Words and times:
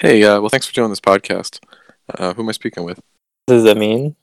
Hey, 0.00 0.24
uh, 0.24 0.40
well, 0.40 0.48
thanks 0.48 0.66
for 0.66 0.72
doing 0.72 0.88
this 0.88 0.98
podcast. 0.98 1.60
Uh, 2.14 2.32
who 2.32 2.42
am 2.42 2.48
I 2.48 2.52
speaking 2.52 2.84
with? 2.84 3.00
Does 3.46 3.64
that 3.64 3.76
mean? 3.76 4.16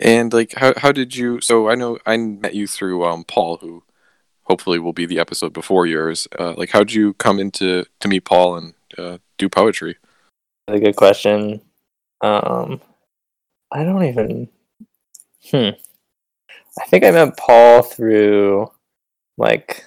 And 0.00 0.32
like, 0.32 0.54
how 0.56 0.72
how 0.76 0.90
did 0.90 1.14
you? 1.14 1.40
So 1.40 1.68
I 1.68 1.76
know 1.76 2.00
I 2.04 2.16
met 2.16 2.56
you 2.56 2.66
through 2.66 3.04
um, 3.04 3.22
Paul, 3.22 3.58
who 3.58 3.84
hopefully 4.42 4.80
will 4.80 4.92
be 4.92 5.06
the 5.06 5.20
episode 5.20 5.52
before 5.52 5.86
yours. 5.86 6.26
Uh, 6.36 6.54
like, 6.56 6.70
how 6.70 6.80
did 6.80 6.94
you 6.94 7.14
come 7.14 7.38
into 7.38 7.84
to 8.00 8.08
meet 8.08 8.24
Paul 8.24 8.56
and 8.56 8.74
uh, 8.98 9.18
do 9.38 9.48
poetry? 9.48 9.98
A 10.66 10.80
good 10.80 10.96
question. 10.96 11.60
Um, 12.22 12.80
I 13.70 13.84
don't 13.84 14.02
even. 14.02 14.48
Hmm. 15.48 15.78
I 16.76 16.86
think 16.88 17.04
I 17.04 17.12
met 17.12 17.36
Paul 17.36 17.82
through, 17.82 18.72
like, 19.38 19.84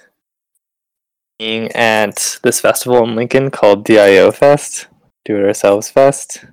being 1.38 1.70
at 1.72 2.38
this 2.42 2.60
festival 2.60 3.04
in 3.04 3.14
Lincoln 3.14 3.50
called 3.50 3.84
DIO 3.84 4.30
Fest, 4.30 4.86
Do 5.24 5.36
It 5.36 5.44
Ourselves 5.44 5.90
Fest. 5.90 6.44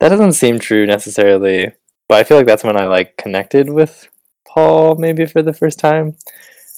That 0.00 0.10
doesn't 0.10 0.32
seem 0.32 0.58
true 0.58 0.86
necessarily, 0.86 1.72
but 2.08 2.18
I 2.18 2.24
feel 2.24 2.36
like 2.36 2.46
that's 2.46 2.64
when 2.64 2.76
I 2.76 2.86
like 2.86 3.16
connected 3.16 3.70
with 3.70 4.08
Paul 4.46 4.96
maybe 4.96 5.26
for 5.26 5.42
the 5.42 5.52
first 5.52 5.78
time. 5.78 6.16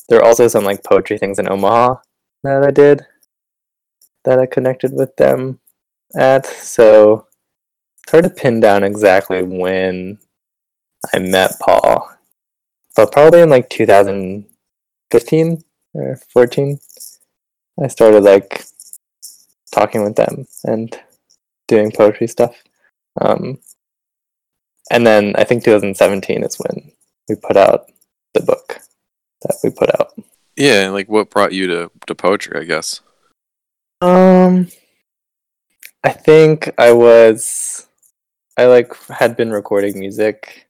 There 0.08 0.18
are 0.20 0.24
also 0.24 0.48
some 0.48 0.64
like 0.64 0.84
poetry 0.84 1.18
things 1.18 1.38
in 1.38 1.48
Omaha 1.50 1.96
that 2.42 2.64
I 2.64 2.70
did 2.70 3.02
that 4.24 4.38
I 4.38 4.46
connected 4.46 4.92
with 4.92 5.14
them 5.16 5.60
at. 6.14 6.46
So 6.46 7.26
it's 8.02 8.12
hard 8.12 8.24
to 8.24 8.30
pin 8.30 8.60
down 8.60 8.84
exactly 8.84 9.42
when 9.42 10.18
I 11.14 11.18
met 11.18 11.52
Paul, 11.60 12.10
but 12.96 13.12
probably 13.12 13.40
in 13.42 13.50
like 13.50 13.68
2015 13.70 15.64
or 15.94 16.16
14, 16.32 16.78
I 17.82 17.86
started 17.86 18.22
like 18.24 18.64
talking 19.78 20.02
with 20.02 20.16
them 20.16 20.46
and 20.64 20.98
doing 21.68 21.92
poetry 21.92 22.26
stuff. 22.26 22.56
Um, 23.20 23.58
and 24.90 25.06
then 25.06 25.34
I 25.36 25.44
think 25.44 25.64
2017 25.64 26.42
is 26.42 26.56
when 26.56 26.92
we 27.28 27.36
put 27.36 27.56
out 27.56 27.90
the 28.34 28.42
book 28.42 28.80
that 29.42 29.56
we 29.62 29.70
put 29.70 29.90
out. 30.00 30.12
Yeah, 30.56 30.84
and 30.84 30.94
like, 30.94 31.08
what 31.08 31.30
brought 31.30 31.52
you 31.52 31.66
to 31.68 31.90
to 32.06 32.14
poetry? 32.14 32.60
I 32.60 32.64
guess. 32.64 33.00
Um, 34.00 34.68
I 36.02 36.10
think 36.10 36.70
I 36.78 36.92
was, 36.92 37.86
I 38.56 38.66
like 38.66 38.92
had 39.08 39.36
been 39.36 39.50
recording 39.50 39.98
music 39.98 40.68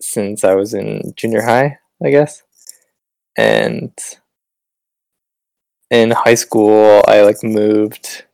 since 0.00 0.44
I 0.44 0.54
was 0.54 0.74
in 0.74 1.14
junior 1.16 1.42
high, 1.42 1.78
I 2.04 2.10
guess, 2.10 2.42
and 3.36 3.92
in 5.90 6.10
high 6.10 6.34
school 6.34 7.04
I 7.06 7.22
like 7.22 7.42
moved, 7.42 8.24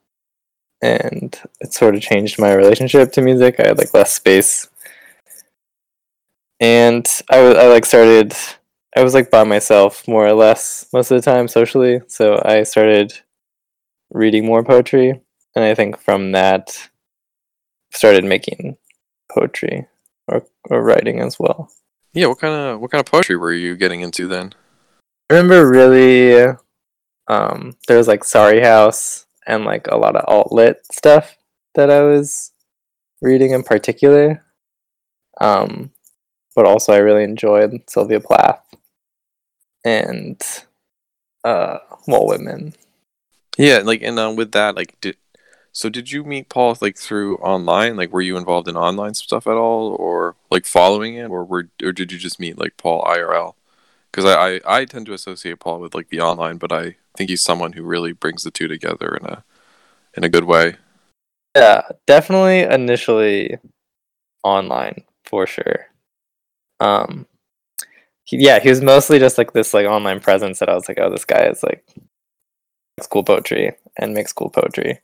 and 0.80 1.38
it 1.60 1.72
sort 1.72 1.94
of 1.94 2.02
changed 2.02 2.38
my 2.38 2.52
relationship 2.52 3.12
to 3.12 3.22
music. 3.22 3.56
I 3.58 3.68
had 3.68 3.78
like 3.78 3.94
less 3.94 4.12
space, 4.12 4.68
and 6.60 7.06
I 7.30 7.42
was 7.42 7.56
I 7.56 7.66
like 7.68 7.84
started. 7.84 8.34
I 8.96 9.02
was 9.02 9.14
like 9.14 9.30
by 9.30 9.44
myself 9.44 10.06
more 10.06 10.26
or 10.26 10.34
less 10.34 10.86
most 10.92 11.10
of 11.10 11.22
the 11.22 11.30
time 11.30 11.48
socially, 11.48 12.00
so 12.08 12.40
I 12.44 12.62
started 12.62 13.12
reading 14.10 14.44
more 14.44 14.62
poetry, 14.62 15.20
and 15.54 15.64
I 15.64 15.74
think 15.74 15.98
from 15.98 16.32
that 16.32 16.90
started 17.92 18.24
making 18.24 18.76
poetry 19.30 19.86
or, 20.28 20.44
or 20.68 20.82
writing 20.82 21.20
as 21.20 21.38
well. 21.38 21.70
Yeah, 22.12 22.26
what 22.26 22.40
kind 22.40 22.54
of 22.54 22.80
what 22.80 22.90
kind 22.90 23.00
of 23.00 23.10
poetry 23.10 23.36
were 23.36 23.52
you 23.52 23.76
getting 23.76 24.02
into 24.02 24.28
then? 24.28 24.52
I 25.30 25.34
remember 25.34 25.68
really 25.68 26.54
um 27.32 27.76
there 27.88 27.98
was 27.98 28.08
like 28.08 28.24
Sorry 28.24 28.60
House 28.60 29.26
and 29.46 29.64
like 29.64 29.86
a 29.88 29.96
lot 29.96 30.16
of 30.16 30.24
alt 30.28 30.52
lit 30.52 30.80
stuff 30.90 31.36
that 31.74 31.90
I 31.90 32.02
was 32.02 32.52
reading 33.20 33.52
in 33.52 33.62
particular. 33.62 34.44
Um 35.40 35.90
but 36.54 36.66
also 36.66 36.92
I 36.92 36.98
really 36.98 37.24
enjoyed 37.24 37.82
Sylvia 37.88 38.20
Plath 38.20 38.64
and 39.84 40.40
uh 41.44 41.78
Walt 42.06 42.28
Whitman. 42.28 42.74
Yeah, 43.58 43.78
like, 43.84 44.02
and 44.02 44.18
um, 44.18 44.36
with 44.36 44.52
that, 44.52 44.76
like, 44.76 44.98
did 45.00 45.16
so 45.74 45.88
did 45.88 46.12
you 46.12 46.22
meet 46.24 46.48
Paul 46.50 46.76
like 46.80 46.98
through 46.98 47.36
online? 47.38 47.96
Like, 47.96 48.12
were 48.12 48.20
you 48.20 48.36
involved 48.36 48.68
in 48.68 48.76
online 48.76 49.14
stuff 49.14 49.46
at 49.46 49.54
all, 49.56 49.96
or 49.98 50.36
like 50.50 50.66
following 50.66 51.14
it, 51.14 51.28
or 51.30 51.44
were 51.44 51.68
or 51.82 51.92
did 51.92 52.12
you 52.12 52.18
just 52.18 52.40
meet 52.40 52.58
like 52.58 52.76
Paul 52.76 53.02
IRL? 53.04 53.54
Because 54.12 54.26
I, 54.26 54.56
I 54.56 54.60
I 54.80 54.84
tend 54.84 55.06
to 55.06 55.14
associate 55.14 55.58
Paul 55.58 55.80
with 55.80 55.94
like 55.94 56.08
the 56.08 56.20
online, 56.20 56.58
but 56.58 56.70
I 56.70 56.96
think 57.16 57.30
he's 57.30 57.42
someone 57.42 57.72
who 57.72 57.82
really 57.82 58.12
brings 58.12 58.42
the 58.42 58.50
two 58.50 58.68
together 58.68 59.16
in 59.16 59.26
a 59.26 59.44
in 60.16 60.24
a 60.24 60.28
good 60.28 60.44
way. 60.44 60.76
Yeah, 61.56 61.82
definitely 62.06 62.60
initially 62.60 63.56
online 64.44 65.04
for 65.24 65.46
sure. 65.46 65.86
Um 66.80 67.26
he, 68.24 68.38
yeah, 68.38 68.60
he 68.60 68.68
was 68.68 68.80
mostly 68.80 69.18
just 69.18 69.38
like 69.38 69.52
this 69.52 69.74
like 69.74 69.86
online 69.86 70.20
presence 70.20 70.58
that 70.58 70.68
I 70.68 70.74
was 70.74 70.88
like, 70.88 70.98
oh, 71.00 71.10
this 71.10 71.24
guy 71.24 71.46
is 71.46 71.62
like 71.62 71.84
cool 73.10 73.24
poetry 73.24 73.72
and 73.96 74.14
makes 74.14 74.32
cool 74.32 74.50
poetry. 74.50 75.00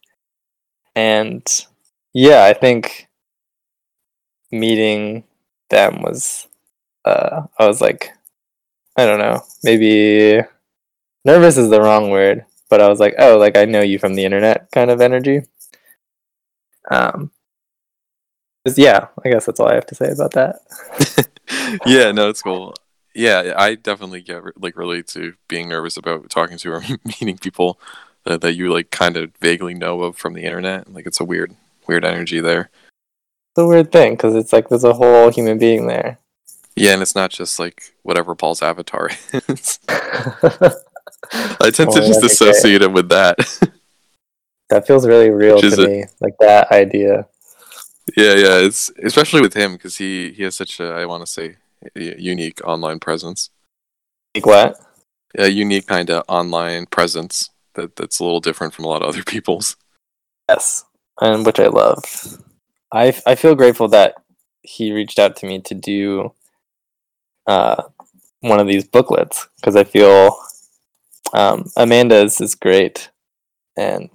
And 0.95 1.47
yeah, 2.15 2.45
I 2.45 2.53
think 2.53 3.09
meeting 4.51 5.25
them 5.71 6.03
was 6.03 6.49
uh 7.05 7.43
I 7.59 7.67
was 7.67 7.81
like 7.81 8.13
I 8.99 9.07
don't 9.07 9.21
know, 9.21 9.43
maybe 9.63 10.43
nervous 11.25 11.57
is 11.57 11.71
the 11.71 11.81
wrong 11.81 12.11
word, 12.11 12.45
but 12.69 12.81
I 12.81 12.89
was 12.89 12.99
like, 12.99 13.15
oh, 13.19 13.39
like 13.39 13.57
I 13.57 13.65
know 13.65 13.81
you 13.81 13.99
from 13.99 14.15
the 14.15 14.25
internet 14.25 14.71
kind 14.73 14.91
of 14.91 15.01
energy. 15.01 15.43
Um 16.91 17.31
yeah, 18.77 19.07
I 19.25 19.31
guess 19.31 19.47
that's 19.47 19.61
all 19.61 19.69
I 19.69 19.75
have 19.75 19.87
to 19.87 19.95
say 19.95 20.11
about 20.11 20.33
that. 20.33 20.61
yeah, 21.87 22.11
no, 22.11 22.29
it's 22.29 22.43
cool. 22.43 22.75
Yeah, 23.15 23.55
I 23.57 23.77
definitely 23.77 24.21
get 24.21 24.43
like 24.61 24.77
relate 24.77 25.07
to 25.09 25.35
being 25.47 25.69
nervous 25.69 25.97
about 25.97 26.29
talking 26.29 26.59
to 26.59 26.73
or 26.73 26.83
meeting 27.05 27.39
people 27.39 27.79
that, 28.25 28.41
that 28.41 28.55
you 28.55 28.73
like 28.73 28.91
kind 28.91 29.17
of 29.17 29.31
vaguely 29.41 29.75
know 29.75 30.03
of 30.03 30.17
from 30.17 30.35
the 30.35 30.43
internet. 30.43 30.93
Like 30.93 31.07
it's 31.07 31.21
a 31.21 31.25
weird, 31.25 31.55
weird 31.87 32.05
energy 32.05 32.41
there. 32.41 32.71
It's 33.53 33.63
a 33.63 33.67
weird 33.67 33.93
thing 33.93 34.15
because 34.15 34.35
it's 34.35 34.53
like 34.53 34.69
there's 34.69 34.85
a 34.85 34.93
whole 34.93 35.31
human 35.31 35.57
being 35.57 35.87
there. 35.87 36.19
Yeah, 36.81 36.93
and 36.93 37.03
it's 37.03 37.15
not 37.15 37.31
just 37.31 37.59
like 37.59 37.95
whatever 38.03 38.35
Paul's 38.35 38.63
avatar 38.63 39.11
is. 39.49 39.79
I 39.89 41.71
tend 41.71 41.93
to 41.93 42.01
just 42.07 42.23
associate 42.25 42.83
him 42.83 42.93
with 42.93 43.09
that. 43.11 43.39
That 44.71 44.87
feels 44.87 45.07
really 45.07 45.31
real 45.31 45.63
to 45.63 45.83
a- 45.83 45.89
me, 45.89 46.05
like 46.21 46.35
that 46.41 46.71
idea. 46.71 47.27
yeah, 48.19 48.35
yeah, 48.35 48.59
it's 48.59 48.91
especially 49.03 49.41
with 49.41 49.55
him 49.55 49.73
because 49.73 49.97
he 49.97 50.31
he 50.33 50.43
has 50.43 50.57
such 50.57 50.79
a 50.79 50.93
I 50.93 51.07
want 51.07 51.25
to 51.25 51.27
say 51.27 51.57
unique 51.97 52.61
online 52.67 53.01
presence, 53.01 53.49
Like 54.35 54.45
what? 54.45 54.77
a 55.39 55.49
unique 55.49 55.87
kind 55.87 56.11
of 56.11 56.23
online 56.29 56.85
presence 56.85 57.49
that 57.77 57.97
that's 57.97 58.21
a 58.21 58.25
little 58.25 58.41
different 58.41 58.75
from 58.75 58.85
a 58.85 58.89
lot 58.89 59.01
of 59.03 59.09
other 59.09 59.23
people's. 59.35 59.75
Yes, 60.51 60.85
and 61.19 61.47
which 61.47 61.59
I 61.61 61.69
love. 61.69 62.05
I 62.93 63.19
I 63.27 63.37
feel 63.37 63.55
grateful 63.55 63.89
that 63.89 64.17
he 64.63 64.93
reached 64.93 65.19
out 65.19 65.35
to 65.37 65.47
me 65.47 65.61
to 65.63 65.75
do 65.75 66.35
uh, 67.49 67.83
one 68.41 68.61
of 68.61 68.69
these 68.69 68.87
booklets 68.87 69.49
because 69.57 69.75
I 69.75 69.83
feel 69.83 70.39
um, 71.33 71.69
Amanda's 71.77 72.41
is 72.41 72.55
great, 72.55 73.11
and 73.77 74.11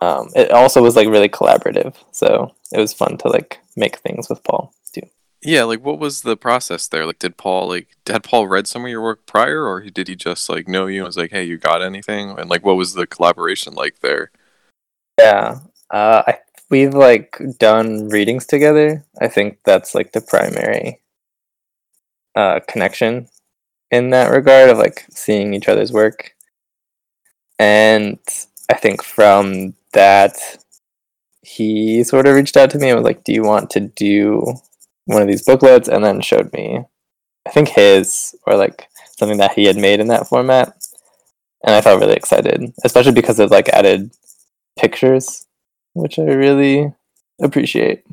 um, 0.00 0.30
it 0.34 0.50
also 0.50 0.82
was 0.82 0.96
like 0.96 1.08
really 1.08 1.28
collaborative. 1.28 1.94
So 2.10 2.54
it 2.72 2.80
was 2.80 2.92
fun 2.92 3.18
to 3.18 3.28
like 3.28 3.60
make 3.76 3.98
things 3.98 4.28
with 4.28 4.42
Paul 4.42 4.72
too. 4.92 5.02
Yeah, 5.42 5.64
like 5.64 5.84
what 5.84 5.98
was 5.98 6.22
the 6.22 6.36
process 6.36 6.88
there? 6.88 7.06
Like, 7.06 7.18
did 7.18 7.36
Paul 7.36 7.68
like 7.68 7.88
had 8.06 8.24
Paul 8.24 8.48
read 8.48 8.66
some 8.66 8.84
of 8.84 8.90
your 8.90 9.02
work 9.02 9.26
prior, 9.26 9.64
or 9.64 9.82
did 9.82 10.08
he 10.08 10.16
just 10.16 10.48
like 10.48 10.66
know 10.66 10.86
you 10.86 11.00
and 11.00 11.06
was 11.06 11.18
like, 11.18 11.30
"Hey, 11.30 11.44
you 11.44 11.58
got 11.58 11.82
anything?" 11.82 12.38
And 12.38 12.50
like, 12.50 12.64
what 12.64 12.76
was 12.76 12.94
the 12.94 13.06
collaboration 13.06 13.74
like 13.74 14.00
there? 14.00 14.30
Yeah, 15.18 15.60
uh, 15.90 16.22
I 16.26 16.38
we've 16.70 16.94
like 16.94 17.38
done 17.58 18.08
readings 18.08 18.46
together. 18.46 19.04
I 19.20 19.28
think 19.28 19.58
that's 19.64 19.94
like 19.94 20.12
the 20.12 20.22
primary 20.22 21.00
uh, 22.40 22.60
connection 22.68 23.28
in 23.90 24.10
that 24.10 24.30
regard 24.30 24.70
of 24.70 24.78
like 24.78 25.04
seeing 25.10 25.52
each 25.52 25.68
other's 25.68 25.92
work, 25.92 26.34
and 27.58 28.18
I 28.70 28.74
think 28.74 29.02
from 29.02 29.74
that 29.92 30.34
he 31.42 32.04
sort 32.04 32.26
of 32.26 32.34
reached 32.34 32.56
out 32.56 32.70
to 32.70 32.78
me 32.78 32.88
and 32.88 32.98
was 32.98 33.04
like, 33.04 33.24
"Do 33.24 33.32
you 33.32 33.42
want 33.42 33.68
to 33.70 33.80
do 33.80 34.54
one 35.04 35.22
of 35.22 35.28
these 35.28 35.44
booklets?" 35.44 35.88
And 35.88 36.04
then 36.04 36.20
showed 36.20 36.52
me, 36.52 36.84
I 37.46 37.50
think 37.50 37.68
his 37.68 38.34
or 38.46 38.56
like 38.56 38.88
something 39.18 39.38
that 39.38 39.54
he 39.54 39.64
had 39.66 39.76
made 39.76 40.00
in 40.00 40.08
that 40.08 40.28
format, 40.28 40.68
and 41.66 41.74
I 41.74 41.80
felt 41.82 42.00
really 42.00 42.14
excited, 42.14 42.72
especially 42.84 43.12
because 43.12 43.38
it 43.40 43.50
like 43.50 43.68
added 43.68 44.12
pictures, 44.78 45.46
which 45.94 46.18
I 46.18 46.22
really 46.22 46.94
appreciate. 47.42 48.04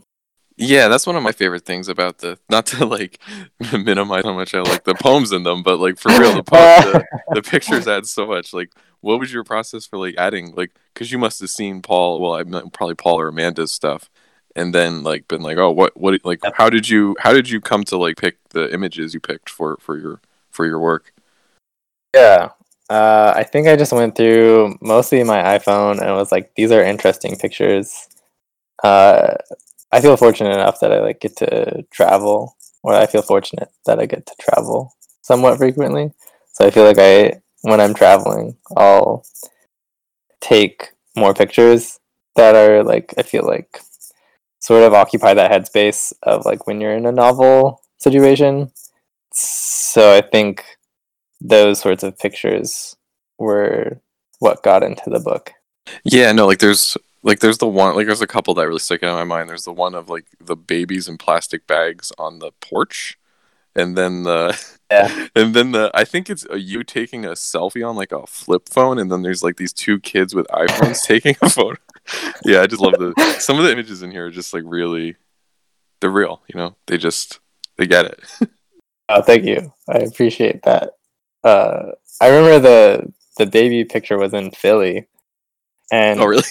Yeah, 0.59 0.87
that's 0.87 1.05
one 1.05 1.15
of 1.15 1.21
my 1.21 1.31
favorite 1.31 1.65
things 1.65 1.87
about 1.87 2.17
the. 2.17 2.39
Not 2.49 2.65
to 2.67 2.85
like 2.85 3.19
minimize 3.71 4.23
how 4.23 4.33
much 4.33 4.55
I 4.55 4.61
like 4.61 4.83
the 4.83 4.95
poems 4.95 5.31
in 5.31 5.43
them, 5.43 5.61
but 5.61 5.79
like 5.79 5.99
for 5.99 6.09
real, 6.09 6.33
the 6.33 6.43
poems, 6.43 6.85
the, 6.85 7.05
the 7.35 7.41
pictures 7.43 7.87
add 7.87 8.07
so 8.07 8.25
much. 8.25 8.53
Like 8.53 8.71
what 9.01 9.19
was 9.19 9.31
your 9.31 9.43
process 9.43 9.85
for 9.85 9.97
like 9.97 10.15
adding 10.17 10.53
like 10.55 10.71
because 10.93 11.11
you 11.11 11.19
must 11.19 11.39
have 11.41 11.51
seen 11.51 11.83
Paul, 11.83 12.19
well, 12.19 12.33
I 12.33 12.43
mean, 12.43 12.69
probably 12.71 12.95
Paul 12.95 13.19
or 13.19 13.27
Amanda's 13.27 13.71
stuff, 13.71 14.09
and 14.55 14.73
then 14.73 15.03
like 15.03 15.27
been 15.27 15.43
like, 15.43 15.57
oh, 15.57 15.69
what 15.69 15.95
what 15.95 16.19
like 16.25 16.39
how 16.55 16.71
did 16.71 16.89
you 16.89 17.15
how 17.19 17.33
did 17.33 17.49
you 17.49 17.61
come 17.61 17.83
to 17.85 17.97
like 17.97 18.17
pick 18.17 18.37
the 18.49 18.73
images 18.73 19.13
you 19.13 19.19
picked 19.19 19.51
for 19.51 19.77
for 19.79 19.97
your 19.97 20.21
for 20.49 20.65
your 20.65 20.79
work? 20.79 21.13
Yeah. 22.15 22.49
Uh, 22.89 23.33
I 23.35 23.43
think 23.43 23.67
I 23.67 23.75
just 23.75 23.91
went 23.91 24.15
through 24.15 24.77
mostly 24.81 25.23
my 25.23 25.57
iPhone 25.57 26.01
and 26.01 26.15
was 26.15 26.31
like, 26.31 26.55
these 26.55 26.71
are 26.71 26.81
interesting 26.81 27.35
pictures. 27.35 28.07
Uh, 28.81 29.35
I 29.91 30.01
feel 30.01 30.17
fortunate 30.17 30.53
enough 30.53 30.79
that 30.81 30.91
I 30.91 30.99
like 30.99 31.21
get 31.21 31.37
to 31.37 31.85
travel, 31.91 32.57
or 32.83 32.93
I 32.93 33.05
feel 33.05 33.21
fortunate 33.21 33.69
that 33.85 33.99
I 33.99 34.05
get 34.05 34.25
to 34.25 34.35
travel 34.39 34.95
somewhat 35.21 35.57
frequently. 35.57 36.11
So 36.53 36.65
I 36.65 36.71
feel 36.71 36.83
like 36.83 36.97
I, 36.99 37.41
when 37.61 37.79
I'm 37.79 37.93
traveling, 37.93 38.57
I'll 38.75 39.25
take 40.41 40.91
more 41.15 41.33
pictures 41.33 41.99
that 42.35 42.55
are 42.55 42.83
like 42.83 43.13
I 43.17 43.23
feel 43.23 43.45
like 43.45 43.79
sort 44.59 44.83
of 44.83 44.93
occupy 44.93 45.33
that 45.33 45.51
headspace 45.51 46.13
of 46.23 46.45
like 46.45 46.67
when 46.67 46.81
you're 46.81 46.95
in 46.95 47.05
a 47.05 47.11
novel 47.11 47.81
situation. 47.97 48.71
So 49.33 50.15
I 50.15 50.21
think 50.21 50.63
those 51.41 51.79
sorts 51.79 52.03
of 52.03 52.17
pictures 52.17 52.95
were 53.37 54.01
what 54.39 54.63
got 54.63 54.83
into 54.83 55.09
the 55.09 55.19
book. 55.19 55.51
Yeah, 56.03 56.31
no, 56.31 56.47
like 56.47 56.59
there's 56.59 56.97
like 57.27 57.39
there's 57.39 57.57
the 57.59 57.67
one 57.67 57.95
like 57.95 58.07
there's 58.07 58.21
a 58.21 58.27
couple 58.27 58.53
that 58.55 58.65
really 58.67 58.79
stick 58.79 59.03
out 59.03 59.19
in 59.19 59.27
my 59.27 59.35
mind. 59.37 59.49
There's 59.49 59.65
the 59.65 59.73
one 59.73 59.93
of 59.93 60.09
like 60.09 60.25
the 60.39 60.55
babies 60.55 61.07
in 61.07 61.17
plastic 61.17 61.67
bags 61.67 62.11
on 62.17 62.39
the 62.39 62.51
porch, 62.61 63.19
and 63.75 63.97
then 63.97 64.23
the 64.23 64.57
Yeah. 64.91 65.27
and 65.35 65.53
then 65.53 65.73
the 65.73 65.91
I 65.93 66.05
think 66.05 66.29
it's 66.29 66.45
you 66.55 66.81
taking 66.81 67.25
a 67.25 67.31
selfie 67.31 67.87
on 67.87 67.97
like 67.97 68.13
a 68.13 68.25
flip 68.25 68.69
phone, 68.69 68.97
and 68.97 69.11
then 69.11 69.21
there's 69.21 69.43
like 69.43 69.57
these 69.57 69.73
two 69.73 69.99
kids 69.99 70.33
with 70.33 70.47
iPhones 70.47 71.01
taking 71.05 71.35
a 71.41 71.49
photo. 71.49 71.77
yeah, 72.45 72.61
I 72.61 72.67
just 72.67 72.81
love 72.81 72.93
the 72.93 73.13
some 73.39 73.57
of 73.59 73.65
the 73.65 73.71
images 73.73 74.01
in 74.01 74.11
here 74.11 74.27
are 74.27 74.31
just 74.31 74.53
like 74.53 74.63
really 74.65 75.17
they're 75.99 76.09
real. 76.09 76.41
You 76.47 76.57
know, 76.57 76.75
they 76.87 76.97
just 76.97 77.39
they 77.77 77.85
get 77.85 78.05
it. 78.05 78.19
Oh, 79.09 79.21
thank 79.21 79.45
you. 79.45 79.71
I 79.87 79.99
appreciate 79.99 80.63
that. 80.63 80.95
Uh, 81.41 81.91
I 82.19 82.27
remember 82.27 82.59
the 82.59 83.13
the 83.37 83.45
baby 83.45 83.85
picture 83.85 84.17
was 84.17 84.33
in 84.33 84.51
Philly, 84.51 85.07
and 85.93 86.19
oh, 86.19 86.25
really? 86.25 86.43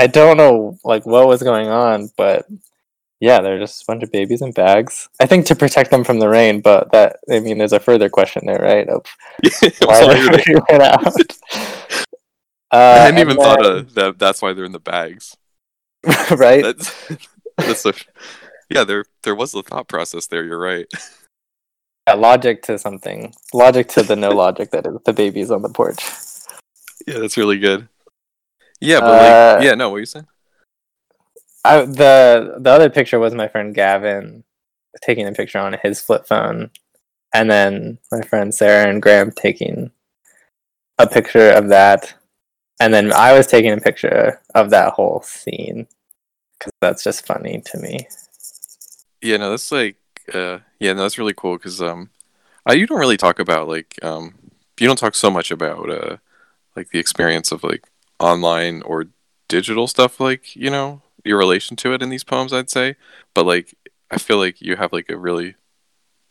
I 0.00 0.06
don't 0.06 0.38
know 0.38 0.78
like 0.82 1.04
what 1.04 1.28
was 1.28 1.42
going 1.42 1.68
on, 1.68 2.10
but 2.16 2.46
yeah, 3.20 3.42
they're 3.42 3.58
just 3.58 3.82
a 3.82 3.84
bunch 3.86 4.02
of 4.02 4.10
babies 4.10 4.40
in 4.40 4.50
bags. 4.52 5.10
I 5.20 5.26
think 5.26 5.44
to 5.46 5.54
protect 5.54 5.90
them 5.90 6.04
from 6.04 6.20
the 6.20 6.28
rain, 6.28 6.62
but 6.62 6.90
that 6.92 7.18
I 7.30 7.40
mean, 7.40 7.58
there's 7.58 7.74
a 7.74 7.78
further 7.78 8.08
question 8.08 8.46
there, 8.46 8.58
right? 8.58 8.88
Of 8.88 9.04
why 9.84 10.42
they're 10.68 10.82
out. 10.82 11.14
Uh, 12.72 12.76
I 12.76 12.98
hadn't 13.06 13.18
even 13.18 13.36
thought 13.36 13.66
of 13.66 13.94
that. 13.94 14.20
That's 14.20 14.40
why 14.40 14.52
they're 14.52 14.64
in 14.64 14.70
the 14.70 14.78
bags. 14.78 15.36
right. 16.30 16.62
That's 16.62 17.08
that's 17.56 17.80
so, 17.80 17.90
yeah. 18.68 18.84
There 18.84 19.06
there 19.24 19.34
was 19.34 19.50
the 19.50 19.64
thought 19.64 19.88
process 19.88 20.28
there. 20.28 20.44
You're 20.44 20.56
right. 20.56 20.86
Yeah, 22.06 22.14
logic 22.14 22.62
to 22.66 22.78
something. 22.78 23.34
Logic 23.52 23.88
to 23.88 24.04
the 24.04 24.14
no 24.14 24.28
logic 24.28 24.70
that 24.70 24.86
is 24.86 24.94
the 25.04 25.12
babies 25.12 25.50
on 25.50 25.62
the 25.62 25.68
porch. 25.68 25.98
Yeah, 27.08 27.18
that's 27.18 27.36
really 27.36 27.58
good. 27.58 27.88
Yeah, 28.80 29.00
but 29.00 29.20
Uh, 29.20 29.56
like, 29.56 29.64
yeah, 29.64 29.74
no, 29.74 29.90
what 29.90 29.96
are 29.96 30.00
you 30.00 30.06
saying? 30.06 30.26
I 31.64 31.82
the 31.84 32.56
the 32.58 32.70
other 32.70 32.90
picture 32.90 33.18
was 33.18 33.34
my 33.34 33.48
friend 33.48 33.74
Gavin 33.74 34.44
taking 35.02 35.26
a 35.26 35.32
picture 35.32 35.58
on 35.58 35.76
his 35.82 36.00
flip 36.00 36.26
phone, 36.26 36.70
and 37.34 37.50
then 37.50 37.98
my 38.10 38.22
friend 38.22 38.54
Sarah 38.54 38.88
and 38.88 39.02
Graham 39.02 39.30
taking 39.30 39.90
a 40.98 41.06
picture 41.06 41.50
of 41.50 41.68
that, 41.68 42.14
and 42.80 42.92
then 42.94 43.12
I 43.12 43.32
was 43.34 43.46
taking 43.46 43.72
a 43.72 43.80
picture 43.80 44.40
of 44.54 44.70
that 44.70 44.94
whole 44.94 45.22
scene 45.22 45.86
because 46.58 46.72
that's 46.80 47.04
just 47.04 47.26
funny 47.26 47.62
to 47.66 47.78
me. 47.78 48.08
Yeah, 49.22 49.36
no, 49.36 49.50
that's 49.50 49.70
like, 49.70 49.96
uh, 50.32 50.58
yeah, 50.78 50.94
no, 50.94 51.02
that's 51.02 51.18
really 51.18 51.34
cool 51.34 51.56
because 51.56 51.82
um, 51.82 52.10
I 52.64 52.72
you 52.74 52.86
don't 52.86 52.98
really 52.98 53.16
talk 53.18 53.38
about 53.38 53.68
like 53.68 53.98
um, 54.02 54.34
you 54.78 54.86
don't 54.86 54.98
talk 54.98 55.14
so 55.14 55.30
much 55.30 55.50
about 55.50 55.90
uh, 55.90 56.16
like 56.74 56.90
the 56.90 56.98
experience 56.98 57.52
of 57.52 57.62
like 57.62 57.86
online 58.20 58.82
or 58.82 59.06
digital 59.48 59.86
stuff, 59.86 60.20
like 60.20 60.54
you 60.54 60.70
know 60.70 61.02
your 61.24 61.38
relation 61.38 61.76
to 61.76 61.92
it 61.92 62.02
in 62.02 62.10
these 62.10 62.24
poems. 62.24 62.52
I'd 62.52 62.70
say, 62.70 62.96
but 63.34 63.46
like 63.46 63.74
I 64.10 64.18
feel 64.18 64.38
like 64.38 64.60
you 64.60 64.76
have 64.76 64.92
like 64.92 65.10
a 65.10 65.16
really 65.16 65.56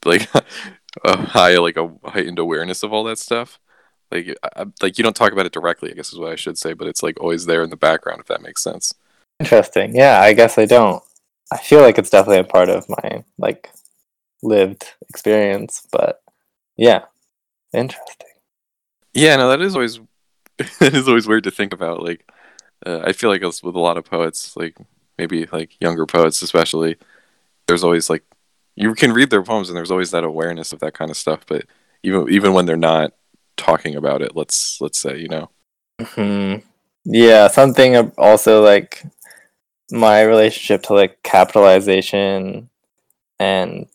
like 0.05 0.29
a 1.03 1.17
high 1.17 1.57
like 1.57 1.77
a 1.77 1.91
heightened 2.05 2.39
awareness 2.39 2.83
of 2.83 2.93
all 2.93 3.03
that 3.05 3.19
stuff. 3.19 3.59
Like, 4.11 4.35
I, 4.55 4.65
like 4.81 4.97
you 4.97 5.03
don't 5.03 5.15
talk 5.15 5.31
about 5.31 5.45
it 5.45 5.51
directly, 5.51 5.91
I 5.91 5.93
guess 5.93 6.11
is 6.11 6.19
what 6.19 6.31
I 6.31 6.35
should 6.35 6.57
say, 6.57 6.73
but 6.73 6.87
it's 6.87 7.03
like 7.03 7.19
always 7.19 7.45
there 7.45 7.63
in 7.63 7.69
the 7.69 7.77
background, 7.77 8.21
if 8.21 8.27
that 8.27 8.41
makes 8.41 8.63
sense. 8.63 8.93
Interesting. 9.39 9.95
Yeah, 9.95 10.19
I 10.19 10.33
guess 10.33 10.57
I 10.57 10.65
don't. 10.65 11.03
I 11.51 11.57
feel 11.57 11.81
like 11.81 11.97
it's 11.97 12.09
definitely 12.09 12.39
a 12.39 12.43
part 12.43 12.69
of 12.69 12.87
my 12.89 13.23
like 13.37 13.69
lived 14.41 14.85
experience, 15.09 15.87
but 15.91 16.21
yeah, 16.75 17.05
interesting. 17.73 18.27
Yeah, 19.13 19.35
no, 19.35 19.49
that 19.49 19.61
is 19.61 19.75
always 19.75 19.99
it 20.81 20.95
is 20.95 21.07
always 21.07 21.27
weird 21.27 21.43
to 21.45 21.51
think 21.51 21.73
about. 21.73 22.03
Like, 22.03 22.29
uh, 22.85 23.01
I 23.03 23.13
feel 23.13 23.29
like 23.29 23.41
with 23.41 23.75
a 23.75 23.79
lot 23.79 23.97
of 23.97 24.05
poets, 24.05 24.55
like 24.57 24.77
maybe 25.17 25.45
like 25.51 25.79
younger 25.81 26.05
poets, 26.05 26.41
especially. 26.41 26.97
There's 27.67 27.83
always 27.83 28.09
like 28.09 28.23
you 28.75 28.93
can 28.95 29.13
read 29.13 29.29
their 29.31 29.43
poems, 29.43 29.69
and 29.69 29.77
there's 29.77 29.91
always 29.91 30.11
that 30.11 30.23
awareness 30.23 30.73
of 30.73 30.79
that 30.79 30.93
kind 30.95 31.11
of 31.11 31.17
stuff. 31.17 31.45
But 31.47 31.65
even 32.03 32.29
even 32.29 32.53
when 32.53 32.65
they're 32.65 32.77
not 32.77 33.13
talking 33.57 33.95
about 33.95 34.21
it, 34.21 34.35
let's 34.35 34.79
let's 34.81 34.99
say, 34.99 35.17
you 35.19 35.29
know, 35.29 35.49
hmm 36.01 36.55
Yeah, 37.05 37.47
something 37.47 38.11
also 38.17 38.63
like 38.63 39.03
my 39.91 40.21
relationship 40.23 40.83
to 40.83 40.93
like 40.93 41.23
capitalization 41.23 42.69
and 43.39 43.87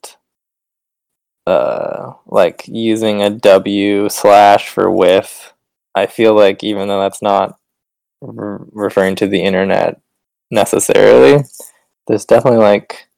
uh 1.47 2.13
like 2.27 2.67
using 2.69 3.23
a 3.23 3.31
W 3.31 4.09
slash 4.09 4.69
for 4.69 4.91
with. 4.91 5.54
I 5.95 6.07
feel 6.07 6.35
like 6.35 6.63
even 6.65 6.89
though 6.89 7.01
that's 7.01 7.23
not 7.23 7.59
re- 8.21 8.65
referring 8.73 9.17
to 9.17 9.27
the 9.27 9.43
internet 9.43 10.01
necessarily, 10.51 11.45
there's 12.07 12.25
definitely 12.25 12.61
like 12.61 13.09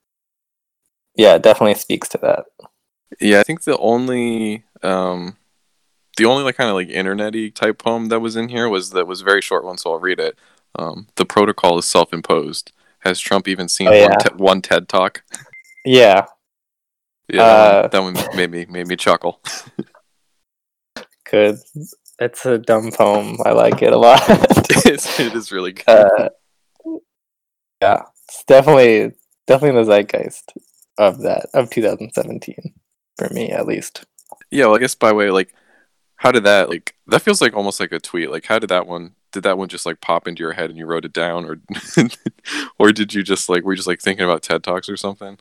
yeah, 1.14 1.34
it 1.36 1.42
definitely 1.42 1.74
speaks 1.74 2.08
to 2.10 2.18
that. 2.18 2.44
yeah, 3.20 3.40
I 3.40 3.42
think 3.42 3.64
the 3.64 3.78
only 3.78 4.64
um 4.82 5.36
the 6.18 6.24
only 6.26 6.44
like 6.44 6.56
kind 6.56 6.68
of 6.70 6.74
like 6.74 6.88
internety 6.88 7.54
type 7.54 7.78
poem 7.78 8.08
that 8.08 8.20
was 8.20 8.36
in 8.36 8.48
here 8.48 8.68
was 8.68 8.90
that 8.90 9.06
was 9.06 9.20
a 9.20 9.24
very 9.24 9.40
short 9.42 9.64
one, 9.64 9.78
so 9.78 9.92
I'll 9.92 9.98
read 10.00 10.20
it. 10.20 10.38
Um, 10.78 11.06
the 11.16 11.24
protocol 11.24 11.78
is 11.78 11.86
self-imposed. 11.86 12.72
Has 13.00 13.20
Trump 13.20 13.48
even 13.48 13.68
seen 13.68 13.88
Oh, 13.88 13.92
one, 13.92 14.10
yeah. 14.10 14.16
te- 14.18 14.34
one 14.36 14.60
TED 14.62 14.88
talk? 14.88 15.22
Yeah, 15.84 16.26
Yeah, 17.28 17.42
Uh, 17.42 17.88
that, 17.88 18.02
one, 18.02 18.14
that 18.14 18.26
one 18.28 18.36
made 18.36 18.50
me 18.50 18.66
made 18.68 18.86
me 18.88 18.96
chuckle. 18.96 19.40
good. 21.30 21.58
It's 22.18 22.46
a 22.46 22.58
dumb 22.58 22.92
poem. 22.92 23.36
I 23.44 23.52
like 23.52 23.82
it 23.82 23.92
a 23.92 23.98
lot. 23.98 24.22
it's, 24.28 25.20
it 25.20 25.34
is 25.34 25.52
really 25.52 25.72
good. 25.72 25.88
uh, 25.88 26.28
yeah, 27.82 28.02
it's 28.28 28.44
definitely 28.44 29.12
definitely 29.46 29.82
the 29.82 29.92
zeitgeist 29.92 30.52
of 30.98 31.20
that 31.22 31.46
of 31.54 31.70
2017 31.70 32.74
for 33.18 33.28
me 33.32 33.50
at 33.50 33.66
least. 33.66 34.04
yeah, 34.50 34.66
well, 34.66 34.76
I 34.76 34.78
guess 34.78 34.94
by 34.94 35.12
way 35.12 35.30
like, 35.30 35.54
how 36.16 36.32
did 36.32 36.44
that 36.44 36.70
like? 36.70 36.94
That 37.06 37.22
feels 37.22 37.42
like 37.42 37.54
almost 37.54 37.80
like 37.80 37.92
a 37.92 38.00
tweet. 38.00 38.30
Like, 38.30 38.46
how 38.46 38.58
did 38.58 38.70
that 38.70 38.86
one? 38.86 39.12
Did 39.32 39.42
that 39.42 39.58
one 39.58 39.68
just 39.68 39.84
like 39.84 40.00
pop 40.00 40.26
into 40.26 40.40
your 40.40 40.52
head 40.52 40.70
and 40.70 40.78
you 40.78 40.86
wrote 40.86 41.04
it 41.04 41.12
down, 41.12 41.44
or 41.44 41.60
or 42.78 42.92
did 42.92 43.12
you 43.12 43.22
just 43.22 43.48
like 43.50 43.64
were 43.64 43.72
you 43.72 43.76
just 43.76 43.88
like 43.88 44.00
thinking 44.00 44.24
about 44.24 44.42
TED 44.42 44.64
talks 44.64 44.88
or 44.88 44.96
something? 44.96 45.38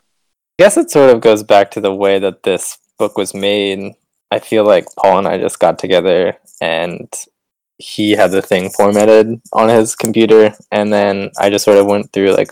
I 0.59 0.63
guess 0.63 0.75
it 0.77 0.91
sort 0.91 1.15
of 1.15 1.21
goes 1.21 1.43
back 1.43 1.71
to 1.71 1.81
the 1.81 1.95
way 1.95 2.19
that 2.19 2.43
this 2.43 2.77
book 2.97 3.17
was 3.17 3.33
made. 3.33 3.93
I 4.31 4.39
feel 4.39 4.65
like 4.65 4.85
Paul 4.97 5.19
and 5.19 5.27
I 5.27 5.37
just 5.37 5.59
got 5.59 5.79
together 5.79 6.37
and 6.61 7.11
he 7.77 8.11
had 8.11 8.31
the 8.31 8.41
thing 8.41 8.69
formatted 8.69 9.41
on 9.53 9.69
his 9.69 9.95
computer 9.95 10.53
and 10.71 10.91
then 10.91 11.31
I 11.37 11.49
just 11.49 11.65
sort 11.65 11.77
of 11.77 11.87
went 11.87 12.11
through 12.13 12.35
like 12.35 12.51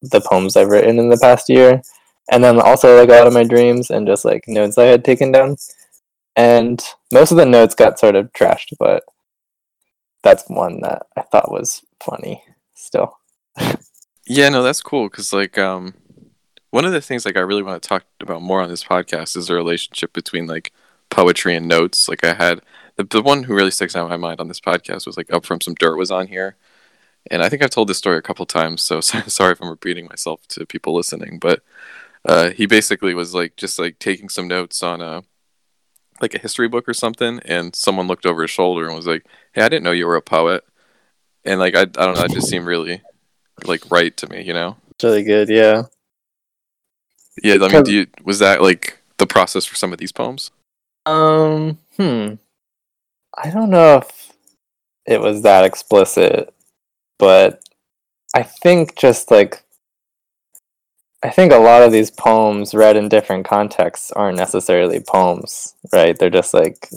the 0.00 0.20
poems 0.20 0.56
I've 0.56 0.68
written 0.68 0.98
in 0.98 1.08
the 1.08 1.18
past 1.18 1.48
year 1.48 1.82
and 2.30 2.42
then 2.42 2.60
also 2.60 2.98
like 2.98 3.08
a 3.08 3.12
lot 3.12 3.26
of 3.26 3.32
my 3.32 3.44
dreams 3.44 3.90
and 3.90 4.06
just 4.06 4.24
like 4.24 4.44
notes 4.48 4.78
I 4.78 4.84
had 4.84 5.04
taken 5.04 5.32
down. 5.32 5.56
And 6.34 6.82
most 7.12 7.30
of 7.30 7.36
the 7.36 7.44
notes 7.44 7.74
got 7.74 7.98
sort 7.98 8.14
of 8.14 8.32
trashed, 8.32 8.72
but 8.78 9.04
that's 10.22 10.44
one 10.48 10.80
that 10.80 11.02
I 11.16 11.22
thought 11.22 11.52
was 11.52 11.82
funny 12.02 12.42
still. 12.74 13.18
Yeah, 14.24 14.48
no, 14.48 14.62
that's 14.62 14.82
cool 14.82 15.08
because 15.08 15.32
like 15.32 15.58
um, 15.58 15.94
one 16.70 16.84
of 16.84 16.92
the 16.92 17.00
things 17.00 17.26
like 17.26 17.36
I 17.36 17.40
really 17.40 17.62
want 17.62 17.82
to 17.82 17.88
talk 17.88 18.04
about 18.20 18.40
more 18.40 18.62
on 18.62 18.70
this 18.70 18.84
podcast 18.84 19.36
is 19.36 19.48
the 19.48 19.54
relationship 19.54 20.12
between 20.12 20.46
like 20.46 20.72
poetry 21.12 21.54
and 21.54 21.68
notes. 21.68 22.08
Like 22.08 22.24
I 22.24 22.34
had 22.34 22.60
the 22.96 23.04
the 23.04 23.22
one 23.22 23.44
who 23.44 23.54
really 23.54 23.70
sticks 23.70 23.94
out 23.94 24.04
in 24.04 24.10
my 24.10 24.16
mind 24.16 24.40
on 24.40 24.48
this 24.48 24.60
podcast 24.60 25.06
was 25.06 25.16
like 25.16 25.32
up 25.32 25.44
from 25.44 25.60
some 25.60 25.74
dirt 25.74 25.96
was 25.96 26.10
on 26.10 26.26
here, 26.26 26.56
and 27.30 27.42
I 27.42 27.48
think 27.48 27.62
I've 27.62 27.70
told 27.70 27.88
this 27.88 27.98
story 27.98 28.18
a 28.18 28.22
couple 28.22 28.46
times. 28.46 28.82
So 28.82 29.00
sorry 29.00 29.52
if 29.52 29.62
I'm 29.62 29.68
repeating 29.68 30.06
myself 30.06 30.46
to 30.48 30.66
people 30.66 30.94
listening, 30.94 31.38
but 31.38 31.62
uh, 32.24 32.50
he 32.50 32.66
basically 32.66 33.14
was 33.14 33.34
like 33.34 33.56
just 33.56 33.78
like 33.78 33.98
taking 33.98 34.28
some 34.28 34.48
notes 34.48 34.82
on 34.82 35.00
a 35.00 35.22
like 36.20 36.34
a 36.34 36.38
history 36.38 36.68
book 36.68 36.88
or 36.88 36.94
something, 36.94 37.40
and 37.44 37.74
someone 37.74 38.06
looked 38.08 38.26
over 38.26 38.42
his 38.42 38.50
shoulder 38.50 38.86
and 38.86 38.96
was 38.96 39.06
like, 39.06 39.24
"Hey, 39.52 39.62
I 39.62 39.68
didn't 39.68 39.84
know 39.84 39.92
you 39.92 40.06
were 40.06 40.16
a 40.16 40.22
poet," 40.22 40.64
and 41.44 41.60
like 41.60 41.74
I 41.76 41.82
I 41.82 41.84
don't 41.84 42.16
know, 42.16 42.24
it 42.24 42.32
just 42.32 42.48
seemed 42.48 42.66
really 42.66 43.02
like 43.66 43.90
right 43.90 44.16
to 44.16 44.28
me, 44.28 44.42
you 44.42 44.52
know? 44.52 44.76
It's 44.90 45.04
really 45.04 45.22
good, 45.22 45.48
yeah. 45.48 45.84
Yeah, 47.42 47.54
I 47.62 47.68
mean, 47.68 47.82
do 47.82 47.92
you 47.92 48.06
was 48.24 48.38
that 48.40 48.62
like 48.62 48.98
the 49.18 49.26
process 49.26 49.64
for 49.64 49.74
some 49.74 49.92
of 49.92 49.98
these 49.98 50.12
poems? 50.12 50.50
Um, 51.06 51.78
hmm. 51.96 52.34
I 53.36 53.50
don't 53.50 53.70
know 53.70 53.98
if 53.98 54.32
it 55.06 55.20
was 55.20 55.42
that 55.42 55.64
explicit, 55.64 56.54
but 57.18 57.62
I 58.34 58.42
think 58.42 58.96
just 58.96 59.30
like 59.30 59.64
I 61.22 61.30
think 61.30 61.52
a 61.52 61.58
lot 61.58 61.82
of 61.82 61.92
these 61.92 62.10
poems 62.10 62.74
read 62.74 62.96
in 62.96 63.08
different 63.08 63.46
contexts 63.46 64.10
aren't 64.12 64.36
necessarily 64.36 65.00
poems, 65.00 65.74
right? 65.92 66.18
They're 66.18 66.30
just 66.30 66.52
like 66.54 66.88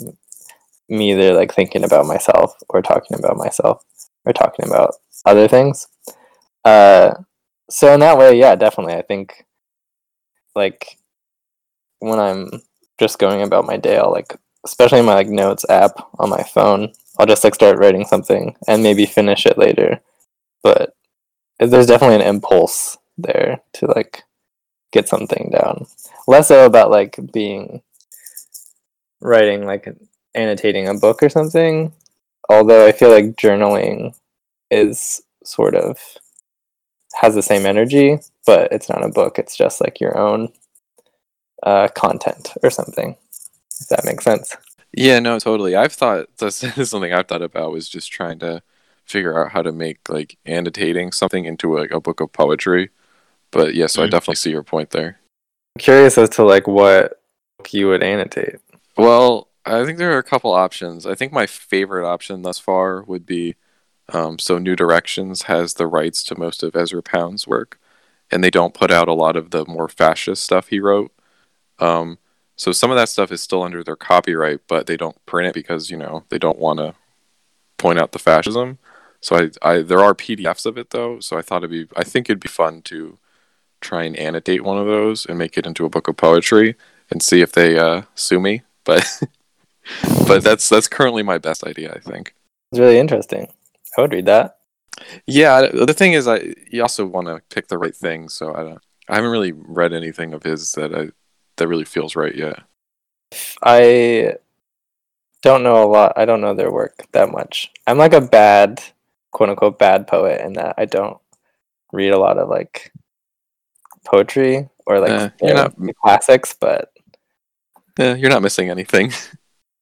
me 0.90 1.12
either 1.12 1.34
like 1.34 1.54
thinking 1.54 1.84
about 1.84 2.06
myself 2.06 2.56
or 2.70 2.82
talking 2.82 3.18
about 3.18 3.38
myself 3.38 3.84
or 4.26 4.34
talking 4.34 4.68
about 4.68 4.96
other 5.26 5.48
things. 5.48 5.88
Uh 6.64 7.14
so 7.70 7.94
in 7.94 8.00
that 8.02 8.18
way, 8.18 8.38
yeah, 8.40 8.56
definitely. 8.56 8.94
I 8.96 9.02
think 9.02 9.46
like 10.56 10.98
when 12.00 12.20
I'm 12.20 12.50
just 13.00 13.20
going 13.20 13.42
about 13.42 13.66
my 13.66 13.78
day, 13.78 13.98
I'll 13.98 14.12
like 14.12 14.36
especially 14.66 15.02
my 15.02 15.14
like 15.14 15.30
notes 15.30 15.66
app 15.70 15.94
on 16.20 16.30
my 16.30 16.44
phone, 16.44 16.92
I'll 17.18 17.26
just 17.26 17.44
like 17.44 17.56
start 17.56 17.78
writing 17.78 18.06
something 18.06 18.56
and 18.68 18.84
maybe 18.84 19.06
finish 19.06 19.46
it 19.46 19.58
later. 19.58 20.02
But 20.64 20.96
there's 21.60 21.88
definitely 21.88 22.16
an 22.16 22.36
impulse 22.36 22.98
there 23.18 23.62
to 23.74 23.86
like 23.88 24.24
get 24.92 25.08
something 25.08 25.52
down. 25.52 25.86
Less 26.28 26.48
so 26.48 26.66
about 26.66 26.92
like 26.92 27.18
being 27.32 27.82
writing 29.22 29.66
like 29.66 29.88
annotating 30.34 30.88
a 30.88 30.94
book 30.94 31.22
or 31.24 31.30
something. 31.30 31.94
Although 32.50 32.86
I 32.86 32.92
feel 32.92 33.10
like 33.10 33.36
journaling 33.36 34.16
is 34.70 35.22
sort 35.44 35.76
of 35.76 35.98
has 37.16 37.36
the 37.36 37.42
same 37.42 37.66
energy, 37.66 38.20
but 38.46 38.72
it's 38.72 38.90
not 38.90 39.04
a 39.04 39.10
book. 39.10 39.40
It's 39.40 39.56
just 39.56 39.80
like 39.80 40.00
your 40.00 40.18
own 40.18 40.50
uh, 41.66 41.88
content 41.90 42.54
or 42.64 42.70
something. 42.70 43.18
If 43.82 43.88
that 43.90 44.06
makes 44.06 44.24
sense. 44.24 44.56
Yeah, 44.94 45.20
no, 45.20 45.38
totally. 45.40 45.76
I've 45.76 45.94
thought 45.94 46.28
that's 46.38 46.58
something 46.90 47.14
I've 47.14 47.28
thought 47.28 47.42
about 47.42 47.72
was 47.72 47.90
just 47.90 48.12
trying 48.12 48.40
to 48.40 48.62
figure 49.06 49.44
out 49.44 49.52
how 49.52 49.62
to 49.62 49.72
make 49.72 50.10
like 50.10 50.38
annotating 50.46 51.12
something 51.12 51.46
into 51.46 51.78
a, 51.78 51.84
a 51.84 52.00
book 52.00 52.22
of 52.22 52.32
poetry. 52.32 52.90
But 53.52 53.76
yeah, 53.76 53.88
so 53.88 54.02
mm. 54.02 54.06
I 54.06 54.08
definitely 54.08 54.36
see 54.36 54.52
your 54.52 54.64
point 54.64 54.92
there. 54.92 55.20
I'm 55.76 55.80
curious 55.80 56.18
as 56.18 56.30
to 56.32 56.44
like 56.44 56.68
what 56.68 57.22
you 57.72 57.88
would 57.88 58.04
annotate. 58.04 58.58
Well, 58.98 59.50
I 59.66 59.84
think 59.84 59.98
there 59.98 60.14
are 60.14 60.20
a 60.20 60.24
couple 60.24 60.54
options. 60.54 61.06
I 61.06 61.16
think 61.16 61.34
my 61.34 61.46
favorite 61.46 62.08
option 62.08 62.42
thus 62.44 62.60
far 62.60 63.02
would 63.04 63.26
be 63.26 63.56
um, 64.14 64.38
so 64.40 64.58
New 64.58 64.76
Directions 64.76 65.44
has 65.44 65.74
the 65.74 65.88
rights 65.88 66.24
to 66.26 66.40
most 66.40 66.64
of 66.64 66.76
Ezra 66.76 67.02
Pound's 67.02 67.48
work, 67.48 67.80
and 68.30 68.44
they 68.44 68.52
don't 68.52 68.74
put 68.74 68.92
out 68.92 69.08
a 69.08 69.14
lot 69.14 69.36
of 69.36 69.52
the 69.52 69.66
more 69.66 69.88
fascist 69.88 70.44
stuff 70.44 70.68
he 70.68 70.80
wrote. 70.80 71.12
Um, 71.80 72.18
so 72.56 72.72
some 72.72 72.92
of 72.92 72.98
that 72.98 73.10
stuff 73.10 73.32
is 73.32 73.42
still 73.42 73.64
under 73.64 73.84
their 73.84 73.96
copyright, 73.96 74.62
but 74.68 74.88
they 74.88 74.98
don't 74.98 75.24
print 75.26 75.50
it 75.50 75.54
because 75.54 75.90
you 75.90 75.98
know 75.98 76.24
they 76.30 76.38
don't 76.38 76.60
want 76.60 76.80
to 76.80 76.96
point 77.78 78.00
out 78.00 78.12
the 78.12 78.20
fascism. 78.20 78.78
So 79.22 79.36
I, 79.36 79.50
I 79.62 79.82
there 79.82 80.02
are 80.02 80.14
PDFs 80.14 80.66
of 80.66 80.78
it 80.78 80.92
though. 80.92 81.20
So 81.20 81.38
I 81.38 81.42
thought 81.42 81.64
it'd 81.64 81.72
be 81.72 81.88
I 81.96 82.04
think 82.04 82.30
it'd 82.30 82.40
be 82.40 82.48
fun 82.48 82.82
to 82.84 83.18
try 83.82 84.04
and 84.04 84.16
annotate 84.16 84.64
one 84.64 84.78
of 84.78 84.88
those 84.88 85.26
and 85.26 85.38
make 85.38 85.58
it 85.58 85.66
into 85.66 85.86
a 85.86 85.90
book 85.90 86.08
of 86.08 86.18
poetry 86.18 86.76
and 87.12 87.22
see 87.22 87.42
if 87.42 87.52
they 87.52 87.78
uh, 87.78 88.04
sue 88.16 88.40
me. 88.40 88.62
But 88.84 89.06
but 90.28 90.44
that's 90.44 90.70
that's 90.70 90.88
currently 90.88 91.24
my 91.24 91.38
best 91.38 91.64
idea. 91.64 91.94
I 91.94 92.00
think 92.00 92.34
it's 92.72 92.80
really 92.80 93.00
interesting. 93.00 93.48
I 93.98 94.02
would 94.02 94.14
read 94.14 94.26
that. 94.26 94.58
Yeah, 95.26 95.68
the 95.74 95.94
thing 95.94 96.14
is, 96.14 96.28
I 96.28 96.54
you 96.72 96.82
also 96.82 97.06
want 97.06 97.28
to 97.28 97.42
pick 97.54 97.68
the 97.68 97.78
right 97.78 97.96
thing. 97.96 98.30
So 98.30 98.54
I 98.54 98.64
don't. 98.64 98.80
I 99.08 99.16
haven't 99.16 99.32
really 99.32 99.52
read 99.52 99.94
anything 99.94 100.34
of 100.34 100.44
his 100.44 100.72
that 100.74 100.96
I 100.96 101.10
that 101.58 101.68
really 101.68 101.86
feels 101.86 102.16
right 102.16 102.36
yet. 102.36 102.64
I 103.64 104.36
don't 105.42 105.64
know 105.64 105.84
a 105.84 105.90
lot. 105.90 106.14
I 106.16 106.26
don't 106.26 106.42
know 106.42 106.54
their 106.54 106.72
work 106.72 107.06
that 107.12 107.32
much. 107.32 107.72
I'm 107.88 107.98
like 107.98 108.14
a 108.14 108.22
bad, 108.22 108.82
quote 109.32 109.50
unquote, 109.50 109.80
bad 109.80 110.08
poet 110.08 110.42
in 110.42 110.54
that 110.54 110.76
I 110.78 110.86
don't 110.86 111.18
read 111.92 112.12
a 112.12 112.20
lot 112.20 112.38
of 112.38 112.50
like 112.50 112.92
poetry 114.06 114.70
or 114.86 115.00
like 115.00 115.12
uh, 115.12 115.30
you're 115.42 115.56
not 115.56 115.76
classics, 116.02 116.56
but 116.60 116.92
yeah, 117.98 118.16
you're 118.16 118.30
not 118.30 118.42
missing 118.42 118.70
anything. 118.70 119.12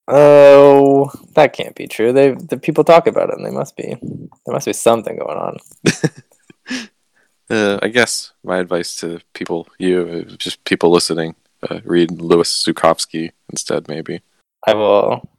Oh, 0.07 1.09
that 1.35 1.53
can't 1.53 1.75
be 1.75 1.87
true. 1.87 2.11
They 2.11 2.31
the 2.31 2.57
people 2.57 2.83
talk 2.83 3.07
about 3.07 3.29
it, 3.29 3.37
and 3.37 3.45
they 3.45 3.51
must 3.51 3.77
be 3.77 3.95
there 3.95 4.53
must 4.53 4.65
be 4.65 4.73
something 4.73 5.17
going 5.17 5.37
on. 5.37 5.57
uh, 7.49 7.79
I 7.81 7.87
guess 7.87 8.33
my 8.43 8.57
advice 8.57 8.97
to 8.97 9.21
people, 9.33 9.69
you, 9.77 10.25
uh, 10.29 10.35
just 10.35 10.65
people 10.65 10.91
listening, 10.91 11.35
uh, 11.69 11.79
read 11.83 12.11
Louis 12.11 12.49
Zukofsky 12.65 13.31
instead, 13.49 13.87
maybe. 13.87 14.21
I 14.65 14.73
will. 14.73 15.29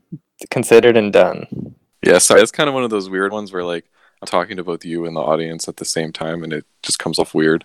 Considered 0.51 0.97
and 0.97 1.13
done. 1.13 1.75
Yeah, 2.03 2.19
sorry. 2.19 2.43
It's 2.43 2.51
kind 2.51 2.69
of 2.69 2.75
one 2.75 2.85
of 2.85 2.91
those 2.91 3.09
weird 3.09 3.33
ones 3.33 3.53
where 3.53 3.65
like 3.65 3.87
I'm 4.21 4.27
talking 4.27 4.57
to 4.57 4.65
both 4.65 4.85
you 4.85 5.07
and 5.07 5.17
the 5.17 5.21
audience 5.21 5.69
at 5.69 5.77
the 5.77 5.85
same 5.85 6.13
time, 6.13 6.43
and 6.43 6.53
it 6.53 6.65
just 6.83 6.99
comes 6.99 7.19
off 7.19 7.35
weird. 7.35 7.65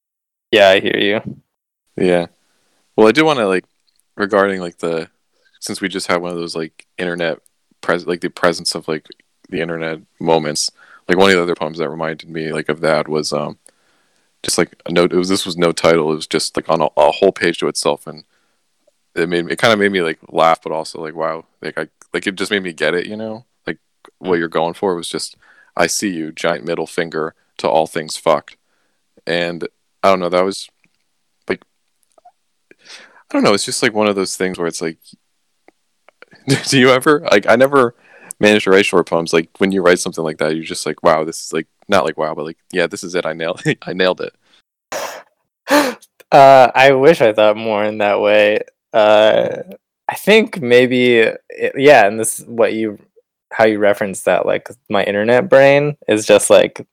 yeah, 0.50 0.68
I 0.68 0.80
hear 0.80 0.96
you. 0.96 1.40
Yeah. 1.96 2.26
Well, 2.96 3.08
I 3.08 3.12
do 3.12 3.24
want 3.24 3.38
to 3.38 3.46
like 3.46 3.64
regarding 4.16 4.60
like 4.60 4.78
the 4.78 5.08
since 5.60 5.80
we 5.80 5.88
just 5.88 6.06
had 6.06 6.22
one 6.22 6.30
of 6.30 6.36
those 6.36 6.56
like 6.56 6.86
internet 6.98 7.38
pres 7.80 8.06
like 8.06 8.20
the 8.20 8.30
presence 8.30 8.74
of 8.74 8.88
like 8.88 9.06
the 9.48 9.60
internet 9.60 10.00
moments. 10.18 10.70
Like 11.08 11.18
one 11.18 11.30
of 11.30 11.36
the 11.36 11.42
other 11.42 11.54
poems 11.54 11.78
that 11.78 11.88
reminded 11.88 12.28
me 12.28 12.52
like 12.52 12.68
of 12.68 12.80
that 12.80 13.08
was 13.08 13.32
um 13.32 13.58
just 14.42 14.58
like 14.58 14.74
a 14.86 14.92
note. 14.92 15.12
It 15.12 15.16
was 15.16 15.28
this 15.28 15.46
was 15.46 15.56
no 15.56 15.72
title. 15.72 16.12
It 16.12 16.16
was 16.16 16.26
just 16.26 16.56
like 16.56 16.68
on 16.68 16.80
a, 16.80 16.88
a 16.96 17.10
whole 17.10 17.32
page 17.32 17.58
to 17.58 17.68
itself, 17.68 18.06
and 18.06 18.24
it 19.14 19.28
made 19.28 19.44
me. 19.44 19.52
It 19.52 19.58
kind 19.58 19.72
of 19.72 19.78
made 19.78 19.92
me 19.92 20.02
like 20.02 20.18
laugh, 20.28 20.62
but 20.62 20.72
also 20.72 21.00
like 21.00 21.14
wow, 21.14 21.46
like 21.62 21.78
I 21.78 21.88
like 22.12 22.26
it 22.26 22.36
just 22.36 22.50
made 22.50 22.62
me 22.62 22.72
get 22.72 22.94
it. 22.94 23.06
You 23.06 23.16
know, 23.16 23.44
like 23.66 23.78
what 24.18 24.38
you're 24.38 24.48
going 24.48 24.74
for 24.74 24.94
was 24.94 25.08
just 25.08 25.36
I 25.76 25.86
see 25.86 26.10
you, 26.10 26.32
giant 26.32 26.64
middle 26.64 26.86
finger 26.86 27.34
to 27.58 27.68
all 27.68 27.86
things 27.86 28.16
fucked, 28.16 28.56
and 29.26 29.68
I 30.02 30.10
don't 30.10 30.20
know. 30.20 30.30
That 30.30 30.44
was 30.44 30.68
like 31.48 31.62
I 32.80 33.32
don't 33.32 33.44
know. 33.44 33.54
It's 33.54 33.64
just 33.64 33.82
like 33.82 33.94
one 33.94 34.08
of 34.08 34.16
those 34.16 34.36
things 34.36 34.58
where 34.58 34.68
it's 34.68 34.82
like 34.82 34.98
do 36.68 36.78
you 36.78 36.90
ever 36.90 37.20
like? 37.30 37.46
I 37.48 37.56
never 37.56 37.94
managed 38.38 38.64
to 38.64 38.70
write 38.70 38.86
short 38.86 39.06
poems. 39.06 39.32
Like 39.32 39.50
when 39.58 39.72
you 39.72 39.82
write 39.82 39.98
something 39.98 40.24
like 40.24 40.38
that, 40.38 40.54
you're 40.54 40.64
just 40.64 40.86
like, 40.86 41.02
wow, 41.02 41.24
this 41.24 41.44
is 41.44 41.52
like 41.52 41.66
not 41.90 42.04
like 42.04 42.16
wow, 42.16 42.34
but 42.34 42.46
like 42.46 42.58
yeah, 42.72 42.86
this 42.86 43.04
is 43.04 43.14
it. 43.14 43.26
I 43.26 43.34
nailed 43.34 43.66
it. 43.66 43.78
I 43.82 43.92
nailed 43.92 44.22
it. 44.22 44.34
Uh, 46.32 46.70
I 46.76 46.92
wish 46.92 47.20
I 47.20 47.32
thought 47.32 47.56
more 47.56 47.82
in 47.82 47.98
that 47.98 48.20
way. 48.20 48.60
Uh, 48.92 49.64
I 50.08 50.14
think 50.14 50.60
maybe 50.60 51.16
it, 51.18 51.72
yeah, 51.76 52.06
and 52.06 52.20
this 52.20 52.38
is 52.38 52.46
what 52.46 52.72
you 52.72 53.00
how 53.52 53.64
you 53.64 53.80
reference 53.80 54.22
that 54.22 54.46
like 54.46 54.68
my 54.88 55.02
internet 55.02 55.48
brain 55.48 55.96
is 56.06 56.24
just 56.24 56.48
like 56.48 56.86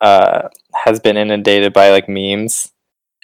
uh 0.00 0.48
has 0.74 1.00
been 1.00 1.18
inundated 1.18 1.74
by 1.74 1.90
like 1.90 2.08
memes 2.08 2.72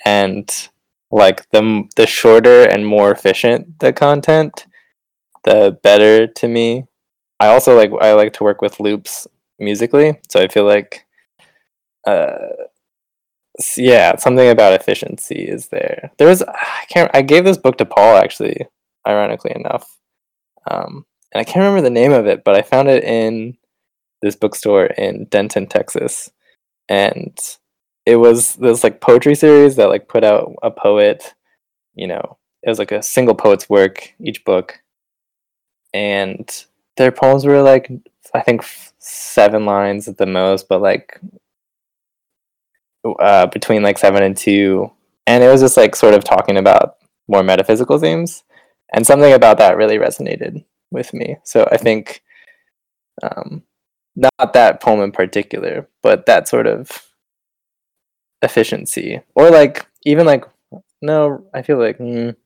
and 0.05 0.69
like 1.11 1.49
the 1.51 1.89
the 1.97 2.07
shorter 2.07 2.65
and 2.65 2.87
more 2.87 3.11
efficient 3.11 3.79
the 3.81 3.93
content 3.93 4.67
the 5.45 5.79
better 5.83 6.27
to 6.27 6.49
me. 6.49 6.87
I 7.41 7.49
also 7.49 7.77
like 7.77 7.91
I 8.01 8.13
like 8.13 8.33
to 8.35 8.45
work 8.45 8.63
with 8.63 8.81
loops 8.81 9.27
musically, 9.63 10.21
so 10.29 10.41
I 10.41 10.49
feel 10.49 10.65
like 10.65 11.07
uh 12.07 12.49
yeah, 13.77 14.17
something 14.17 14.49
about 14.49 14.73
efficiency 14.73 15.37
is 15.37 15.69
there. 15.69 16.11
There 16.19 16.29
was 16.29 16.43
I 16.43 16.85
can't 16.89 17.11
I 17.15 17.23
gave 17.23 17.45
this 17.45 17.59
book 17.59 17.79
to 17.79 17.85
Paul 17.85 18.17
actually, 18.17 18.67
ironically 19.07 19.53
enough. 19.55 19.99
Um 20.71 21.07
and 21.33 21.41
I 21.41 21.45
can't 21.45 21.65
remember 21.65 21.83
the 21.83 21.91
name 21.91 22.13
of 22.13 22.27
it, 22.27 22.45
but 22.45 22.57
I 22.57 22.63
found 22.63 22.89
it 22.89 23.05
in 23.05 23.57
this 24.21 24.37
bookstore 24.37 24.87
in 24.87 25.27
Denton, 25.27 25.67
Texas. 25.67 26.31
And 26.89 27.39
it 28.05 28.17
was 28.17 28.57
this 28.57 28.85
like 28.85 29.01
poetry 29.01 29.35
series 29.35 29.77
that 29.77 29.89
like 29.89 30.09
put 30.09 30.25
out 30.25 30.55
a 30.63 30.71
poet, 30.71 31.35
you 31.95 32.07
know, 32.07 32.39
it 32.63 32.69
was 32.69 32.79
like 32.79 32.93
a 32.93 33.03
single 33.03 33.35
poet's 33.35 33.69
work 33.71 34.13
each 34.21 34.45
book 34.45 34.83
and 35.95 36.67
their 36.97 37.13
poems 37.13 37.45
were 37.45 37.63
like 37.63 37.91
I 38.35 38.41
think 38.41 38.65
seven 38.99 39.67
lines 39.67 40.09
at 40.09 40.19
the 40.19 40.27
most, 40.27 40.69
but 40.69 40.81
like 40.83 41.21
uh, 43.19 43.47
between 43.47 43.83
like 43.83 43.99
seven 43.99 44.23
and 44.23 44.37
two, 44.37 44.91
and 45.27 45.43
it 45.43 45.49
was 45.49 45.61
just 45.61 45.77
like 45.77 45.97
sort 45.97 46.15
of 46.15 46.25
talking 46.25 46.57
about 46.57 46.97
more 47.29 47.43
metaphysical 47.43 47.99
themes, 47.99 48.45
and 48.93 49.07
something 49.07 49.33
about 49.33 49.59
that 49.59 49.77
really 49.77 49.99
resonated 49.99 50.65
with 50.91 51.13
me. 51.15 51.37
So 51.45 51.69
I 51.71 51.77
think, 51.77 52.23
um, 53.23 53.63
not 54.17 54.53
that 54.55 54.81
poem 54.81 55.01
in 55.01 55.13
particular, 55.13 55.89
but 56.03 56.27
that 56.27 56.49
sort 56.49 56.67
of 56.67 56.91
efficiency, 58.43 59.21
or 59.35 59.51
like 59.51 59.87
even 60.05 60.27
like 60.27 60.45
no, 61.03 61.45
I 61.55 61.63
feel 61.63 61.79
like 61.79 61.99
mm, 61.99 62.37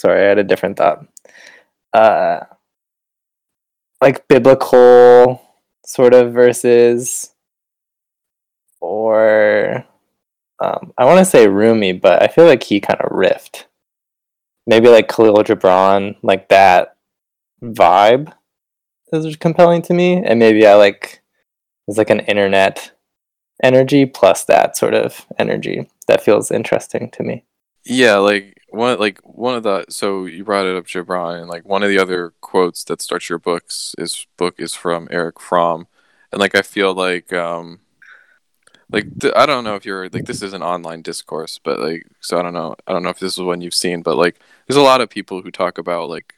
sorry, 0.00 0.24
I 0.24 0.28
had 0.28 0.38
a 0.38 0.44
different 0.44 0.78
thought. 0.78 1.06
Uh 1.92 2.40
like 4.02 4.26
biblical 4.26 5.40
sort 5.86 6.12
of 6.12 6.32
verses 6.32 7.32
or 8.80 9.84
um, 10.60 10.92
I 10.98 11.04
want 11.04 11.20
to 11.20 11.24
say 11.24 11.48
Rumi, 11.48 11.92
but 11.92 12.20
I 12.22 12.26
feel 12.26 12.46
like 12.46 12.64
he 12.64 12.80
kind 12.80 13.00
of 13.00 13.12
riffed. 13.12 13.64
Maybe 14.66 14.88
like 14.88 15.08
Khalil 15.08 15.42
Gibran, 15.44 16.16
like 16.22 16.48
that 16.48 16.96
vibe 17.62 18.32
is 19.12 19.36
compelling 19.36 19.82
to 19.82 19.94
me, 19.94 20.14
and 20.14 20.38
maybe 20.38 20.66
I 20.66 20.74
like 20.74 21.22
there's 21.86 21.98
like 21.98 22.10
an 22.10 22.20
internet 22.20 22.92
energy 23.62 24.04
plus 24.06 24.44
that 24.44 24.76
sort 24.76 24.94
of 24.94 25.26
energy 25.38 25.88
that 26.08 26.22
feels 26.22 26.50
interesting 26.50 27.10
to 27.12 27.22
me. 27.22 27.44
Yeah, 27.84 28.16
like 28.16 28.61
one 28.72 28.98
like 28.98 29.20
one 29.22 29.54
of 29.54 29.62
the 29.62 29.84
so 29.88 30.24
you 30.26 30.44
brought 30.44 30.66
it 30.66 30.76
up 30.76 30.86
Gibran 30.86 31.40
and 31.40 31.48
like 31.48 31.64
one 31.64 31.82
of 31.82 31.88
the 31.90 31.98
other 31.98 32.32
quotes 32.40 32.84
that 32.84 33.02
starts 33.02 33.28
your 33.28 33.38
books 33.38 33.94
is 33.98 34.26
book 34.36 34.56
is 34.58 34.74
from 34.74 35.08
Erich 35.10 35.40
Fromm. 35.40 35.86
And 36.32 36.40
like 36.40 36.54
I 36.54 36.62
feel 36.62 36.94
like 36.94 37.32
um 37.32 37.80
like 38.90 39.06
th- 39.20 39.32
I 39.36 39.46
don't 39.46 39.64
know 39.64 39.74
if 39.76 39.84
you're 39.86 40.08
like 40.08 40.26
this 40.26 40.42
is 40.42 40.52
an 40.52 40.62
online 40.62 41.02
discourse, 41.02 41.58
but 41.62 41.78
like 41.80 42.06
so 42.20 42.38
I 42.38 42.42
don't 42.42 42.54
know 42.54 42.76
I 42.86 42.92
don't 42.92 43.02
know 43.02 43.10
if 43.10 43.18
this 43.18 43.34
is 43.38 43.42
one 43.42 43.60
you've 43.60 43.74
seen, 43.74 44.02
but 44.02 44.16
like 44.16 44.38
there's 44.66 44.76
a 44.76 44.82
lot 44.82 45.00
of 45.00 45.10
people 45.10 45.42
who 45.42 45.50
talk 45.50 45.78
about 45.78 46.08
like 46.08 46.34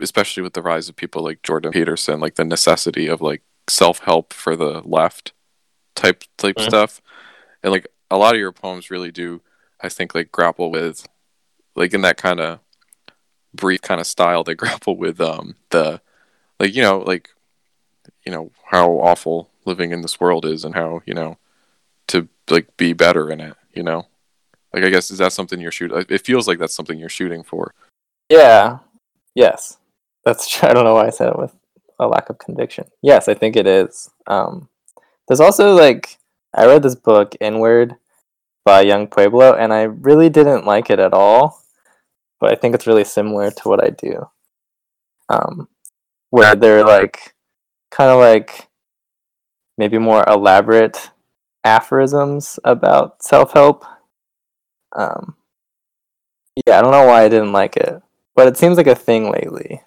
especially 0.00 0.42
with 0.42 0.54
the 0.54 0.62
rise 0.62 0.88
of 0.88 0.96
people 0.96 1.22
like 1.22 1.42
Jordan 1.42 1.72
Peterson, 1.72 2.20
like 2.20 2.36
the 2.36 2.44
necessity 2.44 3.06
of 3.06 3.20
like 3.20 3.42
self 3.68 4.00
help 4.00 4.32
for 4.32 4.56
the 4.56 4.80
left 4.84 5.32
type 5.94 6.24
type 6.38 6.56
Mhm. 6.56 6.64
stuff. 6.64 7.00
And 7.62 7.72
like 7.72 7.86
a 8.10 8.16
lot 8.18 8.34
of 8.34 8.40
your 8.40 8.52
poems 8.52 8.90
really 8.90 9.10
do 9.12 9.42
I 9.80 9.88
think 9.88 10.14
like 10.14 10.32
grapple 10.32 10.70
with 10.70 11.06
like 11.74 11.94
in 11.94 12.02
that 12.02 12.16
kind 12.16 12.40
of 12.40 12.60
brief 13.54 13.82
kind 13.82 14.00
of 14.00 14.06
style 14.06 14.44
they 14.44 14.54
grapple 14.62 14.96
with 14.96 15.20
um 15.20 15.56
the 15.70 16.00
like 16.58 16.74
you 16.74 16.82
know 16.82 16.98
like 16.98 17.30
you 18.24 18.32
know 18.32 18.50
how 18.66 18.92
awful 18.92 19.50
living 19.66 19.90
in 19.92 20.02
this 20.02 20.20
world 20.20 20.44
is 20.44 20.64
and 20.64 20.74
how 20.74 21.00
you 21.04 21.14
know 21.14 21.36
to 22.06 22.28
like 22.48 22.76
be 22.76 22.92
better 22.92 23.30
in 23.30 23.40
it 23.40 23.54
you 23.74 23.82
know 23.82 24.06
like 24.72 24.84
i 24.84 24.88
guess 24.88 25.10
is 25.10 25.18
that 25.18 25.32
something 25.32 25.60
you're 25.60 25.70
shooting 25.70 26.04
it 26.08 26.24
feels 26.24 26.48
like 26.48 26.58
that's 26.58 26.74
something 26.74 26.98
you're 26.98 27.08
shooting 27.08 27.42
for 27.42 27.74
Yeah. 28.30 28.78
Yes. 29.34 29.78
That's 30.24 30.48
true. 30.48 30.68
I 30.70 30.72
don't 30.72 30.84
know 30.84 30.94
why 30.94 31.06
I 31.06 31.10
said 31.10 31.28
it 31.30 31.38
with 31.38 31.54
a 31.98 32.06
lack 32.06 32.30
of 32.30 32.38
conviction. 32.38 32.86
Yes, 33.02 33.28
I 33.28 33.34
think 33.34 33.56
it 33.56 33.66
is. 33.66 34.08
Um, 34.26 34.68
there's 35.28 35.40
also 35.40 35.74
like 35.74 36.18
I 36.54 36.66
read 36.66 36.82
this 36.82 36.94
book 36.94 37.34
Inward 37.40 37.96
by 38.64 38.82
Yung 38.82 39.06
Pueblo, 39.06 39.54
and 39.54 39.72
I 39.72 39.82
really 39.82 40.28
didn't 40.28 40.66
like 40.66 40.90
it 40.90 40.98
at 40.98 41.12
all. 41.12 41.62
But 42.40 42.52
I 42.52 42.54
think 42.54 42.74
it's 42.74 42.86
really 42.86 43.04
similar 43.04 43.50
to 43.50 43.68
what 43.68 43.84
I 43.84 43.90
do. 43.90 44.28
Um, 45.28 45.68
where 46.30 46.54
they're 46.56 46.84
like 46.84 47.34
kind 47.90 48.10
of 48.10 48.18
like 48.18 48.68
maybe 49.76 49.98
more 49.98 50.24
elaborate 50.26 51.10
aphorisms 51.64 52.58
about 52.64 53.22
self 53.22 53.52
help. 53.52 53.84
Um, 54.96 55.36
yeah, 56.66 56.78
I 56.78 56.82
don't 56.82 56.90
know 56.90 57.06
why 57.06 57.22
I 57.24 57.28
didn't 57.28 57.52
like 57.52 57.76
it, 57.76 58.02
but 58.34 58.48
it 58.48 58.56
seems 58.56 58.76
like 58.76 58.86
a 58.86 58.94
thing 58.94 59.30
lately, 59.30 59.82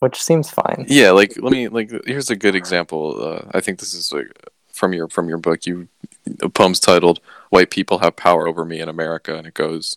which 0.00 0.22
seems 0.22 0.50
fine. 0.50 0.84
yeah 0.88 1.10
like 1.10 1.36
let 1.40 1.52
me 1.52 1.68
like 1.68 1.90
here's 2.06 2.30
a 2.30 2.36
good 2.36 2.54
example 2.54 3.16
uh, 3.20 3.50
i 3.52 3.60
think 3.60 3.78
this 3.80 3.94
is 3.94 4.12
like 4.12 4.30
from 4.72 4.92
your 4.92 5.08
from 5.08 5.28
your 5.28 5.38
book 5.38 5.66
you 5.66 5.88
the 6.26 6.48
poem's 6.48 6.80
titled 6.80 7.20
white 7.50 7.70
people 7.70 7.98
have 7.98 8.16
power 8.16 8.48
over 8.48 8.64
me 8.64 8.80
in 8.80 8.88
america 8.88 9.36
and 9.36 9.46
it 9.46 9.54
goes 9.54 9.96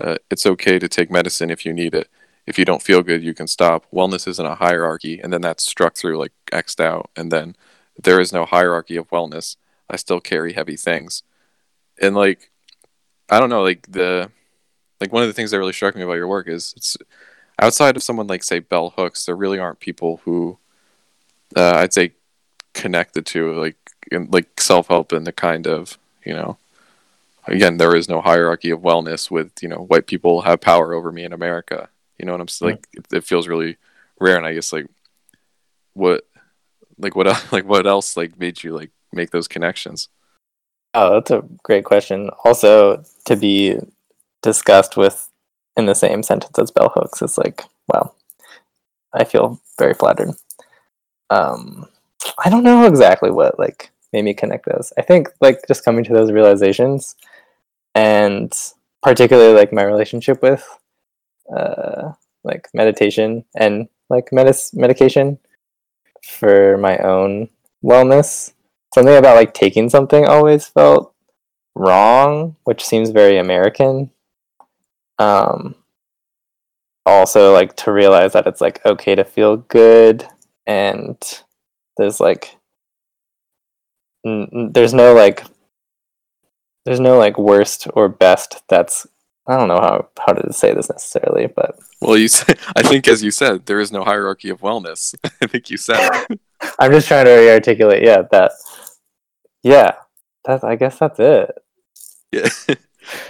uh, 0.00 0.16
it's 0.30 0.46
okay 0.46 0.78
to 0.78 0.88
take 0.88 1.10
medicine 1.10 1.50
if 1.50 1.64
you 1.64 1.72
need 1.72 1.94
it. 1.94 2.08
If 2.46 2.58
you 2.58 2.64
don't 2.64 2.82
feel 2.82 3.02
good 3.02 3.22
you 3.22 3.34
can 3.34 3.46
stop. 3.46 3.86
Wellness 3.92 4.28
isn't 4.28 4.46
a 4.46 4.56
hierarchy. 4.56 5.20
And 5.20 5.32
then 5.32 5.40
that's 5.40 5.64
struck 5.64 5.94
through 5.94 6.18
like 6.18 6.32
xed 6.52 6.80
out. 6.80 7.10
And 7.16 7.30
then 7.30 7.56
there 8.02 8.20
is 8.20 8.32
no 8.32 8.44
hierarchy 8.44 8.96
of 8.96 9.08
wellness. 9.10 9.56
I 9.88 9.96
still 9.96 10.20
carry 10.20 10.52
heavy 10.52 10.76
things. 10.76 11.22
And 12.00 12.14
like 12.14 12.50
i 13.30 13.40
don't 13.40 13.48
know 13.48 13.62
like 13.62 13.86
the 13.90 14.30
like 15.00 15.10
one 15.10 15.22
of 15.22 15.28
the 15.28 15.32
things 15.32 15.50
that 15.50 15.58
really 15.58 15.72
struck 15.72 15.96
me 15.96 16.02
about 16.02 16.12
your 16.12 16.28
work 16.28 16.46
is 16.46 16.74
it's 16.76 16.94
outside 17.58 17.96
of 17.96 18.02
someone 18.02 18.26
like 18.26 18.44
say 18.44 18.58
bell 18.58 18.92
hooks 18.98 19.24
there 19.24 19.34
really 19.34 19.58
aren't 19.58 19.80
people 19.80 20.20
who 20.24 20.58
uh, 21.56 21.76
i'd 21.76 21.94
say 21.94 22.12
connected 22.74 23.24
to 23.24 23.54
like 23.54 23.78
in, 24.10 24.28
like 24.30 24.60
self-help 24.60 25.12
and 25.12 25.26
the 25.26 25.32
kind 25.32 25.66
of 25.66 25.98
you 26.24 26.32
know 26.32 26.56
again 27.46 27.76
there 27.76 27.94
is 27.94 28.08
no 28.08 28.20
hierarchy 28.20 28.70
of 28.70 28.80
wellness 28.80 29.30
with 29.30 29.50
you 29.62 29.68
know 29.68 29.84
white 29.84 30.06
people 30.06 30.42
have 30.42 30.60
power 30.60 30.94
over 30.94 31.12
me 31.12 31.24
in 31.24 31.32
america 31.32 31.88
you 32.18 32.24
know 32.24 32.32
what 32.32 32.40
i'm 32.40 32.48
saying 32.48 32.72
like 32.72 32.86
it, 32.92 33.06
it 33.12 33.24
feels 33.24 33.48
really 33.48 33.76
rare 34.20 34.36
and 34.36 34.46
i 34.46 34.54
guess 34.54 34.72
like 34.72 34.86
what 35.94 36.26
like 36.98 37.14
what 37.14 37.26
el- 37.26 37.42
like 37.52 37.64
what 37.64 37.86
else 37.86 38.16
like 38.16 38.38
made 38.38 38.62
you 38.62 38.74
like 38.74 38.90
make 39.12 39.30
those 39.30 39.48
connections 39.48 40.08
Oh, 40.94 41.14
that's 41.14 41.32
a 41.32 41.42
great 41.64 41.84
question. 41.84 42.30
Also, 42.44 43.04
to 43.24 43.36
be 43.36 43.76
discussed 44.42 44.96
with 44.96 45.28
in 45.76 45.86
the 45.86 45.94
same 45.94 46.22
sentence 46.22 46.56
as 46.56 46.70
bell 46.70 46.92
hooks 46.94 47.20
is 47.20 47.36
like, 47.36 47.64
wow. 47.88 48.14
I 49.12 49.24
feel 49.24 49.60
very 49.76 49.94
flattered. 49.94 50.30
Um, 51.30 51.88
I 52.44 52.48
don't 52.48 52.62
know 52.62 52.86
exactly 52.86 53.30
what 53.30 53.58
like 53.58 53.90
made 54.14 54.24
me 54.24 54.32
connect 54.32 54.64
those. 54.66 54.92
I 54.96 55.02
think 55.02 55.28
like 55.42 55.60
just 55.68 55.84
coming 55.84 56.04
to 56.04 56.14
those 56.14 56.32
realizations, 56.32 57.16
and 57.94 58.52
particularly 59.02 59.54
like 59.54 59.72
my 59.72 59.82
relationship 59.82 60.40
with, 60.42 60.66
uh, 61.54 62.12
like 62.44 62.68
meditation 62.72 63.44
and 63.54 63.88
like 64.08 64.30
medis 64.30 64.72
medication 64.74 65.38
for 66.22 66.78
my 66.78 66.96
own 66.98 67.50
wellness 67.84 68.54
something 68.94 69.16
about 69.16 69.36
like 69.36 69.52
taking 69.52 69.90
something 69.90 70.24
always 70.24 70.66
felt 70.66 71.12
wrong, 71.74 72.56
which 72.64 72.84
seems 72.84 73.10
very 73.10 73.36
American. 73.38 74.10
Um, 75.18 75.74
also, 77.04 77.52
like 77.52 77.74
to 77.76 77.92
realize 77.92 78.32
that 78.32 78.46
it's 78.46 78.60
like 78.60 78.84
okay 78.86 79.14
to 79.16 79.24
feel 79.24 79.56
good, 79.56 80.26
and 80.66 81.16
there's 81.96 82.20
like 82.20 82.56
Mm, 84.26 84.72
there's 84.72 84.94
no 84.94 85.14
like 85.14 85.44
there's 86.84 87.00
no 87.00 87.18
like 87.18 87.38
worst 87.38 87.86
or 87.94 88.08
best. 88.08 88.62
That's 88.68 89.06
I 89.46 89.56
don't 89.56 89.68
know 89.68 89.80
how 89.80 90.08
how 90.26 90.32
to 90.32 90.52
say 90.52 90.72
this 90.72 90.90
necessarily, 90.90 91.46
but 91.46 91.78
well 92.00 92.16
you 92.16 92.28
said 92.28 92.58
i 92.76 92.82
think 92.82 93.08
as 93.08 93.22
you 93.22 93.30
said 93.30 93.64
there 93.64 93.80
is 93.80 93.90
no 93.90 94.04
hierarchy 94.04 94.50
of 94.50 94.60
wellness 94.60 95.14
i 95.42 95.46
think 95.46 95.70
you 95.70 95.78
said. 95.78 96.10
I'm 96.78 96.92
just 96.92 97.08
trying 97.08 97.26
to 97.26 97.32
re-articulate. 97.32 98.02
Yeah, 98.02 98.22
that. 98.30 98.52
Yeah, 99.62 99.92
that's. 100.44 100.64
I 100.64 100.76
guess 100.76 100.98
that's 100.98 101.18
it. 101.20 101.50
Yeah. 102.32 102.48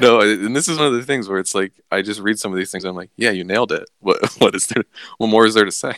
no, 0.01 0.21
and 0.21 0.55
this 0.55 0.69
is 0.69 0.79
one 0.79 0.87
of 0.87 0.95
the 0.95 1.03
things 1.03 1.29
where 1.29 1.39
it's 1.39 1.55
like 1.55 1.73
I 1.91 2.03
just 2.03 2.21
read 2.21 2.39
some 2.39 2.53
of 2.53 2.59
these 2.59 2.71
things. 2.71 2.85
I'm 2.85 2.97
like, 2.97 3.11
yeah, 3.17 3.31
you 3.31 3.45
nailed 3.45 3.73
it. 3.73 3.89
What 4.01 4.25
what 4.39 4.55
is 4.55 4.67
there? 4.67 4.85
What 5.19 5.29
more 5.29 5.47
is 5.47 5.55
there 5.55 5.65
to 5.65 5.73
say? 5.73 5.95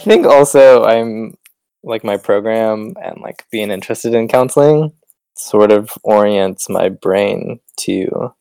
I 0.00 0.02
think 0.02 0.26
also 0.26 0.84
I'm 0.84 1.36
like 1.82 2.04
my 2.04 2.16
program 2.16 2.94
and 3.02 3.20
like 3.20 3.44
being 3.50 3.70
interested 3.70 4.14
in 4.14 4.28
counseling 4.28 4.92
sort 5.36 5.70
of 5.70 5.92
orients 6.02 6.68
my 6.68 6.88
brain 6.88 7.60
to 7.76 8.32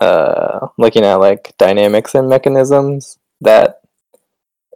uh 0.00 0.66
looking 0.76 1.04
at 1.04 1.14
like 1.14 1.54
dynamics 1.58 2.14
and 2.14 2.28
mechanisms 2.28 3.18
that 3.40 3.80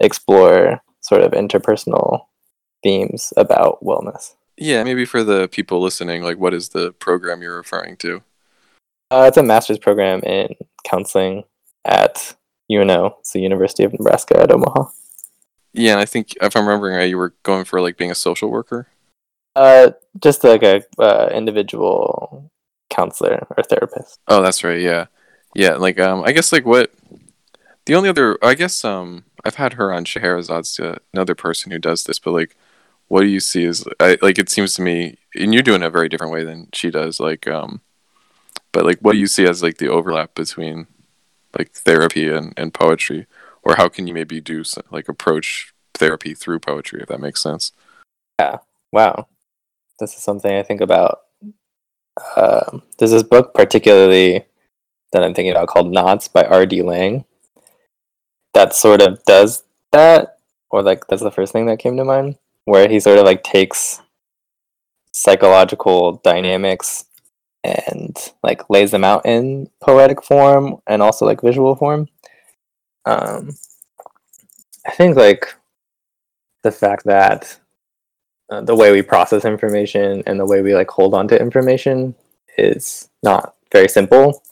explore 0.00 0.80
sort 1.00 1.22
of 1.22 1.32
interpersonal 1.32 2.26
themes 2.82 3.32
about 3.36 3.82
wellness. 3.82 4.34
Yeah, 4.56 4.84
maybe 4.84 5.04
for 5.04 5.24
the 5.24 5.48
people 5.48 5.80
listening, 5.80 6.22
like, 6.22 6.38
what 6.38 6.54
is 6.54 6.70
the 6.70 6.92
program 6.92 7.42
you're 7.42 7.56
referring 7.56 7.96
to? 7.98 8.22
Uh, 9.10 9.24
it's 9.26 9.36
a 9.36 9.42
master's 9.42 9.78
program 9.78 10.20
in 10.20 10.54
counseling 10.84 11.44
at 11.84 12.36
UNO, 12.70 13.16
it's 13.20 13.32
the 13.32 13.40
University 13.40 13.84
of 13.84 13.92
Nebraska 13.92 14.40
at 14.40 14.52
Omaha. 14.52 14.84
Yeah, 15.74 15.92
and 15.92 16.00
I 16.00 16.04
think 16.04 16.34
if 16.40 16.56
I'm 16.56 16.66
remembering 16.66 16.96
right, 16.96 17.10
you 17.10 17.18
were 17.18 17.34
going 17.42 17.64
for 17.64 17.80
like 17.80 17.96
being 17.96 18.10
a 18.10 18.14
social 18.14 18.48
worker. 18.48 18.86
Uh, 19.56 19.90
just 20.22 20.44
like 20.44 20.62
a 20.62 20.82
uh, 20.98 21.28
individual 21.32 22.50
counselor 22.90 23.46
or 23.56 23.62
therapist. 23.64 24.20
Oh, 24.28 24.40
that's 24.40 24.62
right. 24.62 24.80
Yeah, 24.80 25.06
yeah. 25.54 25.74
Like, 25.74 25.98
um, 25.98 26.22
I 26.24 26.32
guess 26.32 26.52
like 26.52 26.64
what 26.64 26.92
the 27.86 27.94
only 27.94 28.08
other, 28.08 28.38
I 28.42 28.54
guess, 28.54 28.84
um, 28.84 29.24
I've 29.44 29.56
had 29.56 29.74
her 29.74 29.92
on 29.92 30.04
Scheherazad's 30.04 30.78
uh, 30.80 30.98
another 31.12 31.34
person 31.34 31.70
who 31.72 31.78
does 31.78 32.04
this, 32.04 32.18
but 32.18 32.32
like, 32.32 32.56
what 33.08 33.20
do 33.20 33.26
you 33.26 33.40
see 33.40 33.66
as 33.66 33.84
I 34.00 34.16
like? 34.22 34.38
It 34.38 34.48
seems 34.48 34.74
to 34.74 34.82
me, 34.82 35.18
and 35.34 35.52
you're 35.52 35.62
doing 35.62 35.82
it 35.82 35.86
a 35.86 35.90
very 35.90 36.08
different 36.08 36.32
way 36.32 36.44
than 36.44 36.68
she 36.72 36.90
does. 36.90 37.20
Like, 37.20 37.46
um, 37.46 37.82
but 38.72 38.86
like, 38.86 39.00
what 39.00 39.12
do 39.12 39.18
you 39.18 39.26
see 39.26 39.46
as 39.46 39.62
like 39.62 39.76
the 39.78 39.88
overlap 39.88 40.34
between 40.34 40.86
like 41.58 41.72
therapy 41.72 42.28
and 42.30 42.54
and 42.56 42.72
poetry, 42.72 43.26
or 43.64 43.76
how 43.76 43.88
can 43.88 44.06
you 44.06 44.14
maybe 44.14 44.40
do 44.40 44.62
like 44.90 45.08
approach 45.08 45.72
therapy 45.94 46.34
through 46.34 46.60
poetry 46.60 47.00
if 47.00 47.08
that 47.08 47.20
makes 47.20 47.42
sense? 47.42 47.72
Yeah. 48.38 48.58
Wow, 48.92 49.26
this 49.98 50.14
is 50.14 50.22
something 50.22 50.52
I 50.52 50.62
think 50.62 50.80
about. 50.80 51.20
Um, 52.36 52.82
there's 52.98 53.10
this 53.10 53.24
book 53.24 53.54
particularly 53.54 54.44
that 55.12 55.24
I'm 55.24 55.34
thinking 55.34 55.50
about 55.52 55.68
called 55.68 55.90
Knots 55.92 56.28
by 56.28 56.44
R.D. 56.44 56.82
Laing. 56.82 57.24
that 58.52 58.74
sort 58.74 59.02
of 59.02 59.22
does 59.24 59.64
that, 59.92 60.38
or 60.70 60.82
like 60.82 61.06
that's 61.08 61.22
the 61.22 61.30
first 61.30 61.52
thing 61.52 61.66
that 61.66 61.78
came 61.80 61.96
to 61.96 62.04
mind, 62.04 62.36
where 62.66 62.88
he 62.88 63.00
sort 63.00 63.18
of 63.18 63.24
like 63.24 63.42
takes 63.42 64.00
psychological 65.12 66.20
dynamics 66.24 67.04
and 67.62 68.32
like 68.42 68.68
lays 68.68 68.90
them 68.90 69.04
out 69.04 69.24
in 69.24 69.70
poetic 69.80 70.22
form 70.22 70.76
and 70.86 71.02
also 71.02 71.24
like 71.24 71.40
visual 71.40 71.74
form. 71.74 72.08
Um, 73.06 73.56
I 74.86 74.90
think 74.92 75.16
like 75.16 75.54
the 76.62 76.72
fact 76.72 77.04
that 77.04 77.58
uh, 78.50 78.60
the 78.60 78.74
way 78.74 78.92
we 78.92 79.02
process 79.02 79.44
information 79.44 80.22
and 80.26 80.38
the 80.38 80.46
way 80.46 80.62
we 80.62 80.74
like 80.74 80.90
hold 80.90 81.14
on 81.14 81.28
to 81.28 81.40
information 81.40 82.14
is 82.58 83.08
not 83.22 83.54
very 83.72 83.88
simple 83.88 84.42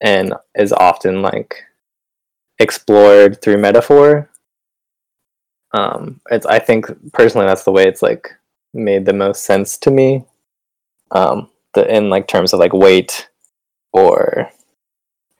and 0.00 0.34
is 0.56 0.72
often 0.72 1.22
like 1.22 1.62
explored 2.58 3.40
through 3.42 3.58
metaphor. 3.58 4.30
Um, 5.72 6.20
it's 6.30 6.46
I 6.46 6.58
think 6.58 6.86
personally 7.12 7.46
that's 7.46 7.64
the 7.64 7.72
way 7.72 7.86
it's 7.86 8.02
like 8.02 8.30
made 8.72 9.04
the 9.04 9.12
most 9.12 9.44
sense 9.44 9.76
to 9.78 9.90
me. 9.90 10.24
Um, 11.10 11.50
the 11.74 11.94
in 11.94 12.10
like 12.10 12.26
terms 12.26 12.52
of 12.52 12.60
like 12.60 12.72
weight 12.72 13.28
or 13.92 14.50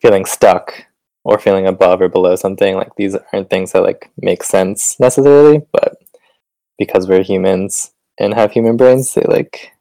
feeling 0.00 0.24
stuck 0.26 0.86
or 1.26 1.38
feeling 1.38 1.66
above 1.66 2.00
or 2.00 2.08
below 2.08 2.36
something 2.36 2.76
like 2.76 2.94
these 2.96 3.16
aren't 3.32 3.50
things 3.50 3.72
that 3.72 3.82
like 3.82 4.10
make 4.16 4.42
sense 4.44 4.98
necessarily 5.00 5.60
but 5.72 5.96
because 6.78 7.08
we're 7.08 7.22
humans 7.22 7.90
and 8.18 8.32
have 8.34 8.52
human 8.52 8.76
brains 8.76 9.12
they 9.14 9.22
like 9.22 9.72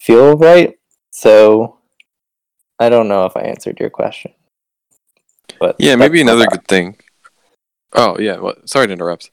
feel 0.00 0.36
right 0.36 0.74
so 1.10 1.78
i 2.80 2.88
don't 2.88 3.06
know 3.08 3.24
if 3.26 3.36
i 3.36 3.40
answered 3.42 3.78
your 3.78 3.90
question 3.90 4.32
but 5.60 5.76
Yeah, 5.78 5.94
maybe 5.96 6.20
another 6.20 6.46
good 6.46 6.66
thing. 6.68 6.96
Oh 7.94 8.18
yeah, 8.18 8.38
well, 8.38 8.56
sorry 8.66 8.88
to 8.88 8.92
interrupt. 8.92 9.30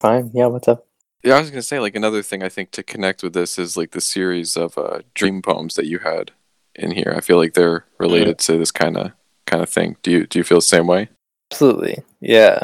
fine 0.00 0.30
yeah 0.34 0.46
what's 0.46 0.66
up 0.68 0.86
Yeah, 1.22 1.34
I 1.36 1.40
was 1.40 1.50
gonna 1.50 1.62
say 1.62 1.78
like 1.78 1.94
another 1.94 2.22
thing 2.22 2.42
I 2.42 2.48
think 2.48 2.70
to 2.72 2.82
connect 2.82 3.22
with 3.22 3.34
this 3.34 3.58
is 3.58 3.76
like 3.76 3.90
the 3.92 4.00
series 4.00 4.56
of 4.56 4.78
uh, 4.78 5.00
dream 5.14 5.42
poems 5.42 5.74
that 5.74 5.86
you 5.86 5.98
had 5.98 6.32
in 6.74 6.92
here. 6.92 7.12
I 7.14 7.20
feel 7.20 7.36
like 7.36 7.52
they're 7.52 7.84
related 7.98 8.38
to 8.46 8.56
this 8.56 8.72
kind 8.72 8.96
of 8.96 9.12
kind 9.50 9.62
of 9.62 9.68
thing. 9.68 9.96
Do 10.02 10.10
you 10.10 10.26
do 10.26 10.38
you 10.38 10.44
feel 10.44 10.58
the 10.58 10.62
same 10.62 10.86
way? 10.86 11.08
Absolutely. 11.50 12.02
Yeah. 12.20 12.62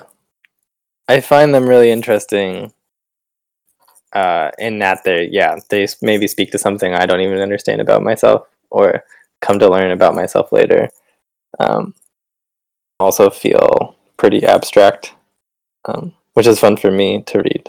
I 1.08 1.20
find 1.20 1.54
them 1.54 1.68
really 1.68 1.90
interesting 1.90 2.72
uh, 4.12 4.50
in 4.58 4.78
that 4.78 5.04
they, 5.04 5.28
yeah, 5.30 5.58
they 5.68 5.86
maybe 6.02 6.26
speak 6.26 6.50
to 6.52 6.58
something 6.58 6.94
I 6.94 7.06
don't 7.06 7.20
even 7.20 7.38
understand 7.38 7.80
about 7.80 8.02
myself 8.02 8.48
or 8.70 9.04
come 9.40 9.58
to 9.58 9.68
learn 9.68 9.90
about 9.90 10.14
myself 10.14 10.52
later. 10.52 10.88
Um, 11.58 11.94
also 12.98 13.30
feel 13.30 13.96
pretty 14.16 14.44
abstract, 14.44 15.14
um, 15.84 16.14
which 16.34 16.46
is 16.46 16.58
fun 16.58 16.76
for 16.76 16.90
me 16.90 17.22
to 17.22 17.38
read, 17.38 17.68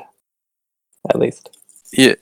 at 1.10 1.20
least. 1.20 1.50
Yeah, 1.92 2.16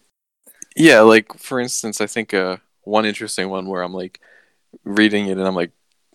yeah. 0.75 1.01
Like 1.01 1.37
for 1.37 1.59
instance, 1.59 2.01
I 2.01 2.07
think 2.07 2.33
uh, 2.33 2.57
one 2.83 3.05
interesting 3.05 3.49
one 3.49 3.67
where 3.67 3.83
I'm 3.83 3.93
like 3.93 4.19
reading 4.83 5.27
it 5.27 5.37
and 5.37 5.47
I'm 5.47 5.55
like 5.55 5.71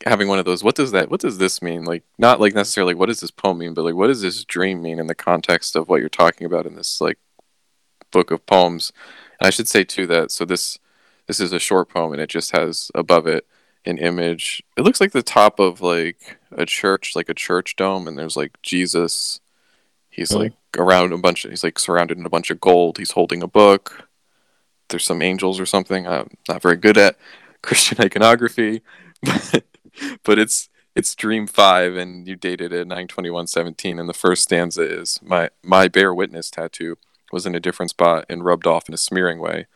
having 0.06 0.28
one 0.28 0.38
of 0.38 0.44
those. 0.44 0.64
What 0.64 0.76
does 0.76 0.92
that? 0.92 1.10
What 1.10 1.20
does 1.20 1.38
this 1.38 1.60
mean? 1.60 1.84
Like 1.84 2.04
not 2.18 2.40
like 2.40 2.54
necessarily 2.54 2.94
what 2.94 3.06
does 3.06 3.20
this 3.20 3.30
poem 3.30 3.58
mean, 3.58 3.74
but 3.74 3.84
like 3.84 3.94
what 3.94 4.08
does 4.08 4.22
this 4.22 4.44
dream 4.44 4.82
mean 4.82 4.98
in 4.98 5.06
the 5.06 5.14
context 5.14 5.76
of 5.76 5.88
what 5.88 6.00
you're 6.00 6.08
talking 6.08 6.46
about 6.46 6.66
in 6.66 6.74
this 6.74 7.00
like 7.00 7.18
book 8.10 8.30
of 8.30 8.46
poems. 8.46 8.92
And 9.38 9.46
I 9.46 9.50
should 9.50 9.68
say 9.68 9.84
too 9.84 10.06
that 10.06 10.30
so 10.30 10.44
this 10.44 10.78
this 11.26 11.40
is 11.40 11.52
a 11.52 11.58
short 11.60 11.88
poem 11.88 12.12
and 12.12 12.20
it 12.20 12.28
just 12.28 12.50
has 12.52 12.90
above 12.94 13.26
it 13.26 13.46
an 13.84 13.98
image. 13.98 14.62
It 14.76 14.82
looks 14.82 15.00
like 15.00 15.12
the 15.12 15.22
top 15.22 15.58
of 15.58 15.80
like 15.80 16.38
a 16.52 16.66
church, 16.66 17.14
like 17.14 17.28
a 17.28 17.34
church 17.34 17.76
dome, 17.76 18.06
and 18.06 18.18
there's 18.18 18.36
like 18.36 18.60
Jesus. 18.62 19.40
He's 20.10 20.32
like 20.32 20.52
around 20.76 21.12
a 21.12 21.18
bunch. 21.18 21.44
Of, 21.44 21.50
he's 21.50 21.64
like 21.64 21.78
surrounded 21.78 22.18
in 22.18 22.26
a 22.26 22.30
bunch 22.30 22.50
of 22.50 22.60
gold. 22.60 22.98
He's 22.98 23.12
holding 23.12 23.42
a 23.42 23.48
book. 23.48 24.08
There's 24.88 25.04
some 25.04 25.22
angels 25.22 25.60
or 25.60 25.66
something. 25.66 26.06
I'm 26.06 26.30
not 26.48 26.62
very 26.62 26.76
good 26.76 26.98
at 26.98 27.16
Christian 27.62 28.00
iconography, 28.00 28.82
but 29.22 29.64
it's 30.26 30.68
it's 30.96 31.14
Dream 31.14 31.46
Five, 31.46 31.96
and 31.96 32.26
you 32.26 32.36
dated 32.36 32.72
it 32.72 32.86
nine 32.86 33.08
twenty 33.08 33.30
one 33.30 33.46
seventeen, 33.46 33.98
and 33.98 34.08
the 34.08 34.14
first 34.14 34.42
stanza 34.42 34.82
is 34.82 35.18
my 35.22 35.50
my 35.62 35.88
bear 35.88 36.14
witness 36.14 36.50
tattoo 36.50 36.96
was 37.32 37.46
in 37.46 37.54
a 37.54 37.60
different 37.60 37.90
spot 37.90 38.24
and 38.28 38.44
rubbed 38.44 38.66
off 38.66 38.88
in 38.88 38.94
a 38.94 38.98
smearing 38.98 39.38
way, 39.38 39.66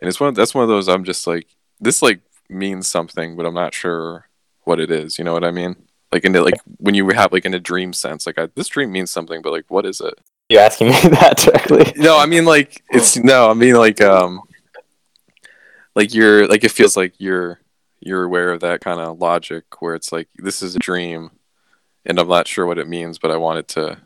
and 0.00 0.08
it's 0.08 0.20
one 0.20 0.28
of, 0.28 0.34
that's 0.34 0.54
one 0.54 0.62
of 0.62 0.68
those 0.68 0.88
I'm 0.88 1.04
just 1.04 1.26
like 1.26 1.48
this 1.80 2.02
like 2.02 2.20
means 2.48 2.88
something, 2.88 3.36
but 3.36 3.46
I'm 3.46 3.54
not 3.54 3.74
sure 3.74 4.28
what 4.64 4.80
it 4.80 4.90
is. 4.90 5.18
You 5.18 5.24
know 5.24 5.32
what 5.32 5.44
I 5.44 5.50
mean? 5.50 5.76
Like 6.12 6.24
in 6.24 6.32
the, 6.32 6.42
like 6.42 6.60
when 6.78 6.94
you 6.94 7.08
have 7.10 7.32
like 7.32 7.44
in 7.44 7.54
a 7.54 7.60
dream 7.60 7.92
sense, 7.92 8.26
like 8.26 8.38
I, 8.38 8.48
this 8.54 8.68
dream 8.68 8.92
means 8.92 9.10
something, 9.10 9.42
but 9.42 9.52
like 9.52 9.66
what 9.68 9.86
is 9.86 10.00
it? 10.00 10.14
You 10.48 10.58
asking 10.58 10.88
me 10.88 11.00
that 11.10 11.38
directly? 11.38 11.92
No, 11.96 12.18
I 12.18 12.26
mean 12.26 12.44
like 12.44 12.82
it's 12.90 13.16
no, 13.16 13.50
I 13.50 13.54
mean 13.54 13.74
like 13.76 14.00
um 14.00 14.40
like 15.94 16.12
you're 16.14 16.46
like 16.46 16.64
it 16.64 16.70
feels 16.70 16.96
like 16.96 17.14
you're 17.18 17.60
you're 18.00 18.24
aware 18.24 18.50
of 18.52 18.60
that 18.60 18.80
kind 18.80 19.00
of 19.00 19.18
logic 19.18 19.80
where 19.80 19.94
it's 19.94 20.10
like 20.10 20.28
this 20.36 20.62
is 20.62 20.74
a 20.74 20.78
dream 20.78 21.30
and 22.04 22.18
I'm 22.18 22.28
not 22.28 22.48
sure 22.48 22.66
what 22.66 22.78
it 22.78 22.88
means, 22.88 23.18
but 23.18 23.30
I 23.30 23.36
want 23.36 23.58
it 23.58 23.68
to 23.68 23.98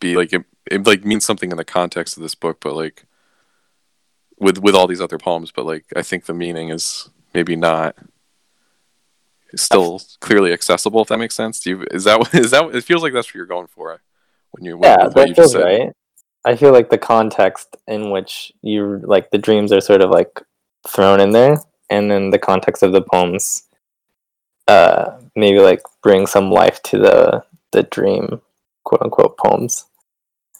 be 0.00 0.16
like 0.16 0.32
it, 0.32 0.44
it 0.70 0.86
like 0.86 1.04
means 1.04 1.24
something 1.24 1.50
in 1.50 1.56
the 1.56 1.64
context 1.64 2.16
of 2.16 2.22
this 2.22 2.34
book, 2.34 2.58
but 2.60 2.74
like 2.74 3.04
with 4.38 4.58
with 4.58 4.74
all 4.74 4.86
these 4.86 5.00
other 5.00 5.18
poems, 5.18 5.50
but 5.52 5.66
like 5.66 5.84
I 5.94 6.02
think 6.02 6.26
the 6.26 6.34
meaning 6.34 6.70
is 6.70 7.10
maybe 7.34 7.56
not 7.56 7.96
still 9.56 10.02
clearly 10.20 10.52
accessible 10.52 11.02
if 11.02 11.08
that 11.08 11.18
makes 11.18 11.34
sense. 11.34 11.60
Do 11.60 11.70
you 11.70 11.86
is 11.90 12.04
that 12.04 12.18
what 12.18 12.34
is 12.34 12.50
that 12.50 12.74
it 12.74 12.84
feels 12.84 13.02
like 13.02 13.12
that's 13.12 13.28
what 13.28 13.34
you're 13.34 13.46
going 13.46 13.68
for 13.68 14.00
when 14.50 14.64
you 14.64 14.78
yeah, 14.82 15.04
with 15.04 15.14
what 15.14 15.28
you 15.28 15.34
that 15.34 15.40
feels 15.40 15.56
right. 15.56 15.92
I 16.44 16.56
feel 16.56 16.72
like 16.72 16.90
the 16.90 16.98
context 16.98 17.76
in 17.86 18.10
which 18.10 18.52
you 18.62 19.00
like 19.04 19.30
the 19.30 19.38
dreams 19.38 19.72
are 19.72 19.80
sort 19.80 20.02
of 20.02 20.10
like 20.10 20.40
thrown 20.88 21.20
in 21.20 21.30
there, 21.30 21.58
and 21.90 22.10
then 22.10 22.30
the 22.30 22.38
context 22.38 22.82
of 22.82 22.92
the 22.92 23.02
poems, 23.02 23.64
uh, 24.66 25.18
maybe 25.34 25.58
like 25.58 25.82
bring 26.02 26.26
some 26.26 26.50
life 26.50 26.82
to 26.84 26.98
the 26.98 27.44
the 27.72 27.82
dream, 27.84 28.40
quote 28.84 29.02
unquote 29.02 29.36
poems. 29.38 29.86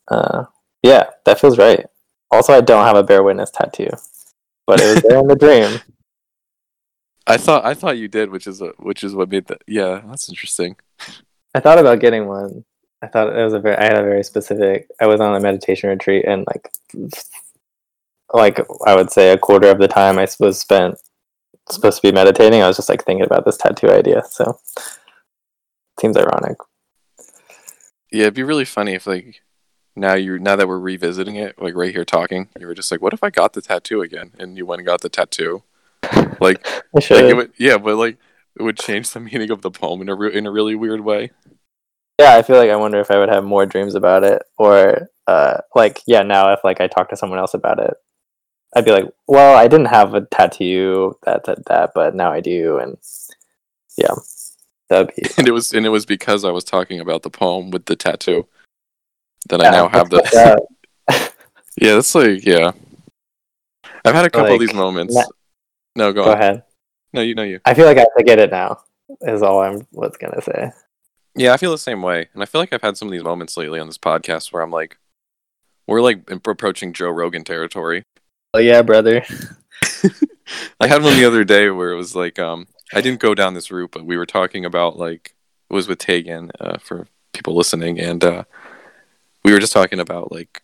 Uh, 0.09 0.45
yeah, 0.83 1.05
that 1.25 1.41
feels 1.41 1.59
right. 1.59 1.87
Also, 2.31 2.53
I 2.53 2.61
don't 2.61 2.85
have 2.85 2.97
a 2.97 3.03
bear 3.03 3.23
witness 3.23 3.51
tattoo, 3.51 3.91
but 4.67 4.81
it 4.81 4.95
was 4.95 5.03
there 5.03 5.19
in 5.19 5.27
the 5.27 5.37
dream. 5.37 5.81
I 7.27 7.37
thought 7.37 7.65
I 7.65 7.75
thought 7.75 7.99
you 7.99 8.09
did, 8.09 8.31
which 8.31 8.47
is 8.47 8.63
a, 8.63 8.69
which 8.79 9.05
is 9.05 9.15
what 9.15 9.29
made 9.29 9.47
that. 9.49 9.63
Yeah, 9.67 10.01
that's 10.07 10.29
interesting. 10.31 10.77
I 11.55 11.61
thought 11.61 11.79
about 11.79 12.01
getting 12.01 12.27
one. 12.27 12.65
I 13.03 13.07
thought 13.07 13.37
it 13.37 13.45
was 13.45 13.53
a 13.53 13.61
very. 13.61 13.77
I 13.77 13.85
had 13.85 13.99
a 13.99 14.03
very 14.03 14.25
specific. 14.25 14.89
I 15.01 15.07
was 15.07 15.21
on 15.21 15.35
a 15.35 15.41
meditation 15.41 15.91
retreat, 15.91 16.25
and 16.27 16.47
like, 16.47 16.71
like 18.33 18.61
I 18.87 18.95
would 18.95 19.11
say, 19.11 19.31
a 19.31 19.39
quarter 19.39 19.69
of 19.69 19.79
the 19.79 19.89
time 19.89 20.19
I 20.19 20.27
was 20.41 20.59
spent 20.59 20.99
supposed 21.71 22.01
to 22.01 22.09
be 22.09 22.13
meditating. 22.13 22.63
I 22.63 22.69
was 22.69 22.77
just 22.77 22.89
like 22.89 23.05
thinking 23.05 23.25
about 23.25 23.45
this 23.45 23.57
tattoo 23.57 23.91
idea. 23.91 24.23
So, 24.31 24.59
seems 26.01 26.17
ironic. 26.17 26.59
Yeah, 28.11 28.23
it'd 28.23 28.35
be 28.35 28.43
really 28.43 28.65
funny 28.65 28.95
if 28.95 29.07
like 29.07 29.43
now 29.97 30.15
you 30.15 30.39
now 30.39 30.57
that 30.57 30.69
we're 30.69 30.79
revisiting 30.79 31.37
it, 31.37 31.61
like 31.61 31.75
right 31.75 31.93
here 31.93 32.05
talking, 32.05 32.49
you 32.59 32.67
were 32.67 32.75
just 32.75 32.91
like, 32.91 33.03
"What 33.03 33.13
if 33.13 33.23
I 33.23 33.31
got 33.31 33.53
the 33.53 33.61
tattoo 33.61 34.01
again?" 34.01 34.33
And 34.39 34.57
you 34.57 34.65
went 34.65 34.81
and 34.81 34.87
got 34.87 35.01
the 35.01 35.09
tattoo. 35.09 35.65
Like, 36.41 36.67
I 36.67 36.81
like 36.95 37.11
it 37.11 37.37
would, 37.37 37.53
yeah, 37.59 37.79
but 37.79 37.97
like 37.97 38.17
it 38.59 38.63
would 38.63 38.79
change 38.79 39.11
the 39.11 39.21
meaning 39.21 39.51
of 39.51 39.63
the 39.63 39.71
poem 39.71 40.01
in 40.01 40.09
a 40.09 40.15
re- 40.15 40.35
in 40.35 40.47
a 40.47 40.51
really 40.51 40.75
weird 40.75 41.01
way. 41.01 41.31
yeah, 42.19 42.37
I 42.37 42.43
feel 42.43 42.57
like 42.57 42.71
I 42.71 42.77
wonder 42.77 43.01
if 43.01 43.11
I 43.11 43.19
would 43.19 43.29
have 43.29 43.45
more 43.45 43.67
dreams 43.67 43.95
about 43.95 44.25
it, 44.25 44.43
or 44.57 45.09
uh, 45.27 45.59
like 45.75 46.01
yeah, 46.07 46.23
now 46.23 46.53
if 46.53 46.61
like 46.65 46.81
I 46.81 46.87
talk 46.87 47.11
to 47.11 47.17
someone 47.17 47.39
else 47.39 47.55
about 47.55 47.79
it, 47.79 47.95
I'd 48.77 48.85
be 48.85 48.93
like, 48.93 49.07
well, 49.27 49.57
I 49.57 49.67
didn't 49.67 49.87
have 49.87 50.15
a 50.15 50.23
tattoo 50.23 51.17
that 51.25 51.45
that 51.45 51.65
that, 51.67 51.91
but 51.95 52.15
now 52.15 52.33
I 52.33 52.41
do, 52.41 52.79
and 52.79 52.97
yeah, 53.97 54.15
that'd 54.89 55.15
be 55.15 55.23
And 55.39 55.49
it 55.49 55.53
was 55.53 55.73
and 55.73 55.87
it 55.87 55.91
was 55.91 56.05
because 56.07 56.45
I 56.45 56.51
was 56.51 56.65
talking 56.65 57.01
about 57.01 57.23
the 57.23 57.31
poem 57.31 57.71
with 57.71 57.87
the 57.87 57.97
tattoo 57.97 58.47
that 59.49 59.61
I 59.65 59.71
now 59.71 59.89
have 59.89 60.11
the. 60.11 60.21
that. 61.09 61.33
yeah, 61.81 61.95
that's 61.95 62.15
like 62.15 62.45
yeah. 62.45 62.73
I've 64.05 64.15
had 64.15 64.27
a 64.27 64.31
couple 64.31 64.55
of 64.55 64.61
these 64.61 64.75
moments. 64.75 65.15
na- 65.15 65.25
no, 65.97 66.13
go, 66.13 66.25
Go 66.25 66.33
on. 66.33 66.39
ahead. 66.39 66.63
No, 67.13 67.23
you 67.23 67.35
know 67.35 67.43
you. 67.43 67.61
I 67.65 67.75
feel 67.75 67.87
like 67.87 67.97
I 67.97 68.01
have 68.01 68.15
to 68.17 68.25
get 68.25 68.39
it 68.39 68.51
now. 68.51 68.81
Is 69.23 69.43
all 69.43 69.61
I'm 69.61 69.87
was 69.93 70.17
gonna 70.19 70.43
say. 70.43 70.71
Yeah, 71.35 71.53
I 71.55 71.57
feel 71.57 71.71
the 71.71 71.79
same 71.79 72.03
way, 72.03 72.29
and 72.35 72.43
I 72.43 72.47
feel 72.47 72.61
like 72.61 72.73
I've 72.73 72.83
had 72.83 72.97
some 72.99 73.09
of 73.09 73.13
these 73.13 73.25
moments 73.25 73.57
lately 73.57 73.81
on 73.81 73.87
this 73.87 73.99
podcast 73.99 74.53
where 74.53 74.63
I'm 74.63 74.71
like, 74.71 74.99
we're 75.87 76.03
like 76.03 76.31
approaching 76.31 76.93
Joe 76.93 77.09
Rogan 77.11 77.45
territory. 77.45 78.03
Oh 78.55 78.61
yeah, 78.61 78.81
brother. 78.81 79.25
I 80.81 80.87
had 80.87 81.03
one 81.03 81.17
the 81.17 81.27
other 81.27 81.45
day 81.45 81.69
where 81.69 81.91
it 81.93 81.97
was 81.97 82.17
like, 82.17 82.39
um, 82.39 82.67
I 82.95 83.03
didn't 83.03 83.21
go 83.21 83.35
down 83.35 83.53
this 83.53 83.71
route, 83.71 83.91
but 83.93 84.07
we 84.07 84.17
were 84.17 84.27
talking 84.27 84.65
about 84.65 84.99
like 84.99 85.35
it 85.69 85.75
was 85.75 85.87
with 85.87 85.99
Tegan 85.99 86.51
uh, 86.59 86.79
for 86.79 87.09
people 87.35 87.55
listening, 87.55 88.01
and 88.01 88.25
uh, 88.25 88.45
we 89.45 89.53
were 89.53 89.59
just 89.59 89.73
talking 89.75 90.01
about 90.01 90.33
like 90.33 90.63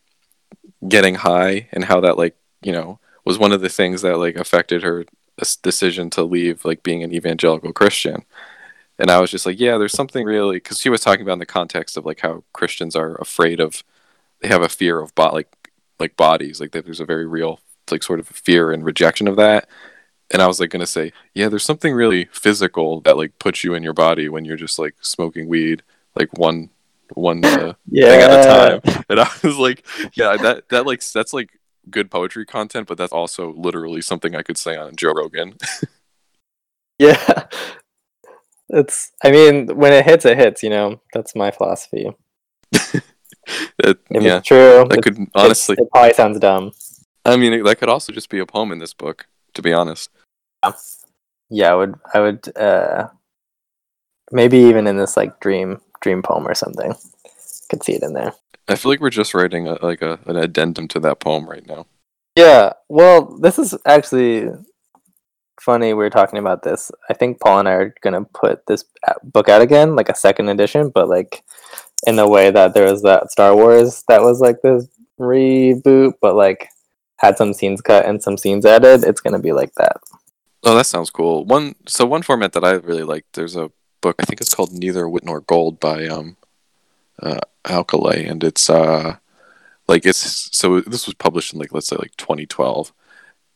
getting 0.88 1.16
high 1.16 1.68
and 1.72 1.84
how 1.84 2.00
that 2.00 2.16
like 2.16 2.36
you 2.62 2.72
know 2.72 3.00
was 3.26 3.38
one 3.38 3.52
of 3.52 3.60
the 3.60 3.68
things 3.68 4.00
that 4.02 4.18
like 4.18 4.36
affected 4.36 4.82
her 4.82 5.04
decision 5.62 6.08
to 6.10 6.22
leave 6.22 6.64
like 6.64 6.82
being 6.82 7.02
an 7.02 7.12
evangelical 7.12 7.72
Christian. 7.72 8.24
and 8.98 9.10
I 9.10 9.20
was 9.20 9.30
just 9.30 9.46
like, 9.46 9.60
yeah, 9.60 9.76
there's 9.78 9.92
something 9.92 10.24
really 10.24 10.56
because 10.56 10.80
she 10.80 10.88
was 10.90 11.00
talking 11.02 11.22
about 11.22 11.34
in 11.34 11.38
the 11.40 11.46
context 11.46 11.96
of 11.98 12.06
like 12.06 12.20
how 12.20 12.44
Christians 12.54 12.96
are 12.96 13.16
afraid 13.16 13.60
of, 13.60 13.82
they 14.40 14.48
have 14.48 14.62
a 14.62 14.68
fear 14.70 15.00
of 15.00 15.14
bo- 15.14 15.34
like 15.34 15.48
like 16.00 16.16
bodies, 16.16 16.60
like 16.60 16.72
there's 16.72 17.00
a 17.00 17.04
very 17.04 17.26
real 17.26 17.60
like 17.92 18.02
sort 18.02 18.20
of 18.20 18.28
fear 18.28 18.72
and 18.72 18.84
rejection 18.84 19.28
of 19.28 19.36
that. 19.36 19.68
And 20.30 20.40
I 20.40 20.46
was 20.46 20.60
like 20.60 20.70
gonna 20.70 20.86
say, 20.86 21.12
yeah, 21.34 21.48
there's 21.48 21.64
something 21.64 21.94
really 21.94 22.26
physical 22.32 23.00
that 23.02 23.16
like 23.16 23.38
puts 23.38 23.64
you 23.64 23.74
in 23.74 23.82
your 23.82 23.92
body 23.92 24.28
when 24.28 24.44
you're 24.44 24.56
just 24.56 24.78
like 24.78 24.96
smoking 25.00 25.48
weed, 25.48 25.82
like 26.16 26.36
one 26.38 26.70
one 27.12 27.44
uh, 27.44 27.74
yeah. 27.88 28.06
thing 28.08 28.20
at 28.20 28.30
a 28.30 28.80
time. 28.80 29.04
And 29.08 29.20
I 29.20 29.30
was 29.42 29.58
like, 29.58 29.86
yeah, 30.14 30.36
that 30.36 30.68
that 30.70 30.86
like 30.86 31.04
that's 31.04 31.32
like 31.32 31.50
good 31.90 32.10
poetry 32.10 32.46
content, 32.46 32.88
but 32.88 32.98
that's 32.98 33.12
also 33.12 33.52
literally 33.52 34.00
something 34.00 34.34
I 34.34 34.42
could 34.42 34.56
say 34.56 34.76
on 34.76 34.96
Joe 34.96 35.12
Rogan. 35.12 35.54
Yeah. 36.98 37.46
It's 38.68 39.12
I 39.22 39.30
mean, 39.30 39.76
when 39.76 39.92
it 39.92 40.04
hits, 40.04 40.24
it 40.24 40.38
hits, 40.38 40.62
you 40.62 40.70
know. 40.70 41.00
That's 41.12 41.34
my 41.34 41.50
philosophy. 41.50 42.10
It- 43.78 43.98
yeah, 44.10 44.38
it's 44.38 44.48
true, 44.48 44.86
that 44.88 44.98
it, 44.98 45.02
could 45.02 45.18
honestly. 45.34 45.76
it 45.78 45.90
probably 45.90 46.14
sounds 46.14 46.38
dumb. 46.38 46.72
I 47.24 47.36
mean, 47.36 47.62
that 47.64 47.78
could 47.78 47.88
also 47.88 48.12
just 48.12 48.28
be 48.28 48.38
a 48.38 48.46
poem 48.46 48.72
in 48.72 48.78
this 48.78 48.94
book. 48.94 49.26
To 49.54 49.62
be 49.62 49.72
honest. 49.72 50.10
Yeah, 51.48 51.72
I 51.72 51.74
would 51.74 51.94
I 52.12 52.20
would 52.20 52.56
uh 52.56 53.08
maybe 54.32 54.58
even 54.58 54.86
in 54.86 54.96
this 54.96 55.16
like 55.16 55.38
dream 55.40 55.80
dream 56.00 56.22
poem 56.22 56.46
or 56.46 56.54
something. 56.54 56.94
Could 57.70 57.84
see 57.84 57.92
it 57.92 58.02
in 58.02 58.14
there. 58.14 58.32
I 58.68 58.74
feel 58.74 58.90
like 58.90 59.00
we're 59.00 59.10
just 59.10 59.34
writing 59.34 59.68
a, 59.68 59.78
like 59.84 60.02
a, 60.02 60.18
an 60.26 60.36
addendum 60.36 60.88
to 60.88 61.00
that 61.00 61.20
poem 61.20 61.48
right 61.48 61.66
now. 61.66 61.86
Yeah, 62.36 62.72
well, 62.88 63.36
this 63.38 63.58
is 63.58 63.76
actually 63.86 64.48
funny. 65.60 65.88
We 65.88 65.94
were 65.94 66.10
talking 66.10 66.38
about 66.38 66.62
this. 66.62 66.90
I 67.08 67.14
think 67.14 67.40
Paul 67.40 67.60
and 67.60 67.68
I 67.68 67.72
are 67.72 67.94
gonna 68.02 68.24
put 68.24 68.66
this 68.66 68.84
book 69.22 69.48
out 69.48 69.62
again, 69.62 69.94
like 69.94 70.08
a 70.08 70.16
second 70.16 70.48
edition, 70.48 70.88
but 70.88 71.08
like 71.08 71.44
in 72.06 72.16
the 72.16 72.28
way 72.28 72.50
that 72.50 72.74
there 72.74 72.90
was 72.90 73.02
that 73.02 73.30
Star 73.30 73.54
Wars 73.54 74.02
that 74.08 74.22
was 74.22 74.40
like 74.40 74.62
this 74.62 74.88
reboot, 75.20 76.14
but 76.20 76.34
like 76.34 76.68
had 77.24 77.38
some 77.38 77.54
scenes 77.54 77.80
cut 77.80 78.06
and 78.06 78.22
some 78.22 78.36
scenes 78.36 78.66
added. 78.66 79.04
It's 79.04 79.20
gonna 79.20 79.38
be 79.38 79.52
like 79.52 79.74
that. 79.74 79.96
Oh, 80.62 80.76
that 80.76 80.86
sounds 80.86 81.10
cool. 81.10 81.44
One 81.44 81.74
so 81.86 82.06
one 82.06 82.22
format 82.22 82.52
that 82.52 82.64
I 82.64 82.72
really 82.72 83.02
like. 83.02 83.24
There's 83.32 83.56
a 83.56 83.70
book 84.00 84.16
I 84.18 84.24
think 84.24 84.40
it's 84.40 84.54
called 84.54 84.72
Neither 84.72 85.08
Wit 85.08 85.24
Nor 85.24 85.40
Gold 85.40 85.80
by 85.80 86.06
um, 86.06 86.36
uh, 87.22 87.40
Alkali, 87.66 88.24
and 88.24 88.44
it's 88.44 88.68
uh, 88.68 89.16
like 89.88 90.06
it's 90.06 90.48
so 90.56 90.80
this 90.80 91.06
was 91.06 91.14
published 91.14 91.52
in 91.52 91.58
like 91.58 91.72
let's 91.72 91.88
say 91.88 91.96
like 91.96 92.16
2012, 92.16 92.92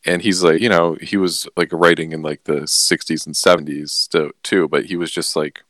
and 0.05 0.23
he's 0.23 0.43
like 0.43 0.61
you 0.61 0.69
know 0.69 0.97
he 1.01 1.17
was 1.17 1.47
like 1.57 1.71
writing 1.73 2.13
in 2.13 2.23
like 2.23 2.45
the 2.45 2.63
60s 2.63 3.27
and 3.27 3.35
70s 3.35 4.09
to, 4.09 4.33
too, 4.43 4.69
but 4.69 4.87
he 4.87 4.97
was 4.97 5.11
just 5.11 5.37
like 5.37 5.63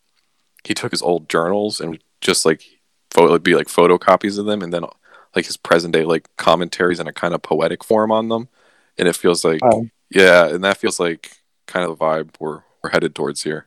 he 0.64 0.74
took 0.74 0.92
his 0.92 1.02
old 1.02 1.28
journals 1.28 1.80
and 1.80 1.98
just 2.20 2.44
like 2.44 2.62
photo 3.10 3.30
it'd 3.30 3.42
be 3.42 3.54
like 3.54 3.68
photocopies 3.68 4.38
of 4.38 4.46
them, 4.46 4.62
and 4.62 4.72
then 4.72 4.84
like 5.36 5.46
his 5.46 5.56
present 5.56 5.92
day 5.94 6.04
like 6.04 6.28
commentaries 6.36 7.00
in 7.00 7.06
a 7.06 7.12
kind 7.12 7.34
of 7.34 7.42
poetic 7.42 7.84
form 7.84 8.10
on 8.12 8.28
them, 8.28 8.48
and 8.98 9.08
it 9.08 9.16
feels 9.16 9.44
like 9.44 9.60
Oh. 9.62 9.86
yeah, 10.10 10.46
and 10.48 10.62
that 10.64 10.76
feels 10.78 10.98
like 11.00 11.32
kind 11.66 11.84
of 11.88 11.98
the 11.98 12.04
vibe 12.04 12.30
we're 12.40 12.62
we're 12.82 12.90
headed 12.90 13.14
towards 13.14 13.42
here. 13.42 13.66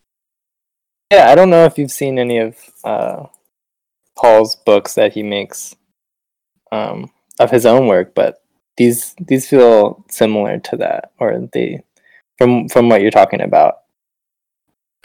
Yeah, 1.11 1.29
I 1.29 1.35
don't 1.35 1.49
know 1.49 1.65
if 1.65 1.77
you've 1.77 1.91
seen 1.91 2.17
any 2.17 2.37
of 2.37 2.55
uh, 2.85 3.25
Paul's 4.17 4.55
books 4.55 4.93
that 4.95 5.11
he 5.13 5.23
makes 5.23 5.75
um, 6.71 7.11
of 7.39 7.51
his 7.51 7.65
own 7.65 7.87
work, 7.87 8.15
but 8.15 8.41
these 8.77 9.13
these 9.19 9.47
feel 9.49 10.05
similar 10.09 10.57
to 10.59 10.77
that, 10.77 11.11
or 11.19 11.49
they 11.53 11.83
from 12.37 12.69
from 12.69 12.87
what 12.89 13.01
you're 13.01 13.11
talking 13.11 13.41
about. 13.41 13.79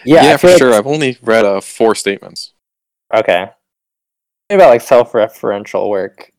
Yeah, 0.04 0.22
Yeah, 0.24 0.36
for 0.36 0.48
like- 0.48 0.58
sure. 0.58 0.74
I've 0.74 0.86
only 0.86 1.18
read 1.22 1.44
uh, 1.44 1.60
four 1.60 1.94
statements. 1.94 2.52
Okay, 3.12 3.50
about 4.50 4.68
like 4.70 4.80
self-referential 4.82 5.88
work 5.90 6.30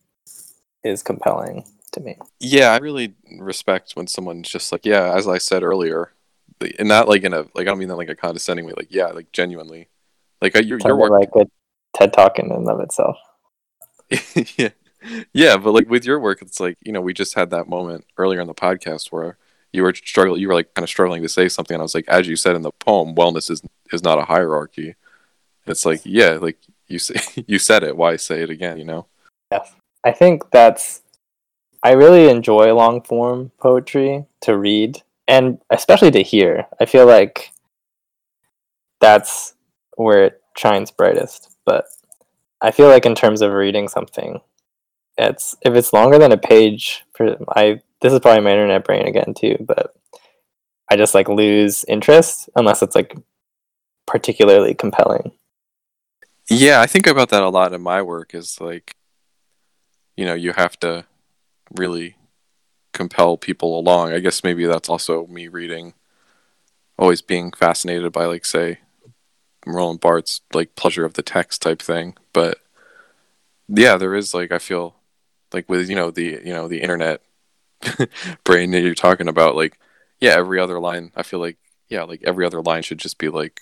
is 0.84 1.02
compelling 1.02 1.64
to 1.92 2.00
me. 2.00 2.18
Yeah, 2.40 2.72
I 2.72 2.78
really 2.78 3.14
respect 3.38 3.92
when 3.92 4.06
someone's 4.06 4.48
just 4.48 4.72
like, 4.72 4.84
yeah, 4.84 5.14
as 5.14 5.26
I 5.26 5.38
said 5.38 5.62
earlier, 5.62 6.12
and 6.78 6.88
not 6.88 7.08
like 7.08 7.22
in 7.22 7.32
a 7.32 7.40
like 7.54 7.62
I 7.62 7.64
don't 7.64 7.78
mean 7.78 7.88
that 7.88 7.96
like 7.96 8.08
a 8.08 8.14
condescending 8.14 8.66
way, 8.66 8.74
like 8.76 8.92
yeah, 8.92 9.06
like 9.06 9.32
genuinely, 9.32 9.88
like 10.40 10.56
uh, 10.56 10.60
your 10.60 10.78
Kind 10.78 10.88
your 10.88 10.94
of 10.94 11.10
work, 11.10 11.20
like 11.34 11.46
a 11.46 11.48
TED 11.96 12.12
talk 12.12 12.38
in 12.38 12.50
and 12.50 12.68
of 12.68 12.80
itself. 12.80 13.16
yeah, 14.56 14.70
yeah, 15.32 15.56
but 15.56 15.72
like 15.72 15.88
with 15.88 16.04
your 16.04 16.18
work, 16.18 16.42
it's 16.42 16.60
like 16.60 16.76
you 16.82 16.92
know 16.92 17.00
we 17.00 17.14
just 17.14 17.34
had 17.34 17.50
that 17.50 17.68
moment 17.68 18.06
earlier 18.16 18.40
in 18.40 18.46
the 18.46 18.54
podcast 18.54 19.12
where 19.12 19.36
you 19.72 19.82
were 19.82 19.94
struggling, 19.94 20.40
you 20.40 20.48
were 20.48 20.54
like 20.54 20.74
kind 20.74 20.82
of 20.82 20.88
struggling 20.88 21.22
to 21.22 21.28
say 21.28 21.48
something, 21.48 21.74
and 21.74 21.82
I 21.82 21.84
was 21.84 21.94
like, 21.94 22.08
as 22.08 22.26
you 22.26 22.36
said 22.36 22.56
in 22.56 22.62
the 22.62 22.72
poem, 22.72 23.14
wellness 23.14 23.50
is 23.50 23.62
is 23.92 24.02
not 24.02 24.18
a 24.18 24.24
hierarchy. 24.24 24.94
It's 25.66 25.86
like 25.86 26.00
yeah, 26.04 26.38
like 26.40 26.58
you 26.88 26.98
say 26.98 27.20
you 27.46 27.58
said 27.58 27.82
it, 27.82 27.96
why 27.96 28.16
say 28.16 28.42
it 28.42 28.50
again? 28.50 28.78
You 28.78 28.84
know? 28.84 29.06
Yes. 29.52 29.72
I 30.08 30.12
think 30.12 30.50
that's 30.50 31.02
I 31.82 31.92
really 31.92 32.30
enjoy 32.30 32.72
long 32.72 33.02
form 33.02 33.52
poetry 33.58 34.24
to 34.40 34.56
read 34.56 35.02
and 35.28 35.58
especially 35.68 36.10
to 36.12 36.22
hear. 36.22 36.66
I 36.80 36.86
feel 36.86 37.06
like 37.06 37.50
that's 39.02 39.54
where 39.96 40.24
it 40.24 40.42
shines 40.56 40.90
brightest. 40.90 41.58
But 41.66 41.84
I 42.62 42.70
feel 42.70 42.88
like 42.88 43.04
in 43.04 43.14
terms 43.14 43.42
of 43.42 43.52
reading 43.52 43.86
something, 43.86 44.40
it's 45.18 45.54
if 45.60 45.74
it's 45.74 45.92
longer 45.92 46.18
than 46.18 46.32
a 46.32 46.38
page 46.38 47.04
I 47.54 47.82
this 48.00 48.14
is 48.14 48.20
probably 48.20 48.42
my 48.42 48.52
internet 48.52 48.84
brain 48.84 49.06
again 49.06 49.34
too, 49.34 49.56
but 49.60 49.94
I 50.90 50.96
just 50.96 51.14
like 51.14 51.28
lose 51.28 51.84
interest 51.86 52.48
unless 52.56 52.80
it's 52.80 52.94
like 52.94 53.14
particularly 54.06 54.72
compelling. 54.72 55.32
Yeah, 56.48 56.80
I 56.80 56.86
think 56.86 57.06
about 57.06 57.28
that 57.28 57.42
a 57.42 57.50
lot 57.50 57.74
in 57.74 57.82
my 57.82 58.00
work. 58.00 58.34
Is 58.34 58.58
like, 58.58 58.94
you 60.18 60.24
know, 60.24 60.34
you 60.34 60.52
have 60.52 60.76
to 60.80 61.04
really 61.76 62.16
compel 62.92 63.36
people 63.36 63.78
along. 63.78 64.12
I 64.12 64.18
guess 64.18 64.42
maybe 64.42 64.66
that's 64.66 64.88
also 64.88 65.28
me 65.28 65.46
reading, 65.46 65.94
always 66.98 67.22
being 67.22 67.52
fascinated 67.52 68.10
by 68.10 68.24
like 68.24 68.44
say, 68.44 68.80
Roland 69.64 70.00
Barthes 70.00 70.40
like 70.52 70.74
pleasure 70.74 71.04
of 71.04 71.14
the 71.14 71.22
text 71.22 71.62
type 71.62 71.80
thing. 71.80 72.16
But 72.32 72.58
yeah, 73.68 73.96
there 73.96 74.16
is 74.16 74.34
like 74.34 74.50
I 74.50 74.58
feel 74.58 74.96
like 75.52 75.68
with 75.68 75.88
you 75.88 75.94
know 75.94 76.10
the 76.10 76.40
you 76.44 76.52
know 76.52 76.66
the 76.66 76.80
internet 76.80 77.22
brain 78.44 78.72
that 78.72 78.80
you're 78.80 78.96
talking 78.96 79.28
about. 79.28 79.54
Like, 79.54 79.78
yeah, 80.18 80.32
every 80.32 80.58
other 80.58 80.80
line. 80.80 81.12
I 81.14 81.22
feel 81.22 81.38
like 81.38 81.58
yeah, 81.88 82.02
like 82.02 82.22
every 82.24 82.44
other 82.44 82.60
line 82.60 82.82
should 82.82 82.98
just 82.98 83.18
be 83.18 83.28
like 83.28 83.60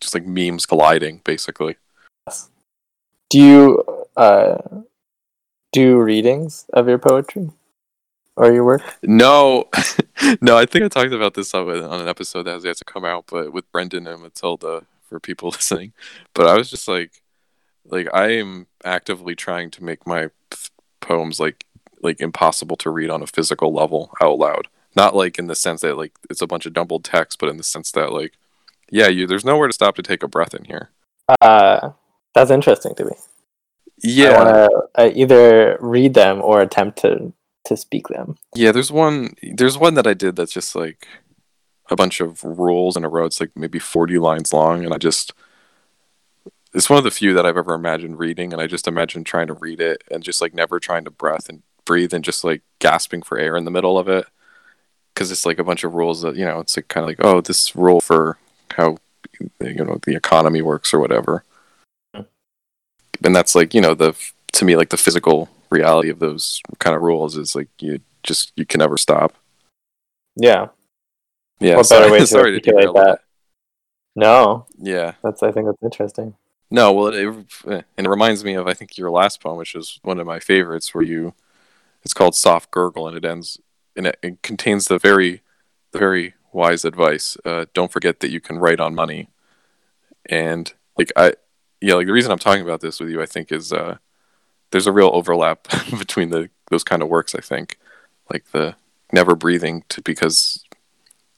just 0.00 0.14
like 0.14 0.24
memes 0.24 0.64
colliding, 0.64 1.20
basically. 1.22 1.76
Do 3.28 3.38
you 3.42 3.84
uh, 4.16 4.56
do 5.72 5.98
readings 5.98 6.66
of 6.72 6.88
your 6.88 6.98
poetry 6.98 7.50
or 8.36 8.52
your 8.52 8.64
work? 8.64 8.82
No, 9.02 9.68
no. 10.40 10.56
I 10.56 10.66
think 10.66 10.84
I 10.84 10.88
talked 10.88 11.12
about 11.12 11.34
this 11.34 11.54
on, 11.54 11.68
on 11.68 12.00
an 12.00 12.08
episode 12.08 12.44
that 12.44 12.54
has 12.54 12.64
yet 12.64 12.76
to 12.78 12.84
come 12.84 13.04
out, 13.04 13.26
but 13.30 13.52
with 13.52 13.70
Brendan 13.72 14.06
and 14.06 14.22
Matilda 14.22 14.84
for 15.08 15.20
people 15.20 15.48
listening. 15.52 15.92
But 16.34 16.46
I 16.46 16.56
was 16.56 16.70
just 16.70 16.88
like, 16.88 17.22
like 17.84 18.08
I 18.12 18.32
am 18.32 18.66
actively 18.84 19.34
trying 19.34 19.70
to 19.72 19.84
make 19.84 20.06
my 20.06 20.30
poems 21.00 21.40
like 21.40 21.64
like 22.00 22.20
impossible 22.20 22.76
to 22.76 22.90
read 22.90 23.10
on 23.10 23.22
a 23.22 23.26
physical 23.26 23.72
level 23.72 24.12
out 24.20 24.38
loud. 24.38 24.68
Not 24.96 25.14
like 25.14 25.38
in 25.38 25.46
the 25.46 25.54
sense 25.54 25.82
that 25.82 25.96
like 25.96 26.12
it's 26.30 26.42
a 26.42 26.46
bunch 26.46 26.66
of 26.66 26.74
jumbled 26.74 27.04
text, 27.04 27.38
but 27.38 27.48
in 27.48 27.56
the 27.56 27.62
sense 27.62 27.90
that 27.92 28.12
like, 28.12 28.34
yeah, 28.90 29.08
you 29.08 29.26
there's 29.26 29.44
nowhere 29.44 29.68
to 29.68 29.72
stop 29.74 29.96
to 29.96 30.02
take 30.02 30.22
a 30.22 30.28
breath 30.28 30.54
in 30.54 30.64
here. 30.64 30.90
Uh, 31.40 31.90
that's 32.34 32.50
interesting 32.50 32.94
to 32.94 33.04
me. 33.04 33.12
Yeah, 34.02 34.30
I 34.30 34.44
want 34.44 34.48
to 34.94 35.02
uh, 35.02 35.10
either 35.14 35.78
read 35.80 36.14
them 36.14 36.40
or 36.42 36.60
attempt 36.60 36.98
to 37.00 37.32
to 37.64 37.76
speak 37.76 38.08
them. 38.08 38.36
Yeah, 38.54 38.72
there's 38.72 38.92
one. 38.92 39.34
There's 39.42 39.78
one 39.78 39.94
that 39.94 40.06
I 40.06 40.14
did 40.14 40.36
that's 40.36 40.52
just 40.52 40.74
like 40.74 41.06
a 41.90 41.96
bunch 41.96 42.20
of 42.20 42.44
rules 42.44 42.96
in 42.96 43.04
a 43.04 43.08
row. 43.08 43.24
It's 43.24 43.40
like 43.40 43.50
maybe 43.56 43.78
40 43.78 44.18
lines 44.18 44.52
long, 44.52 44.84
and 44.84 44.94
I 44.94 44.98
just 44.98 45.32
it's 46.74 46.90
one 46.90 46.98
of 46.98 47.04
the 47.04 47.10
few 47.10 47.32
that 47.34 47.46
I've 47.46 47.56
ever 47.56 47.74
imagined 47.74 48.18
reading, 48.18 48.52
and 48.52 48.60
I 48.60 48.66
just 48.66 48.86
imagine 48.86 49.24
trying 49.24 49.46
to 49.48 49.54
read 49.54 49.80
it 49.80 50.04
and 50.10 50.22
just 50.22 50.40
like 50.40 50.54
never 50.54 50.78
trying 50.78 51.04
to 51.04 51.10
breath 51.10 51.48
and 51.48 51.62
breathe 51.84 52.12
and 52.12 52.22
just 52.22 52.44
like 52.44 52.62
gasping 52.78 53.22
for 53.22 53.38
air 53.38 53.56
in 53.56 53.64
the 53.64 53.70
middle 53.70 53.98
of 53.98 54.08
it 54.08 54.26
because 55.14 55.32
it's 55.32 55.46
like 55.46 55.58
a 55.58 55.64
bunch 55.64 55.82
of 55.82 55.94
rules 55.94 56.22
that 56.22 56.36
you 56.36 56.44
know 56.44 56.60
it's 56.60 56.76
like 56.76 56.86
kind 56.86 57.02
of 57.02 57.08
like 57.08 57.18
oh 57.24 57.40
this 57.40 57.74
rule 57.74 58.00
for 58.00 58.38
how 58.72 58.96
you 59.40 59.84
know 59.84 59.98
the 60.04 60.14
economy 60.14 60.62
works 60.62 60.94
or 60.94 61.00
whatever 61.00 61.42
and 63.24 63.34
that's 63.34 63.54
like 63.54 63.74
you 63.74 63.80
know 63.80 63.94
the 63.94 64.14
to 64.52 64.64
me 64.64 64.76
like 64.76 64.90
the 64.90 64.96
physical 64.96 65.48
reality 65.70 66.08
of 66.08 66.18
those 66.18 66.60
kind 66.78 66.96
of 66.96 67.02
rules 67.02 67.36
is 67.36 67.54
like 67.54 67.68
you 67.80 68.00
just 68.22 68.52
you 68.56 68.64
can 68.66 68.78
never 68.78 68.96
stop 68.96 69.34
Yeah. 70.36 70.68
yeah 71.60 71.76
What 71.76 71.86
sorry, 71.86 72.02
better 72.02 72.12
way 72.12 72.18
to 72.20 72.26
sorry 72.26 72.50
to 72.50 72.56
articulate 72.56 72.84
derail 72.84 72.94
that. 72.94 73.20
No, 74.16 74.66
yeah 74.78 75.12
that's 75.22 75.42
I 75.42 75.52
think 75.52 75.66
that's 75.66 75.82
interesting. 75.82 76.34
no 76.70 76.92
well 76.92 77.06
it, 77.08 77.26
it 77.66 77.84
and 77.96 78.06
it 78.06 78.10
reminds 78.10 78.42
me 78.44 78.54
of 78.54 78.66
i 78.66 78.74
think 78.74 78.96
your 78.98 79.10
last 79.10 79.40
poem 79.40 79.56
which 79.58 79.74
is 79.74 80.00
one 80.02 80.18
of 80.18 80.26
my 80.26 80.40
favorites 80.40 80.92
where 80.94 81.04
you 81.04 81.34
it's 82.02 82.14
called 82.14 82.34
soft 82.34 82.70
gurgle 82.70 83.06
and 83.06 83.16
it 83.16 83.24
ends 83.24 83.60
and 83.96 84.06
it, 84.08 84.18
it 84.22 84.42
contains 84.42 84.86
the 84.86 84.98
very 84.98 85.42
the 85.92 85.98
very 85.98 86.34
wise 86.52 86.84
advice 86.84 87.36
uh, 87.44 87.66
don't 87.74 87.92
forget 87.92 88.20
that 88.20 88.30
you 88.30 88.40
can 88.40 88.58
write 88.58 88.80
on 88.80 88.94
money 88.94 89.28
and 90.28 90.72
like 90.96 91.12
I, 91.14 91.34
yeah, 91.80 91.94
like 91.94 92.06
the 92.06 92.12
reason 92.12 92.32
I'm 92.32 92.38
talking 92.38 92.62
about 92.62 92.80
this 92.80 93.00
with 93.00 93.10
you, 93.10 93.22
I 93.22 93.26
think, 93.26 93.52
is 93.52 93.72
uh, 93.72 93.98
there's 94.70 94.86
a 94.86 94.92
real 94.92 95.10
overlap 95.12 95.68
between 95.98 96.30
the 96.30 96.50
those 96.70 96.84
kind 96.84 97.02
of 97.02 97.08
works. 97.08 97.34
I 97.34 97.40
think, 97.40 97.78
like 98.30 98.50
the 98.52 98.76
never 99.12 99.34
breathing 99.34 99.84
to 99.90 100.02
because 100.02 100.64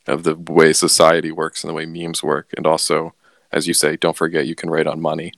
of 0.06 0.24
the 0.24 0.34
way 0.34 0.72
society 0.72 1.30
works 1.30 1.62
and 1.62 1.68
the 1.68 1.74
way 1.74 1.86
memes 1.86 2.22
work, 2.22 2.52
and 2.56 2.66
also, 2.66 3.14
as 3.52 3.66
you 3.66 3.74
say, 3.74 3.96
don't 3.96 4.16
forget 4.16 4.46
you 4.46 4.54
can 4.54 4.70
write 4.70 4.86
on 4.86 5.00
money. 5.00 5.32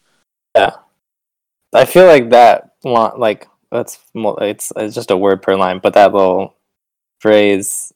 Yeah, 0.54 0.76
I 1.72 1.84
feel 1.84 2.06
like 2.06 2.30
that 2.30 2.70
like 2.84 3.48
that's 3.70 3.98
it's 4.14 4.72
it's 4.76 4.94
just 4.94 5.10
a 5.10 5.16
word 5.16 5.42
per 5.42 5.56
line, 5.56 5.80
but 5.82 5.94
that 5.94 6.12
little 6.12 6.54
phrase. 7.20 7.92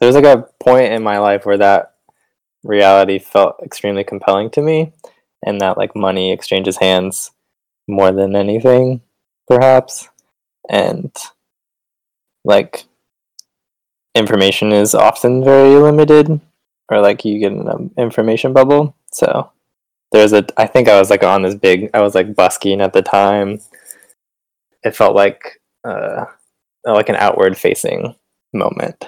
There's 0.00 0.16
like 0.16 0.24
a 0.24 0.48
point 0.58 0.92
in 0.92 1.04
my 1.04 1.18
life 1.18 1.46
where 1.46 1.58
that 1.58 1.94
reality 2.64 3.20
felt 3.20 3.62
extremely 3.62 4.02
compelling 4.02 4.50
to 4.50 4.60
me, 4.60 4.92
and 5.44 5.60
that 5.60 5.76
like 5.76 5.96
money 5.96 6.32
exchanges 6.32 6.76
hands 6.78 7.30
more 7.88 8.12
than 8.12 8.36
anything, 8.36 9.00
perhaps, 9.48 10.08
and 10.68 11.14
like 12.44 12.84
information 14.14 14.72
is 14.72 14.94
often 14.94 15.42
very 15.42 15.76
limited 15.76 16.40
or 16.90 17.00
like 17.00 17.24
you 17.24 17.38
get 17.38 17.52
an 17.52 17.90
information 17.96 18.52
bubble. 18.52 18.94
So 19.12 19.50
there's 20.12 20.32
a 20.34 20.44
i 20.58 20.66
think 20.66 20.88
i 20.88 20.98
was 20.98 21.08
like 21.08 21.24
on 21.24 21.40
this 21.42 21.54
big 21.54 21.88
i 21.94 22.00
was 22.02 22.14
like 22.14 22.34
busking 22.34 22.80
at 22.80 22.92
the 22.92 23.02
time. 23.02 23.60
It 24.82 24.94
felt 24.96 25.14
like 25.14 25.60
uh 25.84 26.26
like 26.84 27.08
an 27.08 27.16
outward 27.16 27.56
facing 27.56 28.14
moment 28.52 29.04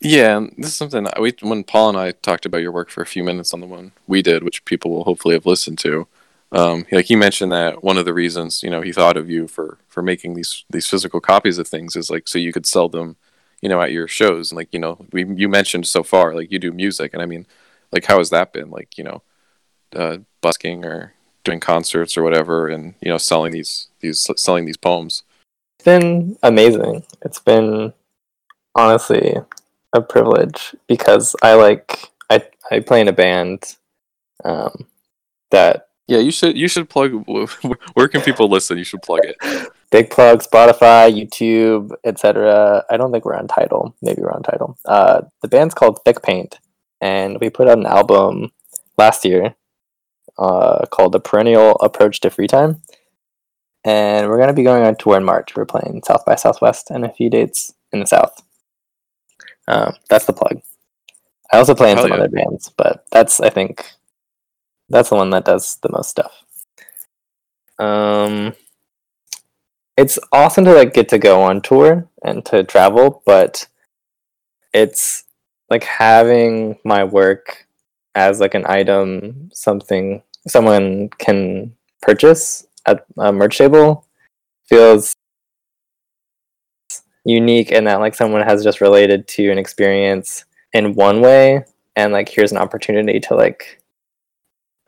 yeah 0.00 0.40
this 0.56 0.68
is 0.68 0.74
something 0.74 1.06
we 1.20 1.34
when 1.42 1.62
paul 1.62 1.90
and 1.90 1.98
i 1.98 2.10
talked 2.10 2.46
about 2.46 2.62
your 2.62 2.72
work 2.72 2.90
for 2.90 3.02
a 3.02 3.06
few 3.06 3.22
minutes 3.22 3.52
on 3.52 3.60
the 3.60 3.66
one 3.66 3.92
we 4.06 4.22
did 4.22 4.42
which 4.42 4.64
people 4.64 4.90
will 4.90 5.04
hopefully 5.04 5.34
have 5.34 5.46
listened 5.46 5.78
to 5.78 6.06
um, 6.52 6.84
like 6.90 7.06
he 7.06 7.14
mentioned 7.14 7.52
that 7.52 7.84
one 7.84 7.96
of 7.96 8.04
the 8.04 8.14
reasons 8.14 8.62
you 8.62 8.70
know 8.70 8.80
he 8.80 8.92
thought 8.92 9.16
of 9.16 9.30
you 9.30 9.46
for 9.46 9.78
for 9.88 10.02
making 10.02 10.34
these 10.34 10.64
these 10.70 10.88
physical 10.88 11.20
copies 11.20 11.58
of 11.58 11.68
things 11.68 11.94
is 11.94 12.10
like 12.10 12.26
so 12.26 12.38
you 12.38 12.52
could 12.52 12.66
sell 12.66 12.88
them 12.88 13.16
you 13.60 13.68
know 13.68 13.80
at 13.80 13.92
your 13.92 14.08
shows. 14.08 14.50
And 14.50 14.56
like 14.56 14.68
you 14.72 14.78
know 14.78 15.04
we 15.12 15.24
you 15.24 15.48
mentioned 15.48 15.86
so 15.86 16.02
far 16.02 16.34
like 16.34 16.50
you 16.50 16.58
do 16.58 16.72
music. 16.72 17.12
And 17.12 17.22
i 17.22 17.26
mean 17.26 17.46
like 17.92 18.04
how 18.04 18.18
has 18.18 18.30
that 18.30 18.52
been? 18.52 18.70
Like 18.70 18.96
you 18.96 19.04
know 19.04 19.22
uh, 19.94 20.18
busking 20.40 20.84
or 20.84 21.14
doing 21.42 21.60
concerts 21.60 22.16
or 22.16 22.22
whatever 22.22 22.68
and 22.68 22.94
you 23.00 23.10
know 23.10 23.18
selling 23.18 23.52
these 23.52 23.88
these 24.00 24.26
selling 24.36 24.64
these 24.64 24.76
poems. 24.76 25.22
It's 25.78 25.84
been 25.84 26.36
amazing. 26.42 27.04
It's 27.22 27.40
been 27.40 27.92
honestly 28.74 29.36
a 29.92 30.00
privilege 30.00 30.74
because 30.86 31.34
i 31.42 31.54
like 31.54 32.10
i 32.30 32.42
i 32.70 32.80
play 32.80 33.00
in 33.00 33.08
a 33.08 33.12
band 33.12 33.76
um 34.44 34.86
that 35.50 35.88
yeah 36.06 36.18
you 36.18 36.30
should 36.30 36.56
you 36.56 36.68
should 36.68 36.88
plug 36.88 37.12
where 37.94 38.08
can 38.08 38.20
people 38.20 38.48
listen? 38.48 38.78
You 38.78 38.84
should 38.84 39.02
plug 39.02 39.20
it. 39.24 39.36
Big 39.90 40.10
plug 40.10 40.40
spotify 40.40 41.10
youtube 41.12 41.90
etc 42.04 42.84
i 42.88 42.96
don't 42.96 43.10
think 43.10 43.24
we're 43.24 43.34
on 43.34 43.48
Tidal 43.48 43.94
maybe 44.00 44.22
we're 44.22 44.32
on 44.32 44.44
Tidal 44.44 44.78
uh, 44.84 45.22
the 45.42 45.48
band's 45.48 45.74
called 45.74 46.00
thick 46.04 46.22
paint 46.22 46.60
and 47.00 47.40
we 47.40 47.50
put 47.50 47.68
out 47.68 47.78
an 47.78 47.86
album 47.86 48.52
last 48.96 49.24
year 49.24 49.56
uh, 50.38 50.86
called 50.86 51.12
the 51.12 51.20
perennial 51.20 51.72
approach 51.76 52.20
to 52.20 52.30
free 52.30 52.46
time. 52.46 52.82
And 53.84 54.28
we're 54.28 54.36
going 54.36 54.48
to 54.48 54.54
be 54.54 54.62
going 54.62 54.84
on 54.84 54.96
tour 54.96 55.16
in 55.16 55.24
march. 55.24 55.56
We're 55.56 55.64
playing 55.64 56.02
south 56.06 56.24
by 56.24 56.34
southwest 56.34 56.90
and 56.90 57.04
a 57.04 57.12
few 57.12 57.30
dates 57.30 57.72
in 57.92 58.00
the 58.00 58.06
south 58.06 58.42
uh, 59.70 59.92
that's 60.08 60.26
the 60.26 60.32
plug 60.32 60.60
i 61.52 61.58
also 61.58 61.74
play 61.74 61.90
in 61.90 61.96
Hell 61.96 62.04
some 62.04 62.12
yeah. 62.12 62.24
other 62.24 62.28
bands 62.28 62.70
but 62.76 63.04
that's 63.10 63.40
i 63.40 63.50
think 63.50 63.84
that's 64.88 65.10
the 65.10 65.16
one 65.16 65.30
that 65.30 65.44
does 65.44 65.76
the 65.82 65.90
most 65.90 66.10
stuff 66.10 66.44
um 67.78 68.54
it's 70.00 70.18
awesome 70.32 70.64
to 70.64 70.72
like 70.72 70.94
get 70.94 71.10
to 71.10 71.18
go 71.18 71.42
on 71.42 71.60
tour 71.60 72.08
and 72.24 72.42
to 72.46 72.64
travel, 72.64 73.22
but 73.26 73.66
it's 74.72 75.24
like 75.68 75.84
having 75.84 76.78
my 76.84 77.04
work 77.04 77.66
as 78.14 78.40
like 78.40 78.54
an 78.54 78.64
item, 78.66 79.50
something 79.52 80.22
someone 80.48 81.10
can 81.18 81.74
purchase 82.00 82.66
at 82.86 83.04
a 83.18 83.30
merch 83.30 83.58
table 83.58 84.06
feels 84.64 85.14
unique 87.24 87.70
in 87.70 87.84
that 87.84 88.00
like 88.00 88.14
someone 88.14 88.42
has 88.42 88.62
just 88.62 88.80
related 88.80 89.28
to 89.28 89.50
an 89.50 89.58
experience 89.58 90.44
in 90.72 90.94
one 90.94 91.20
way 91.20 91.64
and 91.96 92.12
like 92.12 92.28
here's 92.28 92.52
an 92.52 92.58
opportunity 92.58 93.20
to 93.20 93.34
like 93.34 93.82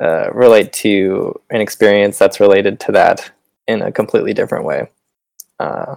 uh, 0.01 0.31
relate 0.33 0.73
to 0.73 1.38
an 1.51 1.61
experience 1.61 2.18
that's 2.18 2.40
related 2.40 2.81
to 2.81 2.92
that 2.92 3.31
in 3.68 3.83
a 3.83 3.92
completely 3.92 4.33
different 4.33 4.64
way 4.64 4.88
uh, 5.61 5.95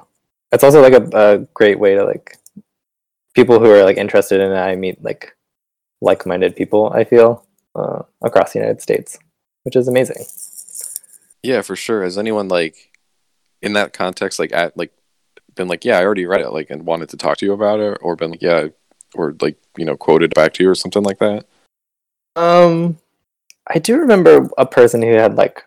it's 0.52 0.64
also 0.64 0.82
like 0.82 0.94
a, 0.94 1.10
a 1.18 1.38
great 1.54 1.80
way 1.80 1.96
to 1.96 2.04
like 2.04 2.38
people 3.36 3.60
who 3.60 3.70
are 3.70 3.84
like 3.84 3.98
interested 3.98 4.40
in 4.40 4.52
it. 4.52 4.56
I 4.56 4.76
meet 4.76 5.04
like 5.04 5.36
like-minded 6.02 6.56
people. 6.56 6.92
I 6.94 7.04
feel 7.04 7.46
uh, 7.76 8.04
across 8.24 8.54
the 8.54 8.60
United 8.60 8.82
States, 8.82 9.20
which 9.64 9.76
is 9.76 9.88
amazing. 9.88 10.26
Yeah, 11.44 11.62
for 11.62 11.76
sure. 11.76 12.04
Has 12.04 12.18
anyone 12.18 12.48
like 12.48 12.92
in 13.62 13.74
that 13.74 13.94
context 13.94 14.40
like 14.40 14.54
at 14.54 14.76
like 14.78 14.92
been 15.56 15.68
like, 15.68 15.86
yeah, 15.86 15.98
I 15.98 16.04
already 16.04 16.26
read 16.26 16.42
it, 16.42 16.52
like, 16.52 16.70
and 16.70 16.86
wanted 16.86 17.10
to 17.10 17.18
talk 17.18 17.38
to 17.38 17.46
you 17.46 17.54
about 17.54 17.80
it, 17.80 17.98
or 18.02 18.16
been 18.16 18.32
like, 18.32 18.42
yeah, 18.42 18.68
or 19.14 19.36
like 19.42 19.58
you 19.78 19.86
know 19.86 19.98
quoted 19.98 20.34
back 20.34 20.54
to 20.54 20.64
you 20.64 20.70
or 20.70 20.76
something 20.76 21.04
like 21.04 21.20
that? 21.20 21.46
Um, 22.36 22.98
I 23.68 23.80
do 23.80 23.98
remember 23.98 24.50
a 24.58 24.66
person 24.66 25.02
who 25.02 25.16
had 25.16 25.36
like 25.36 25.64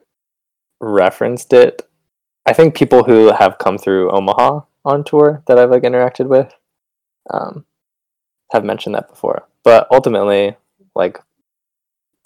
referenced 0.81 1.53
it 1.53 1.89
I 2.49 2.55
think 2.55 2.75
people 2.75 3.05
who 3.05 3.31
have 3.31 3.59
come 3.59 3.77
through 3.77 4.11
Omaha 4.11 4.61
on 4.83 5.05
tour 5.05 5.43
that 5.47 5.59
I've 5.59 5.69
like 5.69 5.83
interacted 5.83 6.29
with 6.29 6.51
um, 7.29 7.67
have 8.53 8.65
mentioned 8.65 8.95
that 8.95 9.11
before. 9.11 9.47
But 9.65 9.87
ultimately, 9.93 10.57
like, 10.95 11.19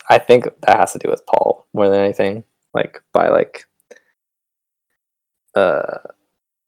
I 0.09 0.19
think 0.19 0.45
that 0.61 0.79
has 0.79 0.93
to 0.93 1.01
do 1.01 1.11
with 1.11 1.27
Paul 1.27 1.67
more 1.75 1.89
than 1.89 1.99
anything. 1.99 2.45
Like 2.73 3.03
by 3.13 3.31
like, 3.31 3.65
uh, 5.57 5.99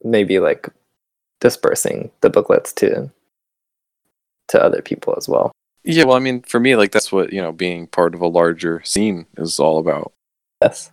maybe 0.03 0.39
like 0.39 0.67
dispersing 1.39 2.11
the 2.21 2.29
booklets 2.29 2.73
to 2.73 3.11
to 4.47 4.63
other 4.63 4.81
people 4.81 5.15
as 5.17 5.27
well. 5.27 5.51
Yeah, 5.83 6.05
well, 6.05 6.15
I 6.15 6.19
mean, 6.19 6.41
for 6.41 6.59
me, 6.59 6.75
like 6.75 6.91
that's 6.91 7.11
what 7.11 7.31
you 7.31 7.41
know, 7.41 7.51
being 7.51 7.87
part 7.87 8.15
of 8.15 8.21
a 8.21 8.27
larger 8.27 8.81
scene 8.83 9.27
is 9.37 9.59
all 9.59 9.79
about. 9.79 10.13
Yes. 10.61 10.91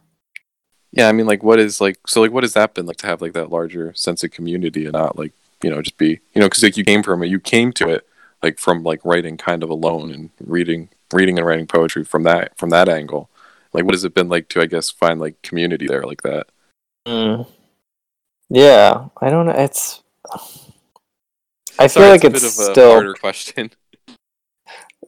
Yeah, 0.92 1.08
I 1.08 1.12
mean, 1.12 1.26
like, 1.26 1.42
what 1.42 1.58
is 1.58 1.80
like, 1.80 1.98
so 2.06 2.20
like, 2.20 2.32
what 2.32 2.44
has 2.44 2.52
that 2.52 2.74
been 2.74 2.84
like 2.84 2.98
to 2.98 3.06
have 3.06 3.22
like 3.22 3.32
that 3.32 3.50
larger 3.50 3.94
sense 3.94 4.22
of 4.22 4.30
community 4.30 4.84
and 4.84 4.92
not 4.92 5.18
like, 5.18 5.32
you 5.62 5.70
know, 5.70 5.80
just 5.80 5.96
be, 5.96 6.20
you 6.34 6.40
know, 6.40 6.46
because 6.46 6.62
like 6.62 6.76
you 6.76 6.84
came 6.84 7.02
from 7.02 7.22
it, 7.22 7.28
you 7.28 7.40
came 7.40 7.72
to 7.72 7.88
it 7.88 8.06
like 8.42 8.58
from 8.58 8.82
like 8.82 9.02
writing 9.02 9.38
kind 9.38 9.62
of 9.62 9.70
alone 9.70 10.12
and 10.12 10.30
reading, 10.38 10.90
reading 11.10 11.38
and 11.38 11.46
writing 11.46 11.66
poetry 11.66 12.04
from 12.04 12.24
that 12.24 12.58
from 12.58 12.68
that 12.70 12.90
angle. 12.90 13.30
Like, 13.72 13.84
what 13.84 13.94
has 13.94 14.04
it 14.04 14.12
been 14.12 14.28
like 14.28 14.48
to, 14.50 14.60
I 14.60 14.66
guess, 14.66 14.90
find 14.90 15.18
like 15.18 15.40
community 15.40 15.86
there 15.86 16.04
like 16.04 16.22
that? 16.22 16.48
Mm. 17.06 17.46
Yeah, 18.50 19.06
I 19.22 19.30
don't 19.30 19.46
know. 19.46 19.52
It's, 19.52 20.01
I 21.78 21.86
Sorry, 21.86 22.04
feel 22.04 22.08
like 22.10 22.24
it's, 22.24 22.44
it's 22.44 22.64
still 22.64 22.90
a 22.90 22.94
harder 22.94 23.14
question. 23.14 23.70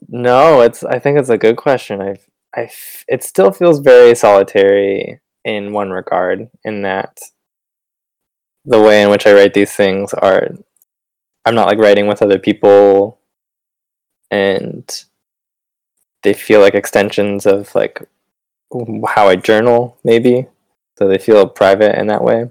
No, 0.06 0.60
it's. 0.60 0.84
I 0.84 0.98
think 0.98 1.18
it's 1.18 1.30
a 1.30 1.38
good 1.38 1.56
question. 1.56 2.02
I, 2.02 2.16
I, 2.54 2.70
it 3.08 3.24
still 3.24 3.50
feels 3.50 3.78
very 3.78 4.14
solitary 4.14 5.18
in 5.46 5.72
one 5.72 5.90
regard, 5.90 6.50
in 6.62 6.82
that 6.82 7.18
the 8.64 8.80
way 8.80 9.02
in 9.02 9.10
which 9.10 9.26
I 9.26 9.32
write 9.32 9.54
these 9.54 9.72
things 9.72 10.12
are 10.14 10.48
I'm 11.44 11.54
not 11.54 11.68
like 11.68 11.78
writing 11.78 12.06
with 12.06 12.22
other 12.22 12.38
people 12.38 13.18
and 14.30 15.04
they 16.22 16.32
feel 16.32 16.60
like 16.60 16.74
extensions 16.74 17.44
of 17.46 17.74
like 17.74 18.02
how 19.06 19.28
I 19.28 19.36
journal 19.36 19.98
maybe 20.04 20.46
so 20.98 21.06
they 21.06 21.18
feel 21.18 21.46
private 21.46 21.98
in 21.98 22.06
that 22.06 22.24
way 22.24 22.50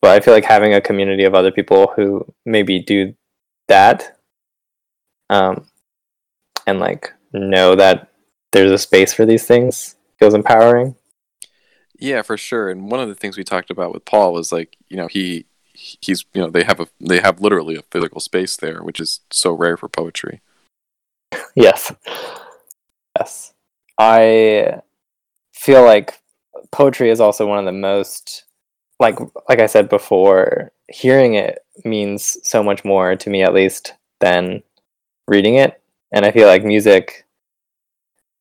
but 0.00 0.10
I 0.10 0.20
feel 0.20 0.34
like 0.34 0.44
having 0.44 0.74
a 0.74 0.80
community 0.80 1.24
of 1.24 1.34
other 1.34 1.50
people 1.50 1.92
who 1.96 2.26
maybe 2.44 2.80
do 2.80 3.14
that 3.68 4.16
um 5.30 5.66
and 6.66 6.80
like 6.80 7.12
know 7.32 7.74
that 7.74 8.08
there's 8.52 8.70
a 8.70 8.78
space 8.78 9.12
for 9.12 9.26
these 9.26 9.46
things 9.46 9.96
feels 10.18 10.34
empowering 10.34 10.94
yeah, 11.98 12.22
for 12.22 12.36
sure. 12.36 12.70
And 12.70 12.90
one 12.90 13.00
of 13.00 13.08
the 13.08 13.14
things 13.14 13.36
we 13.36 13.44
talked 13.44 13.70
about 13.70 13.92
with 13.92 14.04
Paul 14.04 14.32
was 14.32 14.52
like, 14.52 14.76
you 14.88 14.96
know, 14.96 15.08
he 15.08 15.46
he's 15.72 16.24
you 16.34 16.40
know 16.40 16.50
they 16.50 16.64
have 16.64 16.80
a 16.80 16.88
they 17.00 17.20
have 17.20 17.40
literally 17.40 17.76
a 17.76 17.82
physical 17.90 18.20
space 18.20 18.56
there, 18.56 18.82
which 18.82 19.00
is 19.00 19.20
so 19.30 19.52
rare 19.52 19.76
for 19.76 19.88
poetry. 19.88 20.40
Yes, 21.54 21.92
yes. 23.18 23.52
I 23.98 24.80
feel 25.52 25.84
like 25.84 26.20
poetry 26.70 27.10
is 27.10 27.20
also 27.20 27.46
one 27.46 27.58
of 27.58 27.64
the 27.64 27.72
most 27.72 28.44
like 29.00 29.18
like 29.48 29.60
I 29.60 29.66
said 29.66 29.88
before, 29.88 30.72
hearing 30.88 31.34
it 31.34 31.58
means 31.84 32.38
so 32.42 32.62
much 32.62 32.84
more 32.84 33.16
to 33.16 33.30
me 33.30 33.42
at 33.42 33.54
least 33.54 33.94
than 34.20 34.62
reading 35.26 35.56
it. 35.56 35.80
And 36.12 36.24
I 36.24 36.32
feel 36.32 36.48
like 36.48 36.64
music 36.64 37.26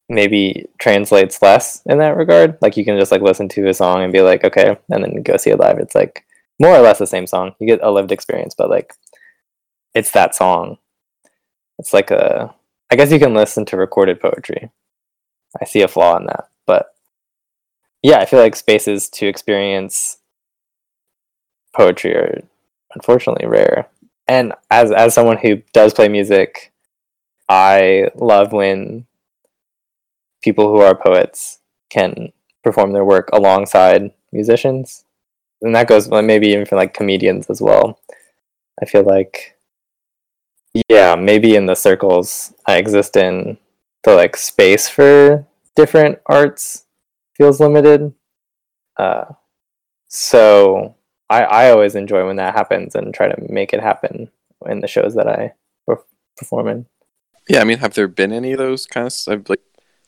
maybe 0.09 0.65
translates 0.79 1.41
less 1.41 1.81
in 1.85 1.97
that 1.99 2.15
regard. 2.15 2.57
Like 2.61 2.77
you 2.77 2.85
can 2.85 2.97
just 2.97 3.11
like 3.11 3.21
listen 3.21 3.49
to 3.49 3.67
a 3.67 3.73
song 3.73 4.03
and 4.03 4.13
be 4.13 4.21
like, 4.21 4.43
okay, 4.43 4.77
and 4.89 5.03
then 5.03 5.21
go 5.23 5.37
see 5.37 5.49
it 5.49 5.59
live. 5.59 5.79
It's 5.79 5.95
like 5.95 6.25
more 6.59 6.75
or 6.75 6.79
less 6.79 6.99
the 6.99 7.07
same 7.07 7.27
song. 7.27 7.53
You 7.59 7.67
get 7.67 7.83
a 7.83 7.91
lived 7.91 8.11
experience, 8.11 8.55
but 8.57 8.69
like 8.69 8.93
it's 9.93 10.11
that 10.11 10.35
song. 10.35 10.77
It's 11.77 11.93
like 11.93 12.11
a 12.11 12.53
I 12.89 12.95
guess 12.95 13.11
you 13.11 13.19
can 13.19 13.33
listen 13.33 13.65
to 13.65 13.77
recorded 13.77 14.19
poetry. 14.19 14.71
I 15.61 15.65
see 15.65 15.81
a 15.81 15.87
flaw 15.87 16.17
in 16.17 16.25
that, 16.25 16.49
but 16.65 16.87
yeah, 18.01 18.19
I 18.19 18.25
feel 18.25 18.39
like 18.39 18.55
spaces 18.55 19.09
to 19.09 19.27
experience 19.27 20.16
poetry 21.75 22.15
are 22.15 22.41
unfortunately 22.95 23.47
rare. 23.47 23.87
And 24.27 24.53
as 24.69 24.91
as 24.91 25.13
someone 25.13 25.37
who 25.37 25.61
does 25.73 25.93
play 25.93 26.09
music, 26.09 26.73
I 27.47 28.09
love 28.15 28.51
when 28.51 29.05
people 30.41 30.67
who 30.69 30.81
are 30.81 30.95
poets 30.95 31.59
can 31.89 32.31
perform 32.63 32.91
their 32.91 33.05
work 33.05 33.29
alongside 33.31 34.11
musicians. 34.31 35.05
And 35.61 35.75
that 35.75 35.87
goes 35.87 36.09
maybe 36.09 36.49
even 36.49 36.65
for 36.65 36.75
like 36.75 36.93
comedians 36.93 37.49
as 37.49 37.61
well. 37.61 37.99
I 38.81 38.85
feel 38.85 39.03
like 39.03 39.57
yeah, 40.89 41.15
maybe 41.15 41.55
in 41.55 41.65
the 41.65 41.75
circles 41.75 42.53
I 42.65 42.77
exist 42.77 43.15
in 43.15 43.57
the 44.03 44.15
like 44.15 44.37
space 44.37 44.87
for 44.87 45.47
different 45.75 46.19
arts 46.25 46.85
feels 47.35 47.59
limited. 47.59 48.13
Uh, 48.97 49.25
so 50.07 50.95
I 51.29 51.43
I 51.43 51.71
always 51.71 51.95
enjoy 51.95 52.25
when 52.25 52.37
that 52.37 52.55
happens 52.55 52.95
and 52.95 53.13
try 53.13 53.27
to 53.27 53.51
make 53.51 53.73
it 53.73 53.81
happen 53.81 54.29
in 54.65 54.79
the 54.79 54.87
shows 54.87 55.15
that 55.15 55.27
I 55.27 55.53
perform 56.37 56.67
in. 56.67 56.85
Yeah, 57.49 57.61
I 57.61 57.63
mean, 57.63 57.79
have 57.79 57.93
there 57.93 58.07
been 58.07 58.31
any 58.31 58.53
of 58.53 58.59
those 58.59 58.85
kind 58.85 59.11
of 59.27 59.49
like? 59.49 59.61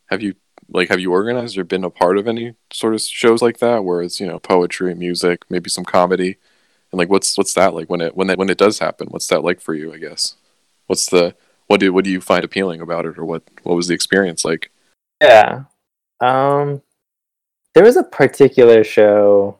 Have 0.07 0.21
you 0.21 0.35
like 0.71 0.89
have 0.89 0.99
you 0.99 1.11
organized 1.11 1.57
or 1.57 1.63
been 1.63 1.83
a 1.83 1.89
part 1.89 2.17
of 2.17 2.27
any 2.27 2.55
sort 2.71 2.93
of 2.93 3.01
shows 3.01 3.41
like 3.41 3.59
that 3.59 3.83
where 3.83 4.01
it's 4.01 4.19
you 4.19 4.27
know 4.27 4.39
poetry, 4.39 4.93
music, 4.95 5.43
maybe 5.49 5.69
some 5.69 5.85
comedy, 5.85 6.37
and 6.91 6.99
like 6.99 7.09
what's 7.09 7.37
what's 7.37 7.53
that 7.53 7.73
like 7.73 7.89
when 7.89 8.01
it 8.01 8.15
when 8.15 8.29
it 8.29 8.37
when 8.37 8.49
it 8.49 8.57
does 8.57 8.79
happen? 8.79 9.07
What's 9.09 9.27
that 9.27 9.43
like 9.43 9.61
for 9.61 9.73
you? 9.73 9.93
I 9.93 9.97
guess. 9.97 10.35
What's 10.87 11.05
the 11.07 11.35
what 11.67 11.79
do 11.79 11.93
what 11.93 12.03
do 12.03 12.09
you 12.11 12.21
find 12.21 12.43
appealing 12.43 12.81
about 12.81 13.05
it, 13.05 13.17
or 13.17 13.25
what 13.25 13.43
what 13.63 13.75
was 13.75 13.87
the 13.87 13.93
experience 13.93 14.43
like? 14.43 14.71
Yeah, 15.21 15.65
um, 16.19 16.81
there 17.75 17.83
was 17.83 17.95
a 17.95 18.03
particular 18.03 18.83
show 18.83 19.58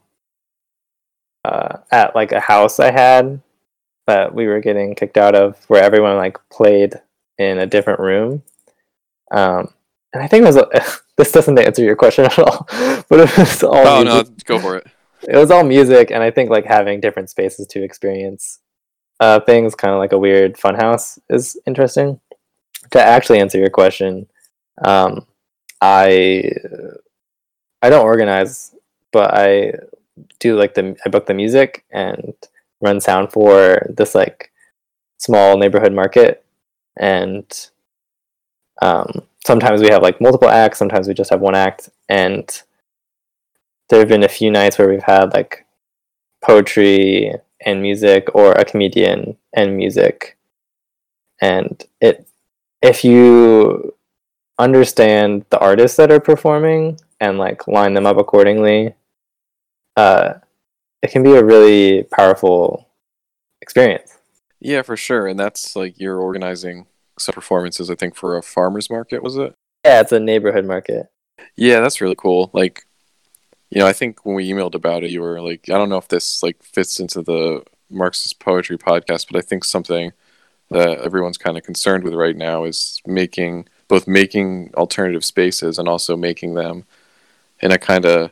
uh, 1.44 1.78
at 1.90 2.14
like 2.14 2.32
a 2.32 2.40
house 2.40 2.80
I 2.80 2.90
had 2.90 3.40
that 4.06 4.34
we 4.34 4.46
were 4.46 4.60
getting 4.60 4.94
kicked 4.94 5.16
out 5.16 5.34
of, 5.34 5.56
where 5.68 5.82
everyone 5.82 6.16
like 6.16 6.38
played 6.50 6.94
in 7.38 7.58
a 7.58 7.66
different 7.66 8.00
room. 8.00 8.42
Um, 9.30 9.72
and 10.12 10.22
I 10.22 10.26
think 10.26 10.44
it 10.44 10.54
was 10.54 11.00
this 11.16 11.32
doesn't 11.32 11.58
answer 11.58 11.82
your 11.82 11.96
question 11.96 12.24
at 12.24 12.38
all, 12.38 12.66
but 13.08 13.20
it 13.20 13.38
was 13.38 13.62
all. 13.62 13.76
Oh 13.76 14.04
music. 14.04 14.28
no, 14.28 14.34
go 14.44 14.58
for 14.58 14.76
it. 14.76 14.86
It 15.22 15.36
was 15.36 15.50
all 15.50 15.64
music, 15.64 16.10
and 16.10 16.22
I 16.22 16.30
think 16.30 16.50
like 16.50 16.64
having 16.64 17.00
different 17.00 17.30
spaces 17.30 17.66
to 17.68 17.82
experience 17.82 18.60
uh, 19.20 19.40
things, 19.40 19.74
kind 19.74 19.92
of 19.92 19.98
like 19.98 20.12
a 20.12 20.18
weird 20.18 20.56
funhouse, 20.56 21.18
is 21.28 21.58
interesting. 21.66 22.20
To 22.92 23.00
actually 23.00 23.38
answer 23.38 23.58
your 23.58 23.70
question, 23.70 24.26
um, 24.82 25.26
I 25.80 26.52
I 27.82 27.90
don't 27.90 28.04
organize, 28.04 28.74
but 29.12 29.32
I 29.32 29.74
do 30.38 30.56
like 30.56 30.74
the 30.74 30.96
I 31.04 31.08
book 31.08 31.26
the 31.26 31.34
music 31.34 31.84
and 31.90 32.34
run 32.80 33.00
sound 33.00 33.32
for 33.32 33.86
this 33.96 34.14
like 34.14 34.50
small 35.18 35.58
neighborhood 35.58 35.92
market, 35.92 36.44
and 36.98 37.70
um, 38.82 39.22
sometimes 39.46 39.80
we 39.80 39.88
have 39.88 40.02
like 40.02 40.20
multiple 40.20 40.48
acts, 40.48 40.78
sometimes 40.78 41.08
we 41.08 41.14
just 41.14 41.30
have 41.30 41.40
one 41.40 41.54
act, 41.54 41.90
and 42.08 42.62
there 43.88 43.98
have 43.98 44.08
been 44.08 44.24
a 44.24 44.28
few 44.28 44.50
nights 44.50 44.78
where 44.78 44.88
we've 44.88 45.02
had 45.02 45.32
like 45.32 45.66
poetry 46.42 47.34
and 47.64 47.82
music 47.82 48.34
or 48.34 48.52
a 48.52 48.64
comedian 48.64 49.36
and 49.52 49.76
music. 49.76 50.38
And 51.42 51.82
it 52.00 52.26
if 52.82 53.04
you 53.04 53.94
understand 54.58 55.44
the 55.50 55.58
artists 55.58 55.96
that 55.96 56.10
are 56.10 56.20
performing 56.20 57.00
and 57.20 57.38
like 57.38 57.66
line 57.66 57.94
them 57.94 58.06
up 58.06 58.18
accordingly 58.18 58.94
uh 59.96 60.34
it 61.02 61.10
can 61.10 61.22
be 61.22 61.32
a 61.32 61.44
really 61.44 62.02
powerful 62.04 62.88
experience. 63.62 64.18
Yeah 64.60 64.82
for 64.82 64.96
sure. 64.96 65.26
And 65.26 65.38
that's 65.38 65.74
like 65.74 65.98
you're 65.98 66.18
organizing 66.18 66.86
some 67.18 67.34
performances 67.34 67.90
i 67.90 67.94
think 67.94 68.14
for 68.14 68.38
a 68.38 68.42
farmers 68.42 68.88
market 68.88 69.22
was 69.22 69.36
it? 69.36 69.54
Yeah 69.84 70.00
it's 70.00 70.12
a 70.12 70.20
neighborhood 70.20 70.64
market. 70.64 71.06
Yeah 71.56 71.80
that's 71.80 72.00
really 72.00 72.14
cool. 72.16 72.50
Like 72.52 72.84
you 73.70 73.80
know, 73.80 73.86
I 73.86 73.92
think 73.92 74.26
when 74.26 74.34
we 74.34 74.50
emailed 74.50 74.74
about 74.74 75.04
it, 75.04 75.10
you 75.10 75.20
were 75.20 75.40
like, 75.40 75.70
I 75.70 75.78
don't 75.78 75.88
know 75.88 75.96
if 75.96 76.08
this 76.08 76.42
like 76.42 76.62
fits 76.62 76.98
into 76.98 77.22
the 77.22 77.62
Marxist 77.88 78.40
poetry 78.40 78.76
podcast, 78.76 79.26
but 79.30 79.36
I 79.36 79.40
think 79.40 79.64
something 79.64 80.12
that 80.70 80.98
everyone's 80.98 81.38
kind 81.38 81.56
of 81.56 81.62
concerned 81.62 82.04
with 82.04 82.14
right 82.14 82.36
now 82.36 82.64
is 82.64 83.00
making 83.06 83.68
both 83.88 84.06
making 84.06 84.72
alternative 84.74 85.24
spaces 85.24 85.78
and 85.78 85.88
also 85.88 86.16
making 86.16 86.54
them 86.54 86.84
in 87.60 87.72
a 87.72 87.78
kind 87.78 88.06
of 88.06 88.30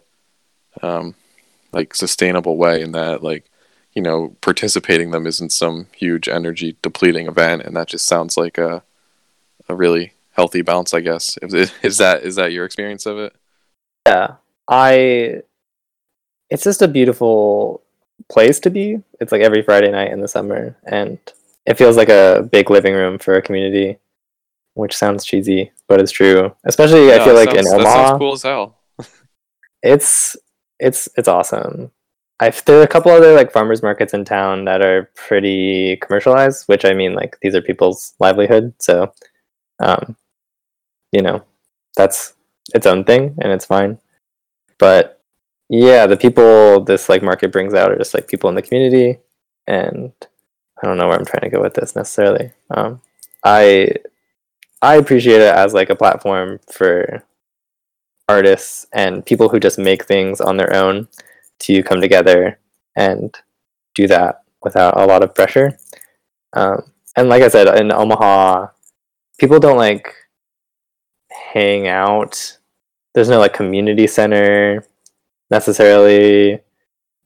um, 0.82 1.14
like 1.72 1.94
sustainable 1.94 2.56
way 2.56 2.80
in 2.80 2.92
that 2.92 3.22
like 3.22 3.50
you 3.94 4.02
know 4.02 4.36
participating 4.40 5.10
them 5.10 5.26
isn't 5.26 5.50
some 5.50 5.86
huge 5.96 6.28
energy 6.28 6.76
depleting 6.82 7.26
event 7.26 7.62
and 7.62 7.76
that 7.76 7.88
just 7.88 8.06
sounds 8.06 8.36
like 8.36 8.58
a 8.58 8.82
a 9.68 9.74
really 9.74 10.12
healthy 10.32 10.62
balance 10.62 10.94
i 10.94 11.00
guess 11.00 11.36
is, 11.42 11.72
is 11.82 11.98
that 11.98 12.22
is 12.22 12.36
that 12.36 12.52
your 12.52 12.64
experience 12.64 13.06
of 13.06 13.18
it 13.18 13.34
yeah 14.06 14.36
I 14.68 15.42
it's 16.50 16.62
just 16.62 16.82
a 16.82 16.88
beautiful 16.88 17.82
place 18.28 18.60
to 18.60 18.70
be. 18.70 18.98
It's 19.20 19.32
like 19.32 19.42
every 19.42 19.62
Friday 19.62 19.90
night 19.90 20.12
in 20.12 20.20
the 20.20 20.28
summer 20.28 20.76
and 20.84 21.18
it 21.66 21.76
feels 21.76 21.96
like 21.96 22.08
a 22.08 22.48
big 22.50 22.70
living 22.70 22.94
room 22.94 23.18
for 23.18 23.34
a 23.34 23.42
community, 23.42 23.98
which 24.74 24.96
sounds 24.96 25.24
cheesy, 25.24 25.72
but 25.86 26.00
it's 26.00 26.12
true. 26.12 26.54
Especially 26.64 27.08
yeah, 27.08 27.16
I 27.16 27.24
feel 27.24 27.34
like 27.34 27.50
sounds, 27.50 27.72
in 27.72 27.80
Omaha. 27.80 28.18
cool 28.18 28.32
as 28.34 28.42
hell. 28.42 28.78
it's 29.82 30.36
it's 30.80 31.08
it's 31.16 31.28
awesome. 31.28 31.90
I've 32.40 32.64
there 32.64 32.80
are 32.80 32.84
a 32.84 32.88
couple 32.88 33.12
other 33.12 33.34
like 33.34 33.52
farmers 33.52 33.82
markets 33.82 34.14
in 34.14 34.24
town 34.24 34.64
that 34.66 34.82
are 34.82 35.10
pretty 35.16 35.96
commercialized, 35.96 36.64
which 36.68 36.84
I 36.84 36.94
mean 36.94 37.14
like 37.14 37.38
these 37.42 37.54
are 37.54 37.62
people's 37.62 38.14
livelihood, 38.20 38.74
so 38.80 39.12
um 39.80 40.16
you 41.12 41.22
know, 41.22 41.44
that's 41.96 42.34
its 42.74 42.86
own 42.86 43.04
thing 43.04 43.36
and 43.40 43.52
it's 43.52 43.64
fine. 43.64 43.98
But 44.78 45.20
yeah, 45.68 46.06
the 46.06 46.16
people 46.16 46.82
this 46.84 47.08
like 47.08 47.22
market 47.22 47.52
brings 47.52 47.74
out 47.74 47.92
are 47.92 47.98
just 47.98 48.14
like 48.14 48.28
people 48.28 48.48
in 48.48 48.56
the 48.56 48.62
community, 48.62 49.18
and 49.66 50.12
I 50.82 50.86
don't 50.86 50.96
know 50.98 51.08
where 51.08 51.18
I'm 51.18 51.26
trying 51.26 51.42
to 51.42 51.56
go 51.56 51.60
with 51.62 51.74
this 51.74 51.96
necessarily. 51.96 52.52
Um, 52.70 53.02
I 53.44 53.92
I 54.82 54.96
appreciate 54.96 55.40
it 55.40 55.54
as 55.54 55.74
like 55.74 55.90
a 55.90 55.96
platform 55.96 56.60
for 56.72 57.24
artists 58.28 58.86
and 58.92 59.24
people 59.24 59.48
who 59.48 59.60
just 59.60 59.78
make 59.78 60.04
things 60.04 60.40
on 60.40 60.56
their 60.56 60.74
own 60.74 61.08
to 61.60 61.82
come 61.82 62.00
together 62.00 62.58
and 62.96 63.34
do 63.94 64.06
that 64.06 64.42
without 64.62 65.00
a 65.00 65.06
lot 65.06 65.22
of 65.22 65.34
pressure. 65.34 65.76
Um, 66.52 66.92
and 67.16 67.28
like 67.28 67.42
I 67.42 67.48
said, 67.48 67.68
in 67.78 67.92
Omaha, 67.92 68.68
people 69.38 69.58
don't 69.58 69.76
like 69.76 70.14
hang 71.52 71.88
out 71.88 72.58
there's 73.18 73.28
no 73.28 73.40
like 73.40 73.52
community 73.52 74.06
center 74.06 74.84
necessarily 75.50 76.60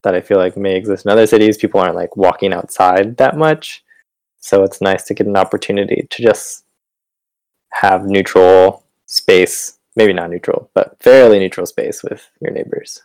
that 0.03 0.15
I 0.15 0.23
feel 0.23 0.39
like 0.39 0.57
may 0.57 0.75
exist 0.75 1.05
in 1.05 1.13
other 1.13 1.27
cities. 1.27 1.59
People 1.59 1.81
aren't 1.81 1.97
like 1.97 2.17
walking 2.17 2.55
outside 2.55 3.19
that 3.19 3.37
much. 3.37 3.85
So 4.39 4.65
it's 4.65 4.81
nice 4.81 5.05
to 5.05 5.15
get 5.15 5.27
an 5.27 5.37
opportunity 5.37 6.07
to 6.11 6.23
just 6.23 6.65
have 7.73 8.07
neutral 8.07 8.85
space, 9.07 9.79
maybe 9.97 10.13
not 10.13 10.31
neutral, 10.31 10.71
but 10.75 10.97
fairly 11.01 11.39
neutral 11.39 11.67
space 11.67 12.03
with 12.03 12.29
your 12.41 12.51
neighbors. 12.51 13.03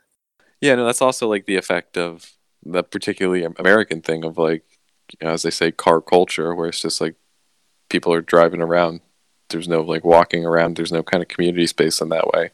Yeah, 0.62 0.76
no, 0.76 0.86
that's 0.86 1.02
also 1.02 1.28
like 1.28 1.46
the 1.46 1.58
effect 1.58 1.98
of 1.98 2.32
the 2.64 2.84
particularly 2.84 3.44
American 3.44 4.02
thing 4.02 4.24
of 4.24 4.38
like, 4.38 4.64
you 5.20 5.28
know, 5.28 5.34
as 5.34 5.44
they 5.44 5.52
say, 5.52 5.72
car 5.72 6.02
culture, 6.02 6.54
where 6.54 6.68
it's 6.68 6.82
just 6.82 7.00
like 7.00 7.16
people 7.90 8.12
are 8.14 8.22
driving 8.22 8.62
around. 8.62 9.02
There's 9.50 9.68
no 9.68 9.82
like 9.82 10.04
walking 10.04 10.46
around. 10.46 10.76
There's 10.76 10.92
no 10.92 11.04
kind 11.04 11.22
of 11.22 11.30
community 11.30 11.68
space 11.68 12.02
in 12.02 12.10
that 12.10 12.28
way 12.34 12.52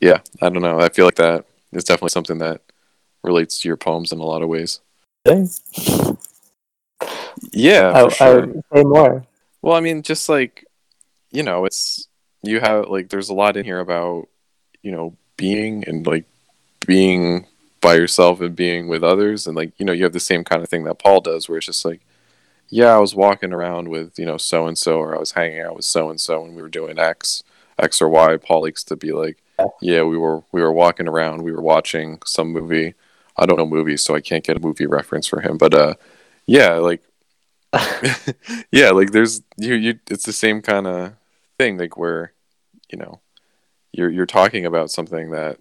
yeah, 0.00 0.20
I 0.40 0.48
don't 0.48 0.62
know. 0.62 0.80
I 0.80 0.88
feel 0.88 1.04
like 1.04 1.16
that 1.16 1.44
is 1.72 1.84
definitely 1.84 2.10
something 2.10 2.38
that 2.38 2.60
relates 3.22 3.60
to 3.60 3.68
your 3.68 3.76
poems 3.76 4.12
in 4.12 4.18
a 4.18 4.24
lot 4.24 4.42
of 4.42 4.48
ways. 4.48 4.80
Thanks. 5.24 5.62
Yeah, 7.52 7.92
I, 7.94 8.08
sure. 8.08 8.48
I 8.48 8.76
say 8.76 8.84
more. 8.84 9.26
Well, 9.62 9.76
I 9.76 9.80
mean, 9.80 10.02
just 10.02 10.28
like 10.28 10.64
you 11.30 11.42
know, 11.42 11.64
it's 11.64 12.08
you 12.42 12.60
have 12.60 12.88
like 12.88 13.08
there's 13.08 13.28
a 13.28 13.34
lot 13.34 13.56
in 13.56 13.64
here 13.64 13.80
about 13.80 14.28
you 14.82 14.90
know 14.92 15.16
being 15.36 15.84
and 15.86 16.06
like 16.06 16.24
being 16.86 17.46
by 17.80 17.94
yourself 17.94 18.40
and 18.40 18.56
being 18.56 18.88
with 18.88 19.02
others, 19.04 19.46
and 19.46 19.56
like 19.56 19.72
you 19.78 19.84
know 19.86 19.92
you 19.92 20.04
have 20.04 20.12
the 20.12 20.20
same 20.20 20.44
kind 20.44 20.62
of 20.62 20.68
thing 20.68 20.84
that 20.84 20.98
Paul 20.98 21.20
does, 21.20 21.48
where 21.48 21.58
it's 21.58 21.66
just 21.66 21.84
like, 21.84 22.00
yeah, 22.68 22.94
I 22.94 22.98
was 22.98 23.14
walking 23.14 23.52
around 23.52 23.88
with 23.88 24.18
you 24.18 24.26
know 24.26 24.36
so 24.38 24.66
and 24.66 24.76
so, 24.78 24.98
or 24.98 25.14
I 25.14 25.18
was 25.18 25.32
hanging 25.32 25.60
out 25.60 25.76
with 25.76 25.84
so 25.84 26.10
and 26.10 26.20
so, 26.20 26.44
and 26.44 26.54
we 26.56 26.62
were 26.62 26.68
doing 26.68 26.98
X 26.98 27.42
X 27.78 28.00
or 28.00 28.08
Y. 28.08 28.36
Paul 28.38 28.62
likes 28.62 28.84
to 28.84 28.96
be 28.96 29.12
like, 29.12 29.38
Yeah. 29.80 30.02
we 30.02 30.16
were 30.16 30.42
we 30.52 30.62
were 30.62 30.72
walking 30.72 31.08
around, 31.08 31.42
we 31.42 31.52
were 31.52 31.62
watching 31.62 32.20
some 32.24 32.52
movie. 32.52 32.94
I 33.38 33.44
don't 33.44 33.58
know 33.58 33.66
movies, 33.66 34.02
so 34.02 34.14
I 34.14 34.20
can't 34.22 34.44
get 34.44 34.56
a 34.56 34.60
movie 34.60 34.86
reference 34.86 35.26
for 35.26 35.42
him. 35.42 35.58
But 35.58 35.74
uh, 35.74 35.94
yeah, 36.46 36.74
like 36.74 37.02
yeah, 38.70 38.90
like 38.90 39.12
there's 39.12 39.42
you 39.56 39.74
you. 39.74 39.98
It's 40.10 40.24
the 40.24 40.32
same 40.32 40.62
kind 40.62 40.86
of 40.86 41.12
thing, 41.58 41.78
like 41.78 41.96
where 41.96 42.32
you 42.90 42.98
know 42.98 43.20
you're 43.92 44.10
you're 44.10 44.26
talking 44.26 44.66
about 44.66 44.90
something 44.90 45.30
that, 45.30 45.58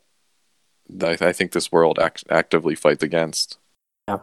that 0.89 1.21
I 1.21 1.33
think 1.33 1.51
this 1.51 1.71
world 1.71 1.99
act- 1.99 2.25
actively 2.29 2.75
fights 2.75 3.03
against. 3.03 3.57
Yeah, 4.07 4.19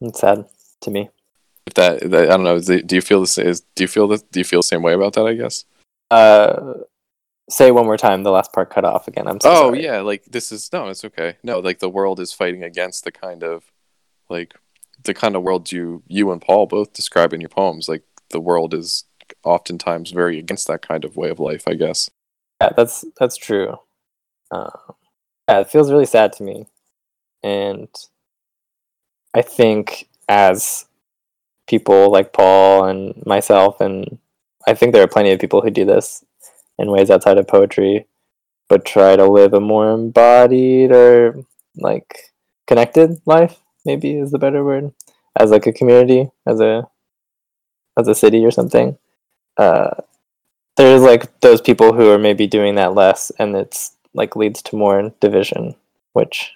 it's 0.00 0.20
sad 0.20 0.46
to 0.82 0.90
me. 0.90 1.10
If 1.66 1.74
that, 1.74 2.10
that 2.10 2.30
I 2.30 2.36
don't 2.36 2.44
know, 2.44 2.60
do 2.60 2.94
you 2.94 3.02
feel 3.02 3.20
the 3.20 3.26
same? 3.26 3.48
Is, 3.48 3.62
do 3.74 3.84
you 3.84 3.88
feel 3.88 4.06
the, 4.06 4.22
Do 4.30 4.40
you 4.40 4.44
feel 4.44 4.60
the 4.60 4.64
same 4.68 4.82
way 4.82 4.94
about 4.94 5.14
that? 5.14 5.26
I 5.26 5.34
guess. 5.34 5.64
Uh, 6.10 6.74
say 7.50 7.70
one 7.70 7.86
more 7.86 7.96
time. 7.96 8.22
The 8.22 8.30
last 8.30 8.52
part 8.52 8.70
cut 8.70 8.84
off 8.84 9.08
again. 9.08 9.26
I'm 9.26 9.40
so 9.40 9.50
oh 9.50 9.54
sorry. 9.54 9.84
yeah, 9.84 10.00
like 10.00 10.24
this 10.26 10.52
is 10.52 10.72
no, 10.72 10.88
it's 10.88 11.04
okay. 11.04 11.36
No, 11.42 11.58
like 11.58 11.80
the 11.80 11.88
world 11.88 12.20
is 12.20 12.32
fighting 12.32 12.62
against 12.62 13.04
the 13.04 13.12
kind 13.12 13.42
of 13.42 13.64
like 14.28 14.54
the 15.02 15.14
kind 15.14 15.34
of 15.34 15.42
world 15.42 15.72
you 15.72 16.02
you 16.06 16.30
and 16.30 16.40
Paul 16.40 16.66
both 16.66 16.92
describe 16.92 17.32
in 17.32 17.40
your 17.40 17.50
poems. 17.50 17.88
Like 17.88 18.04
the 18.30 18.40
world 18.40 18.72
is 18.72 19.04
oftentimes 19.44 20.10
very 20.10 20.38
against 20.38 20.66
that 20.68 20.86
kind 20.86 21.04
of 21.04 21.16
way 21.16 21.30
of 21.30 21.40
life. 21.40 21.64
I 21.66 21.74
guess. 21.74 22.10
Yeah, 22.60 22.70
that's 22.76 23.04
that's 23.18 23.36
true. 23.36 23.76
Uh, 24.50 24.70
yeah, 25.48 25.60
it 25.60 25.70
feels 25.70 25.90
really 25.90 26.06
sad 26.06 26.32
to 26.34 26.42
me, 26.42 26.66
and 27.42 27.88
I 29.34 29.42
think 29.42 30.08
as 30.28 30.86
people 31.66 32.10
like 32.10 32.32
Paul 32.32 32.84
and 32.84 33.22
myself, 33.26 33.80
and 33.80 34.18
I 34.66 34.74
think 34.74 34.92
there 34.92 35.02
are 35.02 35.08
plenty 35.08 35.30
of 35.30 35.40
people 35.40 35.60
who 35.60 35.70
do 35.70 35.84
this 35.84 36.24
in 36.78 36.90
ways 36.90 37.10
outside 37.10 37.38
of 37.38 37.46
poetry, 37.46 38.06
but 38.68 38.84
try 38.84 39.16
to 39.16 39.30
live 39.30 39.54
a 39.54 39.60
more 39.60 39.92
embodied 39.92 40.92
or 40.92 41.44
like 41.76 42.32
connected 42.66 43.20
life. 43.26 43.60
Maybe 43.84 44.18
is 44.18 44.30
the 44.32 44.38
better 44.38 44.64
word 44.64 44.92
as 45.38 45.50
like 45.50 45.66
a 45.66 45.72
community, 45.72 46.30
as 46.46 46.60
a 46.60 46.88
as 47.98 48.08
a 48.08 48.14
city 48.14 48.44
or 48.44 48.50
something. 48.50 48.98
Uh, 49.56 49.90
there's 50.76 51.02
like 51.02 51.40
those 51.40 51.60
people 51.60 51.92
who 51.94 52.10
are 52.10 52.18
maybe 52.18 52.46
doing 52.46 52.74
that 52.74 52.94
less 52.94 53.32
and 53.38 53.56
it's 53.56 53.96
like 54.14 54.36
leads 54.36 54.60
to 54.62 54.76
more 54.76 55.12
division 55.20 55.74
which 56.12 56.52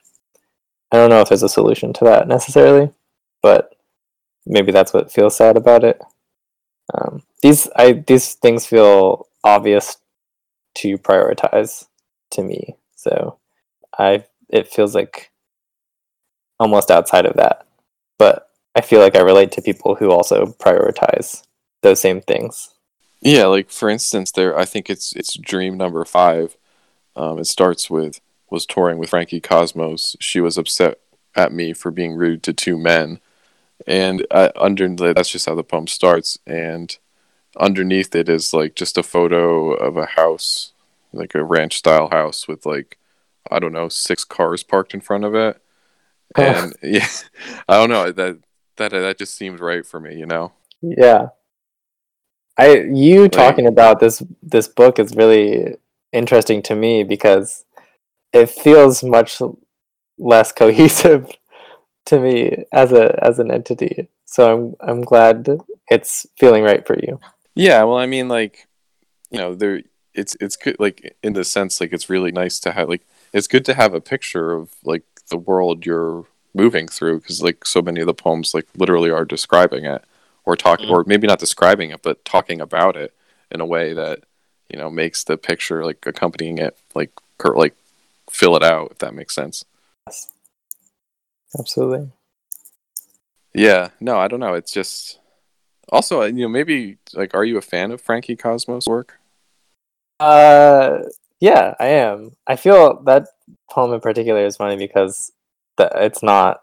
i 0.93 0.97
don't 0.97 1.11
know 1.11 1.21
if 1.21 1.29
there's 1.29 1.43
a 1.43 1.49
solution 1.49 1.93
to 1.93 2.05
that 2.05 2.29
necessarily 2.29 2.91
but 3.43 3.75
maybe 4.47 4.73
that's 4.73 4.93
what 4.93 5.13
feels 5.13 5.37
sad 5.37 5.57
about 5.57 5.85
it. 5.85 6.01
Um, 6.93 7.23
these 7.43 7.69
i 7.77 7.93
these 7.93 8.35
things 8.35 8.67
feel 8.67 9.29
obvious 9.45 9.97
to 10.77 10.99
prioritize 10.99 11.87
to 12.33 12.43
me 12.43 12.77
so 12.97 13.39
i 13.97 14.25
it 14.49 14.67
feels 14.69 14.95
like 14.95 15.31
almost 16.59 16.91
outside 16.91 17.27
of 17.27 17.37
that. 17.37 17.67
But 18.19 18.51
i 18.75 18.81
feel 18.81 19.01
like 19.01 19.15
i 19.15 19.21
relate 19.21 19.53
to 19.53 19.63
people 19.63 19.95
who 19.95 20.11
also 20.11 20.47
prioritize 20.47 21.43
those 21.83 22.01
same 22.01 22.21
things 22.21 22.75
Yeah, 23.21 23.47
like 23.47 23.71
for 23.71 23.91
instance, 23.91 24.31
there 24.33 24.57
I 24.59 24.64
think 24.64 24.89
it's 24.89 25.14
it's 25.14 25.37
Dream 25.37 25.77
Number 25.77 26.05
Five. 26.05 26.57
Um, 27.16 27.39
it 27.39 27.47
starts 27.47 27.91
with 27.91 28.21
was 28.51 28.66
touring 28.66 28.99
with 28.99 29.11
Frankie 29.11 29.41
Cosmos. 29.41 30.16
She 30.21 30.41
was 30.41 30.57
upset 30.57 30.99
at 31.35 31.53
me 31.53 31.73
for 31.73 31.91
being 31.91 32.14
rude 32.14 32.43
to 32.45 32.53
two 32.53 32.79
men, 32.79 33.21
and 33.87 34.27
uh, 34.31 34.51
under 34.57 34.89
that's 34.89 35.29
just 35.29 35.47
how 35.47 35.55
the 35.55 35.62
poem 35.62 35.87
starts. 35.87 36.39
And 36.47 36.97
underneath 37.59 38.14
it 38.14 38.29
is 38.29 38.55
like 38.55 38.75
just 38.75 38.97
a 38.97 39.03
photo 39.03 39.73
of 39.73 39.97
a 39.97 40.07
house, 40.07 40.73
like 41.12 41.35
a 41.35 41.45
ranch 41.45 41.77
style 41.77 42.09
house 42.11 42.49
with 42.49 42.64
like 42.64 42.99
I 43.51 43.59
don't 43.59 43.73
know 43.73 43.89
six 43.89 44.25
cars 44.25 44.62
parked 44.62 44.95
in 44.95 45.01
front 45.01 45.25
of 45.25 45.35
it. 45.35 45.61
And 46.37 46.75
yeah, 46.83 47.07
I 47.68 47.77
don't 47.77 47.91
know 47.91 48.11
that 48.11 48.39
that 48.77 48.91
that 48.93 49.18
just 49.18 49.35
seemed 49.35 49.61
right 49.61 49.85
for 49.85 50.01
me, 50.01 50.16
you 50.16 50.27
know. 50.27 50.53
Yeah. 50.81 51.29
I 52.61 52.81
you 52.93 53.29
talking 53.29 53.67
about 53.67 54.01
this 54.01 54.23
this 54.43 54.69
book 54.69 54.99
is 54.99 55.17
really 55.17 55.77
interesting 56.13 56.61
to 56.63 56.75
me 56.75 57.05
because 57.05 57.65
it 58.35 58.51
feels 58.51 59.03
much 59.03 59.41
less 60.19 60.53
cohesive 60.63 61.31
to 62.07 62.21
me 62.21 62.65
as 62.71 62.93
a 62.93 63.19
as 63.25 63.39
an 63.39 63.51
entity. 63.51 64.09
So 64.27 64.77
I'm 64.81 64.89
I'm 64.89 65.03
glad 65.03 65.49
it's 65.91 66.27
feeling 66.37 66.63
right 66.63 66.87
for 66.87 66.99
you. 66.99 67.19
Yeah, 67.55 67.83
well, 67.85 67.97
I 67.97 68.07
mean, 68.07 68.29
like, 68.29 68.69
you 69.31 69.39
know, 69.39 69.55
there 69.55 69.81
it's 70.13 70.37
it's 70.39 70.57
good, 70.57 70.77
like 70.79 71.17
in 71.23 71.33
the 71.33 71.45
sense, 71.45 71.81
like 71.81 71.93
it's 71.93 72.11
really 72.11 72.31
nice 72.31 72.61
to 72.61 72.73
have, 72.73 72.89
like, 72.89 73.07
it's 73.33 73.49
good 73.49 73.65
to 73.65 73.75
have 73.75 73.95
a 73.95 74.01
picture 74.01 74.53
of 74.53 74.71
like 74.85 75.05
the 75.31 75.39
world 75.39 75.87
you're 75.87 76.27
moving 76.53 76.89
through 76.89 77.21
because 77.21 77.43
like 77.43 77.65
so 77.65 77.81
many 77.81 78.01
of 78.01 78.07
the 78.07 78.15
poems 78.15 78.53
like 78.55 78.67
literally 78.77 79.11
are 79.11 79.25
describing 79.25 79.85
it 79.85 80.05
or 80.45 80.57
talking 80.57 80.86
Mhm. 80.86 80.93
or 80.93 81.05
maybe 81.07 81.26
not 81.26 81.38
describing 81.38 81.91
it 81.91 82.03
but 82.03 82.24
talking 82.24 82.61
about 82.61 82.97
it 82.97 83.14
in 83.51 83.61
a 83.61 83.66
way 83.66 83.93
that 83.93 84.20
you 84.68 84.78
know 84.78 84.91
makes 84.91 85.24
the 85.24 85.36
picture 85.36 85.84
like 85.84 86.05
accompanying 86.07 86.59
it 86.59 86.76
like 86.95 87.11
cur- 87.38 87.57
like 87.57 87.74
fill 88.30 88.57
it 88.57 88.62
out 88.62 88.91
if 88.93 88.99
that 88.99 89.14
makes 89.14 89.34
sense 89.34 89.64
Yes. 90.07 90.30
Absolutely. 91.59 92.11
yeah 93.55 93.88
no 94.01 94.18
i 94.18 94.28
don't 94.28 94.41
know 94.41 94.55
it's 94.55 94.72
just 94.72 95.18
also 95.91 96.22
uh, 96.22 96.26
you 96.26 96.43
know 96.43 96.49
maybe 96.49 96.97
like 97.14 97.34
are 97.34 97.45
you 97.45 97.57
a 97.59 97.62
fan 97.62 97.91
of 97.91 98.01
frankie 98.01 98.36
cosmos 98.36 98.86
work 98.86 99.18
Uh 100.20 101.05
yeah, 101.41 101.74
I 101.80 101.86
am. 101.86 102.36
I 102.47 102.57
feel 102.57 103.01
that 103.05 103.28
poem 103.70 103.95
in 103.95 104.01
particular 104.01 104.45
is 104.45 104.59
funny 104.59 104.76
because 104.76 105.32
the, 105.78 105.91
it's 105.95 106.22
not 106.22 106.61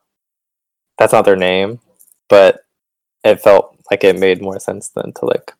that's 0.99 1.11
not 1.13 1.25
their 1.25 1.35
name, 1.35 1.79
but 2.29 2.59
it 3.27 3.41
felt 3.41 3.75
like 3.89 4.03
it 4.03 4.17
made 4.17 4.41
more 4.41 4.59
sense 4.59 4.89
than 4.89 5.13
to 5.13 5.25
like 5.25 5.53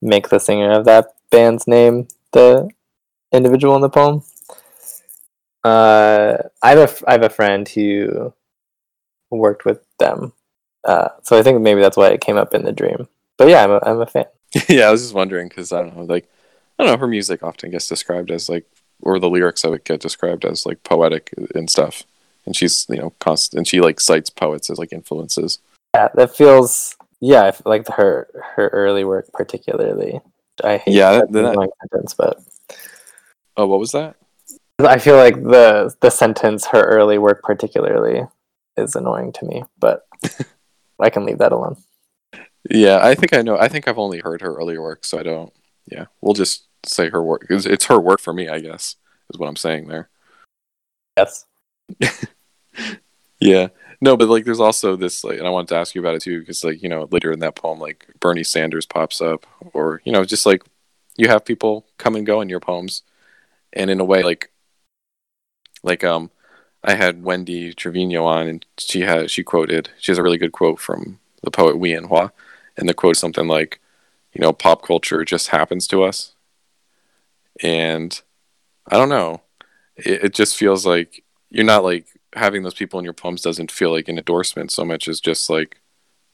make 0.00 0.28
the 0.28 0.38
singer 0.38 0.72
of 0.72 0.84
that 0.84 1.14
band's 1.30 1.66
name 1.66 2.08
the 2.32 2.68
individual 3.32 3.76
in 3.76 3.82
the 3.82 3.88
poem. 3.88 4.22
Uh, 5.64 6.38
I 6.62 6.70
have 6.70 6.78
a 6.78 7.10
I 7.10 7.12
have 7.12 7.22
a 7.22 7.30
friend 7.30 7.68
who 7.68 8.32
worked 9.30 9.64
with 9.64 9.84
them, 9.98 10.32
uh, 10.84 11.08
so 11.22 11.38
I 11.38 11.42
think 11.42 11.60
maybe 11.60 11.80
that's 11.80 11.96
why 11.96 12.08
it 12.08 12.20
came 12.20 12.36
up 12.36 12.54
in 12.54 12.64
the 12.64 12.72
dream. 12.72 13.08
But 13.38 13.48
yeah, 13.48 13.64
I'm 13.64 13.70
a, 13.70 13.80
I'm 13.84 14.00
a 14.00 14.06
fan. 14.06 14.26
yeah, 14.68 14.88
I 14.88 14.90
was 14.90 15.02
just 15.02 15.14
wondering 15.14 15.48
because 15.48 15.72
I 15.72 15.82
don't 15.82 15.96
know, 15.96 16.02
like 16.04 16.28
I 16.78 16.84
don't 16.84 16.92
know, 16.92 16.98
her 16.98 17.06
music 17.06 17.42
often 17.42 17.70
gets 17.70 17.86
described 17.86 18.30
as 18.30 18.48
like, 18.48 18.66
or 19.00 19.18
the 19.18 19.30
lyrics 19.30 19.64
of 19.64 19.72
it 19.72 19.84
get 19.84 20.00
described 20.00 20.44
as 20.44 20.66
like 20.66 20.82
poetic 20.82 21.32
and 21.54 21.70
stuff, 21.70 22.02
and 22.44 22.56
she's 22.56 22.86
you 22.88 22.96
know 22.96 23.12
constant, 23.20 23.58
and 23.58 23.68
she 23.68 23.80
like 23.80 24.00
cites 24.00 24.30
poets 24.30 24.68
as 24.68 24.78
like 24.78 24.92
influences. 24.92 25.58
Yeah, 25.94 26.08
that 26.14 26.34
feels 26.36 26.96
yeah, 27.20 27.52
like 27.64 27.86
her 27.88 28.28
her 28.56 28.68
early 28.68 29.04
work 29.04 29.30
particularly. 29.32 30.20
I 30.64 30.78
hate 30.78 30.94
Yeah, 30.94 31.12
that 31.12 31.32
that- 31.32 31.44
annoying 31.44 31.70
sentence, 31.80 32.14
but 32.14 32.40
Oh, 33.56 33.66
what 33.66 33.78
was 33.80 33.92
that? 33.92 34.16
I 34.78 34.98
feel 34.98 35.16
like 35.16 35.34
the 35.36 35.94
the 36.00 36.10
sentence 36.10 36.66
her 36.66 36.82
early 36.82 37.18
work 37.18 37.42
particularly 37.42 38.26
is 38.76 38.96
annoying 38.96 39.32
to 39.34 39.44
me, 39.44 39.64
but 39.78 40.06
I 41.00 41.10
can 41.10 41.26
leave 41.26 41.38
that 41.38 41.52
alone. 41.52 41.76
Yeah, 42.70 42.98
I 43.02 43.14
think 43.14 43.34
I 43.34 43.42
know. 43.42 43.58
I 43.58 43.68
think 43.68 43.86
I've 43.86 43.98
only 43.98 44.20
heard 44.20 44.40
her 44.40 44.54
earlier 44.54 44.80
work, 44.80 45.04
so 45.04 45.18
I 45.18 45.22
don't. 45.22 45.52
Yeah, 45.86 46.06
we'll 46.20 46.34
just 46.34 46.66
say 46.86 47.10
her 47.10 47.22
work. 47.22 47.46
It's, 47.50 47.66
it's 47.66 47.84
her 47.86 48.00
work 48.00 48.20
for 48.20 48.32
me, 48.32 48.48
I 48.48 48.60
guess, 48.60 48.96
is 49.32 49.38
what 49.38 49.48
I'm 49.48 49.56
saying 49.56 49.88
there. 49.88 50.08
Yes. 51.16 51.44
Yeah. 53.40 53.68
No, 54.02 54.16
but 54.16 54.28
like 54.28 54.44
there's 54.44 54.58
also 54.58 54.96
this 54.96 55.22
like 55.22 55.38
and 55.38 55.46
I 55.46 55.50
wanted 55.50 55.68
to 55.68 55.76
ask 55.76 55.94
you 55.94 56.00
about 56.00 56.16
it 56.16 56.22
too 56.22 56.40
because 56.40 56.64
like, 56.64 56.82
you 56.82 56.88
know, 56.88 57.08
later 57.12 57.30
in 57.30 57.38
that 57.38 57.54
poem 57.54 57.78
like 57.78 58.08
Bernie 58.18 58.42
Sanders 58.42 58.84
pops 58.84 59.20
up 59.20 59.46
or 59.72 60.02
you 60.04 60.10
know, 60.10 60.24
just 60.24 60.44
like 60.44 60.64
you 61.16 61.28
have 61.28 61.44
people 61.44 61.86
come 61.98 62.16
and 62.16 62.26
go 62.26 62.40
in 62.40 62.48
your 62.48 62.58
poems 62.58 63.02
and 63.72 63.90
in 63.90 64.00
a 64.00 64.04
way 64.04 64.24
like 64.24 64.50
like 65.84 66.02
um 66.02 66.32
I 66.82 66.94
had 66.94 67.22
Wendy 67.22 67.72
Trevino 67.72 68.24
on 68.24 68.48
and 68.48 68.66
she 68.76 69.02
had 69.02 69.30
she 69.30 69.44
quoted 69.44 69.90
she 70.00 70.10
has 70.10 70.18
a 70.18 70.22
really 70.24 70.38
good 70.38 70.52
quote 70.52 70.80
from 70.80 71.20
the 71.44 71.52
poet 71.52 71.78
Wien 71.78 72.04
Hua 72.04 72.32
and 72.76 72.88
the 72.88 72.94
quote 72.94 73.16
is 73.16 73.20
something 73.20 73.46
like, 73.46 73.80
you 74.32 74.40
know, 74.42 74.52
pop 74.52 74.82
culture 74.82 75.24
just 75.24 75.48
happens 75.48 75.86
to 75.88 76.02
us. 76.02 76.34
And 77.62 78.20
I 78.88 78.96
don't 78.96 79.08
know. 79.08 79.42
It, 79.96 80.24
it 80.24 80.34
just 80.34 80.56
feels 80.56 80.84
like 80.86 81.22
you're 81.50 81.64
not 81.64 81.84
like 81.84 82.06
having 82.34 82.62
those 82.62 82.74
people 82.74 82.98
in 82.98 83.04
your 83.04 83.12
poems 83.12 83.42
doesn't 83.42 83.70
feel 83.70 83.92
like 83.92 84.08
an 84.08 84.18
endorsement 84.18 84.70
so 84.70 84.84
much 84.84 85.08
as 85.08 85.20
just 85.20 85.50
like 85.50 85.80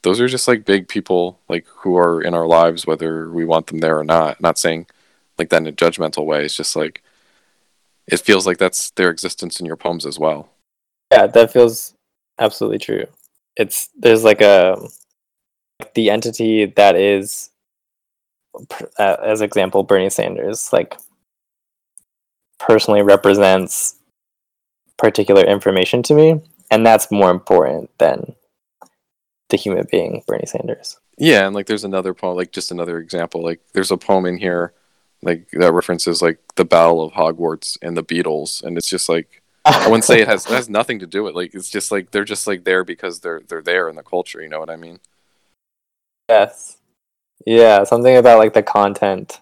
those 0.02 0.20
are 0.20 0.28
just 0.28 0.46
like 0.46 0.64
big 0.64 0.88
people 0.88 1.40
like 1.48 1.66
who 1.68 1.96
are 1.96 2.22
in 2.22 2.34
our 2.34 2.46
lives 2.46 2.86
whether 2.86 3.30
we 3.30 3.44
want 3.44 3.66
them 3.66 3.78
there 3.78 3.98
or 3.98 4.04
not 4.04 4.40
not 4.40 4.58
saying 4.58 4.86
like 5.38 5.48
that 5.50 5.62
in 5.62 5.66
a 5.66 5.72
judgmental 5.72 6.24
way 6.24 6.44
it's 6.44 6.54
just 6.54 6.76
like 6.76 7.02
it 8.06 8.20
feels 8.20 8.46
like 8.46 8.58
that's 8.58 8.90
their 8.92 9.10
existence 9.10 9.60
in 9.60 9.66
your 9.66 9.76
poems 9.76 10.06
as 10.06 10.18
well 10.18 10.48
Yeah, 11.12 11.26
that 11.26 11.52
feels 11.52 11.94
absolutely 12.38 12.78
true. 12.78 13.06
It's 13.56 13.90
there's 13.98 14.24
like 14.24 14.40
a 14.40 14.80
the 15.94 16.10
entity 16.10 16.66
that 16.66 16.96
is, 16.96 17.50
uh, 18.98 19.16
as 19.22 19.40
example, 19.40 19.82
Bernie 19.82 20.10
Sanders. 20.10 20.72
Like 20.72 20.96
personally 22.58 23.02
represents 23.02 23.97
particular 24.98 25.42
information 25.42 26.02
to 26.04 26.14
me, 26.14 26.40
and 26.70 26.84
that's 26.84 27.10
more 27.10 27.30
important 27.30 27.90
than 27.98 28.34
the 29.48 29.56
human 29.56 29.86
being 29.90 30.22
Bernie 30.26 30.46
Sanders. 30.46 30.98
Yeah, 31.16 31.46
and 31.46 31.54
like 31.54 31.66
there's 31.66 31.84
another 31.84 32.14
poem, 32.14 32.36
like 32.36 32.52
just 32.52 32.70
another 32.70 32.98
example. 32.98 33.42
Like 33.42 33.60
there's 33.72 33.90
a 33.90 33.96
poem 33.96 34.26
in 34.26 34.38
here, 34.38 34.72
like 35.22 35.48
that 35.52 35.72
references 35.72 36.22
like 36.22 36.38
the 36.56 36.64
Battle 36.64 37.02
of 37.02 37.12
Hogwarts 37.12 37.76
and 37.82 37.96
the 37.96 38.04
Beatles, 38.04 38.62
and 38.62 38.76
it's 38.76 38.88
just 38.88 39.08
like 39.08 39.42
I 39.64 39.86
wouldn't 39.88 40.04
say 40.04 40.20
it 40.20 40.28
has 40.28 40.46
it 40.46 40.52
has 40.52 40.68
nothing 40.68 40.98
to 41.00 41.06
do 41.06 41.24
with 41.24 41.34
like 41.34 41.54
it's 41.54 41.70
just 41.70 41.90
like 41.90 42.10
they're 42.10 42.24
just 42.24 42.46
like 42.46 42.64
there 42.64 42.84
because 42.84 43.20
they're 43.20 43.40
they're 43.48 43.62
there 43.62 43.88
in 43.88 43.96
the 43.96 44.02
culture. 44.02 44.40
You 44.40 44.48
know 44.48 44.60
what 44.60 44.70
I 44.70 44.76
mean? 44.76 45.00
Yes. 46.28 46.78
Yeah, 47.46 47.84
something 47.84 48.16
about 48.16 48.38
like 48.38 48.52
the 48.52 48.62
content, 48.62 49.40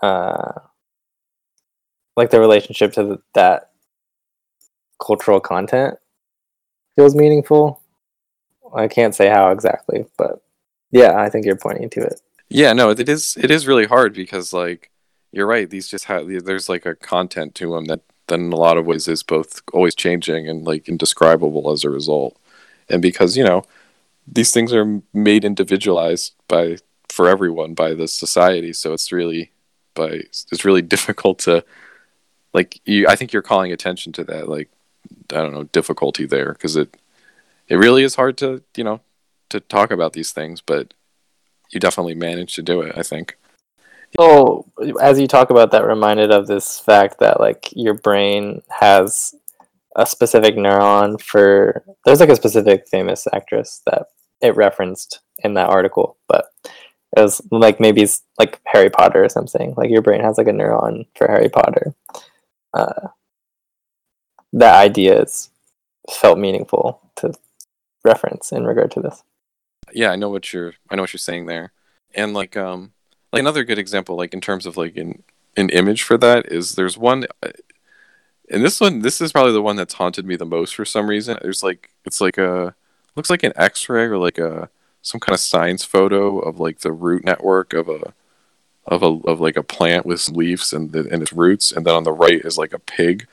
uh, 0.00 0.52
like 2.16 2.30
the 2.30 2.40
relationship 2.40 2.92
to 2.94 3.04
the, 3.04 3.22
that 3.34 3.67
cultural 5.00 5.40
content 5.40 5.96
feels 6.96 7.14
meaningful. 7.14 7.80
I 8.74 8.88
can't 8.88 9.14
say 9.14 9.28
how 9.28 9.50
exactly, 9.50 10.06
but 10.16 10.42
yeah, 10.90 11.16
I 11.16 11.28
think 11.28 11.46
you're 11.46 11.56
pointing 11.56 11.90
to 11.90 12.00
it. 12.00 12.20
Yeah, 12.48 12.72
no, 12.72 12.90
it 12.90 13.08
is 13.08 13.36
it 13.38 13.50
is 13.50 13.66
really 13.66 13.86
hard 13.86 14.14
because 14.14 14.52
like 14.52 14.90
you're 15.32 15.46
right. 15.46 15.68
These 15.68 15.88
just 15.88 16.06
have 16.06 16.26
there's 16.44 16.68
like 16.68 16.86
a 16.86 16.94
content 16.94 17.54
to 17.56 17.72
them 17.74 17.86
that 17.86 18.00
then 18.28 18.46
in 18.46 18.52
a 18.52 18.56
lot 18.56 18.78
of 18.78 18.86
ways 18.86 19.08
is 19.08 19.22
both 19.22 19.60
always 19.72 19.94
changing 19.94 20.48
and 20.48 20.64
like 20.64 20.88
indescribable 20.88 21.70
as 21.70 21.84
a 21.84 21.90
result. 21.90 22.36
And 22.88 23.02
because 23.02 23.36
you 23.36 23.44
know 23.44 23.64
these 24.26 24.50
things 24.50 24.72
are 24.72 25.02
made 25.12 25.44
individualized 25.44 26.34
by 26.48 26.78
for 27.08 27.28
everyone 27.28 27.74
by 27.74 27.94
the 27.94 28.08
society, 28.08 28.72
so 28.72 28.92
it's 28.92 29.12
really 29.12 29.52
by 29.94 30.22
it's 30.52 30.64
really 30.64 30.82
difficult 30.96 31.38
to 31.40 31.64
like 32.54 32.80
you. 32.84 33.06
I 33.08 33.16
think 33.16 33.32
you're 33.32 33.42
calling 33.42 33.72
attention 33.72 34.12
to 34.14 34.24
that 34.24 34.48
like 34.48 34.70
I 35.32 35.36
don't 35.36 35.52
know 35.52 35.64
difficulty 35.64 36.26
there 36.26 36.52
because 36.52 36.76
it 36.76 36.96
it 37.68 37.76
really 37.76 38.02
is 38.02 38.14
hard 38.14 38.38
to 38.38 38.62
you 38.76 38.84
know 38.84 39.00
to 39.50 39.60
talk 39.60 39.90
about 39.90 40.12
these 40.12 40.32
things, 40.32 40.60
but 40.60 40.94
you 41.70 41.80
definitely 41.80 42.14
managed 42.14 42.54
to 42.56 42.62
do 42.62 42.80
it. 42.80 42.96
I 42.96 43.02
think. 43.02 43.36
So, 44.18 44.66
as 45.00 45.20
you 45.20 45.26
talk 45.26 45.50
about 45.50 45.70
that, 45.72 45.84
reminded 45.84 46.30
of 46.30 46.46
this 46.46 46.78
fact 46.78 47.20
that 47.20 47.40
like 47.40 47.68
your 47.72 47.94
brain 47.94 48.62
has 48.70 49.34
a 49.96 50.06
specific 50.06 50.56
neuron 50.56 51.20
for. 51.20 51.84
There's 52.04 52.20
like 52.20 52.30
a 52.30 52.36
specific 52.36 52.88
famous 52.88 53.26
actress 53.32 53.82
that 53.86 54.06
it 54.40 54.56
referenced 54.56 55.20
in 55.44 55.54
that 55.54 55.68
article, 55.68 56.16
but 56.26 56.46
it 57.16 57.20
was 57.20 57.42
like 57.50 57.80
maybe 57.80 58.02
it's 58.02 58.22
like 58.38 58.60
Harry 58.66 58.90
Potter 58.90 59.24
or 59.24 59.28
something. 59.28 59.74
Like 59.76 59.90
your 59.90 60.02
brain 60.02 60.20
has 60.22 60.38
like 60.38 60.48
a 60.48 60.52
neuron 60.52 61.06
for 61.14 61.26
Harry 61.26 61.48
Potter. 61.48 61.94
Uh, 62.72 63.08
that 64.52 64.74
idea 64.74 65.22
is 65.22 65.50
felt 66.10 66.38
meaningful 66.38 67.00
to 67.16 67.32
reference 68.04 68.52
in 68.52 68.64
regard 68.64 68.90
to 68.92 69.00
this. 69.00 69.22
Yeah, 69.92 70.10
I 70.10 70.16
know 70.16 70.28
what 70.28 70.52
you're. 70.52 70.74
I 70.90 70.96
know 70.96 71.02
what 71.02 71.12
you're 71.12 71.18
saying 71.18 71.46
there, 71.46 71.72
and 72.14 72.34
like 72.34 72.56
um 72.56 72.92
like 73.32 73.40
another 73.40 73.64
good 73.64 73.78
example, 73.78 74.16
like 74.16 74.34
in 74.34 74.40
terms 74.40 74.66
of 74.66 74.76
like 74.76 74.96
an 74.96 75.22
an 75.56 75.70
image 75.70 76.02
for 76.02 76.16
that 76.18 76.50
is 76.52 76.74
there's 76.74 76.96
one, 76.96 77.26
uh, 77.42 77.50
and 78.50 78.64
this 78.64 78.80
one 78.80 79.00
this 79.00 79.20
is 79.20 79.32
probably 79.32 79.52
the 79.52 79.62
one 79.62 79.76
that's 79.76 79.94
haunted 79.94 80.26
me 80.26 80.36
the 80.36 80.46
most 80.46 80.74
for 80.74 80.84
some 80.84 81.08
reason. 81.08 81.38
There's 81.42 81.62
like 81.62 81.90
it's 82.04 82.20
like 82.20 82.38
a 82.38 82.74
looks 83.16 83.30
like 83.30 83.42
an 83.42 83.52
X-ray 83.56 84.04
or 84.04 84.18
like 84.18 84.38
a 84.38 84.70
some 85.02 85.20
kind 85.20 85.34
of 85.34 85.40
science 85.40 85.84
photo 85.84 86.38
of 86.38 86.60
like 86.60 86.80
the 86.80 86.92
root 86.92 87.24
network 87.24 87.72
of 87.72 87.88
a 87.88 88.12
of 88.86 89.02
a 89.02 89.06
of 89.28 89.40
like 89.40 89.56
a 89.56 89.62
plant 89.62 90.06
with 90.06 90.28
leaves 90.30 90.72
and 90.72 90.92
the, 90.92 91.08
and 91.10 91.22
its 91.22 91.32
roots, 91.32 91.72
and 91.72 91.86
then 91.86 91.94
on 91.94 92.04
the 92.04 92.12
right 92.12 92.40
is 92.44 92.58
like 92.58 92.72
a 92.72 92.78
pig, 92.78 93.26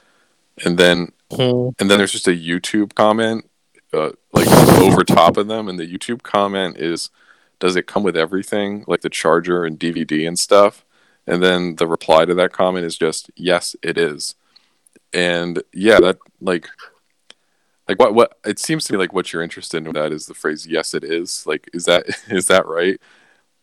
and 0.64 0.78
then 0.78 1.12
Mm-hmm. 1.32 1.70
and 1.80 1.90
then 1.90 1.98
there's 1.98 2.12
just 2.12 2.28
a 2.28 2.32
YouTube 2.32 2.94
comment 2.94 3.50
uh, 3.92 4.12
like 4.32 4.48
over 4.80 5.04
top 5.04 5.38
of 5.38 5.48
them, 5.48 5.68
and 5.68 5.80
the 5.80 5.88
YouTube 5.88 6.22
comment 6.22 6.78
is, 6.78 7.10
"Does 7.60 7.76
it 7.76 7.88
come 7.88 8.04
with 8.04 8.16
everything, 8.16 8.84
like 8.88 9.02
the 9.02 9.10
charger 9.10 9.66
and 9.66 9.80
DVD 9.80 10.28
and 10.28 10.38
stuff?" 10.38 10.86
And 11.26 11.42
then 11.42 11.78
the 11.78 11.88
reply 11.88 12.26
to 12.26 12.34
that 12.36 12.54
comment 12.54 12.86
is 12.86 12.98
just, 12.98 13.32
"Yes, 13.36 13.76
it 13.82 13.98
is." 13.98 14.36
And 15.14 15.64
yeah, 15.74 16.00
that 16.00 16.18
like, 16.42 16.70
like 17.88 18.00
what 18.00 18.14
what 18.14 18.38
it 18.46 18.60
seems 18.60 18.86
to 18.86 18.94
me 18.94 19.00
like 19.00 19.14
what 19.14 19.34
you're 19.34 19.42
interested 19.42 19.78
in 19.78 19.86
with 19.86 19.96
that 19.96 20.12
is 20.12 20.28
the 20.28 20.34
phrase 20.34 20.68
"Yes, 20.68 20.94
it 20.94 21.04
is." 21.04 21.46
Like, 21.48 21.70
is 21.74 21.86
that 21.86 22.06
is 22.30 22.48
that 22.48 22.68
right? 22.68 23.00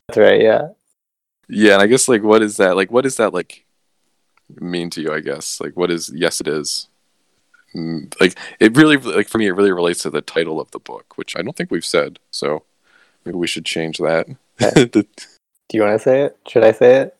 That's 0.08 0.18
right. 0.18 0.40
Yeah. 0.40 0.68
Yeah, 1.48 1.74
and 1.74 1.82
I 1.82 1.86
guess 1.86 2.08
like 2.08 2.22
what 2.22 2.42
is 2.42 2.56
that 2.56 2.74
like? 2.76 2.90
What 2.90 3.06
is 3.06 3.16
that 3.16 3.32
like 3.34 3.66
mean 4.60 4.90
to 4.90 5.00
you? 5.00 5.12
I 5.12 5.20
guess 5.20 5.60
like 5.60 5.76
what 5.76 5.90
is 5.90 6.10
"Yes, 6.14 6.40
it 6.40 6.48
is." 6.48 6.88
Mm, 7.74 8.14
like 8.20 8.36
it 8.60 8.76
really 8.76 8.98
like 8.98 9.28
for 9.28 9.38
me 9.38 9.46
it 9.46 9.52
really 9.52 9.72
relates 9.72 10.02
to 10.02 10.10
the 10.10 10.20
title 10.20 10.60
of 10.60 10.70
the 10.72 10.78
book 10.78 11.16
which 11.16 11.34
i 11.34 11.40
don't 11.40 11.56
think 11.56 11.70
we've 11.70 11.86
said 11.86 12.18
so 12.30 12.64
maybe 13.24 13.38
we 13.38 13.46
should 13.46 13.64
change 13.64 13.96
that 13.96 14.26
Do 14.92 15.06
you 15.72 15.80
want 15.80 15.94
to 15.94 15.98
say 15.98 16.20
it? 16.24 16.36
Should 16.46 16.64
I 16.64 16.72
say 16.72 16.96
it? 16.96 17.16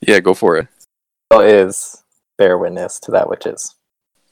yeah 0.00 0.18
go 0.20 0.32
for 0.32 0.56
it 0.56 0.68
Well, 1.30 1.40
is 1.42 2.02
bear 2.38 2.56
witness 2.56 2.98
to 3.00 3.10
that 3.10 3.28
which 3.28 3.44
is. 3.44 3.74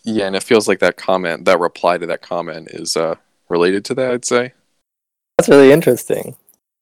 yeah 0.03 0.24
and 0.28 0.34
it 0.34 0.43
feels 0.43 0.66
like 0.66 0.78
that 0.78 0.97
comment 0.97 1.45
that 1.45 1.61
reply 1.61 1.99
to 1.99 2.07
that 2.07 2.22
comment 2.22 2.68
is 2.70 2.97
uh 2.97 3.16
related 3.51 3.84
to 3.84 3.95
that 3.97 4.12
i'd 4.12 4.24
say 4.24 4.55
That's 5.36 5.51
really 5.51 5.72
interesting. 5.72 6.36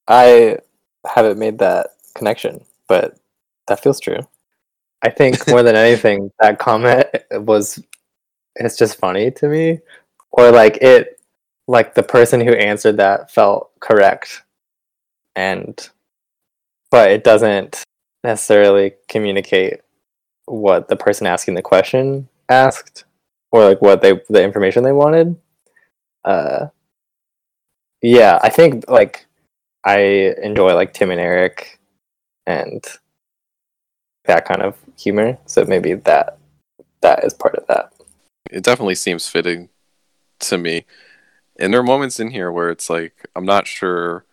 I 0.06 0.58
haven't 1.04 1.38
made 1.40 1.58
that 1.58 1.88
connection, 2.14 2.64
but 2.86 3.16
that 3.66 3.82
feels 3.82 3.98
true. 3.98 4.20
I 5.02 5.10
think 5.10 5.46
more 5.48 5.62
than 5.62 5.76
anything, 5.76 6.30
that 6.40 6.58
comment 6.58 7.06
was 7.32 7.82
it's 8.56 8.76
just 8.76 8.98
funny 8.98 9.30
to 9.32 9.48
me. 9.48 9.80
Or 10.32 10.50
like 10.50 10.78
it 10.78 11.20
like 11.66 11.94
the 11.94 12.02
person 12.02 12.40
who 12.40 12.52
answered 12.52 12.96
that 12.96 13.30
felt 13.30 13.70
correct. 13.80 14.42
And 15.36 15.88
but 16.90 17.10
it 17.10 17.24
doesn't 17.24 17.84
necessarily 18.24 18.94
communicate 19.08 19.80
what 20.46 20.88
the 20.88 20.96
person 20.96 21.26
asking 21.26 21.54
the 21.54 21.62
question 21.62 22.28
asked 22.48 23.04
or 23.52 23.64
like 23.64 23.82
what 23.82 24.00
they 24.02 24.20
the 24.28 24.42
information 24.42 24.82
they 24.82 24.92
wanted. 24.92 25.36
Uh 26.24 26.68
yeah, 28.02 28.38
I 28.42 28.48
think 28.48 28.88
like 28.88 29.26
I 29.84 30.34
enjoy 30.42 30.74
like 30.74 30.92
Tim 30.92 31.10
and 31.10 31.20
Eric 31.20 31.78
and 32.46 32.84
that 34.24 34.44
kind 34.44 34.62
of 34.62 34.76
humor. 34.98 35.38
So 35.46 35.64
maybe 35.64 35.94
that 35.94 36.38
that 37.00 37.24
is 37.24 37.34
part 37.34 37.54
of 37.54 37.66
that. 37.68 37.92
it 38.50 38.62
definitely 38.64 38.94
seems 38.96 39.28
fitting 39.28 39.68
to 40.40 40.58
me 40.58 40.84
and 41.58 41.72
there 41.72 41.80
are 41.80 41.84
moments 41.84 42.20
in 42.20 42.30
here 42.30 42.50
where 42.50 42.70
it's 42.70 42.88
like 42.88 43.26
i'm 43.36 43.44
not 43.44 43.66
sure 43.66 44.24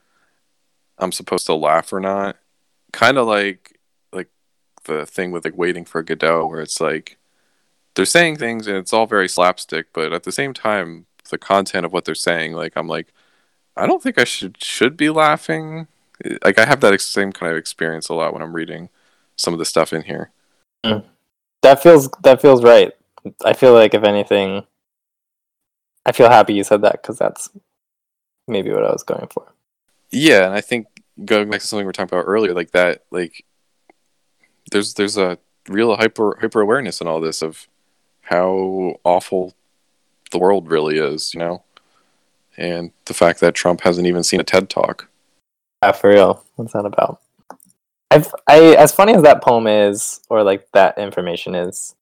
i'm 0.97 1.11
supposed 1.11 1.45
to 1.45 1.53
laugh 1.53 1.91
or 1.91 1.99
not 1.99 2.37
kind 2.91 3.17
of 3.17 3.27
like 3.27 3.79
like 4.13 4.29
the 4.85 5.05
thing 5.05 5.31
with 5.31 5.43
like 5.45 5.57
waiting 5.57 5.85
for 5.85 6.01
godot 6.03 6.45
where 6.47 6.61
it's 6.61 6.79
like 6.79 7.17
they're 7.95 8.05
saying 8.05 8.35
things 8.37 8.67
and 8.67 8.77
it's 8.77 8.93
all 8.93 9.05
very 9.07 9.27
slapstick 9.27 9.87
but 9.93 10.13
at 10.13 10.23
the 10.23 10.31
same 10.31 10.53
time 10.53 11.05
the 11.29 11.37
content 11.37 11.85
of 11.85 11.91
what 11.93 12.05
they're 12.05 12.15
saying 12.15 12.53
like 12.53 12.73
i'm 12.75 12.87
like 12.87 13.13
i 13.75 13.85
don't 13.87 14.01
think 14.03 14.17
i 14.19 14.23
should 14.23 14.61
should 14.63 14.95
be 14.95 15.09
laughing 15.09 15.87
like 16.43 16.57
i 16.59 16.65
have 16.65 16.79
that 16.81 16.99
same 17.01 17.31
kind 17.31 17.51
of 17.51 17.57
experience 17.57 18.09
a 18.09 18.13
lot 18.13 18.33
when 18.33 18.41
i'm 18.41 18.55
reading 18.55 18.89
some 19.35 19.53
of 19.53 19.59
the 19.59 19.65
stuff 19.65 19.91
in 19.91 20.03
here 20.03 20.31
Hmm. 20.85 20.99
That 21.61 21.81
feels 21.81 22.09
that 22.23 22.41
feels 22.41 22.63
right. 22.63 22.91
I 23.43 23.53
feel 23.53 23.73
like 23.73 23.93
if 23.93 24.03
anything 24.03 24.65
I 26.05 26.11
feel 26.11 26.29
happy 26.29 26.53
you 26.53 26.63
said 26.63 26.81
that 26.83 27.01
cuz 27.01 27.17
that's 27.17 27.49
maybe 28.47 28.71
what 28.71 28.85
I 28.85 28.91
was 28.91 29.03
going 29.03 29.27
for. 29.27 29.53
Yeah, 30.11 30.45
and 30.45 30.53
I 30.53 30.61
think 30.61 30.87
going 31.23 31.49
back 31.49 31.61
to 31.61 31.67
something 31.67 31.85
we 31.85 31.87
were 31.87 31.93
talking 31.93 32.15
about 32.15 32.27
earlier, 32.27 32.53
like 32.53 32.71
that, 32.71 33.03
like 33.09 33.45
there's 34.71 34.93
there's 34.93 35.17
a 35.17 35.39
real 35.67 35.95
hyper 35.95 36.37
hyper 36.39 36.61
awareness 36.61 37.01
in 37.01 37.07
all 37.07 37.19
this 37.19 37.41
of 37.41 37.67
how 38.21 38.97
awful 39.03 39.53
the 40.31 40.37
world 40.37 40.69
really 40.69 40.97
is, 40.97 41.33
you 41.33 41.39
know, 41.39 41.63
and 42.57 42.91
the 43.05 43.13
fact 43.13 43.39
that 43.39 43.55
Trump 43.55 43.81
hasn't 43.81 44.07
even 44.07 44.23
seen 44.23 44.39
a 44.39 44.43
TED 44.43 44.69
talk. 44.69 45.09
Yeah, 45.83 45.91
for 45.91 46.09
real. 46.09 46.43
What's 46.55 46.73
that 46.73 46.85
about? 46.85 47.21
I've, 48.11 48.33
I 48.47 48.75
as 48.75 48.91
funny 48.91 49.13
as 49.13 49.23
that 49.23 49.41
poem 49.41 49.67
is, 49.67 50.21
or 50.29 50.43
like 50.43 50.67
that 50.73 50.97
information 50.97 51.55
is, 51.55 51.95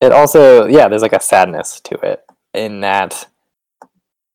it 0.00 0.12
also 0.12 0.66
yeah, 0.66 0.88
there's 0.88 1.02
like 1.02 1.12
a 1.12 1.20
sadness 1.20 1.80
to 1.80 1.94
it 2.00 2.24
in 2.52 2.80
that, 2.82 3.26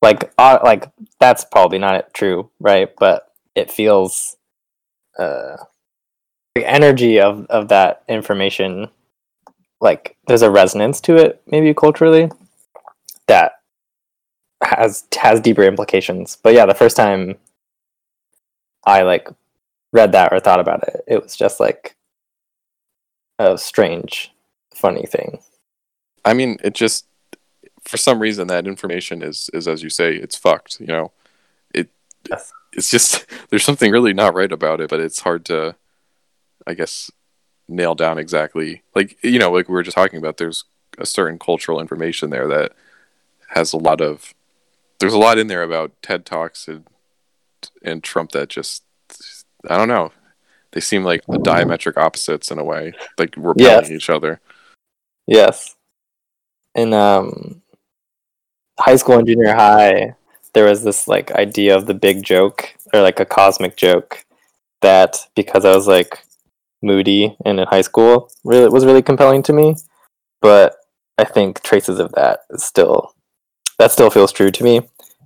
like 0.01 0.31
uh, 0.37 0.59
like 0.63 0.89
that's 1.19 1.45
probably 1.45 1.77
not 1.79 2.13
true, 2.13 2.49
right? 2.59 2.89
But 2.97 3.31
it 3.55 3.71
feels, 3.71 4.37
uh, 5.17 5.57
the 6.55 6.65
energy 6.65 7.19
of 7.19 7.45
of 7.47 7.67
that 7.69 8.03
information, 8.07 8.89
like 9.79 10.17
there's 10.27 10.41
a 10.41 10.51
resonance 10.51 10.99
to 11.01 11.15
it, 11.15 11.41
maybe 11.45 11.73
culturally, 11.73 12.31
that 13.27 13.53
has 14.63 15.05
has 15.15 15.39
deeper 15.39 15.63
implications. 15.63 16.37
But 16.41 16.53
yeah, 16.55 16.65
the 16.65 16.73
first 16.73 16.97
time 16.97 17.37
I 18.85 19.03
like 19.03 19.29
read 19.91 20.11
that 20.11 20.31
or 20.33 20.39
thought 20.39 20.59
about 20.59 20.87
it, 20.87 21.01
it 21.07 21.23
was 21.23 21.35
just 21.35 21.59
like 21.59 21.95
a 23.37 23.57
strange 23.57 24.31
funny 24.73 25.05
thing. 25.05 25.39
I 26.25 26.33
mean, 26.33 26.57
it 26.63 26.73
just 26.73 27.05
for 27.83 27.97
some 27.97 28.19
reason 28.19 28.47
that 28.47 28.67
information 28.67 29.21
is 29.23 29.49
is 29.53 29.67
as 29.67 29.81
you 29.83 29.89
say, 29.89 30.15
it's 30.15 30.35
fucked. 30.35 30.79
You 30.79 30.87
know, 30.87 31.11
it 31.73 31.89
Yes. 32.29 32.51
it's 32.73 32.91
just 32.91 33.25
there's 33.49 33.63
something 33.63 33.91
really 33.91 34.13
not 34.13 34.35
right 34.35 34.51
about 34.51 34.81
it, 34.81 34.89
but 34.89 34.99
it's 34.99 35.21
hard 35.21 35.45
to, 35.45 35.75
I 36.67 36.73
guess, 36.73 37.09
nail 37.67 37.95
down 37.95 38.17
exactly. 38.17 38.83
Like 38.95 39.17
you 39.23 39.39
know, 39.39 39.51
like 39.51 39.69
we 39.69 39.73
were 39.73 39.83
just 39.83 39.95
talking 39.95 40.19
about. 40.19 40.37
There's 40.37 40.65
a 40.97 41.05
certain 41.05 41.39
cultural 41.39 41.79
information 41.79 42.29
there 42.29 42.47
that 42.47 42.73
has 43.49 43.73
a 43.73 43.77
lot 43.77 44.01
of. 44.01 44.33
There's 44.99 45.13
a 45.13 45.17
lot 45.17 45.37
in 45.39 45.47
there 45.47 45.63
about 45.63 45.93
TED 46.01 46.25
talks 46.25 46.67
and 46.67 46.85
and 47.81 48.03
Trump 48.03 48.31
that 48.31 48.49
just 48.49 48.83
I 49.67 49.77
don't 49.77 49.87
know. 49.87 50.11
They 50.71 50.79
seem 50.81 51.03
like 51.03 51.25
the 51.27 51.39
diametric 51.39 51.97
opposites 51.97 52.51
in 52.51 52.59
a 52.59 52.63
way, 52.63 52.93
like 53.17 53.33
repelling 53.35 53.57
Yes. 53.85 53.91
each 53.91 54.09
other. 54.09 54.39
Yes. 55.27 55.75
In 56.75 56.93
um 56.93 57.61
high 58.79 58.95
school 58.95 59.17
and 59.17 59.27
junior 59.27 59.53
high, 59.55 60.15
there 60.53 60.65
was 60.65 60.83
this 60.83 61.07
like 61.07 61.31
idea 61.31 61.75
of 61.75 61.85
the 61.87 61.93
big 61.93 62.23
joke 62.23 62.73
or 62.93 63.01
like 63.01 63.19
a 63.19 63.25
cosmic 63.25 63.75
joke 63.75 64.23
that 64.81 65.17
because 65.35 65.65
I 65.65 65.75
was 65.75 65.87
like 65.87 66.23
moody 66.81 67.35
and 67.45 67.59
in 67.59 67.67
high 67.67 67.81
school 67.81 68.31
really 68.43 68.69
was 68.69 68.85
really 68.85 69.01
compelling 69.01 69.43
to 69.43 69.53
me. 69.53 69.75
But 70.41 70.75
I 71.17 71.25
think 71.25 71.61
traces 71.63 71.99
of 71.99 72.11
that 72.13 72.41
is 72.51 72.63
still 72.63 73.13
that 73.79 73.91
still 73.91 74.09
feels 74.11 74.31
true 74.31 74.51
to 74.51 74.63
me. 74.63 74.81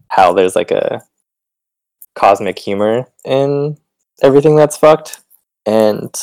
How 0.08 0.34
there's 0.34 0.56
like 0.56 0.72
a 0.72 1.02
cosmic 2.16 2.58
humor 2.60 3.08
in 3.26 3.78
everything 4.22 4.55
that's 4.55 4.78
fucked 4.78 5.22
and 5.66 6.14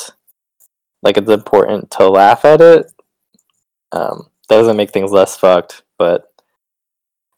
like 1.03 1.16
it's 1.16 1.30
important 1.30 1.91
to 1.91 2.09
laugh 2.09 2.45
at 2.45 2.61
it 2.61 2.93
um, 3.93 4.28
that 4.49 4.57
doesn't 4.57 4.76
make 4.76 4.91
things 4.91 5.11
less 5.11 5.36
fucked, 5.36 5.82
but 5.99 6.32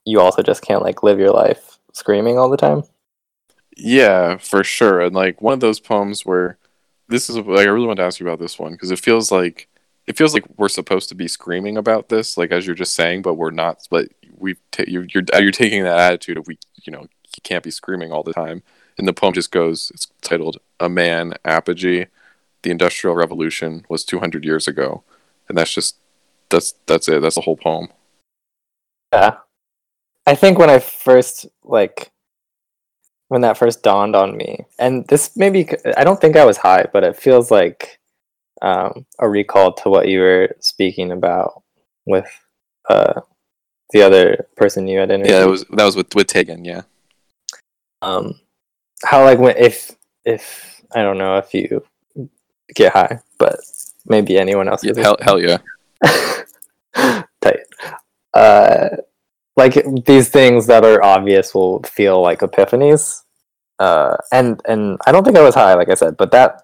you 0.04 0.20
also 0.20 0.42
just 0.42 0.62
can't 0.62 0.82
like 0.82 1.02
live 1.02 1.18
your 1.18 1.30
life 1.30 1.78
screaming 1.92 2.38
all 2.38 2.50
the 2.50 2.56
time. 2.56 2.82
Yeah, 3.76 4.36
for 4.36 4.64
sure. 4.64 5.00
And 5.00 5.14
like 5.14 5.40
one 5.40 5.54
of 5.54 5.60
those 5.60 5.80
poems 5.80 6.26
where 6.26 6.58
this 7.08 7.30
is 7.30 7.36
like 7.36 7.66
I 7.66 7.70
really 7.70 7.86
want 7.86 7.98
to 7.98 8.04
ask 8.04 8.20
you 8.20 8.26
about 8.26 8.38
this 8.38 8.58
one 8.58 8.72
because 8.72 8.90
it 8.90 8.98
feels 8.98 9.30
like 9.30 9.68
it 10.06 10.16
feels 10.16 10.34
like 10.34 10.44
we're 10.56 10.68
supposed 10.68 11.08
to 11.10 11.14
be 11.14 11.28
screaming 11.28 11.76
about 11.76 12.08
this, 12.08 12.36
like 12.36 12.50
as 12.50 12.66
you're 12.66 12.74
just 12.74 12.94
saying, 12.94 13.22
but 13.22 13.34
we're 13.34 13.50
not. 13.50 13.86
But 13.90 14.08
we 14.36 14.56
ta- 14.70 14.84
you're, 14.86 15.06
you're 15.14 15.24
you're 15.38 15.52
taking 15.52 15.84
that 15.84 15.98
attitude 15.98 16.36
of 16.36 16.46
we 16.46 16.58
you 16.82 16.92
know 16.92 17.02
you 17.02 17.42
can't 17.42 17.64
be 17.64 17.70
screaming 17.70 18.12
all 18.12 18.22
the 18.22 18.32
time. 18.32 18.62
And 18.98 19.08
the 19.08 19.12
poem 19.12 19.32
just 19.32 19.50
goes. 19.50 19.90
It's 19.94 20.08
titled 20.20 20.58
"A 20.80 20.88
Man 20.88 21.34
Apogee." 21.44 22.06
The 22.62 22.70
Industrial 22.70 23.16
Revolution 23.16 23.84
was 23.88 24.04
200 24.04 24.44
years 24.44 24.68
ago, 24.68 25.02
and 25.48 25.58
that's 25.58 25.74
just 25.74 25.96
that's 26.50 26.74
that's 26.86 27.08
it. 27.08 27.20
That's 27.22 27.34
the 27.34 27.40
whole 27.40 27.56
poem. 27.56 27.88
Yeah, 29.12 29.36
I 30.26 30.34
think 30.34 30.58
when 30.58 30.70
I 30.70 30.78
first 30.78 31.46
like 31.64 32.10
when 33.28 33.40
that 33.40 33.56
first 33.56 33.82
dawned 33.82 34.14
on 34.14 34.36
me, 34.36 34.64
and 34.78 35.06
this 35.08 35.36
maybe 35.36 35.68
I 35.96 36.04
don't 36.04 36.20
think 36.20 36.36
I 36.36 36.44
was 36.44 36.58
high, 36.58 36.86
but 36.92 37.02
it 37.02 37.16
feels 37.16 37.50
like 37.50 37.98
um, 38.60 39.06
a 39.18 39.28
recall 39.28 39.72
to 39.72 39.88
what 39.88 40.08
you 40.08 40.20
were 40.20 40.54
speaking 40.60 41.10
about 41.10 41.62
with 42.06 42.28
uh, 42.88 43.20
the 43.90 44.02
other 44.02 44.46
person 44.56 44.86
you 44.86 44.98
had 44.98 45.10
interviewed. 45.10 45.34
Yeah, 45.34 45.40
that 45.40 45.50
was 45.50 45.64
that 45.64 45.84
was 45.84 45.96
with 45.96 46.14
with 46.14 46.26
Tegan. 46.26 46.64
Yeah. 46.64 46.82
um 48.02 48.38
how 49.04 49.24
like 49.24 49.38
when 49.38 49.56
if 49.56 49.90
if 50.24 50.82
i 50.94 51.02
don't 51.02 51.18
know 51.18 51.38
if 51.38 51.52
you 51.54 51.84
get 52.74 52.92
high 52.92 53.20
but 53.38 53.58
maybe 54.06 54.38
anyone 54.38 54.68
else 54.68 54.84
yeah 54.84 54.92
hell, 54.96 55.16
hell 55.20 55.40
yeah. 55.40 55.58
tight. 57.40 57.60
Uh 58.34 58.88
like 59.56 59.74
these 60.06 60.28
things 60.28 60.66
that 60.66 60.84
are 60.84 61.02
obvious 61.04 61.54
will 61.54 61.82
feel 61.82 62.22
like 62.22 62.40
epiphanies. 62.40 63.22
Uh 63.78 64.16
and 64.32 64.60
and 64.66 64.98
i 65.06 65.12
don't 65.12 65.24
think 65.24 65.36
i 65.36 65.42
was 65.42 65.54
high 65.54 65.74
like 65.74 65.88
i 65.88 65.94
said 65.94 66.16
but 66.16 66.30
that 66.32 66.62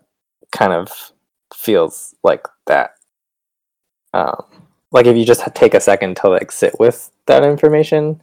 kind 0.52 0.72
of 0.72 1.12
feels 1.54 2.14
like 2.22 2.46
that. 2.66 2.92
Um 4.14 4.44
like 4.90 5.06
if 5.06 5.16
you 5.16 5.24
just 5.24 5.42
take 5.54 5.74
a 5.74 5.80
second 5.80 6.16
to 6.16 6.28
like 6.28 6.50
sit 6.50 6.78
with 6.80 7.10
that 7.26 7.44
information 7.44 8.22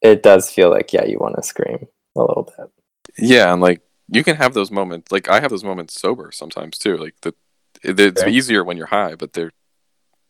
it 0.00 0.22
does 0.22 0.50
feel 0.50 0.70
like 0.70 0.92
yeah 0.92 1.04
you 1.04 1.18
want 1.18 1.34
to 1.36 1.42
scream 1.42 1.86
a 2.16 2.20
little 2.20 2.44
bit 2.44 2.70
Yeah, 3.18 3.52
and 3.52 3.60
like 3.60 3.82
you 4.08 4.24
can 4.24 4.36
have 4.36 4.54
those 4.54 4.70
moments. 4.70 5.12
Like 5.12 5.28
I 5.28 5.40
have 5.40 5.50
those 5.50 5.64
moments 5.64 6.00
sober 6.00 6.30
sometimes 6.32 6.78
too. 6.78 6.96
Like 6.96 7.14
the 7.22 7.34
it, 7.82 7.98
it's 7.98 8.22
easier 8.24 8.64
when 8.64 8.76
you're 8.76 8.86
high, 8.86 9.14
but 9.14 9.32
they're 9.32 9.52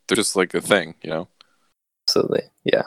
they're 0.06 0.16
just 0.16 0.36
like 0.36 0.54
a 0.54 0.60
thing, 0.60 0.94
you 1.02 1.10
know. 1.10 1.28
Absolutely. 2.06 2.42
Yeah. 2.64 2.84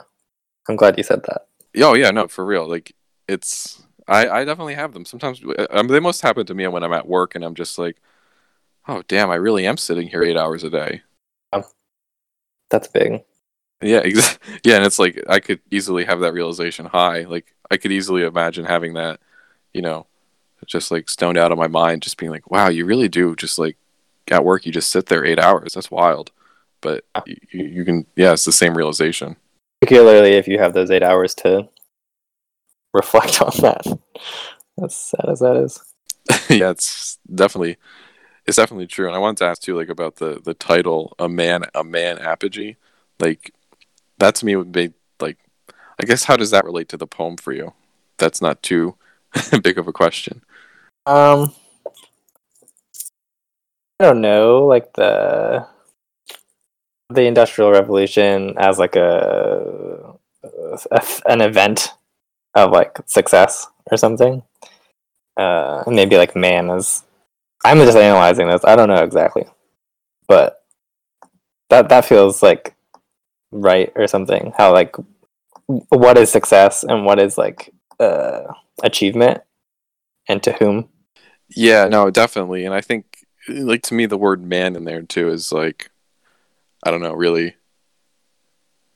I'm 0.68 0.76
glad 0.76 0.98
you 0.98 1.04
said 1.04 1.24
that. 1.24 1.48
Oh 1.78 1.94
yeah, 1.94 2.12
no, 2.12 2.28
for 2.28 2.46
real. 2.46 2.68
Like 2.68 2.94
it's 3.28 3.84
I 4.08 4.28
I 4.28 4.46
definitely 4.46 4.76
have 4.76 4.94
them. 4.94 5.06
Sometimes 5.06 5.42
um, 5.70 5.88
they 5.88 6.00
most 6.00 6.22
happen 6.22 6.46
to 6.46 6.54
me 6.54 6.68
when 6.68 6.84
I'm 6.84 6.94
at 6.94 7.08
work 7.08 7.36
and 7.36 7.44
I'm 7.44 7.56
just 7.56 7.78
like, 7.78 7.98
oh 8.88 9.04
damn, 9.08 9.30
I 9.30 9.36
really 9.36 9.66
am 9.66 9.78
sitting 9.78 10.08
here 10.08 10.24
eight 10.24 10.38
hours 10.38 10.64
a 10.64 10.70
day. 10.70 11.02
That's 12.70 12.88
big. 12.88 13.24
Yeah, 13.82 13.98
ex- 14.04 14.40
yeah, 14.64 14.78
and 14.78 14.86
it's 14.86 15.00
like 15.00 15.22
I 15.28 15.40
could 15.40 15.60
easily 15.70 16.06
have 16.06 16.22
that 16.22 16.34
realization 16.34 16.86
high. 16.86 17.24
Like 17.24 17.54
I 17.70 17.78
could 17.78 17.92
easily 17.92 18.24
imagine 18.24 18.66
having 18.66 18.94
that, 18.96 19.20
you 19.74 19.82
know, 19.82 20.06
just 20.66 20.92
like 20.92 21.10
stoned 21.10 21.38
out 21.38 21.52
of 21.52 21.58
my 21.58 21.68
mind, 21.68 22.02
just 22.02 22.18
being 22.18 22.32
like, 22.32 22.50
wow, 22.50 22.70
you 22.70 22.86
really 22.86 23.10
do 23.10 23.36
just 23.36 23.58
like 23.58 23.78
at 24.30 24.46
work, 24.46 24.66
you 24.66 24.72
just 24.72 24.92
sit 24.92 25.08
there 25.08 25.26
eight 25.26 25.40
hours. 25.40 25.74
That's 25.74 25.92
wild. 25.92 26.32
But 26.82 27.04
you, 27.26 27.36
you 27.52 27.86
can, 27.86 28.06
yeah, 28.16 28.34
it's 28.34 28.46
the 28.46 28.52
same 28.52 28.76
realization. 28.76 29.36
Particularly 29.82 30.32
if 30.32 30.48
you 30.48 30.60
have 30.60 30.74
those 30.74 30.92
eight 30.92 31.04
hours 31.04 31.36
to 31.36 31.70
reflect 32.94 33.42
on 33.42 33.52
that. 33.62 33.86
As 34.84 34.96
sad 34.96 35.30
as 35.30 35.40
that 35.40 35.58
is. 35.58 35.84
yeah, 36.50 36.72
it's 36.72 37.20
definitely, 37.34 37.78
it's 38.46 38.58
definitely 38.58 38.88
true. 38.88 39.08
And 39.08 39.16
I 39.16 39.20
wanted 39.20 39.38
to 39.38 39.46
ask 39.46 39.62
too, 39.62 39.76
like 39.76 39.90
about 39.90 40.18
the 40.18 40.40
the 40.44 40.54
title, 40.54 41.16
a 41.20 41.28
man, 41.28 41.66
a 41.76 41.84
man 41.84 42.18
apogee. 42.18 42.76
Like 43.20 43.54
that 44.18 44.36
to 44.36 44.46
me 44.46 44.56
would 44.56 44.72
be 44.72 44.94
like, 45.20 45.38
I 46.00 46.06
guess 46.06 46.24
how 46.24 46.38
does 46.38 46.52
that 46.52 46.66
relate 46.66 46.90
to 46.90 46.98
the 46.98 47.08
poem 47.08 47.38
for 47.38 47.52
you? 47.52 47.74
That's 48.18 48.42
not 48.42 48.64
too 48.64 48.96
big 49.64 49.78
of 49.78 49.88
a 49.88 49.94
question. 49.94 50.42
Um 51.06 51.54
I 54.00 54.06
don't 54.06 54.22
know, 54.22 54.66
like 54.66 54.94
the 54.94 55.68
the 57.10 57.24
industrial 57.24 57.72
revolution 57.72 58.56
as 58.58 58.80
like 58.80 58.96
a, 58.96 60.16
a 60.92 61.02
an 61.28 61.42
event 61.42 61.90
of 62.56 62.72
like 62.72 62.98
success 63.06 63.68
or 63.92 63.98
something. 63.98 64.44
Uh 65.38 65.84
maybe 65.88 66.18
like 66.18 66.36
man 66.36 66.70
is 66.70 67.04
I'm 67.64 67.78
just 67.78 67.98
analyzing 67.98 68.50
this. 68.50 68.66
I 68.66 68.76
don't 68.76 68.90
know 68.90 69.04
exactly. 69.04 69.46
But 70.28 70.64
that 71.70 71.90
that 71.90 72.06
feels 72.06 72.42
like 72.42 72.76
right 73.52 73.92
or 73.96 74.08
something. 74.08 74.54
How 74.58 74.74
like 74.74 74.96
what 75.68 76.18
is 76.18 76.32
success 76.32 76.84
and 76.84 77.06
what 77.06 77.20
is 77.20 77.38
like 77.38 77.74
uh 78.02 78.54
achievement 78.84 79.42
and 80.28 80.42
to 80.44 80.54
whom? 80.54 80.90
Yeah, 81.50 81.88
no, 81.88 82.10
definitely. 82.10 82.66
And 82.66 82.74
I 82.74 82.82
think, 82.82 83.26
like, 83.48 83.84
to 83.84 83.94
me, 83.94 84.06
the 84.06 84.18
word 84.18 84.42
man 84.44 84.76
in 84.76 84.86
there, 84.86 85.02
too, 85.02 85.30
is 85.30 85.52
like, 85.52 85.92
I 86.84 86.92
don't 86.92 87.02
know, 87.02 87.14
really, 87.14 87.56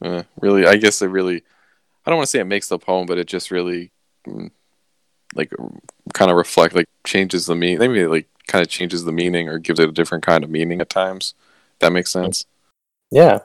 uh, 0.01 0.23
really, 0.39 0.65
I 0.65 0.77
guess 0.77 1.01
it 1.01 1.07
really, 1.07 1.43
I 2.05 2.09
don't 2.09 2.17
want 2.17 2.27
to 2.27 2.31
say 2.31 2.39
it 2.39 2.45
makes 2.45 2.67
the 2.67 2.79
poem, 2.79 3.05
but 3.05 3.17
it 3.17 3.27
just 3.27 3.51
really, 3.51 3.91
mm, 4.27 4.51
like, 5.35 5.51
kind 6.13 6.31
of 6.31 6.37
reflect, 6.37 6.75
like, 6.75 6.87
changes 7.05 7.45
the 7.45 7.55
meaning, 7.55 7.79
maybe, 7.79 8.07
like, 8.07 8.27
kind 8.47 8.61
of 8.61 8.69
changes 8.69 9.03
the 9.03 9.11
meaning 9.11 9.49
or 9.49 9.59
gives 9.59 9.79
it 9.79 9.89
a 9.89 9.91
different 9.91 10.23
kind 10.25 10.43
of 10.43 10.49
meaning 10.49 10.79
at 10.79 10.89
times. 10.89 11.33
That 11.79 11.91
makes 11.91 12.11
sense. 12.11 12.45
Yeah. 13.11 13.39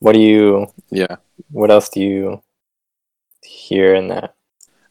What 0.00 0.12
do 0.12 0.20
you 0.20 0.66
Yeah. 0.90 1.16
what 1.50 1.70
else 1.70 1.88
do 1.88 2.00
you 2.00 2.42
hear 3.42 3.94
in 3.94 4.08
that? 4.08 4.34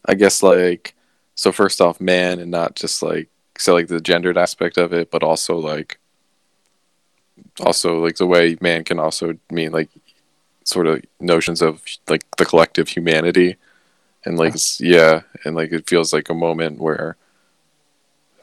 I 0.06 0.14
guess, 0.14 0.42
like, 0.42 0.94
so 1.34 1.52
first 1.52 1.80
off, 1.80 2.00
man, 2.00 2.38
and 2.38 2.50
not 2.50 2.76
just 2.76 3.02
like, 3.02 3.28
so, 3.58 3.72
like, 3.72 3.88
the 3.88 4.00
gendered 4.00 4.36
aspect 4.36 4.78
of 4.78 4.92
it, 4.92 5.10
but 5.10 5.22
also, 5.22 5.56
like, 5.56 5.98
also 7.60 8.00
like 8.00 8.16
the 8.16 8.26
way 8.26 8.56
man 8.60 8.84
can 8.84 8.98
also 8.98 9.34
mean 9.50 9.72
like 9.72 9.90
sort 10.64 10.86
of 10.86 11.02
notions 11.20 11.60
of 11.62 11.82
like 12.08 12.24
the 12.36 12.44
collective 12.44 12.88
humanity. 12.88 13.56
And 14.26 14.38
like 14.38 14.54
yeah 14.80 15.20
and 15.44 15.54
like 15.54 15.70
it 15.70 15.86
feels 15.86 16.12
like 16.12 16.30
a 16.30 16.34
moment 16.34 16.80
where 16.80 17.16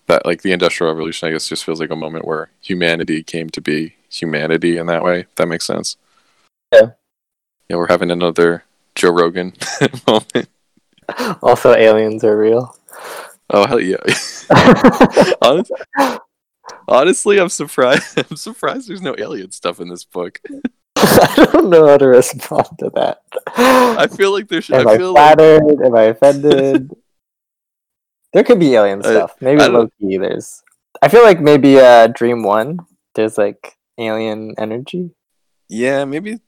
that 0.06 0.28
like 0.28 0.44
the 0.44 0.52
industrial 0.52 0.94
revolution 0.94 1.28
i 1.28 1.32
guess 1.32 1.50
just 1.50 1.66
feels 1.66 1.80
like 1.80 1.90
a 1.90 1.96
moment 1.96 2.26
where 2.26 2.52
humanity 2.62 3.24
came 3.24 3.50
to 3.50 3.62
be 3.62 3.96
humanity 4.08 4.78
in 4.78 4.86
that 4.86 5.04
way 5.04 5.22
if 5.22 5.36
that 5.36 5.48
makes 5.48 5.66
sense. 5.66 5.98
Yeah. 6.72 6.92
yeah 7.68 7.78
we're 7.78 7.88
having 7.88 8.12
another 8.12 8.64
joe 8.94 9.10
rogan 9.10 9.54
moment 10.08 10.50
Also 11.42 11.74
aliens 11.74 12.24
are 12.24 12.38
real. 12.38 12.76
oh 13.50 13.66
hell 13.68 13.80
yeah 13.80 13.98
Honest- 15.42 15.72
Honestly, 16.88 17.40
I'm 17.40 17.50
surprised. 17.50 18.18
I'm 18.30 18.36
surprised 18.38 18.90
there's 18.90 19.02
no 19.02 19.16
alien 19.18 19.52
stuff 19.52 19.80
in 19.80 19.88
this 19.90 20.04
book. 20.04 20.40
I 20.98 21.48
don't 21.52 21.70
know 21.70 21.88
how 21.88 21.98
to 21.98 22.08
respond 22.08 22.68
to 22.80 22.92
that. 22.96 23.22
I 23.56 24.08
feel 24.08 24.32
like 24.32 24.48
there 24.48 24.62
should. 24.62 24.76
Am 24.76 24.88
I 24.88 24.92
I, 24.94 24.98
feel 24.98 25.14
like 25.14 25.36
flattered? 25.38 25.82
Am 25.86 25.96
I 25.96 26.02
offended? 26.04 26.92
there 28.34 28.44
could 28.44 28.60
be 28.60 28.74
alien 28.76 29.00
I- 29.06 29.10
stuff. 29.10 29.36
Maybe 29.42 29.62
I 29.62 29.68
don't- 29.68 29.92
There's. 30.00 30.64
I 31.02 31.08
feel 31.08 31.24
like 31.24 31.40
maybe 31.40 31.80
uh, 31.80 32.08
Dream 32.08 32.44
One. 32.44 32.80
There's 33.16 33.38
like 33.38 33.78
alien 33.98 34.56
energy. 34.58 35.12
yeah, 35.70 36.06
maybe. 36.06 36.40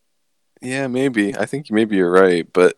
Yeah, 0.61 0.87
maybe. 0.87 1.35
I 1.35 1.45
think 1.45 1.69
maybe 1.71 1.97
you're 1.97 2.11
right, 2.11 2.47
but 2.53 2.77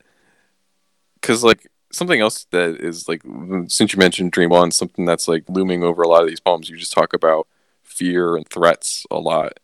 because 1.26 1.44
like 1.44 1.68
something 1.92 2.22
else 2.22 2.46
that 2.52 2.80
is 2.80 3.08
like 3.08 3.24
since 3.68 3.94
you 3.94 4.00
mentioned 4.00 4.32
Dream 4.32 4.52
One 4.52 4.70
something 4.70 5.06
that's 5.06 5.28
like 5.28 5.44
looming 5.50 5.84
over 5.84 6.04
a 6.04 6.08
lot 6.08 6.22
of 6.22 6.30
these 6.30 6.40
poems. 6.40 6.70
You 6.70 6.78
just 6.78 6.94
talk 6.94 7.14
about 7.14 7.48
fear 7.84 8.36
and 8.36 8.48
threats 8.48 9.08
a 9.10 9.18
lot, 9.18 9.60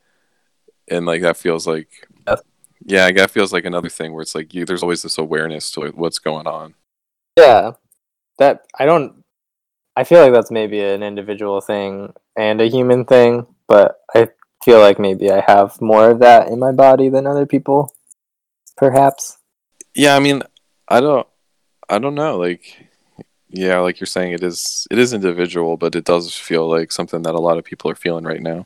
and 0.88 1.06
like 1.06 1.22
that 1.22 1.38
feels 1.38 1.68
like. 1.68 2.08
Yes. 2.28 2.42
Yeah, 2.84 3.12
that 3.12 3.30
feels 3.30 3.54
like 3.54 3.66
another 3.66 3.90
thing 3.90 4.12
where 4.12 4.24
it's 4.24 4.34
like 4.34 4.56
you. 4.56 4.66
There's 4.66 4.82
always 4.82 5.04
this 5.04 5.20
awareness 5.20 5.70
to 5.72 5.82
like, 5.82 5.96
what's 5.96 6.18
going 6.18 6.48
on. 6.48 6.74
Yeah, 7.38 7.74
that 8.40 8.66
I 8.80 8.86
don't. 8.86 9.24
I 9.96 10.04
feel 10.04 10.22
like 10.22 10.34
that's 10.34 10.50
maybe 10.50 10.80
an 10.80 11.04
individual 11.04 11.62
thing 11.62 12.14
and 12.36 12.60
a 12.60 12.70
human 12.70 13.06
thing, 13.06 13.46
but 13.68 14.00
I 14.16 14.30
feel 14.64 14.80
like 14.80 14.98
maybe 14.98 15.30
I 15.30 15.44
have 15.46 15.80
more 15.80 16.10
of 16.10 16.20
that 16.22 16.48
in 16.48 16.58
my 16.58 16.72
body 16.72 17.10
than 17.10 17.28
other 17.28 17.46
people. 17.46 17.94
Perhaps. 18.78 19.38
Yeah, 19.94 20.16
I 20.16 20.20
mean, 20.20 20.42
I 20.88 21.02
don't, 21.02 21.28
I 21.92 22.00
don't 22.00 22.16
know. 22.16 22.38
Like, 22.38 22.88
yeah, 23.50 23.80
like 23.80 24.00
you're 24.00 24.08
saying, 24.08 24.34
it 24.34 24.44
is, 24.44 24.88
it 24.90 24.98
is 24.98 25.14
individual, 25.14 25.78
but 25.78 25.96
it 25.96 26.06
does 26.06 26.36
feel 26.36 26.70
like 26.70 26.92
something 26.92 27.22
that 27.24 27.36
a 27.36 27.40
lot 27.40 27.58
of 27.58 27.66
people 27.66 27.92
are 27.92 27.96
feeling 27.96 28.24
right 28.24 28.42
now, 28.42 28.66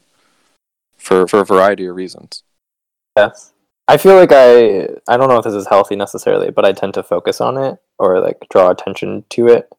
for 0.97 1.27
for 1.27 1.39
a 1.39 1.45
variety 1.45 1.85
of 1.85 1.95
reasons. 1.95 2.43
Yes. 3.17 3.51
I 3.87 3.97
feel 3.97 4.15
like 4.15 4.31
I 4.31 4.87
I 5.07 5.17
don't 5.17 5.29
know 5.29 5.37
if 5.37 5.43
this 5.43 5.53
is 5.53 5.67
healthy 5.67 5.95
necessarily, 5.95 6.51
but 6.51 6.65
I 6.65 6.71
tend 6.71 6.93
to 6.95 7.03
focus 7.03 7.41
on 7.41 7.57
it 7.57 7.77
or 7.99 8.19
like 8.19 8.37
draw 8.49 8.69
attention 8.71 9.25
to 9.31 9.47
it. 9.47 9.71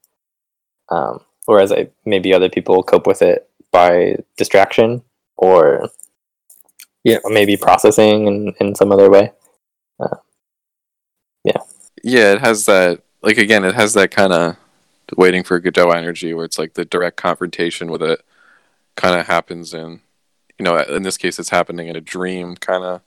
Um, 0.88 1.20
whereas 1.46 1.72
I 1.72 1.88
maybe 2.04 2.32
other 2.32 2.48
people 2.48 2.82
cope 2.82 3.06
with 3.06 3.22
it 3.22 3.48
by 3.72 4.16
distraction 4.36 5.02
or 5.36 5.88
yeah, 7.04 7.18
maybe 7.24 7.56
processing 7.56 8.26
in, 8.26 8.54
in 8.60 8.74
some 8.74 8.92
other 8.92 9.10
way. 9.10 9.32
Yeah. 10.00 10.14
Yeah, 12.02 12.32
it 12.34 12.40
has 12.40 12.66
that. 12.66 13.00
Like 13.26 13.38
again, 13.38 13.64
it 13.64 13.74
has 13.74 13.92
that 13.94 14.12
kind 14.12 14.32
of 14.32 14.56
waiting 15.16 15.42
for 15.42 15.58
Godot 15.58 15.90
energy, 15.90 16.32
where 16.32 16.44
it's 16.44 16.60
like 16.60 16.74
the 16.74 16.84
direct 16.84 17.16
confrontation 17.16 17.90
with 17.90 18.00
it 18.00 18.20
kind 18.94 19.18
of 19.18 19.26
happens 19.26 19.74
in, 19.74 20.00
you 20.58 20.64
know, 20.64 20.78
in 20.78 21.02
this 21.02 21.18
case, 21.18 21.40
it's 21.40 21.50
happening 21.50 21.88
in 21.88 21.96
a 21.96 22.00
dream 22.00 22.54
kind 22.54 22.84
of 22.84 23.00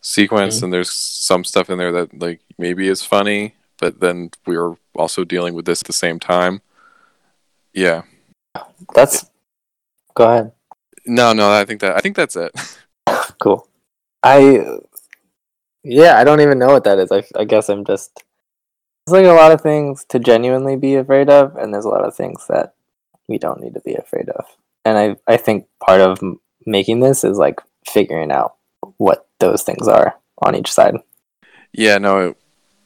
sequence, 0.00 0.60
Mhm. 0.60 0.62
and 0.64 0.72
there's 0.72 0.90
some 0.90 1.44
stuff 1.44 1.68
in 1.68 1.76
there 1.76 1.92
that 1.92 2.18
like 2.18 2.40
maybe 2.56 2.88
is 2.88 3.02
funny, 3.04 3.54
but 3.78 4.00
then 4.00 4.30
we're 4.46 4.76
also 4.94 5.24
dealing 5.24 5.52
with 5.52 5.66
this 5.66 5.82
at 5.82 5.86
the 5.86 5.92
same 5.92 6.18
time. 6.18 6.62
Yeah. 7.74 8.02
That's 8.94 9.26
go 10.14 10.24
ahead. 10.24 10.52
No, 11.04 11.34
no, 11.34 11.52
I 11.52 11.66
think 11.66 11.82
that 11.82 11.94
I 11.96 12.00
think 12.00 12.16
that's 12.16 12.34
it. 12.36 12.52
Cool. 13.38 13.68
I 14.22 14.64
yeah, 15.84 16.18
I 16.18 16.24
don't 16.24 16.40
even 16.40 16.58
know 16.58 16.68
what 16.68 16.84
that 16.84 16.98
is. 16.98 17.12
I, 17.12 17.22
I 17.38 17.44
guess 17.44 17.68
I'm 17.68 17.84
just 17.84 18.24
there's 19.06 19.22
like 19.22 19.30
a 19.30 19.34
lot 19.34 19.52
of 19.52 19.60
things 19.60 20.04
to 20.08 20.18
genuinely 20.18 20.76
be 20.76 20.96
afraid 20.96 21.30
of, 21.30 21.56
and 21.56 21.72
there's 21.72 21.84
a 21.84 21.90
lot 21.90 22.04
of 22.04 22.14
things 22.14 22.46
that 22.48 22.74
we 23.28 23.38
don't 23.38 23.60
need 23.60 23.74
to 23.74 23.80
be 23.80 23.94
afraid 23.94 24.28
of. 24.28 24.44
And 24.84 24.98
I 24.98 25.32
I 25.32 25.36
think 25.36 25.66
part 25.84 26.00
of 26.00 26.20
making 26.64 27.00
this 27.00 27.24
is 27.24 27.38
like 27.38 27.60
figuring 27.88 28.32
out 28.32 28.56
what 28.98 29.28
those 29.38 29.62
things 29.62 29.88
are 29.88 30.18
on 30.42 30.54
each 30.54 30.72
side. 30.72 30.96
yeah, 31.72 31.98
no, 31.98 32.34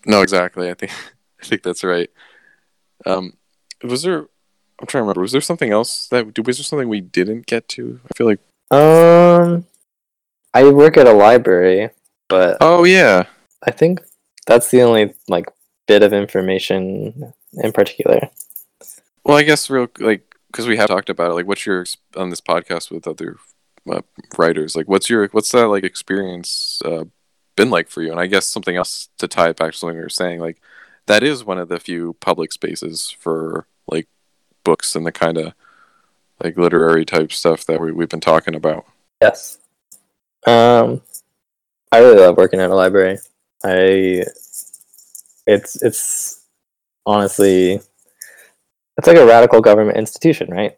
no, 0.06 0.22
exactly. 0.22 0.70
I 0.70 0.74
think 0.74 0.92
I 1.42 1.46
think 1.46 1.62
that's 1.62 1.84
right. 1.84 2.10
Um, 3.06 3.34
was 3.82 4.02
there? 4.02 4.26
I'm 4.80 4.86
trying 4.86 5.00
to 5.00 5.04
remember. 5.04 5.20
Was 5.20 5.32
there 5.32 5.40
something 5.40 5.70
else 5.70 6.08
that 6.08 6.38
was 6.46 6.58
there 6.58 6.64
something 6.64 6.88
we 6.88 7.00
didn't 7.00 7.46
get 7.46 7.68
to? 7.68 8.00
I 8.04 8.08
feel 8.16 8.26
like. 8.26 8.40
Um, 8.70 9.66
I 10.54 10.70
work 10.70 10.96
at 10.96 11.06
a 11.06 11.12
library, 11.12 11.90
but 12.28 12.58
Oh 12.60 12.84
yeah, 12.84 13.24
I 13.62 13.70
think 13.70 14.00
that's 14.46 14.70
the 14.70 14.82
only 14.82 15.14
like 15.28 15.46
bit 15.90 16.04
of 16.04 16.12
information 16.12 17.32
in 17.54 17.72
particular. 17.72 18.30
Well, 19.24 19.36
I 19.36 19.42
guess 19.42 19.68
real 19.68 19.88
like 19.98 20.36
because 20.46 20.68
we 20.68 20.76
have 20.76 20.86
talked 20.86 21.10
about 21.10 21.32
it. 21.32 21.34
Like, 21.34 21.48
what's 21.48 21.66
your 21.66 21.84
on 22.16 22.30
this 22.30 22.40
podcast 22.40 22.92
with 22.92 23.08
other 23.08 23.38
uh, 23.90 24.02
writers? 24.38 24.76
Like, 24.76 24.88
what's 24.88 25.10
your 25.10 25.26
what's 25.32 25.50
that 25.50 25.66
like 25.66 25.82
experience 25.82 26.80
uh, 26.84 27.06
been 27.56 27.70
like 27.70 27.88
for 27.88 28.02
you? 28.02 28.12
And 28.12 28.20
I 28.20 28.28
guess 28.28 28.46
something 28.46 28.76
else 28.76 29.08
to 29.18 29.26
tie 29.26 29.48
it 29.48 29.56
back 29.56 29.72
to 29.72 29.78
something 29.78 29.96
we 29.96 30.02
were 30.02 30.08
saying. 30.08 30.38
Like, 30.38 30.60
that 31.06 31.24
is 31.24 31.44
one 31.44 31.58
of 31.58 31.68
the 31.68 31.80
few 31.80 32.14
public 32.20 32.52
spaces 32.52 33.10
for 33.10 33.66
like 33.88 34.06
books 34.62 34.94
and 34.94 35.04
the 35.04 35.12
kind 35.12 35.38
of 35.38 35.54
like 36.42 36.56
literary 36.56 37.04
type 37.04 37.32
stuff 37.32 37.66
that 37.66 37.80
we, 37.80 37.90
we've 37.90 38.08
been 38.08 38.20
talking 38.20 38.54
about. 38.54 38.86
Yes. 39.20 39.58
Um, 40.46 41.02
I 41.90 41.98
really 41.98 42.20
love 42.20 42.36
working 42.36 42.60
at 42.60 42.70
a 42.70 42.74
library. 42.76 43.18
I, 43.64 44.24
it's 45.50 45.82
it's 45.82 46.46
honestly, 47.06 47.80
it's 48.96 49.06
like 49.06 49.16
a 49.16 49.26
radical 49.26 49.60
government 49.60 49.98
institution, 49.98 50.50
right? 50.50 50.76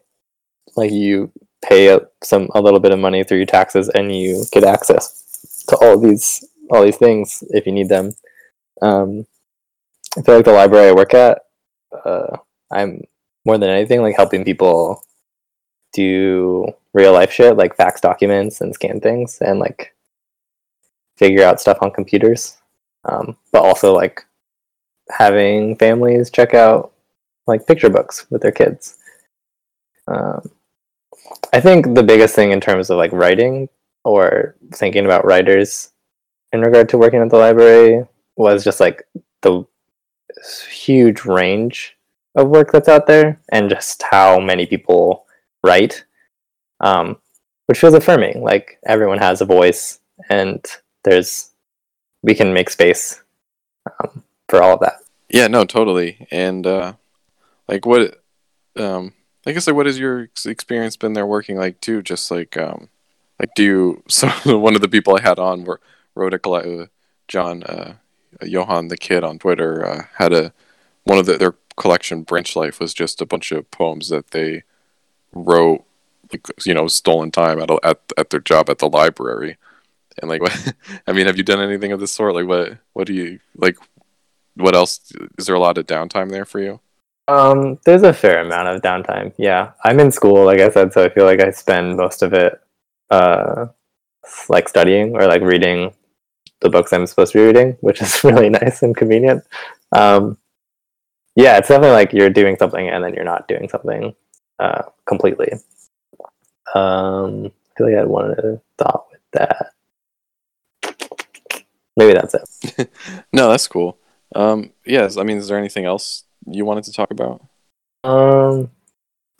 Like 0.75 0.91
you 0.91 1.31
pay 1.63 1.89
a, 1.89 1.99
some 2.23 2.49
a 2.55 2.61
little 2.61 2.79
bit 2.79 2.91
of 2.91 2.99
money 2.99 3.23
through 3.23 3.37
your 3.37 3.45
taxes, 3.45 3.89
and 3.89 4.15
you 4.15 4.43
get 4.51 4.63
access 4.63 5.65
to 5.69 5.77
all 5.77 5.99
these 5.99 6.43
all 6.71 6.83
these 6.83 6.97
things 6.97 7.43
if 7.51 7.65
you 7.65 7.71
need 7.71 7.89
them. 7.89 8.13
Um, 8.81 9.25
I 10.17 10.21
feel 10.21 10.35
like 10.35 10.45
the 10.45 10.51
library 10.51 10.89
I 10.89 10.93
work 10.93 11.13
at, 11.13 11.39
uh, 12.05 12.37
I'm 12.71 13.03
more 13.45 13.57
than 13.57 13.69
anything 13.69 14.01
like 14.01 14.15
helping 14.15 14.43
people 14.43 15.03
do 15.93 16.67
real 16.93 17.13
life 17.13 17.31
shit 17.31 17.57
like 17.57 17.75
fax 17.75 18.01
documents 18.01 18.61
and 18.61 18.73
scan 18.73 18.99
things 18.99 19.39
and 19.41 19.59
like 19.59 19.95
figure 21.17 21.43
out 21.43 21.61
stuff 21.61 21.77
on 21.81 21.91
computers 21.91 22.57
um, 23.05 23.37
but 23.51 23.63
also 23.63 23.93
like 23.93 24.25
having 25.09 25.75
families 25.77 26.29
check 26.29 26.53
out 26.53 26.93
like 27.47 27.67
picture 27.67 27.89
books 27.89 28.25
with 28.29 28.41
their 28.41 28.51
kids. 28.51 28.97
Um, 30.07 30.49
i 31.53 31.61
think 31.61 31.95
the 31.95 32.03
biggest 32.03 32.35
thing 32.35 32.51
in 32.51 32.59
terms 32.59 32.89
of 32.89 32.97
like 32.97 33.13
writing 33.13 33.69
or 34.03 34.55
thinking 34.73 35.05
about 35.05 35.25
writers 35.25 35.93
in 36.51 36.59
regard 36.59 36.89
to 36.89 36.97
working 36.97 37.21
at 37.21 37.29
the 37.29 37.37
library 37.37 38.05
was 38.35 38.65
just 38.65 38.81
like 38.81 39.03
the 39.41 39.63
huge 40.69 41.23
range 41.23 41.97
of 42.35 42.49
work 42.49 42.71
that's 42.71 42.89
out 42.89 43.07
there 43.07 43.39
and 43.53 43.69
just 43.69 44.03
how 44.03 44.39
many 44.39 44.65
people 44.65 45.25
write 45.63 46.03
um, 46.81 47.17
which 47.65 47.79
feels 47.79 47.93
affirming. 47.93 48.43
Like 48.43 48.79
everyone 48.85 49.19
has 49.19 49.41
a 49.41 49.45
voice 49.45 49.99
and 50.29 50.63
there's 51.03 51.51
we 52.21 52.35
can 52.35 52.53
make 52.53 52.69
space 52.69 53.21
um, 53.99 54.22
for 54.53 54.61
all 54.61 54.75
of 54.75 54.79
that 54.81 55.01
Yeah, 55.29 55.47
no, 55.47 55.65
totally. 55.65 56.27
And 56.29 56.67
uh, 56.67 56.93
like, 57.67 57.87
what? 57.87 58.21
Um, 58.75 59.13
I 59.47 59.51
guess 59.51 59.65
like, 59.65 59.75
what 59.75 59.87
has 59.87 59.97
your 59.97 60.29
experience 60.45 60.95
been 60.95 61.13
there 61.13 61.25
working 61.25 61.57
like 61.57 61.81
too? 61.81 62.03
Just 62.03 62.29
like, 62.29 62.55
um, 62.55 62.89
like, 63.39 63.55
do 63.55 63.63
you? 63.63 64.03
So 64.09 64.27
one 64.59 64.75
of 64.75 64.81
the 64.81 64.87
people 64.87 65.17
I 65.17 65.21
had 65.21 65.39
on 65.39 65.63
were 65.63 65.81
wrote 66.13 66.35
a 66.35 66.39
coll- 66.39 66.81
uh, 66.83 66.85
John 67.27 67.63
uh, 67.63 67.95
Johan 68.43 68.89
the 68.89 68.97
kid 68.97 69.23
on 69.23 69.39
Twitter 69.39 69.85
uh, 69.85 70.03
had 70.17 70.33
a 70.33 70.53
one 71.03 71.17
of 71.17 71.25
the, 71.25 71.37
their 71.37 71.55
collection 71.75 72.21
branch 72.21 72.55
life 72.55 72.79
was 72.79 72.93
just 72.93 73.21
a 73.21 73.25
bunch 73.25 73.51
of 73.51 73.69
poems 73.71 74.09
that 74.09 74.31
they 74.31 74.61
wrote 75.33 75.83
like 76.31 76.45
you 76.63 76.75
know 76.75 76.87
stolen 76.87 77.31
time 77.31 77.59
at 77.59 77.71
at 77.83 77.99
at 78.17 78.29
their 78.29 78.39
job 78.39 78.69
at 78.69 78.77
the 78.77 78.87
library 78.87 79.57
and 80.21 80.29
like 80.29 80.41
what 80.45 80.73
i 81.07 81.11
mean 81.11 81.25
have 81.25 81.37
you 81.37 81.43
done 81.43 81.59
anything 81.59 81.91
of 81.91 81.99
this 81.99 82.11
sort 82.11 82.35
like 82.35 82.45
what 82.45 82.77
what 82.93 83.07
do 83.07 83.13
you 83.13 83.39
like 83.57 83.77
what 84.55 84.75
else 84.75 85.11
is 85.37 85.47
there 85.47 85.55
a 85.55 85.59
lot 85.59 85.77
of 85.77 85.87
downtime 85.87 86.29
there 86.29 86.45
for 86.45 86.59
you? 86.59 86.79
Um, 87.27 87.79
there's 87.85 88.03
a 88.03 88.13
fair 88.13 88.41
amount 88.41 88.67
of 88.67 88.81
downtime 88.81 89.33
yeah. 89.37 89.71
I'm 89.85 89.99
in 90.01 90.11
school 90.11 90.43
like 90.43 90.59
i 90.59 90.69
said 90.69 90.91
so 90.91 91.03
i 91.05 91.09
feel 91.09 91.23
like 91.23 91.39
i 91.39 91.51
spend 91.51 91.95
most 91.95 92.21
of 92.21 92.33
it 92.33 92.59
uh, 93.09 93.67
like 94.49 94.67
studying 94.67 95.15
or 95.15 95.25
like 95.25 95.41
reading 95.41 95.93
the 96.59 96.69
books 96.69 96.91
i'm 96.91 97.07
supposed 97.07 97.31
to 97.31 97.37
be 97.37 97.45
reading 97.45 97.77
which 97.79 98.01
is 98.01 98.23
really 98.25 98.49
nice 98.49 98.83
and 98.83 98.95
convenient. 98.95 99.43
Um, 99.93 100.37
yeah 101.35 101.57
it's 101.57 101.69
definitely 101.69 101.95
like 101.95 102.11
you're 102.11 102.29
doing 102.29 102.57
something 102.57 102.89
and 102.89 103.03
then 103.03 103.13
you're 103.13 103.23
not 103.23 103.47
doing 103.47 103.69
something 103.69 104.13
uh, 104.59 104.83
completely. 105.05 105.53
Um, 106.75 107.45
i 107.45 107.77
feel 107.77 107.87
like 107.87 107.95
i 107.95 107.99
had 107.99 108.07
one 108.07 108.31
other 108.31 108.61
thought 108.77 109.05
with 109.11 109.21
that. 109.31 109.71
Maybe 111.95 112.13
that's 112.13 112.33
it. 112.33 112.91
No 113.31 113.49
that's 113.49 113.67
cool 113.67 113.97
um 114.35 114.71
yes 114.85 115.17
i 115.17 115.23
mean 115.23 115.37
is 115.37 115.47
there 115.47 115.57
anything 115.57 115.85
else 115.85 116.23
you 116.45 116.65
wanted 116.65 116.83
to 116.83 116.91
talk 116.91 117.11
about 117.11 117.41
Um, 118.03 118.69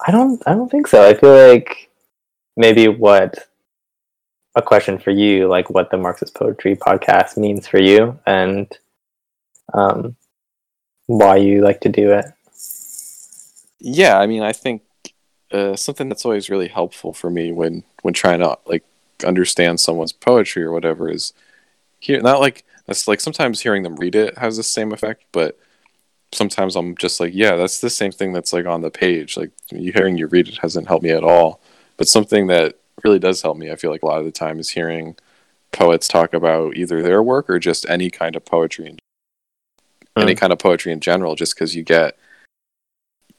I 0.06 0.12
don't. 0.12 0.42
I 0.46 0.54
don't 0.54 0.70
think 0.70 0.88
so. 0.88 1.08
I 1.08 1.14
feel 1.14 1.36
like 1.50 1.90
maybe 2.56 2.88
what 2.88 3.48
a 4.56 4.62
question 4.62 4.98
for 5.00 5.12
you, 5.12 5.48
like 5.48 5.70
what 5.70 5.90
the 5.92 5.98
Marxist 5.98 6.34
Poetry 6.34 6.76
podcast 6.76 7.38
means 7.38 7.68
for 7.68 7.82
you, 7.82 8.20
and 8.26 8.68
um, 9.74 10.16
why 11.08 11.38
you 11.38 11.62
like 11.62 11.82
to 11.82 11.90
do 11.90 12.12
it. 12.12 12.26
Yeah, 13.80 14.18
I 14.20 14.28
mean, 14.28 14.44
I 14.44 14.54
think 14.54 14.82
uh, 15.52 15.76
something 15.76 16.10
that's 16.10 16.26
always 16.26 16.50
really 16.50 16.70
helpful 16.70 17.14
for 17.14 17.30
me 17.30 17.52
when 17.52 17.84
when 18.02 18.14
trying 18.14 18.40
to 18.40 18.58
like 18.66 18.84
understand 19.26 19.80
someone's 19.80 20.14
poetry 20.14 20.64
or 20.64 20.72
whatever 20.72 21.10
is 21.10 21.34
here. 22.00 22.22
Not 22.22 22.40
like 22.40 22.64
that's 22.86 23.08
like 23.08 23.22
sometimes 23.22 23.62
hearing 23.62 23.84
them 23.84 23.96
read 23.96 24.16
it 24.16 24.38
has 24.38 24.58
the 24.58 24.64
same 24.64 24.92
effect, 24.92 25.24
but 25.32 25.58
sometimes 26.34 26.76
I'm 26.76 26.96
just 26.98 27.20
like, 27.20 27.32
yeah, 27.34 27.56
that's 27.56 27.80
the 27.80 27.90
same 27.90 28.12
thing 28.12 28.34
that's 28.34 28.54
like 28.54 28.66
on 28.66 28.82
the 28.82 28.92
page. 28.92 29.38
Like 29.38 29.52
you 29.72 29.92
hearing 29.92 30.18
you 30.18 30.28
read 30.28 30.48
it 30.48 30.58
hasn't 30.58 30.88
helped 30.88 31.04
me 31.04 31.12
at 31.12 31.24
all. 31.24 31.62
But 31.98 32.08
something 32.08 32.48
that 32.48 32.76
really 33.04 33.20
does 33.20 33.42
help 33.42 33.58
me, 33.58 33.72
I 33.72 33.76
feel 33.76 33.92
like 33.92 34.04
a 34.04 34.06
lot 34.06 34.20
of 34.20 34.26
the 34.26 34.32
time, 34.32 34.60
is 34.60 34.72
hearing 34.72 35.16
poets 35.72 36.08
talk 36.08 36.34
about 36.34 36.76
either 36.76 37.02
their 37.02 37.24
work 37.24 37.50
or 37.50 37.60
just 37.60 37.90
any 37.90 38.10
kind 38.10 38.36
of 38.36 38.46
poetry, 38.46 38.88
in, 38.88 38.96
mm. 38.96 40.22
any 40.22 40.36
kind 40.36 40.52
of 40.52 40.60
poetry 40.60 40.92
in 40.92 41.00
general. 41.00 41.36
Just 41.36 41.56
because 41.56 41.76
you 41.76 41.84
get, 41.84 42.18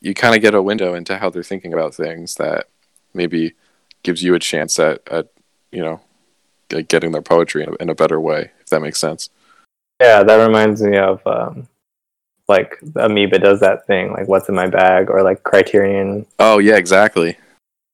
you 0.00 0.14
kind 0.14 0.34
of 0.34 0.42
get 0.42 0.54
a 0.54 0.62
window 0.62 0.94
into 0.94 1.18
how 1.18 1.30
they're 1.30 1.42
thinking 1.42 1.72
about 1.72 1.94
things 1.94 2.36
that 2.36 2.68
maybe 3.12 3.54
gives 4.02 4.22
you 4.22 4.34
a 4.34 4.38
chance 4.38 4.78
at, 4.78 5.06
at 5.08 5.28
you 5.72 5.82
know, 5.82 6.00
getting 6.88 7.12
their 7.12 7.22
poetry 7.22 7.64
in 7.64 7.70
a, 7.70 7.74
in 7.74 7.90
a 7.90 7.94
better 7.94 8.20
way. 8.20 8.50
That 8.74 8.82
makes 8.82 8.98
sense. 8.98 9.30
Yeah, 10.00 10.24
that 10.24 10.44
reminds 10.44 10.82
me 10.82 10.98
of 10.98 11.24
um, 11.28 11.68
like 12.48 12.76
Amoeba 12.96 13.38
does 13.38 13.60
that 13.60 13.86
thing, 13.86 14.10
like 14.10 14.26
"What's 14.26 14.48
in 14.48 14.56
my 14.56 14.66
bag" 14.66 15.10
or 15.10 15.22
like 15.22 15.44
Criterion. 15.44 16.26
Oh 16.40 16.58
yeah, 16.58 16.74
exactly. 16.74 17.38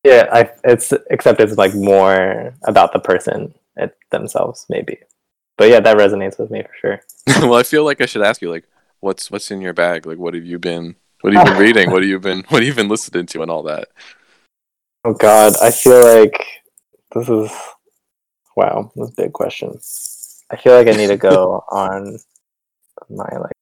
Yeah, 0.04 0.26
I, 0.32 0.50
it's 0.64 0.90
except 1.10 1.38
it's 1.38 1.58
like 1.58 1.74
more 1.74 2.54
about 2.62 2.94
the 2.94 2.98
person 2.98 3.52
it, 3.76 3.94
themselves, 4.10 4.64
maybe. 4.70 4.96
But 5.58 5.68
yeah, 5.68 5.80
that 5.80 5.98
resonates 5.98 6.38
with 6.38 6.50
me 6.50 6.62
for 6.62 6.72
sure. 6.80 7.00
well, 7.50 7.60
I 7.60 7.62
feel 7.62 7.84
like 7.84 8.00
I 8.00 8.06
should 8.06 8.22
ask 8.22 8.40
you, 8.40 8.50
like, 8.50 8.64
what's 9.00 9.30
what's 9.30 9.50
in 9.50 9.60
your 9.60 9.74
bag? 9.74 10.06
Like, 10.06 10.16
what 10.16 10.32
have 10.32 10.46
you 10.46 10.58
been? 10.58 10.96
What 11.20 11.34
have 11.34 11.46
you 11.46 11.52
been 11.52 11.62
reading? 11.66 11.90
What 11.90 12.00
have 12.00 12.08
you 12.08 12.18
been? 12.18 12.44
What 12.48 12.62
have 12.62 12.68
you 12.68 12.74
been 12.74 12.88
listening 12.88 13.26
to, 13.26 13.42
and 13.42 13.50
all 13.50 13.64
that? 13.64 13.88
Oh 15.04 15.12
God, 15.12 15.52
I 15.60 15.70
feel 15.70 16.22
like 16.22 16.42
this 17.14 17.28
is 17.28 17.52
wow. 18.56 18.90
This 18.96 19.08
is 19.08 19.12
a 19.12 19.22
big 19.22 19.34
question. 19.34 19.78
I 20.50 20.56
feel 20.56 20.74
like 20.74 20.88
I 20.88 20.92
need 20.92 21.08
to 21.08 21.16
go 21.16 21.64
on 21.70 22.18
my 23.08 23.28
like 23.38 23.52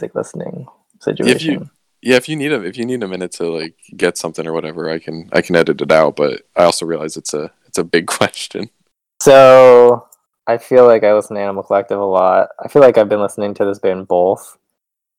music 0.00 0.14
listening 0.14 0.66
situation. 1.00 1.36
If 1.36 1.42
you 1.42 1.70
yeah, 2.02 2.16
if 2.16 2.28
you 2.28 2.36
need 2.36 2.52
a 2.52 2.62
if 2.62 2.76
you 2.76 2.84
need 2.84 3.02
a 3.02 3.08
minute 3.08 3.32
to 3.32 3.48
like 3.48 3.76
get 3.96 4.18
something 4.18 4.46
or 4.46 4.52
whatever, 4.52 4.90
I 4.90 4.98
can 4.98 5.28
I 5.32 5.40
can 5.40 5.56
edit 5.56 5.80
it 5.80 5.92
out. 5.92 6.16
But 6.16 6.42
I 6.56 6.64
also 6.64 6.84
realize 6.84 7.16
it's 7.16 7.32
a 7.32 7.50
it's 7.66 7.78
a 7.78 7.84
big 7.84 8.06
question. 8.18 8.70
So 9.20 10.08
I 10.46 10.58
feel 10.58 10.86
like 10.86 11.04
I 11.04 11.14
listen 11.14 11.36
to 11.36 11.42
Animal 11.42 11.62
Collective 11.62 12.00
a 12.00 12.04
lot. 12.04 12.48
I 12.62 12.68
feel 12.68 12.82
like 12.82 12.98
I've 12.98 13.08
been 13.08 13.22
listening 13.22 13.54
to 13.54 13.64
this 13.64 13.78
band 13.78 14.08
both. 14.08 14.58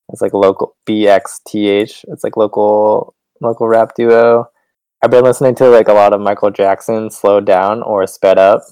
It's 0.10 0.22
like 0.22 0.34
local 0.34 0.76
BXTH. 0.86 2.06
It's 2.10 2.24
like 2.24 2.36
local 2.36 3.16
local 3.39 3.68
rap 3.68 3.96
duo. 3.96 4.50
I've 5.02 5.12
been 5.12 5.24
listening 5.24 5.56
to 5.56 5.70
like 5.70 5.88
a 5.88 5.94
lot 5.94 6.14
of 6.14 6.22
Michael 6.22 6.52
Jackson 6.52 7.10
slowed 7.10 7.46
down 7.46 7.82
or 7.82 8.06
sped 8.08 8.38
up, 8.38 8.64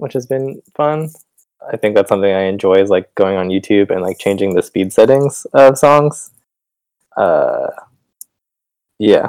which 0.00 0.14
has 0.14 0.26
been 0.26 0.62
fun. 0.74 1.10
I 1.72 1.76
think 1.76 1.94
that's 1.94 2.08
something 2.08 2.32
I 2.32 2.44
enjoy 2.44 2.74
is 2.74 2.88
like 2.88 3.14
going 3.14 3.36
on 3.36 3.48
YouTube 3.48 3.90
and 3.90 4.00
like 4.02 4.18
changing 4.18 4.54
the 4.54 4.62
speed 4.62 4.92
settings 4.92 5.46
of 5.52 5.76
songs. 5.76 6.30
Uh, 7.16 7.68
yeah. 8.98 9.28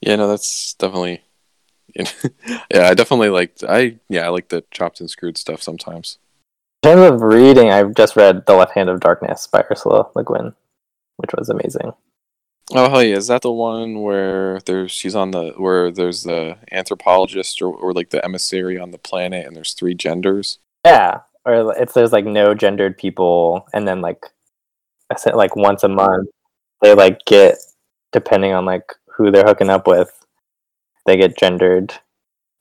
Yeah, 0.00 0.16
no, 0.16 0.28
that's 0.28 0.74
definitely. 0.74 1.22
yeah, 1.94 2.88
I 2.88 2.94
definitely 2.94 3.28
like. 3.28 3.54
I 3.68 3.98
yeah, 4.08 4.24
I 4.24 4.28
like 4.28 4.48
the 4.48 4.64
chopped 4.70 5.00
and 5.00 5.10
screwed 5.10 5.36
stuff 5.36 5.62
sometimes. 5.62 6.18
In 6.82 6.90
terms 6.90 7.14
of 7.14 7.22
reading, 7.22 7.70
I've 7.70 7.94
just 7.94 8.16
read 8.16 8.46
*The 8.46 8.54
Left 8.54 8.72
Hand 8.72 8.88
of 8.88 9.00
Darkness* 9.00 9.46
by 9.46 9.62
Ursula 9.70 10.08
Le 10.14 10.24
Guin, 10.24 10.54
which 11.18 11.32
was 11.36 11.50
amazing. 11.50 11.92
Oh 12.74 12.90
hell 12.90 13.02
yeah! 13.02 13.16
Is 13.16 13.26
that 13.26 13.42
the 13.42 13.52
one 13.52 14.00
where 14.00 14.60
there's 14.60 14.90
she's 14.90 15.14
on 15.14 15.30
the 15.30 15.52
where 15.56 15.90
there's 15.90 16.22
the 16.22 16.56
anthropologist 16.70 17.60
or, 17.60 17.74
or 17.74 17.92
like 17.92 18.10
the 18.10 18.24
emissary 18.24 18.78
on 18.78 18.90
the 18.90 18.98
planet 18.98 19.46
and 19.46 19.54
there's 19.54 19.74
three 19.74 19.94
genders? 19.94 20.58
Yeah, 20.84 21.20
or 21.44 21.76
if 21.76 21.92
there's 21.92 22.12
like 22.12 22.24
no 22.24 22.54
gendered 22.54 22.96
people, 22.96 23.68
and 23.74 23.86
then 23.86 24.00
like 24.00 24.24
I 25.10 25.16
said 25.16 25.34
like 25.34 25.54
once 25.54 25.82
a 25.82 25.88
month 25.88 26.28
they 26.80 26.94
like 26.94 27.20
get 27.26 27.58
depending 28.12 28.52
on 28.52 28.64
like 28.64 28.92
who 29.16 29.30
they're 29.30 29.44
hooking 29.44 29.70
up 29.70 29.86
with, 29.86 30.24
they 31.06 31.16
get 31.16 31.36
gendered 31.36 31.94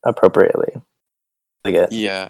appropriately. 0.03 0.81
They 1.63 1.71
get 1.71 1.91
yeah, 1.91 2.29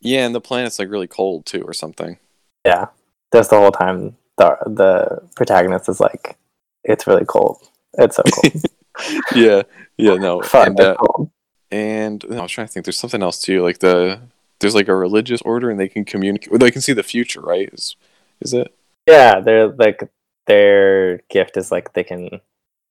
yeah, 0.00 0.26
and 0.26 0.34
the 0.34 0.40
planet's 0.40 0.78
like 0.78 0.90
really 0.90 1.06
cold 1.06 1.46
too, 1.46 1.62
or 1.62 1.72
something. 1.72 2.18
Yeah, 2.64 2.86
just 3.32 3.50
the 3.50 3.56
whole 3.56 3.72
time 3.72 4.16
the 4.38 4.56
the 4.66 5.28
protagonist 5.36 5.88
is 5.88 6.00
like, 6.00 6.36
it's 6.86 7.06
really 7.06 7.24
cold. 7.24 7.58
It's 7.98 8.16
so 8.16 8.22
cold. 8.22 8.62
yeah, 9.34 9.62
yeah, 9.96 10.14
no, 10.14 10.40
Fun, 10.42 10.68
and, 10.68 10.80
uh, 10.80 10.96
and 11.70 12.24
no, 12.28 12.38
I 12.38 12.42
was 12.42 12.52
trying 12.52 12.66
to 12.66 12.72
think. 12.72 12.86
There's 12.86 12.98
something 12.98 13.22
else 13.22 13.40
too, 13.40 13.62
like 13.62 13.78
the 13.78 14.20
there's 14.60 14.74
like 14.74 14.88
a 14.88 14.94
religious 14.94 15.42
order 15.42 15.70
and 15.70 15.78
they 15.78 15.88
can 15.88 16.04
communicate 16.04 16.58
they 16.58 16.70
can 16.70 16.82
see 16.82 16.92
the 16.92 17.02
future 17.02 17.40
right 17.40 17.70
is 17.72 17.96
is 18.40 18.52
it 18.52 18.74
yeah 19.06 19.40
they're 19.40 19.68
like 19.68 20.08
their 20.46 21.18
gift 21.30 21.56
is 21.56 21.70
like 21.70 21.92
they 21.92 22.04
can 22.04 22.40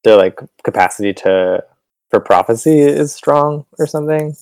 their 0.03 0.17
like 0.17 0.39
capacity 0.63 1.13
to 1.13 1.63
for 2.09 2.19
prophecy 2.19 2.79
is 2.79 3.13
strong 3.13 3.65
or 3.79 3.87
something 3.87 4.35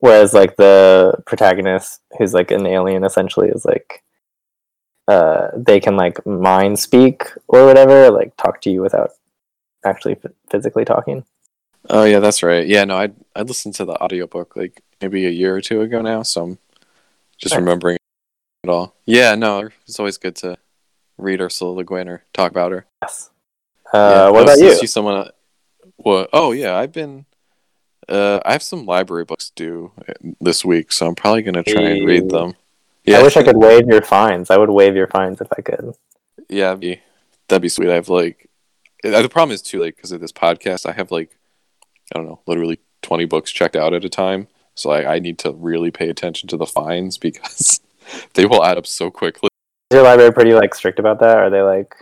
whereas 0.00 0.34
like 0.34 0.56
the 0.56 1.14
protagonist 1.26 2.00
who's 2.18 2.34
like 2.34 2.50
an 2.50 2.66
alien 2.66 3.04
essentially 3.04 3.48
is 3.48 3.64
like 3.64 4.02
uh 5.08 5.48
they 5.56 5.80
can 5.80 5.96
like 5.96 6.24
mind 6.26 6.78
speak 6.78 7.24
or 7.48 7.66
whatever 7.66 8.10
like 8.10 8.36
talk 8.36 8.60
to 8.60 8.70
you 8.70 8.80
without 8.80 9.10
actually 9.84 10.16
f- 10.24 10.32
physically 10.50 10.84
talking 10.84 11.24
oh 11.90 12.04
yeah 12.04 12.20
that's 12.20 12.42
right 12.42 12.66
yeah 12.66 12.84
no 12.84 12.96
i 12.96 13.08
i 13.34 13.42
listened 13.42 13.74
to 13.74 13.84
the 13.84 14.00
audiobook 14.02 14.54
like 14.54 14.82
maybe 15.00 15.26
a 15.26 15.30
year 15.30 15.54
or 15.54 15.60
two 15.60 15.80
ago 15.80 16.00
now, 16.00 16.22
so 16.22 16.42
I'm 16.44 16.58
just 17.36 17.54
nice. 17.54 17.60
remembering 17.60 17.98
it 18.64 18.70
all. 18.70 18.94
Yeah, 19.06 19.34
no, 19.34 19.68
it's 19.86 19.98
always 19.98 20.18
good 20.18 20.36
to 20.36 20.56
read 21.16 21.40
Ursula 21.40 21.70
Le 21.72 21.84
Guin 21.84 22.08
or 22.08 22.24
talk 22.32 22.50
about 22.50 22.72
her. 22.72 22.86
Yes. 23.02 23.30
Uh, 23.92 23.98
yeah, 23.98 24.30
what 24.30 24.42
about 24.42 24.58
you? 24.58 24.86
Someone. 24.86 25.16
Uh, 25.16 25.30
what? 25.96 26.30
Oh 26.32 26.52
yeah, 26.52 26.76
I've 26.76 26.92
been. 26.92 27.26
Uh, 28.08 28.40
I 28.44 28.52
have 28.52 28.62
some 28.62 28.86
library 28.86 29.24
books 29.24 29.50
due 29.50 29.92
uh, 30.08 30.14
this 30.40 30.64
week, 30.64 30.92
so 30.92 31.06
I'm 31.06 31.14
probably 31.14 31.42
gonna 31.42 31.62
try 31.62 31.82
and 31.82 32.06
read 32.06 32.30
them. 32.30 32.54
Yeah. 33.10 33.18
I 33.18 33.22
wish 33.22 33.36
I 33.36 33.42
could 33.42 33.56
waive 33.56 33.86
your 33.86 34.02
fines. 34.02 34.50
I 34.50 34.58
would 34.58 34.70
waive 34.70 34.96
your 34.96 35.06
fines 35.06 35.40
if 35.40 35.48
I 35.56 35.62
could. 35.62 35.94
Yeah, 36.48 36.66
that'd 36.66 36.80
be, 36.80 37.00
that'd 37.48 37.62
be 37.62 37.68
sweet. 37.68 37.90
I 37.90 37.94
have 37.94 38.08
like, 38.08 38.48
the 39.02 39.28
problem 39.28 39.54
is 39.54 39.62
too 39.62 39.80
like 39.80 39.96
because 39.96 40.12
of 40.12 40.20
this 40.20 40.32
podcast, 40.32 40.88
I 40.88 40.92
have 40.92 41.10
like, 41.10 41.36
I 42.14 42.18
don't 42.18 42.26
know, 42.26 42.40
literally 42.46 42.80
20 43.02 43.24
books 43.26 43.50
checked 43.50 43.76
out 43.76 43.94
at 43.94 44.04
a 44.04 44.08
time. 44.08 44.48
So 44.74 44.90
like 44.90 45.06
I 45.06 45.18
need 45.18 45.38
to 45.40 45.52
really 45.52 45.90
pay 45.90 46.08
attention 46.08 46.48
to 46.50 46.56
the 46.56 46.66
fines 46.66 47.18
because 47.28 47.80
they 48.34 48.46
will 48.46 48.64
add 48.64 48.78
up 48.78 48.86
so 48.86 49.10
quickly. 49.10 49.48
Is 49.90 49.96
your 49.96 50.04
library 50.04 50.32
pretty 50.32 50.54
like 50.54 50.74
strict 50.74 50.98
about 50.98 51.20
that? 51.20 51.38
Are 51.38 51.50
they 51.50 51.62
like 51.62 51.94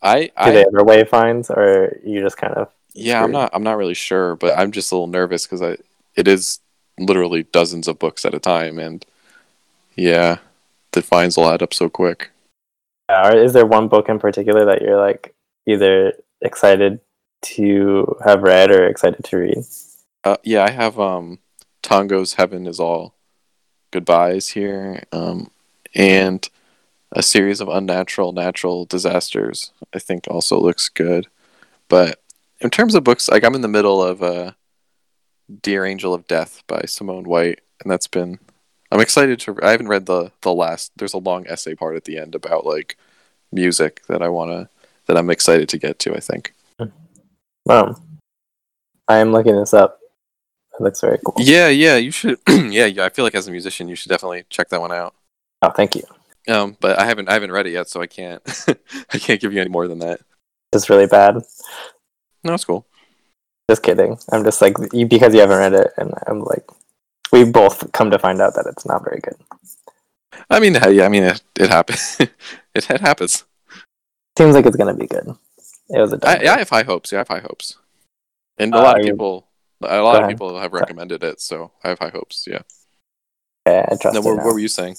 I 0.00 0.24
do 0.24 0.30
I, 0.36 0.50
they 0.52 0.64
ever 0.64 0.84
waive 0.84 1.08
fines 1.08 1.50
or 1.50 1.98
you 2.04 2.22
just 2.22 2.36
kind 2.36 2.54
of 2.54 2.68
Yeah, 2.94 3.22
I'm 3.22 3.32
not 3.32 3.50
I'm 3.52 3.62
not 3.62 3.76
really 3.76 3.94
sure, 3.94 4.36
but 4.36 4.58
I'm 4.58 4.72
just 4.72 4.90
a 4.92 4.94
little 4.94 5.06
nervous 5.08 5.44
because 5.46 5.62
I 5.62 5.76
it 6.16 6.26
is 6.26 6.60
literally 6.98 7.44
dozens 7.44 7.86
of 7.86 7.98
books 7.98 8.24
at 8.24 8.34
a 8.34 8.40
time 8.40 8.78
and 8.78 9.04
yeah, 9.98 10.38
the 10.92 11.02
fines 11.02 11.36
will 11.36 11.50
add 11.50 11.62
up 11.62 11.74
so 11.74 11.88
quick. 11.88 12.30
Uh, 13.08 13.32
is 13.34 13.52
there 13.52 13.66
one 13.66 13.88
book 13.88 14.08
in 14.08 14.18
particular 14.18 14.64
that 14.66 14.82
you're 14.82 15.00
like 15.00 15.34
either 15.66 16.12
excited 16.40 17.00
to 17.40 18.16
have 18.24 18.42
read 18.42 18.70
or 18.70 18.86
excited 18.86 19.24
to 19.24 19.36
read? 19.36 19.64
Uh, 20.24 20.36
yeah, 20.44 20.64
I 20.64 20.70
have 20.70 20.98
um 20.98 21.38
Tongo's 21.82 22.34
Heaven 22.34 22.66
is 22.66 22.78
all 22.80 23.14
goodbyes 23.90 24.50
here, 24.50 25.02
um, 25.12 25.50
and 25.94 26.48
a 27.12 27.22
series 27.22 27.60
of 27.60 27.68
unnatural 27.68 28.32
natural 28.32 28.84
disasters. 28.84 29.72
I 29.94 29.98
think 29.98 30.24
also 30.28 30.60
looks 30.60 30.88
good, 30.88 31.28
but 31.88 32.20
in 32.60 32.70
terms 32.70 32.94
of 32.94 33.04
books, 33.04 33.28
like 33.28 33.44
I'm 33.44 33.54
in 33.54 33.62
the 33.62 33.68
middle 33.68 34.02
of 34.02 34.22
uh, 34.22 34.52
Dear 35.62 35.86
Angel 35.86 36.12
of 36.12 36.26
Death 36.26 36.62
by 36.66 36.82
Simone 36.82 37.24
White, 37.24 37.60
and 37.82 37.90
that's 37.90 38.08
been. 38.08 38.38
I'm 38.90 39.00
excited 39.00 39.40
to. 39.40 39.58
I 39.62 39.70
haven't 39.70 39.88
read 39.88 40.06
the 40.06 40.32
the 40.42 40.52
last. 40.52 40.92
There's 40.96 41.14
a 41.14 41.18
long 41.18 41.46
essay 41.46 41.74
part 41.74 41.96
at 41.96 42.04
the 42.04 42.18
end 42.18 42.34
about 42.34 42.64
like 42.64 42.96
music 43.52 44.02
that 44.08 44.22
I 44.22 44.28
want 44.28 44.50
to 44.50 44.68
that 45.06 45.16
I'm 45.16 45.30
excited 45.30 45.68
to 45.70 45.78
get 45.78 45.98
to. 46.00 46.14
I 46.14 46.20
think. 46.20 46.54
Wow, 47.66 47.96
I 49.08 49.18
am 49.18 49.32
looking 49.32 49.56
this 49.56 49.74
up. 49.74 49.98
It 50.78 50.82
looks 50.82 51.00
very 51.00 51.18
cool. 51.24 51.34
Yeah, 51.38 51.68
yeah, 51.68 51.96
you 51.96 52.10
should. 52.10 52.38
yeah, 52.48 52.86
yeah, 52.86 53.04
I 53.04 53.08
feel 53.08 53.24
like 53.24 53.34
as 53.34 53.48
a 53.48 53.50
musician, 53.50 53.88
you 53.88 53.96
should 53.96 54.10
definitely 54.10 54.44
check 54.48 54.68
that 54.68 54.80
one 54.80 54.92
out. 54.92 55.14
Oh, 55.60 55.70
thank 55.70 55.96
you. 55.96 56.04
Um, 56.48 56.76
but 56.80 56.98
I 56.98 57.04
haven't, 57.04 57.28
I 57.28 57.34
haven't 57.34 57.52
read 57.52 57.66
it 57.66 57.72
yet, 57.72 57.88
so 57.88 58.00
I 58.00 58.06
can't, 58.06 58.40
I 59.12 59.18
can't 59.18 59.40
give 59.40 59.52
you 59.52 59.60
any 59.60 59.68
more 59.68 59.88
than 59.88 59.98
that. 59.98 60.20
It's 60.72 60.88
really 60.88 61.06
bad. 61.06 61.42
No, 62.44 62.54
it's 62.54 62.64
cool. 62.64 62.86
Just 63.68 63.82
kidding. 63.82 64.18
I'm 64.32 64.44
just 64.44 64.62
like 64.62 64.76
you 64.92 65.06
because 65.06 65.34
you 65.34 65.40
haven't 65.40 65.58
read 65.58 65.74
it, 65.74 65.90
and 65.98 66.12
I'm 66.26 66.40
like, 66.40 66.64
we 67.32 67.44
both 67.44 67.90
come 67.92 68.10
to 68.10 68.18
find 68.18 68.40
out 68.40 68.54
that 68.54 68.66
it's 68.66 68.86
not 68.86 69.04
very 69.04 69.20
good. 69.20 69.36
I 70.50 70.60
mean, 70.60 70.74
yeah, 70.74 71.04
I 71.04 71.08
mean, 71.08 71.24
it, 71.24 71.42
it 71.58 71.68
happens. 71.70 72.16
it, 72.20 72.30
it 72.74 73.00
happens. 73.00 73.44
Seems 74.36 74.54
like 74.54 74.66
it's 74.66 74.76
gonna 74.76 74.94
be 74.94 75.06
good. 75.06 75.34
It 75.90 75.98
was 75.98 76.12
a 76.12 76.18
I, 76.22 76.40
yeah, 76.42 76.54
I 76.54 76.58
have 76.58 76.70
high 76.70 76.84
hopes. 76.84 77.12
Yeah, 77.12 77.18
I 77.18 77.20
have 77.20 77.28
high 77.28 77.40
hopes. 77.40 77.76
And 78.58 78.74
a 78.74 78.78
Uh, 78.78 78.82
lot 78.82 79.00
of 79.00 79.06
people, 79.06 79.46
a 79.82 80.00
lot 80.00 80.22
of 80.22 80.28
people 80.28 80.58
have 80.58 80.72
recommended 80.72 81.22
it, 81.22 81.40
so 81.40 81.72
I 81.82 81.88
have 81.90 81.98
high 81.98 82.10
hopes. 82.10 82.46
Yeah. 82.46 82.62
Yeah, 83.66 83.86
I 83.90 83.96
trust 83.96 84.14
No, 84.14 84.20
what, 84.20 84.36
now. 84.36 84.44
what 84.44 84.54
were 84.54 84.58
you 84.58 84.68
saying? 84.68 84.96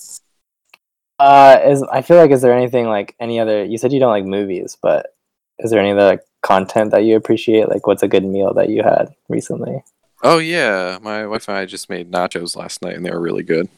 Uh, 1.20 1.60
is 1.66 1.84
I 1.84 2.02
feel 2.02 2.18
like 2.18 2.32
is 2.32 2.42
there 2.42 2.54
anything 2.54 2.88
like 2.88 3.16
any 3.20 3.40
other? 3.40 3.64
You 3.66 3.78
said 3.78 3.92
you 3.92 4.00
don't 4.00 4.12
like 4.12 4.26
movies, 4.26 4.78
but 4.82 5.16
is 5.60 5.72
there 5.72 5.80
any 5.80 5.92
other 5.92 6.06
like, 6.06 6.22
content 6.42 6.92
that 6.92 7.04
you 7.04 7.16
appreciate? 7.18 7.68
Like, 7.68 7.88
what's 7.88 8.04
a 8.04 8.08
good 8.08 8.24
meal 8.24 8.54
that 8.54 8.70
you 8.70 8.84
had 8.84 9.14
recently? 9.28 9.84
Oh 10.24 10.40
yeah, 10.40 10.98
my 11.02 11.26
wife 11.28 11.48
and 11.48 11.58
I 11.58 11.66
just 11.66 11.90
made 11.90 12.12
nachos 12.12 12.56
last 12.56 12.82
night, 12.82 12.96
and 12.96 13.06
they 13.06 13.12
were 13.12 13.22
really 13.22 13.44
good. 13.44 13.70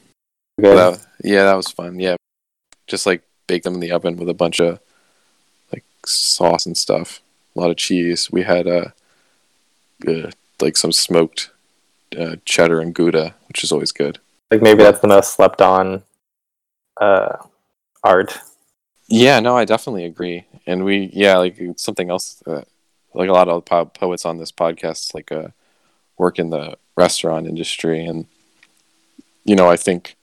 Good. 0.60 0.78
That- 0.78 1.06
yeah, 1.24 1.44
that 1.44 1.56
was 1.56 1.70
fun. 1.70 2.00
Yeah, 2.00 2.16
just 2.88 3.06
like 3.06 3.24
bake 3.48 3.64
them 3.64 3.76
in 3.76 3.80
the 3.80 3.92
oven 3.92 4.18
with 4.18 4.30
a 4.30 4.34
bunch 4.34 4.60
of 4.60 4.80
like 5.72 5.84
sauce 6.06 6.66
and 6.66 6.78
stuff. 6.78 7.22
A 7.56 7.60
lot 7.60 7.70
of 7.70 7.78
cheese. 7.78 8.32
We 8.32 8.44
had 8.44 8.68
uh, 8.68 8.90
uh 10.08 10.32
like 10.62 10.78
some 10.78 10.92
smoked 10.92 11.52
uh, 12.18 12.38
cheddar 12.46 12.80
and 12.82 12.94
gouda, 12.94 13.36
which 13.48 13.64
is 13.64 13.72
always 13.72 13.92
good. 13.92 14.20
like 14.52 14.62
maybe 14.62 14.84
that's 14.84 15.00
the 15.00 15.08
most 15.08 15.36
slept 15.36 15.62
on 15.62 16.04
uh 17.00 17.38
art. 18.04 18.38
Yeah, 19.08 19.40
no, 19.42 19.58
I 19.58 19.66
definitely 19.66 20.06
agree. 20.06 20.46
And 20.66 20.86
we, 20.86 21.10
yeah, 21.14 21.38
like 21.38 21.60
something 21.76 22.10
else 22.10 22.42
that, 22.46 22.66
like 23.14 23.30
a 23.30 23.34
lot 23.34 23.50
of 23.50 23.66
po- 23.66 23.86
poets 23.86 24.26
on 24.26 24.38
this 24.38 24.52
podcast, 24.54 25.14
like 25.14 25.32
uh, 25.32 25.50
work 26.22 26.40
in 26.40 26.52
the 26.52 26.78
restaurant 26.96 27.48
industry, 27.48 28.06
and 28.06 28.28
you 29.44 29.56
know, 29.56 29.68
I 29.68 29.76
think, 29.76 30.16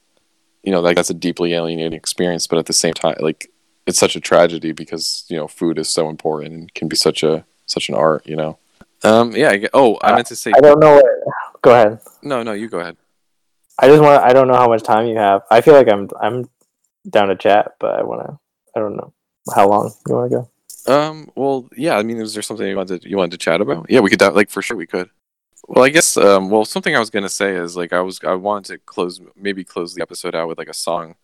you 0.63 0.71
know, 0.71 0.79
like 0.79 0.95
that's 0.95 1.09
a 1.09 1.21
deeply 1.27 1.53
alienating 1.53 1.93
experience, 1.93 2.47
but 2.47 2.57
at 2.57 2.65
the 2.65 2.79
same 2.83 2.93
time, 2.93 3.17
like 3.19 3.51
it's 3.85 3.99
such 3.99 4.15
a 4.15 4.21
tragedy 4.21 4.71
because 4.71 5.25
you 5.27 5.37
know, 5.37 5.47
food 5.47 5.77
is 5.77 5.89
so 5.89 6.09
important 6.09 6.53
and 6.53 6.73
can 6.73 6.87
be 6.87 6.95
such 6.95 7.21
a 7.21 7.45
such 7.65 7.89
an 7.89 7.95
art, 7.95 8.25
you 8.25 8.35
know. 8.35 8.57
Um, 9.03 9.31
yeah. 9.31 9.51
I, 9.51 9.69
oh, 9.73 9.97
I 10.01 10.15
meant 10.15 10.27
to 10.27 10.35
say. 10.35 10.51
I 10.55 10.61
don't 10.61 10.79
know. 10.79 10.95
What, 10.95 11.05
go 11.61 11.71
ahead. 11.71 11.99
No, 12.21 12.43
no, 12.43 12.53
you 12.53 12.69
go 12.69 12.79
ahead. 12.79 12.97
I 13.77 13.87
just 13.87 14.01
want. 14.01 14.23
I 14.23 14.33
don't 14.33 14.47
know 14.47 14.55
how 14.55 14.67
much 14.67 14.83
time 14.83 15.07
you 15.07 15.17
have. 15.17 15.41
I 15.51 15.61
feel 15.61 15.73
like 15.73 15.89
I'm. 15.89 16.09
I'm 16.19 16.49
down 17.09 17.27
to 17.29 17.35
chat, 17.35 17.75
but 17.79 17.99
I 17.99 18.03
want 18.03 18.25
to. 18.25 18.39
I 18.75 18.79
don't 18.79 18.95
know 18.95 19.13
how 19.53 19.67
long 19.67 19.93
you 20.07 20.15
want 20.15 20.31
to 20.31 20.37
go. 20.37 20.93
Um. 20.93 21.31
Well, 21.35 21.69
yeah. 21.75 21.97
I 21.97 22.03
mean, 22.03 22.17
is 22.17 22.33
there 22.33 22.43
something 22.43 22.67
you 22.67 22.75
wanted 22.75 23.05
you 23.05 23.17
wanted 23.17 23.31
to 23.31 23.37
chat 23.37 23.61
about? 23.61 23.87
Yeah, 23.89 24.01
we 24.01 24.09
could. 24.09 24.21
Like 24.21 24.49
for 24.49 24.61
sure, 24.61 24.77
we 24.77 24.87
could. 24.87 25.09
Well, 25.67 25.85
I 25.85 25.89
guess. 25.89 26.17
Um. 26.17 26.49
Well, 26.49 26.65
something 26.65 26.95
I 26.95 26.99
was 26.99 27.09
gonna 27.09 27.29
say 27.29 27.55
is 27.55 27.75
like 27.75 27.93
I 27.93 28.01
was 28.01 28.19
I 28.23 28.33
wanted 28.33 28.73
to 28.73 28.77
close 28.79 29.21
maybe 29.35 29.63
close 29.63 29.93
the 29.93 30.01
episode 30.01 30.35
out 30.35 30.47
with 30.47 30.57
like 30.57 30.69
a 30.69 30.73
song. 30.73 31.15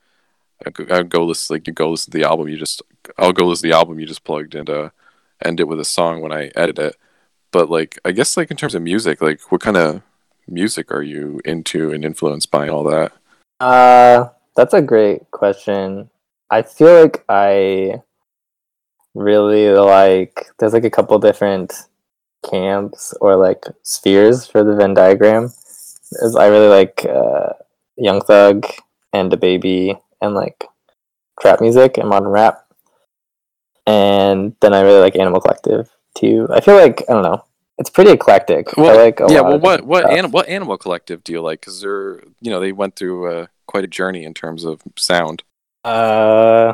I 0.66 0.70
go, 0.70 0.86
I'd 0.90 1.10
go 1.10 1.26
listen 1.26 1.56
like 1.56 1.68
you 1.68 1.74
go 1.74 1.92
listen 1.92 2.12
to 2.12 2.18
the 2.18 2.28
album. 2.28 2.48
You 2.48 2.58
just 2.58 2.82
I'll 3.18 3.34
go 3.34 3.46
listen 3.46 3.70
to 3.70 3.74
the 3.74 3.78
album 3.78 4.00
you 4.00 4.06
just 4.06 4.24
plugged 4.24 4.56
and 4.56 4.70
uh, 4.70 4.90
end 5.44 5.60
it 5.60 5.68
with 5.68 5.80
a 5.80 5.86
song 5.86 6.22
when 6.22 6.32
I 6.32 6.52
edit 6.56 6.80
it. 6.80 6.96
But 7.52 7.70
like 7.70 8.00
I 8.06 8.12
guess 8.12 8.38
like 8.38 8.52
in 8.52 8.58
terms 8.58 8.76
of 8.76 8.82
music, 8.82 9.22
like 9.22 9.42
what 9.52 9.62
kind 9.62 9.78
of 9.78 10.02
music 10.48 10.92
are 10.92 11.04
you 11.04 11.42
into 11.46 11.92
and 11.92 12.06
influenced 12.06 12.52
by 12.52 12.64
and 12.64 12.72
all 12.72 12.84
that? 12.84 13.12
Uh, 13.60 14.30
that's 14.56 14.74
a 14.74 14.82
great 14.82 15.30
question. 15.32 16.10
I 16.50 16.62
feel 16.62 17.02
like 17.02 17.24
I 17.28 18.02
really 19.14 19.70
like. 19.72 20.48
There's 20.60 20.74
like 20.74 20.84
a 20.84 20.90
couple 20.90 21.18
different 21.20 21.74
camps 22.50 23.14
or 23.22 23.36
like 23.36 23.66
spheres 23.84 24.46
for 24.46 24.64
the 24.64 24.76
Venn 24.76 24.94
diagram. 24.94 25.46
Is 25.46 26.36
I 26.36 26.48
really 26.48 26.68
like 26.68 27.06
uh, 27.06 27.54
Young 27.98 28.22
Thug 28.22 28.66
and 29.14 29.32
DaBaby 29.32 30.00
and 30.22 30.34
like 30.34 30.66
trap 31.42 31.62
music 31.62 31.98
and 31.98 32.10
modern 32.10 32.30
rap, 32.30 32.66
and 33.86 34.56
then 34.62 34.74
I 34.74 34.82
really 34.82 35.02
like 35.02 35.16
Animal 35.16 35.42
Collective 35.42 35.90
too. 36.16 36.48
I 36.52 36.62
feel 36.62 36.76
like 36.76 37.04
I 37.10 37.14
don't 37.14 37.24
know. 37.24 37.44
It's 37.78 37.90
pretty 37.90 38.12
eclectic. 38.12 38.76
Well, 38.78 38.98
I 38.98 39.04
like 39.04 39.20
a 39.20 39.28
yeah. 39.30 39.42
Well, 39.42 39.60
what 39.60 39.86
what 39.86 40.04
stuff. 40.04 40.18
anim- 40.18 40.32
what 40.32 40.48
animal 40.48 40.78
collective 40.78 41.24
do 41.24 41.34
you 41.34 41.42
like? 41.42 41.60
Because 41.60 41.82
they're 41.82 42.22
you 42.40 42.50
know 42.52 42.60
they 42.60 42.72
went 42.72 42.96
through 42.96 43.32
uh, 43.32 43.48
quite 43.68 43.84
a 43.84 43.88
journey 43.88 44.24
in 44.24 44.34
terms 44.34 44.64
of 44.64 44.82
sound. 44.96 45.44
Uh, 45.84 46.74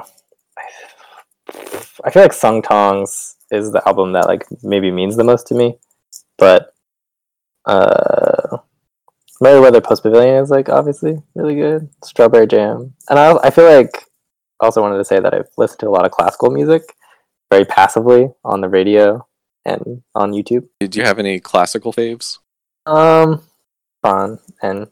I 2.03 2.11
feel 2.11 2.21
like 2.21 2.33
Sung 2.33 2.61
Tongs 2.61 3.35
is 3.51 3.71
the 3.71 3.85
album 3.87 4.13
that 4.13 4.27
like 4.27 4.45
maybe 4.63 4.91
means 4.91 5.17
the 5.17 5.23
most 5.23 5.47
to 5.47 5.55
me, 5.55 5.77
but 6.37 6.73
uh, 7.65 8.57
Merriweather 9.39 9.81
Post 9.81 10.03
Pavilion 10.03 10.43
is 10.43 10.49
like 10.49 10.69
obviously 10.69 11.21
really 11.35 11.55
good. 11.55 11.89
Strawberry 12.03 12.47
Jam, 12.47 12.93
and 13.09 13.19
I 13.19 13.37
I 13.43 13.49
feel 13.49 13.65
like 13.65 14.05
I 14.61 14.65
also 14.65 14.81
wanted 14.81 14.97
to 14.97 15.05
say 15.05 15.19
that 15.19 15.33
I've 15.33 15.49
listened 15.57 15.79
to 15.81 15.89
a 15.89 15.91
lot 15.91 16.05
of 16.05 16.11
classical 16.11 16.49
music 16.49 16.83
very 17.51 17.65
passively 17.65 18.29
on 18.45 18.61
the 18.61 18.69
radio 18.69 19.27
and 19.65 20.03
on 20.15 20.31
YouTube. 20.31 20.67
Did 20.79 20.95
you 20.95 21.03
have 21.03 21.19
any 21.19 21.39
classical 21.39 21.91
faves? 21.91 22.39
Um, 22.85 23.43
Bond 24.01 24.39
and 24.61 24.87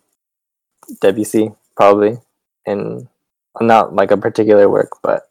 Debussy 1.02 1.52
probably, 1.76 2.18
and 2.66 3.08
not 3.62 3.96
like 3.96 4.12
a 4.12 4.18
particular 4.18 4.70
work, 4.70 4.92
but 5.02 5.30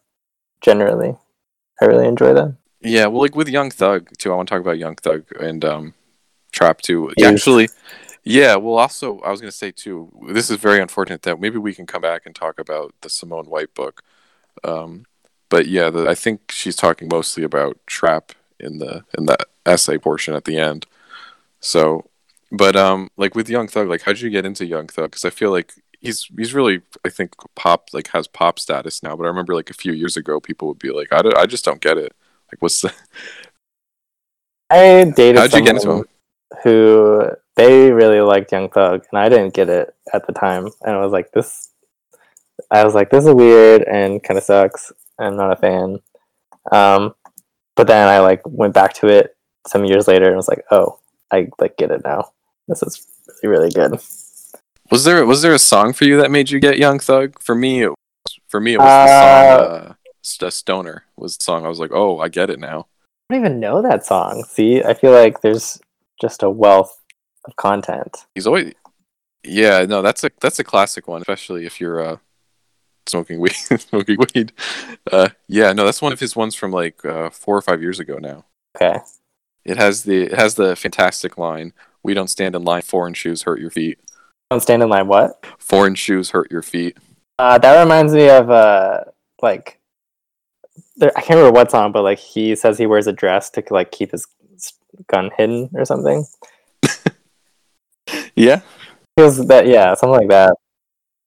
generally, 0.61 1.15
I 1.81 1.85
really 1.85 2.07
enjoy 2.07 2.35
them. 2.35 2.59
Yeah, 2.81 3.07
well, 3.07 3.23
like 3.23 3.35
with 3.35 3.49
Young 3.49 3.71
Thug 3.71 4.09
too. 4.19 4.33
I 4.33 4.37
want 4.37 4.49
to 4.49 4.55
talk 4.55 4.61
about 4.61 4.79
Young 4.79 4.97
Thug 4.97 5.25
and 5.41 5.65
um, 5.65 5.95
Trap 6.53 6.81
too. 6.81 7.13
Yes. 7.17 7.33
Actually, 7.35 7.69
yeah. 8.25 8.57
Well, 8.57 8.79
also 8.79 9.21
I 9.21 9.31
was 9.31 9.41
gonna 9.41 9.51
say 9.53 9.71
too. 9.73 10.13
This 10.29 10.51
is 10.51 10.59
very 10.59 10.81
unfortunate 10.81 11.23
that 11.23 11.41
maybe 11.41 11.59
we 11.59 11.75
can 11.75 11.87
come 11.87 12.03
back 12.03 12.23
and 12.27 12.35
talk 12.35 12.59
about 12.61 12.95
the 13.01 13.11
Simone 13.11 13.47
White 13.47 13.75
book. 13.75 14.03
Um, 14.65 15.07
but 15.49 15.67
yeah, 15.67 15.91
the, 15.91 16.09
I 16.09 16.15
think 16.15 16.53
she's 16.53 16.77
talking 16.77 17.09
mostly 17.11 17.43
about 17.43 17.79
Trap 17.87 18.33
in 18.61 18.79
the 18.79 19.05
in 19.17 19.27
the 19.27 19.37
essay 19.67 19.99
portion 19.99 20.35
at 20.35 20.45
the 20.45 20.59
end. 20.59 20.87
So, 21.61 22.09
but 22.53 22.77
um, 22.77 23.11
like 23.17 23.35
with 23.35 23.49
Young 23.49 23.67
Thug, 23.69 23.89
like 23.89 24.03
how 24.03 24.13
did 24.13 24.21
you 24.23 24.31
get 24.31 24.47
into 24.47 24.67
Young 24.67 24.87
Thug? 24.87 25.11
Because 25.11 25.25
I 25.25 25.31
feel 25.31 25.51
like 25.51 25.73
he's 26.01 26.29
he's 26.37 26.55
really 26.55 26.83
I 27.05 27.09
think 27.09 27.35
pop 27.57 27.89
like 27.93 28.09
has 28.09 28.29
pop 28.29 28.59
status 28.59 29.03
now. 29.03 29.17
But 29.17 29.25
I 29.25 29.29
remember 29.29 29.55
like 29.55 29.71
a 29.71 29.75
few 29.75 29.93
years 29.93 30.17
ago, 30.17 30.39
people 30.41 30.69
would 30.69 30.79
be 30.79 30.91
like, 30.91 31.13
I, 31.13 31.23
don't- 31.23 31.37
I 31.37 31.47
just 31.47 31.65
don't 31.65 31.81
get 31.81 31.99
it. 31.99 32.15
Like, 32.51 32.61
what's 32.61 32.81
the 32.81 32.93
I 34.71 35.05
dated 35.17 35.37
How'd 35.39 35.53
you 35.55 35.63
get 35.63 35.77
into 35.77 36.07
who 36.63 37.31
they 37.57 37.91
really 37.93 38.21
liked 38.21 38.53
Young 38.53 38.69
Thug, 38.71 39.05
and 39.11 39.19
I 39.19 39.29
didn't 39.29 39.55
get 39.55 39.69
it 39.69 39.95
at 40.13 40.27
the 40.27 40.33
time, 40.33 40.69
and 40.83 40.97
I 40.97 41.01
was 41.01 41.13
like, 41.13 41.33
this. 41.33 41.71
I 42.71 42.85
was 42.85 42.95
like, 42.95 43.11
this 43.11 43.25
is 43.25 43.33
weird 43.33 43.83
and 43.83 44.23
kind 44.23 44.37
of 44.37 44.45
sucks. 44.45 44.93
I'm 45.19 45.37
not 45.37 45.53
a 45.53 45.57
fan. 45.57 46.01
Um, 46.73 47.15
but 47.77 47.87
then 47.87 48.09
I 48.09 48.19
like 48.19 48.43
went 48.45 48.75
back 48.75 48.95
to 48.95 49.07
it 49.07 49.37
some 49.67 49.85
years 49.85 50.09
later 50.09 50.27
and 50.27 50.37
was 50.37 50.49
like, 50.49 50.65
oh, 50.71 50.99
I 51.31 51.49
like 51.61 51.77
get 51.77 51.93
it 51.93 52.03
now. 52.05 52.33
This 52.67 52.83
is 52.83 53.07
really 53.43 53.59
really 53.59 53.71
good. 53.71 54.01
Was 54.91 55.05
there 55.05 55.25
was 55.25 55.43
there 55.43 55.55
a 55.55 55.59
song 55.59 55.93
for 55.93 56.05
you 56.05 56.21
that 56.21 56.31
made 56.31 56.51
you 56.51 56.59
get 56.59 56.79
Young 56.79 56.99
Thug? 56.99 57.41
For 57.41 57.55
me, 57.55 57.83
it 57.83 57.91
was, 57.91 58.39
for 58.49 58.61
me 58.61 58.75
it 58.75 58.79
was 58.79 58.87
the 58.87 58.91
Uh, 58.91 59.07
song 59.07 59.71
uh, 59.71 59.81
St- 59.85 59.97
"Stoner." 60.29 61.05
Was 61.17 61.37
the 61.37 61.45
song 61.45 61.65
I 61.65 61.69
was 61.69 61.81
like, 61.81 61.93
oh, 61.93 62.19
I 62.21 62.29
get 62.29 62.51
it 62.51 62.59
now. 62.59 62.87
I 63.31 63.35
don't 63.35 63.45
even 63.45 63.61
know 63.61 63.83
that 63.83 64.07
song. 64.07 64.45
See, 64.45 64.83
I 64.83 64.95
feel 64.95 65.13
like 65.13 65.41
there's 65.41 65.81
just 66.21 66.43
a 66.43 66.51
wealth 66.51 66.99
of 67.45 67.57
content. 67.57 68.27
He's 68.35 68.47
always, 68.47 68.73
yeah, 69.45 69.85
no, 69.87 70.03
that's 70.03 70.25
a 70.25 70.31
that's 70.41 70.59
a 70.59 70.65
classic 70.65 71.09
one, 71.09 71.21
especially 71.21 71.67
if 71.67 71.81
you're 71.81 72.01
uh, 72.01 72.17
smoking 73.07 73.41
weed. 73.41 73.53
smoking 73.79 74.19
weed. 74.35 74.53
Uh, 75.11 75.29
yeah, 75.47 75.73
no, 75.73 75.85
that's 75.85 76.03
one 76.03 76.13
of 76.13 76.21
his 76.21 76.37
ones 76.37 76.55
from 76.55 76.71
like 76.71 77.05
uh, 77.05 77.31
four 77.31 77.57
or 77.57 77.63
five 77.63 77.83
years 77.83 78.01
ago 78.01 78.19
now. 78.19 78.45
Okay. 78.77 78.99
It 79.65 79.77
has 79.77 80.05
the 80.05 80.25
it 80.25 80.35
has 80.35 80.55
the 80.55 80.77
fantastic 80.77 81.37
line: 81.37 81.73
"We 82.03 82.15
don't 82.15 82.29
stand 82.29 82.55
in 82.55 82.65
line. 82.65 82.83
Foreign 82.83 83.15
shoes 83.15 83.43
hurt 83.43 83.61
your 83.61 83.71
feet. 83.71 83.99
Don't 84.51 84.61
stand 84.61 84.83
in 84.83 84.89
line. 84.89 85.09
What? 85.09 85.45
Foreign 85.59 85.95
shoes 85.95 86.31
hurt 86.31 86.51
your 86.51 86.63
feet." 86.63 86.97
Uh, 87.39 87.59
that 87.59 87.83
reminds 87.83 88.13
me 88.13 88.29
of 88.29 88.51
uh, 88.51 89.05
like, 89.43 89.79
there, 90.99 91.13
I 91.17 91.21
can't 91.23 91.39
remember 91.39 91.53
what 91.59 91.71
song, 91.71 91.93
but 91.93 92.03
like 92.03 92.19
he 92.19 92.55
says 92.55 92.77
he 92.79 92.87
wears 92.87 93.07
a 93.07 93.13
dress 93.13 93.51
to 93.51 93.65
like 93.71 93.91
keep 93.91 94.11
his 94.13 94.27
gun 95.07 95.31
hidden 95.37 95.71
or 95.75 95.85
something. 95.85 96.25
Yeah, 98.35 98.61
Feels 99.19 99.47
that 99.49 99.67
yeah, 99.67 99.95
something 99.95 100.21
like 100.21 100.29
that. 100.29 100.55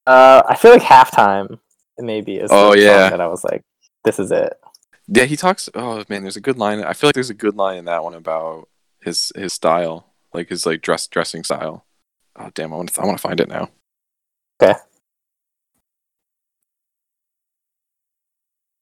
Uh, 0.08 0.42
I 0.48 0.56
feel 0.56 0.72
like 0.72 0.82
halftime 0.82 1.60
maybe 2.00 2.38
is 2.38 2.50
Oh, 2.52 2.74
yeah. 2.74 3.10
that 3.10 3.22
I 3.22 3.28
was 3.28 3.44
like, 3.44 3.62
this 4.04 4.18
is 4.18 4.32
it. 4.32 4.54
Yeah, 5.08 5.26
he 5.26 5.36
talks. 5.36 5.70
Oh 5.76 6.04
man, 6.10 6.22
there's 6.24 6.38
a 6.38 6.42
good 6.42 6.58
line. 6.58 6.84
I 6.84 6.94
feel 6.94 7.10
like 7.10 7.16
there's 7.16 7.30
a 7.30 7.34
good 7.36 7.56
line 7.56 7.78
in 7.78 7.86
that 7.86 8.04
one 8.04 8.14
about 8.14 8.70
his 9.02 9.32
his 9.36 9.52
style, 9.54 10.08
like 10.34 10.50
his 10.50 10.66
like 10.66 10.82
dress 10.82 11.06
dressing 11.06 11.44
style. 11.44 11.86
Oh 12.36 12.50
damn, 12.56 12.74
I 12.74 12.78
want 12.78 12.94
to 12.94 13.02
I 13.02 13.06
want 13.06 13.18
to 13.18 13.22
find 13.22 13.40
it 13.40 13.50
now. 13.50 13.70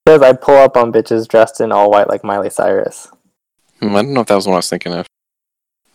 Says 0.09 0.23
I 0.23 0.33
pull 0.33 0.55
up 0.55 0.75
on 0.75 0.91
bitches 0.91 1.27
dressed 1.27 1.61
in 1.61 1.71
all 1.71 1.91
white 1.91 2.07
like 2.09 2.23
Miley 2.23 2.49
Cyrus. 2.49 3.11
Hmm, 3.79 3.95
I 3.95 4.01
don't 4.01 4.13
know 4.13 4.21
if 4.21 4.27
that 4.27 4.33
was 4.33 4.47
what 4.47 4.53
I 4.53 4.57
was 4.57 4.67
thinking 4.67 4.91
of. 4.91 5.05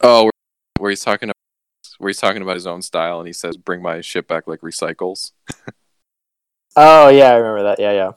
Oh, 0.02 0.30
where 0.78 0.90
he's 0.90 1.02
talking 1.02 1.32
where 1.98 2.10
he's 2.10 2.20
talking 2.20 2.40
about 2.40 2.54
his 2.54 2.64
own 2.64 2.80
style 2.80 3.18
and 3.18 3.26
he 3.26 3.32
says, 3.32 3.56
"Bring 3.56 3.82
my 3.82 4.00
shit 4.02 4.28
back 4.28 4.46
like 4.46 4.60
recycles." 4.60 5.32
Oh 6.76 7.08
yeah, 7.08 7.30
I 7.30 7.36
remember 7.36 7.62
that. 7.64 7.80
Yeah, 7.80 7.92
yeah. 7.92 8.10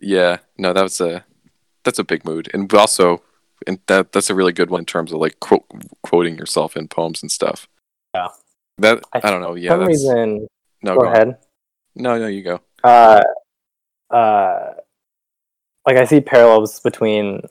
Yeah, 0.00 0.38
no, 0.58 0.72
that 0.74 0.82
was 0.82 1.00
a 1.00 1.24
that's 1.84 1.98
a 1.98 2.04
big 2.04 2.24
mood, 2.24 2.50
and 2.54 2.72
also, 2.74 3.22
and 3.66 3.78
that 3.88 4.12
that's 4.12 4.28
a 4.30 4.34
really 4.34 4.52
good 4.52 4.70
one 4.70 4.80
in 4.80 4.86
terms 4.86 5.12
of 5.12 5.18
like 5.20 5.38
quote, 5.40 5.64
quoting 6.02 6.36
yourself 6.36 6.76
in 6.78 6.88
poems 6.88 7.22
and 7.22 7.30
stuff. 7.30 7.68
Yeah. 8.14 8.28
That 8.78 9.02
I- 9.12 9.20
I, 9.24 9.30
don't 9.30 9.42
know. 9.42 9.54
Yeah, 9.54 9.70
For 9.70 9.74
some 9.74 9.80
that's, 9.80 9.88
reason, 9.90 10.48
no, 10.82 10.94
go 10.94 11.00
go 11.02 11.06
on. 11.08 11.14
ahead. 11.14 11.36
No, 11.94 12.18
no, 12.18 12.26
you 12.26 12.42
go. 12.42 12.60
Uh, 12.82 13.22
uh, 14.10 14.70
like 15.86 15.96
I 15.96 16.04
see 16.04 16.20
parallels 16.20 16.80
between 16.80 17.42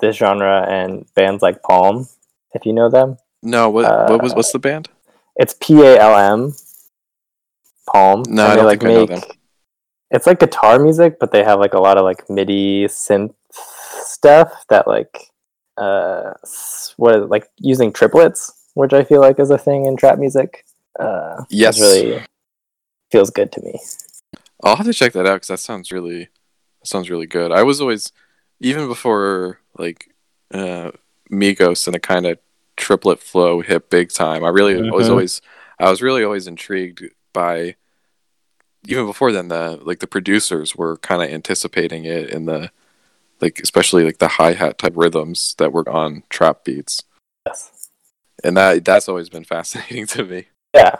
this 0.00 0.16
genre 0.16 0.66
and 0.68 1.06
bands 1.14 1.42
like 1.42 1.62
Palm, 1.62 2.08
if 2.54 2.64
you 2.66 2.72
know 2.72 2.88
them. 2.90 3.16
No, 3.42 3.70
what 3.70 3.84
what 4.10 4.22
was 4.22 4.32
Uh, 4.32 4.36
what's 4.36 4.52
the 4.52 4.58
band? 4.58 4.88
It's 5.36 5.54
P 5.60 5.80
A 5.82 5.98
L 5.98 6.16
M. 6.16 6.52
Palm. 7.92 8.22
No, 8.28 8.46
I 8.46 8.56
don't 8.56 8.64
like, 8.66 8.80
think 8.80 8.90
I 8.90 8.94
know 8.94 9.00
make- 9.06 9.20
them. 9.20 9.30
It's 10.12 10.26
like 10.26 10.40
guitar 10.40 10.78
music, 10.80 11.18
but 11.20 11.30
they 11.30 11.44
have 11.44 11.60
like 11.60 11.72
a 11.74 11.78
lot 11.80 11.96
of 11.96 12.04
like 12.04 12.28
MIDI 12.28 12.86
synth 12.86 13.32
stuff 13.52 14.64
that 14.68 14.88
like 14.88 15.30
uh 15.76 16.32
what 16.96 17.28
like 17.30 17.48
using 17.58 17.92
triplets, 17.92 18.52
which 18.74 18.92
I 18.92 19.04
feel 19.04 19.20
like 19.20 19.38
is 19.38 19.50
a 19.50 19.58
thing 19.58 19.86
in 19.86 19.96
trap 19.96 20.18
music. 20.18 20.64
Uh, 20.98 21.44
Yes. 21.48 21.80
really 21.80 22.20
feels 23.12 23.30
good 23.30 23.52
to 23.52 23.62
me. 23.62 23.78
I'll 24.64 24.76
have 24.76 24.86
to 24.86 24.92
check 24.92 25.12
that 25.12 25.26
out 25.26 25.36
because 25.36 25.48
that 25.48 25.60
sounds 25.60 25.92
really 25.92 26.28
that 26.80 26.86
sounds 26.88 27.10
really 27.10 27.26
good. 27.26 27.52
I 27.52 27.62
was 27.62 27.80
always 27.80 28.12
even 28.60 28.88
before 28.88 29.60
like 29.78 30.12
uh, 30.52 30.90
Migos 31.30 31.86
and 31.86 31.94
the 31.94 32.00
kind 32.00 32.26
of 32.26 32.38
triplet 32.76 33.20
flow 33.20 33.60
hit 33.60 33.90
big 33.90 34.10
time. 34.12 34.44
I 34.44 34.48
really 34.48 34.90
was 34.90 35.06
Mhm. 35.06 35.10
always 35.10 35.42
I 35.78 35.90
was 35.90 36.02
really 36.02 36.24
always 36.24 36.46
intrigued 36.46 37.04
by 37.32 37.76
even 38.88 39.06
before 39.06 39.32
then 39.32 39.48
the 39.48 39.78
like 39.82 40.00
the 40.00 40.06
producers 40.06 40.74
were 40.74 40.96
kind 40.98 41.22
of 41.22 41.28
anticipating 41.30 42.04
it 42.04 42.30
in 42.30 42.46
the 42.46 42.70
like 43.40 43.60
especially 43.60 44.04
like 44.04 44.18
the 44.18 44.28
hi 44.28 44.52
hat 44.54 44.78
type 44.78 44.92
rhythms 44.96 45.54
that 45.58 45.72
were 45.72 45.88
on 45.88 46.22
trap 46.30 46.64
beats, 46.64 47.02
Yes. 47.46 47.88
and 48.44 48.56
that 48.56 48.84
that's 48.84 49.08
always 49.08 49.28
been 49.28 49.44
fascinating 49.54 50.06
to 50.08 50.24
me. 50.24 50.46
Yeah. 50.74 50.96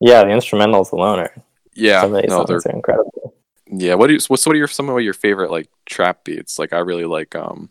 Yeah, 0.00 0.24
the 0.24 0.30
instrumentals 0.30 0.92
alone 0.92 1.20
are 1.20 1.32
Yeah, 1.74 2.02
some 2.02 2.14
of 2.14 2.22
these 2.22 2.30
no, 2.30 2.44
they're 2.44 2.58
are 2.58 2.70
incredible. 2.70 3.34
Yeah, 3.76 3.94
what 3.94 4.06
do 4.08 4.12
you 4.14 4.20
what's 4.28 4.46
what 4.46 4.54
are 4.54 4.58
your 4.58 4.68
some 4.68 4.88
of 4.88 5.00
your 5.00 5.14
favorite 5.14 5.50
like 5.50 5.68
trap 5.86 6.24
beats? 6.24 6.58
Like 6.58 6.72
I 6.72 6.78
really 6.78 7.04
like 7.06 7.34
um 7.34 7.70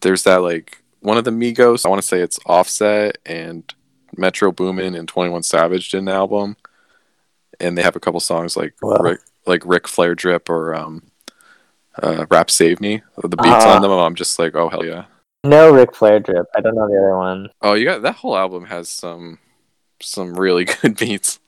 there's 0.00 0.22
that 0.24 0.42
like 0.42 0.82
one 1.00 1.18
of 1.18 1.24
the 1.24 1.30
Migos, 1.30 1.84
I 1.84 1.88
want 1.88 2.00
to 2.02 2.06
say 2.08 2.20
it's 2.20 2.38
Offset 2.46 3.18
and 3.26 3.62
Metro 4.16 4.50
Boomin 4.52 4.94
and 4.94 5.06
21 5.06 5.42
Savage 5.42 5.90
did 5.90 5.98
an 5.98 6.08
album. 6.08 6.56
And 7.60 7.76
they 7.76 7.82
have 7.82 7.96
a 7.96 8.00
couple 8.00 8.20
songs 8.20 8.56
like 8.56 8.74
Wow. 8.82 8.96
Rick 8.96 9.20
like 9.46 9.62
Ric 9.64 9.86
Flair 9.86 10.14
Drip 10.14 10.48
or 10.50 10.74
um 10.74 11.02
uh 12.02 12.26
Rap 12.30 12.50
Save 12.50 12.80
Me. 12.80 13.02
The 13.22 13.28
beats 13.36 13.64
Uh-huh. 13.64 13.76
on 13.76 13.82
them 13.82 13.90
I'm 13.92 14.14
just 14.14 14.38
like, 14.38 14.56
"Oh 14.56 14.68
hell 14.68 14.84
yeah." 14.84 15.04
No 15.44 15.70
Ric 15.70 15.94
Flair 15.94 16.20
drip. 16.20 16.46
I 16.56 16.62
don't 16.62 16.74
know 16.74 16.88
the 16.88 16.96
other 16.98 17.16
one. 17.18 17.50
Oh, 17.60 17.74
you 17.74 17.84
got 17.84 18.00
that 18.02 18.16
whole 18.16 18.36
album 18.36 18.64
has 18.64 18.88
some 18.88 19.38
some 20.00 20.34
really 20.34 20.64
good 20.82 20.96
beats. 20.96 21.38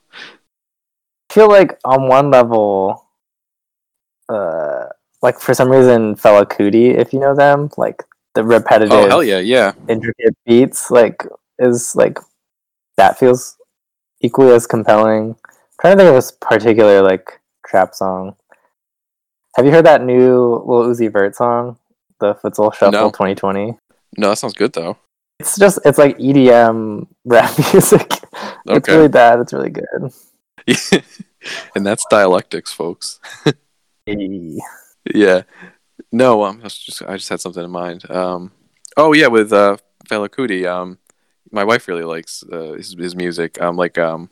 I 1.30 1.34
feel 1.34 1.48
like 1.48 1.78
on 1.84 2.06
one 2.08 2.30
level, 2.30 3.05
uh, 4.28 4.86
like 5.22 5.38
for 5.40 5.54
some 5.54 5.70
reason, 5.70 6.14
Fela 6.16 6.44
Kuti, 6.46 6.94
if 6.96 7.12
you 7.12 7.20
know 7.20 7.34
them, 7.34 7.70
like 7.76 8.02
the 8.34 8.44
repetitive, 8.44 8.92
Oh 8.92 9.08
hell 9.08 9.24
yeah, 9.24 9.38
yeah. 9.38 9.72
intricate 9.88 10.34
beats, 10.46 10.90
like 10.90 11.24
is 11.58 11.94
like 11.96 12.18
that 12.96 13.18
feels 13.18 13.56
equally 14.20 14.52
as 14.52 14.66
compelling. 14.66 15.36
trying 15.80 15.96
to 15.96 16.02
think 16.02 16.08
of 16.08 16.14
this 16.14 16.32
particular 16.32 17.02
like 17.02 17.40
trap 17.66 17.94
song. 17.94 18.36
Have 19.56 19.64
you 19.64 19.72
heard 19.72 19.86
that 19.86 20.02
new 20.02 20.62
Lil 20.66 20.84
Uzi 20.92 21.10
Vert 21.10 21.34
song, 21.34 21.78
the 22.20 22.34
Futsal 22.34 22.72
Shuffle 22.74 22.92
No. 22.92 23.10
2020? 23.10 23.78
No, 24.18 24.28
that 24.30 24.36
sounds 24.36 24.54
good 24.54 24.72
though. 24.74 24.98
It's 25.40 25.58
just 25.58 25.78
it's 25.84 25.98
like 25.98 26.16
EDM 26.18 27.06
rap 27.24 27.56
music. 27.72 28.10
It's 28.12 28.68
Okay. 28.68 28.94
really 28.96 29.08
bad. 29.08 29.40
It's 29.40 29.52
really 29.52 29.70
good. 29.70 30.12
and 31.74 31.86
that's 31.86 32.04
dialectics, 32.10 32.72
folks. 32.72 33.20
Hey. 34.06 34.58
Yeah. 35.14 35.42
No, 36.12 36.44
um, 36.44 36.60
I 36.60 36.64
was 36.64 36.78
just 36.78 37.02
I 37.02 37.16
just 37.16 37.28
had 37.28 37.40
something 37.40 37.64
in 37.64 37.70
mind. 37.70 38.08
Um, 38.10 38.52
oh 38.96 39.12
yeah, 39.12 39.26
with 39.26 39.52
uh, 39.52 39.76
Fela 40.08 40.28
Kuti. 40.28 40.66
Um, 40.66 40.98
my 41.50 41.64
wife 41.64 41.88
really 41.88 42.04
likes 42.04 42.44
uh, 42.52 42.72
his 42.72 42.94
his 42.98 43.16
music. 43.16 43.60
Um, 43.60 43.76
like 43.76 43.98
um, 43.98 44.30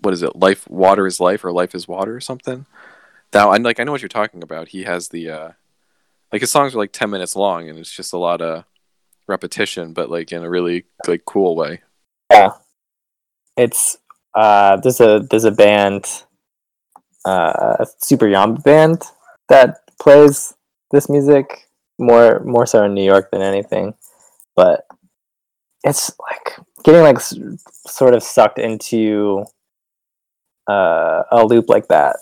what 0.00 0.14
is 0.14 0.22
it? 0.22 0.36
Life, 0.36 0.68
water 0.68 1.06
is 1.06 1.20
life, 1.20 1.44
or 1.44 1.52
life 1.52 1.74
is 1.74 1.88
water, 1.88 2.14
or 2.14 2.20
something. 2.20 2.66
Now, 3.32 3.50
I 3.50 3.56
like 3.58 3.80
I 3.80 3.84
know 3.84 3.92
what 3.92 4.02
you're 4.02 4.08
talking 4.08 4.42
about. 4.42 4.68
He 4.68 4.84
has 4.84 5.08
the 5.08 5.30
uh, 5.30 5.50
like 6.32 6.40
his 6.40 6.50
songs 6.50 6.74
are 6.74 6.78
like 6.78 6.92
ten 6.92 7.10
minutes 7.10 7.36
long, 7.36 7.68
and 7.68 7.78
it's 7.78 7.94
just 7.94 8.12
a 8.12 8.18
lot 8.18 8.40
of 8.40 8.64
repetition, 9.26 9.92
but 9.92 10.10
like 10.10 10.32
in 10.32 10.42
a 10.42 10.50
really 10.50 10.84
like 11.06 11.24
cool 11.24 11.54
way. 11.54 11.80
Yeah. 12.30 12.50
It's 13.56 13.98
uh 14.34 14.76
there's 14.76 15.00
a 15.00 15.26
there's 15.30 15.44
a 15.44 15.50
band 15.50 16.24
uh 17.24 17.76
a 17.80 17.86
Super 17.98 18.26
Yamba 18.26 18.62
band 18.62 19.02
that 19.48 19.80
plays 20.00 20.54
this 20.90 21.08
music 21.08 21.68
more 21.98 22.40
more 22.44 22.66
so 22.66 22.84
in 22.84 22.94
New 22.94 23.04
York 23.04 23.30
than 23.30 23.42
anything. 23.42 23.94
But 24.54 24.86
it's 25.84 26.12
like 26.20 26.58
getting 26.84 27.02
like 27.02 27.16
s- 27.16 27.34
sort 27.86 28.14
of 28.14 28.22
sucked 28.22 28.58
into 28.58 29.44
uh 30.68 31.22
a 31.30 31.44
loop 31.44 31.68
like 31.68 31.88
that. 31.88 32.16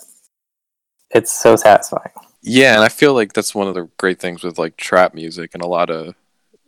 It's 1.11 1.31
so 1.31 1.55
satisfying. 1.55 2.11
Yeah, 2.41 2.75
and 2.75 2.83
I 2.83 2.89
feel 2.89 3.13
like 3.13 3.33
that's 3.33 3.55
one 3.55 3.67
of 3.67 3.73
the 3.73 3.89
great 3.97 4.19
things 4.19 4.43
with 4.43 4.57
like 4.57 4.77
trap 4.77 5.13
music 5.13 5.51
and 5.53 5.63
a 5.63 5.67
lot 5.67 5.89
of 5.89 6.15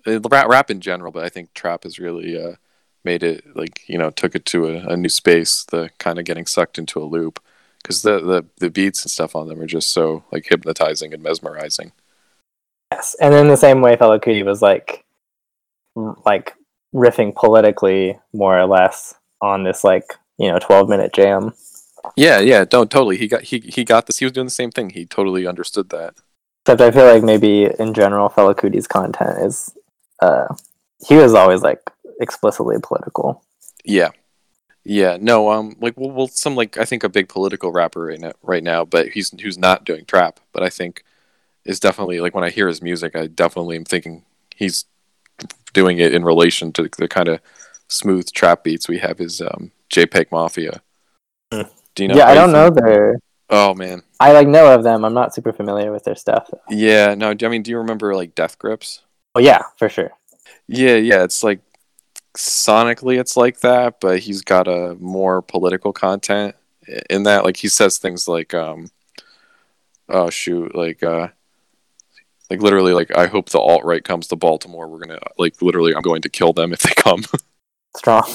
uh, 0.06 0.20
rap, 0.30 0.48
rap 0.48 0.72
in 0.72 0.82
general, 0.82 1.12
but 1.12 1.24
I 1.24 1.30
think 1.30 1.54
trap 1.54 1.84
has 1.84 2.00
really 2.00 2.42
uh, 2.42 2.56
made 3.04 3.24
it 3.24 3.44
like 3.56 3.88
you 3.88 3.98
know 3.98 4.10
took 4.10 4.36
it 4.36 4.46
to 4.48 4.68
a, 4.68 4.94
a 4.94 4.98
new 4.98 5.10
space. 5.10 5.64
The 5.64 5.90
kind 5.98 6.20
of 6.20 6.26
getting 6.26 6.46
sucked 6.46 6.78
into 6.78 7.02
a 7.02 7.06
loop 7.06 7.42
because 7.82 8.02
the, 8.02 8.20
the 8.20 8.46
the 8.58 8.70
beats 8.70 9.04
and 9.04 9.12
stuff 9.12 9.36
on 9.36 9.48
them 9.48 9.60
are 9.62 9.68
just 9.68 9.92
so 9.92 10.24
like 10.32 10.46
hypnotizing 10.48 11.14
and 11.14 11.24
mesmerizing. 11.24 11.92
Yes, 12.92 13.16
and 13.22 13.34
in 13.34 13.48
the 13.48 13.58
same 13.58 13.82
way, 13.82 13.96
Fela 13.96 14.20
Kuti 14.20 14.44
was 14.44 14.62
like, 14.62 15.06
like 16.26 16.56
riffing 16.94 17.36
politically 17.36 18.20
more 18.34 18.60
or 18.60 18.66
less 18.66 19.16
on 19.42 19.64
this 19.64 19.84
like 19.84 20.06
you 20.38 20.52
know 20.52 20.60
twelve 20.60 20.90
minute 20.90 21.14
jam. 21.14 21.54
Yeah, 22.16 22.40
yeah, 22.40 22.66
don't 22.66 22.90
totally. 22.90 23.18
He 23.18 23.28
got 23.28 23.44
he 23.44 23.60
he 23.60 23.84
got 23.84 24.06
this. 24.06 24.20
He 24.20 24.26
was 24.26 24.32
doing 24.32 24.48
the 24.48 24.52
same 24.52 24.72
thing. 24.72 24.92
He 24.92 25.06
totally 25.06 25.46
understood 25.46 25.90
that. 25.90 26.16
Except 26.66 26.82
I 26.82 26.92
feel 26.92 27.06
like 27.06 27.24
maybe 27.24 27.66
in 27.80 27.94
general, 27.94 28.30
Fela 28.30 28.54
Kuti's 28.56 28.88
content 28.88 29.40
is, 29.44 29.74
uh, 30.22 30.54
he 31.08 31.16
was 31.16 31.34
always 31.34 31.62
like 31.62 31.82
explicitly 32.20 32.78
political. 32.82 33.44
Yeah. 33.84 34.10
Yeah, 34.84 35.18
no, 35.20 35.52
um, 35.52 35.76
like, 35.80 35.96
well, 35.98 36.12
well, 36.12 36.28
some 36.28 36.56
like 36.56 36.78
I 36.78 36.86
think 36.86 37.04
a 37.04 37.10
big 37.10 37.30
political 37.30 37.72
rapper 37.72 38.06
right 38.06 38.20
now, 38.20 38.34
right 38.42 38.64
now, 38.64 38.86
but 38.86 39.10
he's 39.10 39.30
who's 39.42 39.58
not 39.58 39.84
doing 39.86 40.06
trap, 40.06 40.40
but 40.54 40.64
I 40.64 40.70
think 40.70 41.04
is 41.66 41.80
definitely 41.80 42.22
like 42.22 42.34
when 42.34 42.44
I 42.44 42.50
hear 42.50 42.68
his 42.68 42.82
music, 42.82 43.16
I 43.16 43.28
definitely 43.28 43.76
am 43.76 43.86
thinking 43.86 44.24
he's 44.56 44.86
doing 45.74 46.00
it 46.00 46.14
in 46.14 46.24
relation 46.24 46.72
to 46.74 46.90
the 46.98 47.08
kind 47.08 47.28
of 47.28 47.42
smooth 47.88 48.32
trap 48.32 48.64
beats 48.64 48.88
we 48.88 49.00
have. 49.00 49.20
Is 49.20 49.42
um, 49.42 49.72
JPEG 49.90 50.32
Mafia? 50.32 50.82
Hmm. 51.52 51.64
Do 51.96 52.04
you 52.04 52.10
know? 52.10 52.16
yeah, 52.16 52.28
I 52.28 52.34
don't 52.34 52.52
know 52.52 52.70
think- 52.70 52.86
their. 52.86 53.20
Oh 53.52 53.74
man, 53.74 54.04
I 54.20 54.32
like 54.32 54.48
know 54.48 54.74
of 54.74 54.84
them. 54.84 55.04
I'm 55.04 55.14
not 55.14 55.34
super 55.34 55.52
familiar 55.52 55.92
with 55.92 56.04
their 56.04 56.16
stuff. 56.16 56.50
yeah, 56.70 57.16
no. 57.16 57.32
I 57.42 57.48
mean, 57.48 57.64
do 57.64 57.72
you 57.72 57.80
remember 57.80 58.16
like 58.16 58.36
Death 58.36 58.60
Grips? 58.60 59.02
Oh 59.36 59.40
yeah, 59.40 59.64
for 59.78 59.90
sure. 59.90 60.12
Yeah, 60.68 60.96
yeah, 60.96 61.24
it's 61.24 61.44
like 61.44 61.60
sonically 62.38 63.20
it's 63.20 63.38
like 63.38 63.62
that, 63.62 64.00
but 64.00 64.20
he's 64.20 64.42
got 64.42 64.68
a 64.68 64.96
more 65.00 65.42
political 65.42 65.94
content 65.94 66.56
in 67.10 67.24
that. 67.24 67.44
Like 67.44 67.58
he 67.58 67.70
says 67.70 67.98
things 67.98 68.28
like, 68.28 68.54
um, 68.54 68.90
"Oh 70.08 70.30
shoot," 70.30 70.76
like, 70.76 71.04
uh, 71.04 71.30
like 72.50 72.62
literally, 72.62 72.94
like, 72.94 73.16
"I 73.18 73.28
hope 73.28 73.50
the 73.50 73.60
alt 73.60 73.84
right 73.84 74.04
comes 74.04 74.28
to 74.28 74.36
Baltimore. 74.36 74.88
We're 74.88 75.00
gonna 75.00 75.20
like 75.38 75.62
literally, 75.62 75.96
I'm 75.96 76.02
going 76.02 76.22
to 76.24 76.30
kill 76.30 76.54
them 76.54 76.74
if 76.74 76.80
they 76.80 76.92
come." 76.96 77.24
Strong. 77.98 78.32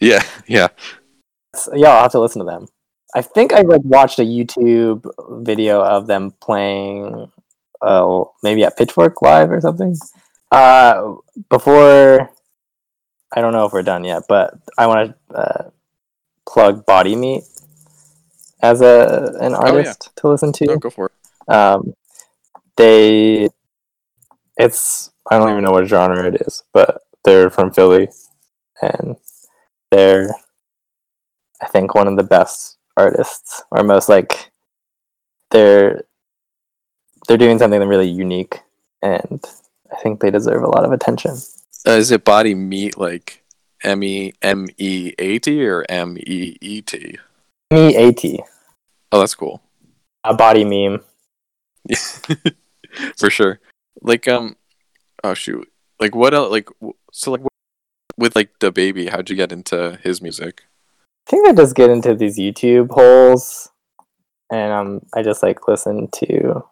yeah, 0.00 0.22
yeah, 0.46 0.68
So, 1.56 1.74
yeah, 1.74 1.88
I'll 1.88 2.02
have 2.02 2.12
to 2.12 2.20
listen 2.20 2.40
to 2.40 2.50
them. 2.50 2.68
I 3.14 3.22
think 3.22 3.52
I 3.52 3.62
like 3.62 3.82
watched 3.84 4.18
a 4.18 4.22
YouTube 4.22 5.04
video 5.44 5.82
of 5.82 6.06
them 6.06 6.32
playing, 6.40 7.30
oh, 7.82 8.32
maybe 8.42 8.64
at 8.64 8.76
Pitchfork 8.76 9.20
Live 9.22 9.50
or 9.50 9.60
something. 9.60 9.96
Uh, 10.50 11.14
before, 11.48 12.30
I 13.34 13.40
don't 13.40 13.52
know 13.52 13.66
if 13.66 13.72
we're 13.72 13.82
done 13.82 14.04
yet, 14.04 14.24
but 14.28 14.54
I 14.76 14.86
want 14.86 15.14
to 15.30 15.36
uh, 15.36 15.70
plug 16.46 16.84
Body 16.84 17.16
Meat 17.16 17.44
as 18.60 18.80
a 18.80 19.36
an 19.40 19.52
yeah. 19.52 19.56
artist 19.56 20.10
to 20.16 20.28
listen 20.28 20.52
to. 20.52 20.66
no, 20.66 20.76
go 20.76 20.90
for 20.90 21.06
it. 21.06 21.52
Um, 21.52 21.94
they, 22.76 23.48
it's 24.56 25.10
I 25.30 25.38
don't 25.38 25.50
even 25.50 25.64
know 25.64 25.72
what 25.72 25.86
genre 25.86 26.26
it 26.26 26.42
is, 26.42 26.62
but 26.72 27.02
they're 27.24 27.50
from 27.50 27.72
Philly, 27.72 28.08
and 28.80 29.16
they're 29.90 30.34
I 31.62 31.66
think 31.68 31.94
one 31.94 32.08
of 32.08 32.16
the 32.16 32.24
best 32.24 32.78
artists 32.96 33.62
or 33.70 33.84
most 33.84 34.08
like 34.08 34.50
they're 35.50 36.02
they're 37.28 37.36
doing 37.36 37.58
something 37.58 37.80
really 37.80 38.08
unique 38.08 38.60
and 39.00 39.44
I 39.92 40.00
think 40.00 40.20
they 40.20 40.30
deserve 40.30 40.62
a 40.62 40.68
lot 40.68 40.84
of 40.84 40.92
attention. 40.92 41.36
Uh, 41.86 41.92
is 41.92 42.10
it 42.10 42.24
body 42.24 42.54
meat 42.54 42.96
like 42.96 43.42
M 43.82 44.02
E 44.02 44.32
M 44.40 44.68
E 44.78 45.12
A 45.18 45.38
T 45.38 45.64
or 45.66 45.84
M 45.88 46.16
E 46.18 46.56
E 46.60 46.82
T? 46.82 47.18
Me 47.72 47.96
eighty. 47.96 48.40
Oh, 49.10 49.18
that's 49.18 49.34
cool. 49.34 49.60
A 50.24 50.34
body 50.34 50.64
meme. 50.64 51.02
For 53.16 53.30
sure. 53.30 53.58
Like 54.00 54.28
um, 54.28 54.56
oh 55.24 55.34
shoot. 55.34 55.68
Like 55.98 56.14
what 56.14 56.34
else? 56.34 56.50
Like 56.50 56.68
so 57.12 57.32
like 57.32 57.40
with 58.16 58.36
like 58.36 58.58
DaBaby, 58.60 59.08
how'd 59.08 59.30
you 59.30 59.36
get 59.36 59.52
into 59.52 59.98
his 60.02 60.22
music? 60.22 60.62
I 61.26 61.30
think 61.30 61.48
I 61.48 61.52
just 61.52 61.74
get 61.74 61.90
into 61.90 62.14
these 62.14 62.38
YouTube 62.38 62.90
holes 62.90 63.70
and 64.52 64.72
um 64.72 65.00
I 65.14 65.22
just 65.22 65.42
like 65.42 65.66
listen 65.66 66.08
to 66.12 66.64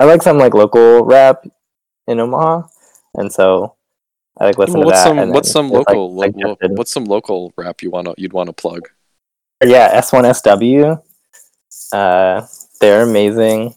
I 0.00 0.04
like 0.04 0.22
some 0.22 0.38
like 0.38 0.54
local 0.54 1.04
rap 1.04 1.44
in 2.06 2.20
Omaha 2.20 2.62
and 3.14 3.32
so 3.32 3.74
I 4.40 4.46
like 4.46 4.58
listen 4.58 4.80
what's 4.80 5.02
to 5.02 5.08
that. 5.10 5.16
some 5.20 5.30
what's 5.30 5.50
some 5.50 5.68
like, 5.70 5.88
local 5.88 6.14
like, 6.14 6.34
what's 6.36 6.92
some 6.92 7.04
local 7.04 7.52
rap 7.56 7.82
you 7.82 7.90
wanna 7.90 8.14
you'd 8.16 8.32
want 8.32 8.48
to 8.48 8.52
plug? 8.52 8.88
yeah, 9.64 10.00
S1SW. 10.00 11.02
Uh, 11.92 12.46
they're 12.80 13.02
amazing. 13.02 13.74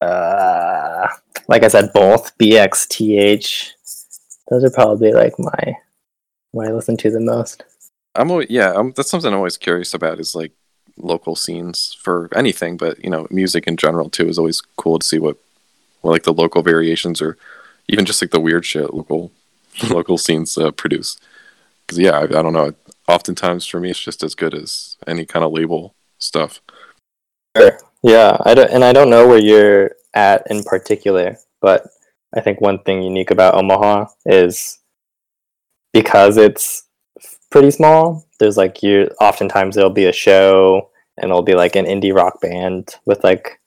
Uh, 0.00 1.08
like 1.48 1.62
I 1.62 1.68
said, 1.68 1.92
both 1.92 2.36
BXTH. 2.38 3.70
Those 4.50 4.64
are 4.64 4.70
probably 4.70 5.12
like 5.12 5.38
my 5.38 5.76
what 6.52 6.66
I 6.68 6.72
listen 6.72 6.96
to 6.98 7.10
the 7.10 7.20
most. 7.20 7.64
I'm 8.14 8.30
always, 8.30 8.50
yeah, 8.50 8.72
um 8.72 8.92
that's 8.96 9.10
something 9.10 9.32
I'm 9.32 9.38
always 9.38 9.56
curious 9.56 9.94
about 9.94 10.20
is 10.20 10.34
like 10.34 10.52
local 10.96 11.36
scenes 11.36 11.96
for 12.00 12.28
anything, 12.34 12.76
but 12.76 13.02
you 13.02 13.10
know, 13.10 13.26
music 13.30 13.66
in 13.66 13.76
general 13.76 14.10
too 14.10 14.28
is 14.28 14.38
always 14.38 14.60
cool 14.76 14.98
to 14.98 15.06
see 15.06 15.18
what, 15.18 15.36
what 16.00 16.10
like 16.10 16.24
the 16.24 16.32
local 16.32 16.62
variations 16.62 17.22
or 17.22 17.38
even 17.90 18.04
just 18.04 18.22
like 18.22 18.30
the 18.30 18.40
weird 18.40 18.64
shit 18.64 18.94
local 18.94 19.32
local 19.90 20.18
scenes 20.18 20.56
uh, 20.56 20.70
produce. 20.70 21.18
Because 21.86 21.98
yeah, 21.98 22.12
I, 22.12 22.22
I 22.22 22.42
don't 22.42 22.52
know. 22.52 22.74
Oftentimes 23.08 23.66
for 23.66 23.80
me, 23.80 23.90
it's 23.90 24.00
just 24.00 24.22
as 24.22 24.34
good 24.34 24.54
as 24.54 24.96
any 25.06 25.26
kind 25.26 25.44
of 25.44 25.52
label 25.52 25.94
stuff. 26.18 26.60
Yeah, 28.02 28.36
I 28.44 28.54
don't, 28.54 28.70
and 28.70 28.84
I 28.84 28.92
don't 28.92 29.10
know 29.10 29.26
where 29.26 29.38
you're 29.38 29.90
at 30.14 30.46
in 30.50 30.62
particular, 30.62 31.36
but 31.60 31.86
I 32.34 32.40
think 32.40 32.60
one 32.60 32.78
thing 32.78 33.02
unique 33.02 33.30
about 33.30 33.54
Omaha 33.54 34.06
is 34.24 34.78
because 35.92 36.36
it's 36.36 36.84
pretty 37.50 37.70
small. 37.72 38.24
There's 38.38 38.56
like 38.56 38.82
you 38.82 39.10
oftentimes 39.20 39.74
there'll 39.74 39.90
be 39.90 40.06
a 40.06 40.12
show 40.12 40.90
and 41.18 41.30
it'll 41.30 41.42
be 41.42 41.54
like 41.54 41.76
an 41.76 41.86
indie 41.86 42.14
rock 42.14 42.40
band 42.40 42.94
with 43.04 43.22
like 43.24 43.60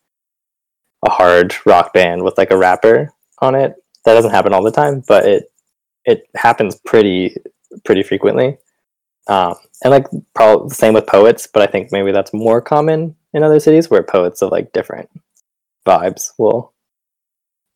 a 1.06 1.10
hard 1.10 1.54
rock 1.66 1.94
band 1.94 2.24
with 2.24 2.38
like 2.38 2.52
a 2.52 2.58
rapper 2.58 3.12
on 3.40 3.56
it. 3.56 3.76
That 4.06 4.14
doesn't 4.14 4.32
happen 4.32 4.54
all 4.54 4.64
the 4.64 4.72
time, 4.72 5.04
but 5.08 5.26
it 5.26 5.52
it 6.06 6.28
happens 6.36 6.76
pretty 6.76 7.36
pretty 7.86 8.04
frequently. 8.04 8.58
Um, 9.28 9.56
and 9.84 9.92
like 9.92 10.06
probably 10.34 10.70
the 10.70 10.76
same 10.76 10.94
with 10.94 11.08
poets, 11.08 11.48
but 11.48 11.62
I 11.62 11.72
think 11.72 11.92
maybe 11.92 12.12
that's 12.12 12.34
more 12.34 12.62
common 12.62 13.16
in 13.34 13.44
other 13.44 13.60
cities 13.60 13.90
where 13.90 14.04
poets 14.04 14.42
of 14.42 14.52
like 14.52 14.74
different 14.74 15.10
vibes 15.86 16.32
will 16.38 16.74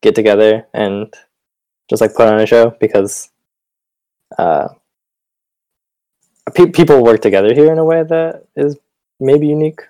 get 0.02 0.16
together 0.16 0.68
and 0.74 1.14
just 1.90 2.02
like 2.02 2.14
put 2.14 2.28
on 2.28 2.40
a 2.40 2.46
show 2.46 2.76
because 2.80 3.30
uh, 4.38 4.68
pe- 6.54 6.72
people 6.72 7.04
work 7.04 7.22
together 7.22 7.54
here 7.54 7.72
in 7.72 7.78
a 7.78 7.86
way 7.86 8.04
that 8.04 8.46
is 8.56 8.78
maybe 9.20 9.48
unique. 9.48 9.82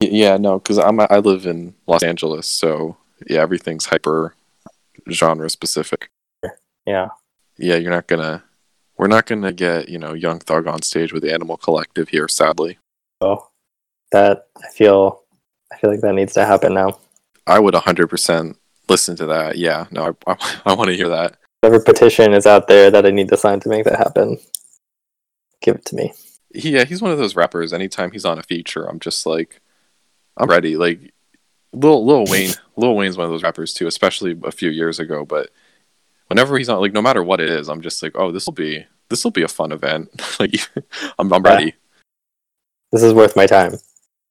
Yeah, 0.00 0.36
no, 0.36 0.58
because 0.58 0.78
I'm 0.78 1.00
I 1.00 1.18
live 1.18 1.46
in 1.46 1.74
Los 1.86 2.02
Angeles, 2.02 2.46
so 2.46 2.96
yeah, 3.26 3.40
everything's 3.40 3.86
hyper 3.86 4.34
genre 5.10 5.48
specific. 5.50 6.10
Yeah, 6.86 7.08
Yeah, 7.58 7.76
you're 7.76 7.90
not 7.90 8.06
gonna, 8.06 8.42
we're 8.96 9.06
not 9.06 9.26
gonna 9.26 9.52
get 9.52 9.88
you 9.88 9.98
know 9.98 10.14
Young 10.14 10.40
Thug 10.40 10.66
on 10.66 10.82
stage 10.82 11.12
with 11.12 11.22
the 11.22 11.32
Animal 11.32 11.56
Collective 11.56 12.08
here, 12.08 12.28
sadly. 12.28 12.78
Oh, 13.20 13.48
that 14.12 14.46
I 14.56 14.68
feel 14.70 15.22
I 15.72 15.76
feel 15.76 15.90
like 15.90 16.00
that 16.00 16.14
needs 16.14 16.34
to 16.34 16.44
happen 16.44 16.74
now. 16.74 16.98
I 17.46 17.58
would 17.58 17.74
100% 17.74 18.56
listen 18.88 19.16
to 19.16 19.26
that. 19.26 19.56
Yeah, 19.56 19.86
no, 19.90 20.16
I, 20.26 20.32
I, 20.32 20.60
I 20.66 20.74
want 20.74 20.88
to 20.90 20.96
hear 20.96 21.08
that. 21.08 21.36
Whatever 21.60 21.82
petition 21.82 22.32
is 22.32 22.46
out 22.46 22.68
there 22.68 22.90
that 22.90 23.06
I 23.06 23.10
need 23.10 23.28
to 23.28 23.36
sign 23.36 23.60
to 23.60 23.68
make 23.68 23.84
that 23.84 23.98
happen, 23.98 24.38
give 25.62 25.76
it 25.76 25.84
to 25.86 25.96
me. 25.96 26.12
Yeah, 26.52 26.84
he's 26.84 27.02
one 27.02 27.12
of 27.12 27.18
those 27.18 27.36
rappers. 27.36 27.72
Anytime 27.72 28.10
he's 28.10 28.24
on 28.24 28.38
a 28.38 28.42
feature, 28.42 28.84
I'm 28.84 28.98
just 28.98 29.26
like, 29.26 29.60
I'm 30.36 30.48
ready. 30.48 30.76
Like, 30.76 31.12
Lil 31.72 32.04
Lil 32.04 32.24
Wayne, 32.26 32.52
Lil 32.76 32.96
Wayne's 32.96 33.16
one 33.16 33.24
of 33.26 33.30
those 33.30 33.42
rappers 33.42 33.72
too, 33.72 33.86
especially 33.86 34.38
a 34.44 34.50
few 34.52 34.70
years 34.70 34.98
ago. 34.98 35.24
But 35.24 35.50
whenever 36.28 36.58
he's 36.58 36.68
on, 36.68 36.80
like, 36.80 36.92
no 36.92 37.02
matter 37.02 37.22
what 37.22 37.40
it 37.40 37.48
is, 37.50 37.68
I'm 37.68 37.80
just 37.80 38.02
like, 38.02 38.12
oh, 38.16 38.32
this 38.32 38.46
will 38.46 38.52
be 38.52 38.84
this 39.08 39.24
will 39.24 39.30
be 39.30 39.42
a 39.42 39.48
fun 39.48 39.72
event. 39.72 40.10
like, 40.40 40.54
I'm 41.18 41.32
I'm 41.32 41.44
Yeah. 41.44 41.50
ready. 41.52 41.74
This 42.92 43.02
is 43.02 43.14
worth 43.14 43.36
my 43.36 43.46
time. 43.46 43.74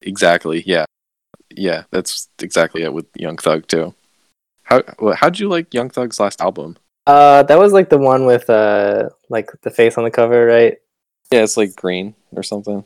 Exactly. 0.02 0.64
Yeah, 0.66 0.86
yeah. 1.50 1.84
That's 1.92 2.28
exactly 2.40 2.84
it 2.84 2.94
with 2.94 3.06
Young 3.16 3.38
Thug 3.38 3.68
too. 3.68 3.94
How 4.64 4.84
well, 5.00 5.16
how'd 5.16 5.40
you 5.40 5.48
like 5.50 5.74
Young 5.74 5.90
Thug's 5.90 6.20
last 6.20 6.42
album? 6.42 6.78
Uh, 7.08 7.42
that 7.44 7.58
was 7.58 7.74
like 7.74 7.90
the 7.90 7.98
one 7.98 8.26
with 8.26 8.50
uh, 8.50 9.10
like 9.30 9.50
the 9.64 9.72
face 9.72 9.98
on 9.98 10.04
the 10.04 10.12
cover, 10.12 10.46
right? 10.46 10.78
Yeah, 11.32 11.44
it's 11.44 11.58
like 11.58 11.76
Green 11.76 12.16
or 12.34 12.44
something. 12.44 12.84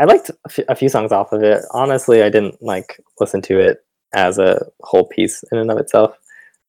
I 0.00 0.04
liked 0.04 0.30
a 0.68 0.74
few- 0.74 0.88
songs 0.88 1.12
off 1.12 1.32
of 1.32 1.42
it. 1.42 1.62
Honestly, 1.72 2.22
I 2.22 2.30
didn't 2.30 2.62
like 2.62 2.98
listen 3.20 3.42
to 3.42 3.60
it 3.60 3.84
as 4.14 4.38
a 4.38 4.66
whole 4.80 5.04
piece 5.04 5.44
in 5.52 5.58
and 5.58 5.70
of 5.70 5.76
itself, 5.78 6.16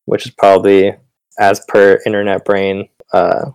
which 0.04 0.26
is 0.26 0.32
probably 0.32 0.94
as 1.40 1.62
per 1.70 2.02
internet 2.06 2.44
brain, 2.44 2.90
uh, 3.14 3.52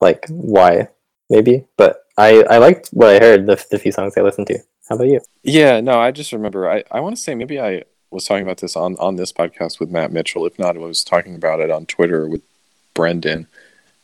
like 0.00 0.24
why 0.28 0.88
maybe. 1.28 1.66
But 1.76 2.04
I 2.16 2.44
I 2.48 2.58
liked 2.58 2.90
what 2.92 3.08
I 3.08 3.18
heard 3.18 3.46
the 3.46 3.62
the 3.72 3.78
few 3.80 3.90
songs 3.90 4.14
I 4.16 4.20
listened 4.20 4.46
to. 4.46 4.58
How 4.88 4.94
about 4.94 5.08
you? 5.08 5.20
Yeah, 5.42 5.80
no, 5.80 5.98
I 5.98 6.12
just 6.12 6.32
remember. 6.32 6.70
I, 6.70 6.84
I 6.92 7.00
want 7.00 7.16
to 7.16 7.22
say 7.22 7.34
maybe 7.34 7.60
I 7.60 7.82
was 8.10 8.24
talking 8.24 8.44
about 8.44 8.58
this 8.58 8.76
on, 8.76 8.96
on 8.98 9.16
this 9.16 9.32
podcast 9.32 9.80
with 9.80 9.90
Matt 9.90 10.12
Mitchell. 10.12 10.46
If 10.46 10.58
not, 10.58 10.76
I 10.76 10.80
was 10.80 11.04
talking 11.04 11.34
about 11.34 11.60
it 11.60 11.70
on 11.70 11.86
Twitter 11.86 12.26
with 12.26 12.42
Brendan, 12.94 13.48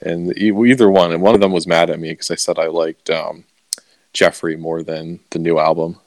and 0.00 0.36
either 0.36 0.90
one. 0.90 1.12
And 1.12 1.22
one 1.22 1.34
of 1.36 1.40
them 1.40 1.52
was 1.52 1.68
mad 1.68 1.88
at 1.88 2.00
me 2.00 2.10
because 2.10 2.32
I 2.32 2.34
said 2.34 2.58
I 2.58 2.66
liked 2.66 3.08
um, 3.08 3.44
Jeffery 4.14 4.56
more 4.56 4.82
than 4.82 5.20
the 5.30 5.38
new 5.38 5.58
album. 5.58 6.00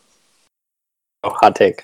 Oh, 1.23 1.29
hot 1.29 1.55
take. 1.55 1.83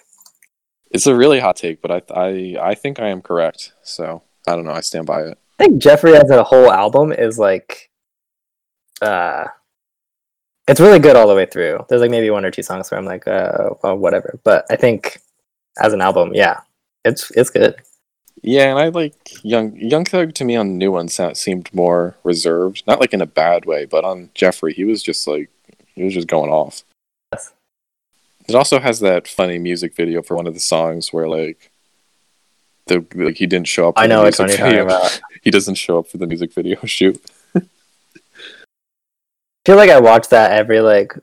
It's 0.90 1.06
a 1.06 1.16
really 1.16 1.40
hot 1.40 1.58
take, 1.58 1.82
but 1.82 1.92
I 1.92 2.02
I 2.14 2.58
I 2.62 2.76
think 2.76 3.00
I 3.00 3.10
am 3.10 3.22
correct. 3.22 3.74
So 3.84 4.24
I 4.48 4.56
don't 4.56 4.66
know. 4.66 4.72
I 4.72 4.82
stand 4.82 5.06
by 5.06 5.22
it. 5.24 5.38
I 5.60 5.66
think 5.66 5.82
Jeffery 5.82 6.16
as 6.16 6.30
a 6.30 6.44
whole 6.44 6.72
album 6.72 7.12
is 7.12 7.38
like, 7.38 7.90
uh, 9.02 9.46
it's 10.68 10.80
really 10.80 11.00
good 11.00 11.16
all 11.16 11.28
the 11.28 11.36
way 11.36 11.46
through. 11.46 11.86
There's 11.90 12.02
like 12.02 12.12
maybe 12.12 12.30
one 12.30 12.46
or 12.46 12.52
two 12.52 12.64
songs 12.64 12.90
where 12.90 13.00
I'm 13.00 13.06
like, 13.06 13.28
uh, 13.28 13.72
well, 13.84 13.98
whatever. 13.98 14.40
But 14.44 14.66
I 14.70 14.76
think 14.76 15.20
as 15.82 15.94
an 15.94 16.02
album, 16.02 16.34
yeah, 16.34 16.62
it's 17.06 17.32
it's 17.32 17.50
good. 17.50 17.76
Yeah, 18.42 18.70
and 18.70 18.80
I 18.80 18.90
like 18.90 19.16
Young 19.44 19.76
Young 19.76 20.06
Thug 20.06 20.34
to 20.36 20.46
me 20.46 20.56
on 20.56 20.68
the 20.68 20.74
new 20.74 20.92
one 20.92 21.08
sound, 21.08 21.38
seemed 21.38 21.74
more 21.74 22.16
reserved, 22.24 22.84
not 22.88 23.00
like 23.00 23.14
in 23.14 23.22
a 23.22 23.26
bad 23.26 23.66
way, 23.66 23.86
but 23.86 24.04
on 24.04 24.30
Jeffery 24.34 24.74
he 24.74 24.86
was 24.86 25.02
just 25.04 25.28
like 25.28 25.50
he 25.96 26.04
was 26.04 26.14
just 26.14 26.28
going 26.28 26.52
off. 26.52 26.84
Yes. 27.32 27.54
It 28.48 28.56
also 28.56 28.80
has 28.80 29.00
that 29.00 29.28
funny 29.28 29.58
music 29.60 29.96
video 29.96 30.22
for 30.22 30.36
one 30.36 30.48
of 30.48 30.54
the 30.54 30.60
songs 30.60 31.14
where 31.14 31.28
like 31.28 31.72
the 32.88 33.06
like 33.16 33.38
he 33.38 33.48
didn't 33.48 33.68
show 33.68 33.90
up. 33.90 33.96
For 33.96 34.02
I 34.02 34.08
the 34.08 34.14
know 34.16 34.24
which 34.24 34.40
music 34.40 34.40
one 34.40 34.50
you're 34.50 34.58
talking 34.58 34.72
video. 34.72 34.86
about. 34.86 35.22
He 35.44 35.52
doesn't 35.52 35.76
show 35.76 36.00
up 36.00 36.08
for 36.08 36.18
the 36.18 36.26
music 36.28 36.54
video 36.54 36.80
shoot. 36.86 37.22
I 37.56 37.62
feel 39.66 39.76
like 39.76 39.90
I 39.90 40.00
watch 40.00 40.30
that 40.30 40.52
every 40.52 40.80
like 40.80 41.14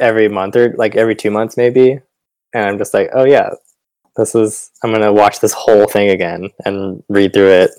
every 0.00 0.28
month 0.28 0.56
or 0.56 0.74
like 0.76 0.96
every 0.96 1.14
two 1.14 1.30
months 1.30 1.56
maybe, 1.56 2.00
and 2.52 2.64
I'm 2.64 2.78
just 2.78 2.94
like, 2.94 3.10
oh 3.14 3.24
yeah, 3.24 3.50
this 4.16 4.34
is 4.34 4.70
I'm 4.82 4.92
gonna 4.92 5.12
watch 5.12 5.40
this 5.40 5.52
whole 5.52 5.86
thing 5.86 6.08
again 6.10 6.50
and 6.64 7.02
read 7.08 7.32
through 7.32 7.50
it, 7.50 7.70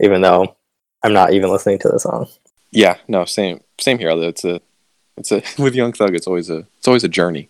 even 0.00 0.20
though 0.20 0.56
I'm 1.02 1.12
not 1.12 1.32
even 1.32 1.50
listening 1.50 1.78
to 1.80 1.88
the 1.88 1.98
song. 1.98 2.28
Yeah, 2.70 2.98
no, 3.08 3.24
same 3.24 3.60
same 3.80 3.98
here. 3.98 4.10
although 4.10 4.28
It's 4.28 4.44
a 4.44 4.60
it's 5.20 5.30
a 5.30 5.42
with 5.62 5.74
Young 5.74 5.92
Thug. 5.92 6.14
It's 6.14 6.26
always 6.26 6.50
a 6.50 6.66
it's 6.78 6.88
always 6.88 7.04
a 7.04 7.08
journey, 7.08 7.48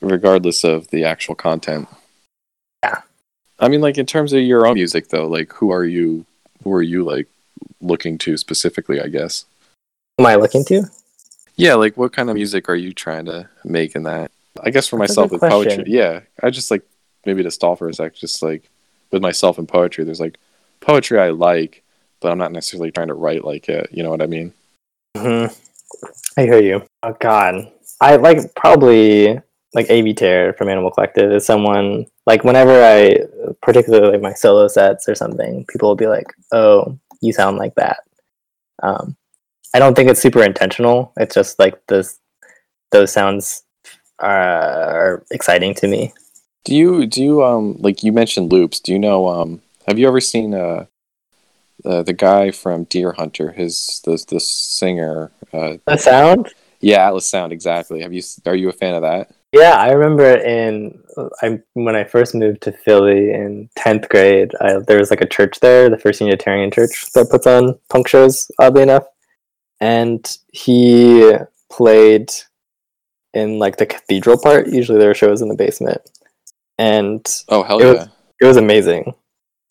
regardless 0.00 0.64
of 0.64 0.88
the 0.88 1.04
actual 1.04 1.34
content. 1.34 1.88
Yeah. 2.82 3.00
I 3.58 3.68
mean, 3.68 3.80
like 3.80 3.96
in 3.96 4.06
terms 4.06 4.32
of 4.32 4.42
your 4.42 4.66
own 4.66 4.74
music, 4.74 5.08
though, 5.08 5.26
like 5.26 5.52
who 5.54 5.70
are 5.70 5.84
you? 5.84 6.26
Who 6.64 6.72
are 6.74 6.82
you 6.82 7.04
like 7.04 7.28
looking 7.80 8.18
to 8.18 8.36
specifically? 8.36 9.00
I 9.00 9.08
guess. 9.08 9.46
Am 10.18 10.26
I 10.26 10.34
looking 10.34 10.64
to? 10.66 10.84
Yeah, 11.56 11.74
like 11.74 11.96
what 11.96 12.12
kind 12.12 12.28
of 12.28 12.34
music 12.36 12.68
are 12.68 12.76
you 12.76 12.92
trying 12.92 13.26
to 13.26 13.48
make 13.64 13.94
in 13.94 14.02
that? 14.04 14.30
I 14.62 14.70
guess 14.70 14.88
for 14.88 14.98
That's 14.98 15.10
myself 15.10 15.30
with 15.32 15.40
question. 15.40 15.76
poetry, 15.76 15.84
yeah, 15.92 16.20
I 16.42 16.50
just 16.50 16.70
like 16.70 16.82
maybe 17.24 17.42
to 17.42 17.50
stall 17.50 17.76
for 17.76 17.88
a 17.88 17.94
sec, 17.94 18.14
just 18.14 18.42
like 18.42 18.68
with 19.10 19.22
myself 19.22 19.58
and 19.58 19.68
poetry, 19.68 20.04
there's 20.04 20.20
like 20.20 20.38
poetry 20.80 21.18
I 21.18 21.30
like, 21.30 21.82
but 22.20 22.32
I'm 22.32 22.38
not 22.38 22.52
necessarily 22.52 22.90
trying 22.90 23.08
to 23.08 23.14
write 23.14 23.44
like 23.44 23.68
it. 23.68 23.90
You 23.92 24.02
know 24.02 24.10
what 24.10 24.22
I 24.22 24.26
mean? 24.26 24.52
hmm 25.16 25.46
I 26.36 26.42
hear 26.42 26.60
you. 26.60 26.82
Oh 27.02 27.14
God, 27.20 27.70
I 28.00 28.16
like 28.16 28.54
probably 28.54 29.38
like 29.74 29.86
Avey 29.88 30.16
Tare 30.16 30.52
from 30.54 30.68
Animal 30.68 30.90
Collective 30.90 31.32
is 31.32 31.46
someone 31.46 32.06
like 32.26 32.44
whenever 32.44 32.82
I, 32.82 33.18
particularly 33.62 34.12
like 34.12 34.22
my 34.22 34.32
solo 34.32 34.68
sets 34.68 35.08
or 35.08 35.14
something, 35.14 35.64
people 35.68 35.88
will 35.88 35.96
be 35.96 36.06
like, 36.06 36.26
"Oh, 36.52 36.98
you 37.20 37.32
sound 37.32 37.58
like 37.58 37.74
that." 37.76 37.98
Um, 38.82 39.16
I 39.74 39.78
don't 39.78 39.94
think 39.94 40.10
it's 40.10 40.20
super 40.20 40.42
intentional. 40.42 41.12
It's 41.16 41.34
just 41.34 41.58
like 41.58 41.84
this; 41.86 42.18
those 42.92 43.12
sounds 43.12 43.64
are, 44.18 44.30
are 44.30 45.24
exciting 45.30 45.74
to 45.74 45.88
me. 45.88 46.12
Do 46.64 46.74
you 46.74 47.06
do 47.06 47.22
you 47.22 47.44
um 47.44 47.76
like 47.80 48.02
you 48.02 48.12
mentioned 48.12 48.52
loops? 48.52 48.80
Do 48.80 48.92
you 48.92 48.98
know 48.98 49.28
um 49.28 49.62
have 49.86 49.98
you 49.98 50.06
ever 50.06 50.20
seen 50.20 50.54
uh 50.54 50.86
the 51.82 52.02
the 52.02 52.12
guy 52.12 52.50
from 52.50 52.86
Deerhunter? 52.86 53.54
His 53.54 54.00
the 54.04 54.22
the 54.28 54.40
singer. 54.40 55.30
Uh, 55.52 55.76
The 55.86 55.96
sound? 55.96 56.52
yeah, 56.80 57.06
Atlas 57.06 57.26
Sound 57.26 57.52
exactly. 57.52 58.02
Have 58.02 58.12
you 58.12 58.22
are 58.46 58.54
you 58.56 58.68
a 58.68 58.72
fan 58.72 58.94
of 58.94 59.02
that? 59.02 59.30
Yeah, 59.52 59.74
I 59.76 59.90
remember 59.92 60.34
in 60.38 61.02
I 61.42 61.60
when 61.74 61.94
I 61.94 62.04
first 62.04 62.34
moved 62.34 62.62
to 62.62 62.72
Philly 62.72 63.30
in 63.32 63.68
tenth 63.76 64.08
grade. 64.08 64.50
I, 64.62 64.78
there 64.78 64.98
was 64.98 65.10
like 65.10 65.20
a 65.20 65.26
church 65.28 65.60
there, 65.60 65.90
the 65.90 65.98
First 65.98 66.20
Unitarian 66.22 66.70
Church, 66.70 67.06
that 67.14 67.28
puts 67.30 67.46
on 67.46 67.78
punk 67.90 68.08
shows. 68.08 68.50
Oddly 68.58 68.82
enough, 68.82 69.04
and 69.80 70.26
he 70.52 71.32
played 71.70 72.30
in 73.34 73.58
like 73.58 73.76
the 73.76 73.84
cathedral 73.86 74.38
part. 74.40 74.68
Usually, 74.68 74.98
there 74.98 75.10
are 75.10 75.14
shows 75.14 75.42
in 75.42 75.48
the 75.48 75.54
basement, 75.54 76.00
and 76.78 77.26
Oh 77.50 77.62
hell 77.62 77.78
It 77.80 77.84
yeah! 77.84 77.92
was- 77.92 78.08
it 78.40 78.46
was 78.46 78.56
amazing. 78.56 79.14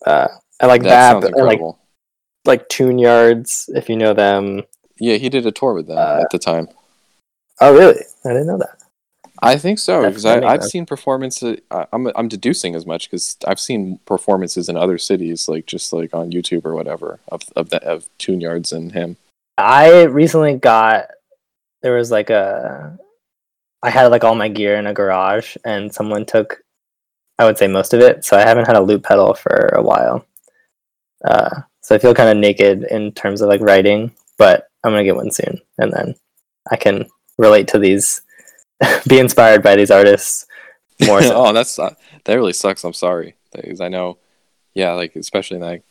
Uh, 0.06 0.28
I 0.60 0.66
like 0.66 0.82
that 0.84 1.20
that, 1.20 1.26
and, 1.26 1.46
like 1.46 1.58
incredible. 1.58 1.78
Like 2.44 2.68
Tune 2.68 2.98
Yards, 2.98 3.70
if 3.74 3.88
you 3.88 3.96
know 3.96 4.14
them. 4.14 4.62
yeah, 4.98 5.16
he 5.16 5.28
did 5.28 5.46
a 5.46 5.52
tour 5.52 5.74
with 5.74 5.86
them 5.86 5.98
uh, 5.98 6.20
at 6.22 6.30
the 6.30 6.38
time. 6.38 6.68
Oh, 7.60 7.72
really? 7.72 8.00
I 8.24 8.28
didn't 8.28 8.46
know 8.48 8.58
that. 8.58 8.78
I 9.44 9.56
think 9.58 9.80
so 9.80 10.06
because 10.06 10.24
I've 10.24 10.62
seen 10.64 10.86
performances. 10.86 11.58
I- 11.70 11.86
I'm 11.92 12.06
I'm 12.14 12.28
deducing 12.28 12.76
as 12.76 12.86
much 12.86 13.10
because 13.10 13.36
I've 13.46 13.58
seen 13.58 13.98
performances 14.06 14.68
in 14.68 14.76
other 14.76 14.98
cities, 14.98 15.48
like 15.48 15.66
just 15.66 15.92
like 15.92 16.14
on 16.14 16.30
YouTube 16.30 16.64
or 16.64 16.74
whatever, 16.76 17.18
of 17.28 17.42
of 17.56 17.70
the 17.70 17.82
of 17.82 18.08
Tune 18.18 18.40
Yards 18.40 18.70
and 18.72 18.92
him. 18.92 19.16
I 19.58 20.04
recently 20.04 20.54
got 20.54 21.06
there 21.82 21.94
was 21.96 22.12
like 22.12 22.30
a 22.30 22.96
I 23.82 23.90
had 23.90 24.06
like 24.12 24.22
all 24.22 24.36
my 24.36 24.48
gear 24.48 24.76
in 24.76 24.86
a 24.86 24.94
garage 24.94 25.56
and 25.64 25.92
someone 25.92 26.24
took 26.24 26.62
I 27.38 27.44
would 27.44 27.58
say 27.58 27.66
most 27.66 27.92
of 27.94 28.00
it, 28.00 28.24
so 28.24 28.36
I 28.38 28.42
haven't 28.42 28.66
had 28.66 28.76
a 28.76 28.80
loop 28.80 29.02
pedal 29.02 29.34
for 29.34 29.72
a 29.74 29.82
while. 29.82 30.24
Uh, 31.24 31.62
so 31.82 31.94
I 31.94 31.98
feel 31.98 32.14
kind 32.14 32.30
of 32.30 32.36
naked 32.36 32.84
in 32.84 33.12
terms 33.12 33.40
of 33.40 33.48
like 33.48 33.60
writing, 33.60 34.12
but 34.38 34.68
I'm 34.82 34.92
gonna 34.92 35.04
get 35.04 35.16
one 35.16 35.30
soon, 35.30 35.60
and 35.78 35.92
then 35.92 36.14
I 36.70 36.76
can 36.76 37.06
relate 37.38 37.68
to 37.68 37.78
these, 37.78 38.22
be 39.08 39.18
inspired 39.18 39.62
by 39.62 39.76
these 39.76 39.90
artists 39.90 40.46
more. 41.06 41.22
So. 41.22 41.34
oh, 41.46 41.52
that's 41.52 41.78
uh, 41.78 41.94
that 42.24 42.34
really 42.34 42.52
sucks. 42.52 42.84
I'm 42.84 42.92
sorry 42.92 43.34
because 43.52 43.80
I 43.80 43.88
know, 43.88 44.18
yeah, 44.74 44.92
like 44.92 45.16
especially 45.16 45.58
like, 45.58 45.82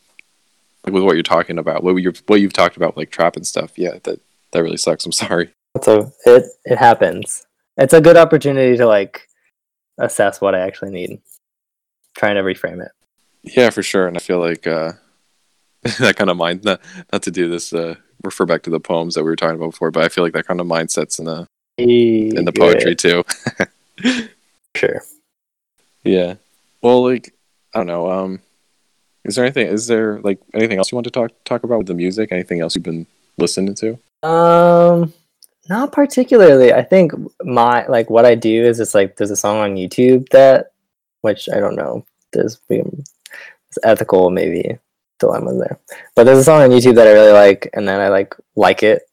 like 0.86 0.94
with 0.94 1.04
what 1.04 1.16
you're 1.16 1.24
talking 1.24 1.58
about, 1.58 1.84
what 1.84 1.96
you 1.98 2.14
what 2.28 2.42
you've 2.42 2.54
talked 2.54 2.78
about, 2.78 2.98
like 2.98 3.12
trap 3.12 3.36
and 3.36 3.46
stuff. 3.46 3.78
Yeah, 3.78 4.00
that 4.04 4.20
that 4.52 4.64
really 4.64 4.78
sucks. 4.78 5.06
I'm 5.06 5.12
sorry. 5.12 5.52
so 5.82 6.12
it 6.26 6.46
it 6.66 6.78
happens. 6.78 7.46
It's 7.78 7.94
a 7.94 8.02
good 8.02 8.18
opportunity 8.18 8.78
to 8.78 8.86
like 8.86 9.28
assess 9.98 10.42
what 10.42 10.56
I 10.56 10.60
actually 10.60 10.92
need. 10.92 11.22
Trying 12.18 12.36
to 12.36 12.44
reframe 12.44 12.84
it. 12.84 12.92
Yeah, 13.44 13.70
for 13.70 13.82
sure. 13.82 14.08
And 14.08 14.18
I 14.18 14.20
feel 14.20 14.40
like 14.40 14.68
uh, 14.68 14.94
that 16.00 16.16
kind 16.16 16.30
of 16.30 16.38
mind 16.38 16.64
not 16.64 16.82
not 17.12 17.24
to 17.24 17.32
do 17.32 17.50
this 17.50 17.74
uh, 17.74 17.96
refer 18.24 18.46
back 18.46 18.64
to 18.64 18.70
the 18.70 18.80
poems 18.80 19.16
that 19.16 19.24
we 19.24 19.30
were 19.30 19.36
talking 19.36 19.56
about 19.56 19.72
before, 19.72 19.92
but 19.92 20.04
I 20.04 20.10
feel 20.10 20.24
like 20.24 20.34
that 20.34 20.48
kind 20.48 20.62
of 20.62 20.68
mindset's 20.68 21.20
in 21.20 21.26
the 21.26 21.48
in 21.78 22.46
the 22.46 22.52
poetry 22.52 22.96
too. 22.96 23.24
Sure. 24.76 25.02
Yeah. 26.04 26.36
Well, 26.82 27.04
like 27.04 27.34
I 27.74 27.80
don't 27.80 27.88
know. 27.88 28.10
Um, 28.10 28.40
is 29.24 29.36
there 29.36 29.46
anything? 29.46 29.68
Is 29.68 29.88
there 29.88 30.20
like 30.22 30.40
anything 30.54 30.78
else 30.78 30.92
you 30.92 30.96
want 30.96 31.06
to 31.06 31.12
talk 31.12 31.32
talk 31.44 31.64
about 31.64 31.80
with 31.80 31.88
the 31.88 31.94
music? 31.94 32.32
Anything 32.32 32.62
else 32.62 32.76
you've 32.76 32.84
been 32.84 33.06
listening 33.38 33.76
to? 33.76 34.00
Um, 34.28 35.14
not 35.70 35.92
particularly. 35.92 36.74
I 36.74 36.84
think 36.84 37.14
my 37.44 37.86
like 37.88 38.10
what 38.10 38.26
I 38.26 38.36
do 38.36 38.64
is 38.64 38.80
it's 38.80 38.96
like 38.96 39.18
there's 39.18 39.32
a 39.32 39.36
song 39.36 39.58
on 39.58 39.76
YouTube 39.76 40.30
that, 40.30 40.72
which 41.22 41.48
I 41.54 41.60
don't 41.60 41.76
know, 41.76 42.06
there's 42.34 42.56
being 42.68 43.04
it's 43.68 43.78
ethical 43.84 44.30
maybe 44.32 44.78
dilemmas 45.22 45.60
there, 45.60 45.80
but 46.16 46.26
there's 46.26 46.40
a 46.40 46.44
song 46.44 46.62
on 46.62 46.70
YouTube 46.72 46.96
that 46.96 47.08
I 47.08 47.14
really 47.14 47.32
like, 47.32 47.70
and 47.74 47.88
then 47.88 48.02
I 48.02 48.10
like 48.10 48.36
like 48.58 48.84
it 48.84 49.04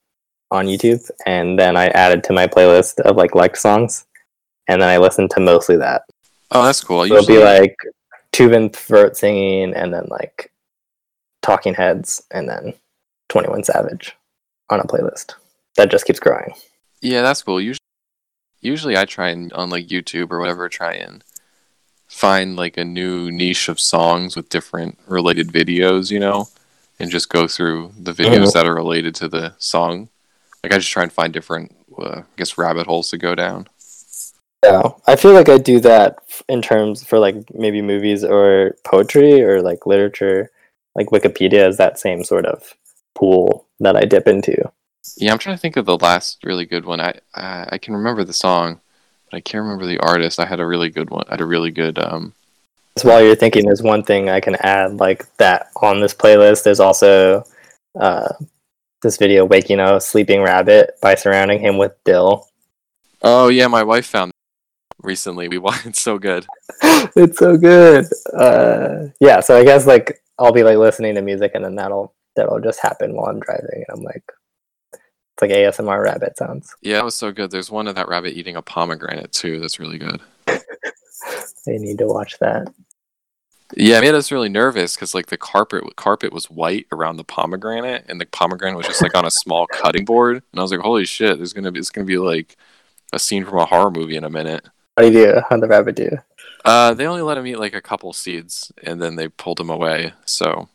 on 0.51 0.67
YouTube, 0.67 1.09
and 1.27 1.59
then 1.59 1.77
I 1.77 1.87
add 1.89 2.19
it 2.19 2.25
to 2.25 2.33
my 2.33 2.49
playlist 2.49 2.99
of 3.01 3.17
like 3.17 3.37
liked 3.37 3.59
songs, 3.59 4.07
and 4.67 4.83
then 4.83 4.89
I 4.89 4.97
listen 4.99 5.29
to 5.29 5.41
mostly 5.41 5.77
that. 5.77 6.03
Oh, 6.51 6.65
that's 6.65 6.83
cool. 6.83 7.03
It'll 7.03 7.25
be 7.25 7.39
like 7.39 7.77
Tubin 8.33 8.71
Vert 8.71 9.17
singing, 9.17 9.75
and 9.75 9.95
then 9.95 10.07
like 10.09 10.51
Talking 11.43 11.75
Heads, 11.75 12.23
and 12.33 12.49
then 12.49 12.75
Twenty 13.29 13.49
One 13.49 13.63
Savage 13.63 14.17
on 14.71 14.81
a 14.81 14.85
playlist 14.85 15.35
that 15.77 15.91
just 15.91 16.07
keeps 16.07 16.21
growing. 16.21 16.53
Yeah, 17.01 17.23
that's 17.23 17.43
cool. 17.43 17.61
Usually, 17.61 17.79
usually 18.61 18.97
I 18.97 19.05
try 19.05 19.29
and 19.29 19.53
on 19.53 19.71
like 19.71 19.87
YouTube 19.87 20.33
or 20.33 20.41
whatever, 20.41 20.69
try 20.69 20.95
and 20.95 21.23
find 22.09 22.57
like 22.57 22.77
a 22.77 22.85
new 22.85 23.31
niche 23.31 23.69
of 23.69 23.79
songs 23.79 24.35
with 24.37 24.49
different 24.49 24.99
related 25.07 25.49
videos, 25.49 26.11
you 26.11 26.19
know, 26.19 26.49
and 26.99 27.11
just 27.11 27.29
go 27.29 27.47
through 27.47 27.93
the 27.99 28.13
videos 28.13 28.49
Mhm. 28.49 28.53
that 28.55 28.67
are 28.67 28.75
related 28.75 29.15
to 29.17 29.29
the 29.29 29.55
song. 29.59 30.09
Like 30.65 30.73
I 30.73 30.79
just 30.79 30.91
try 30.91 31.03
and 31.05 31.13
find 31.13 31.33
different, 31.33 31.75
uh, 31.97 32.21
I 32.21 32.25
guess, 32.37 32.59
rabbit 32.59 32.87
holes 32.87 33.11
to 33.11 33.19
go 33.19 33.35
down. 33.35 33.69
Yeah, 34.65 34.83
I 35.07 35.15
feel 35.15 35.33
like 35.35 35.49
I 35.49 35.59
do 35.59 35.79
that 35.81 36.17
in 36.49 36.61
terms 36.63 37.05
for 37.05 37.19
like 37.21 37.37
maybe 37.55 37.81
movies 37.81 38.25
or 38.25 38.75
poetry 38.85 39.41
or 39.43 39.63
like 39.63 39.87
literature. 39.87 40.51
Like 40.97 41.09
Wikipedia 41.11 41.69
is 41.69 41.77
that 41.77 41.99
same 42.01 42.25
sort 42.25 42.45
of 42.45 42.75
pool 43.15 43.67
that 43.79 43.97
I 43.97 44.01
dip 44.01 44.27
into. 44.27 44.57
Yeah, 45.17 45.31
I'm 45.33 45.39
trying 45.39 45.55
to 45.57 45.61
think 45.61 45.77
of 45.77 45.87
the 45.87 45.97
last 45.97 46.43
really 46.43 46.67
good 46.67 46.85
one. 46.85 47.01
I 47.01 47.21
I, 47.37 47.69
I 47.73 47.79
can 47.79 47.95
remember 47.95 48.25
the 48.25 48.33
song, 48.33 48.81
I 49.33 49.41
can't 49.41 49.63
remember 49.63 49.87
the 49.87 49.99
artist. 49.99 50.41
I 50.41 50.47
had 50.47 50.61
a 50.61 50.67
really 50.67 50.91
good 50.91 51.11
one. 51.11 51.25
I 51.29 51.33
had 51.33 51.41
a 51.41 51.47
really 51.47 51.71
good 51.71 51.99
um. 51.99 52.33
So 52.97 53.09
while 53.09 53.23
you're 53.23 53.37
thinking, 53.37 53.67
there's 53.67 53.83
one 53.83 54.03
thing 54.03 54.29
I 54.29 54.41
can 54.41 54.57
add 54.57 54.99
like 54.99 55.35
that 55.37 55.71
on 55.81 56.01
this 56.01 56.15
playlist. 56.15 56.65
There's 56.65 56.81
also 56.81 57.45
uh, 57.99 58.33
this 59.03 59.17
video, 59.17 59.45
"Waking 59.45 59.81
a 59.81 60.01
Sleeping 60.01 60.43
Rabbit" 60.43 60.99
by 61.01 61.15
surrounding 61.15 61.61
him 61.61 61.79
with 61.79 61.93
dill. 62.05 62.49
Oh 63.23 63.49
yeah, 63.49 63.67
my 63.67 63.83
wife 63.83 64.07
found 64.07 64.33
recently. 65.03 65.49
We 65.49 65.59
watched. 65.59 65.87
It's 65.87 66.01
so 66.01 66.19
good. 66.19 66.47
it's 66.83 67.39
so 67.39 67.57
good. 67.57 68.07
Uh, 68.37 69.09
yeah, 69.21 69.41
so 69.41 69.57
I 69.59 69.65
guess 69.65 69.87
like 69.87 70.23
I'll 70.39 70.53
be 70.53 70.65
like 70.65 70.79
listening 70.79 71.15
to 71.15 71.23
music, 71.23 71.53
and 71.55 71.65
then 71.65 71.77
that'll 71.77 72.15
that'll 72.37 72.61
just 72.61 72.81
happen 72.81 73.15
while 73.15 73.27
I'm 73.27 73.41
driving, 73.41 73.85
and 73.89 73.99
I'm 73.99 74.03
like, 74.03 74.25
it's 75.41 75.79
like 75.79 75.87
ASMR 75.87 76.03
rabbit 76.03 76.37
sounds. 76.37 76.75
Yeah, 76.83 76.99
it 76.99 77.05
was 77.05 77.15
so 77.15 77.31
good. 77.31 77.51
There's 77.51 77.71
one 77.71 77.87
of 77.87 77.95
that 77.95 78.09
rabbit 78.09 78.35
eating 78.37 78.57
a 78.57 78.63
pomegranate 78.63 79.33
too. 79.33 79.61
That's 79.61 79.79
really 79.79 79.99
good. 79.99 80.21
I 80.49 80.59
need 81.67 81.99
to 81.99 82.07
watch 82.07 82.39
that. 82.41 82.73
Yeah, 83.77 83.99
it 83.99 84.01
made 84.01 84.15
us 84.15 84.33
really 84.33 84.49
nervous 84.49 84.97
because 84.97 85.15
like 85.15 85.27
the 85.27 85.37
carpet 85.37 85.95
carpet 85.97 86.33
was 86.33 86.51
white 86.51 86.87
around 86.91 87.19
the 87.19 87.25
pomegranate, 87.25 88.07
and 88.09 88.21
the 88.21 88.27
pomegranate 88.27 88.79
was 88.79 88.87
just 88.87 89.03
like 89.03 89.15
on 89.15 89.27
a 89.27 89.31
small 89.31 89.67
cutting 89.73 90.05
board. 90.05 90.43
And 90.53 90.59
I 90.59 90.63
was 90.63 90.73
like, 90.73 90.81
"Holy 90.81 91.05
shit! 91.05 91.37
There's 91.37 91.53
gonna 91.53 91.71
be 91.71 91.79
it's 91.79 91.91
gonna 91.91 92.07
be 92.07 92.19
like 92.19 92.57
a 93.13 93.19
scene 93.19 93.45
from 93.45 93.59
a 93.59 93.67
horror 93.67 93.91
movie 93.91 94.17
in 94.17 94.25
a 94.25 94.31
minute." 94.31 94.67
How 94.97 95.03
do 95.03 95.13
you 95.13 95.27
do? 95.27 95.41
How'd 95.49 95.61
the 95.61 95.69
rabbit 95.69 95.97
do? 95.97 96.11
Uh, 96.65 96.95
they 96.95 97.07
only 97.07 97.23
let 97.23 97.39
him 97.39 97.47
eat 97.47 97.61
like 97.61 97.75
a 97.75 97.83
couple 97.83 98.13
seeds, 98.13 98.73
and 98.83 99.01
then 99.01 99.17
they 99.17 99.29
pulled 99.29 99.61
him 99.61 99.71
away. 99.71 100.15
So 100.25 100.69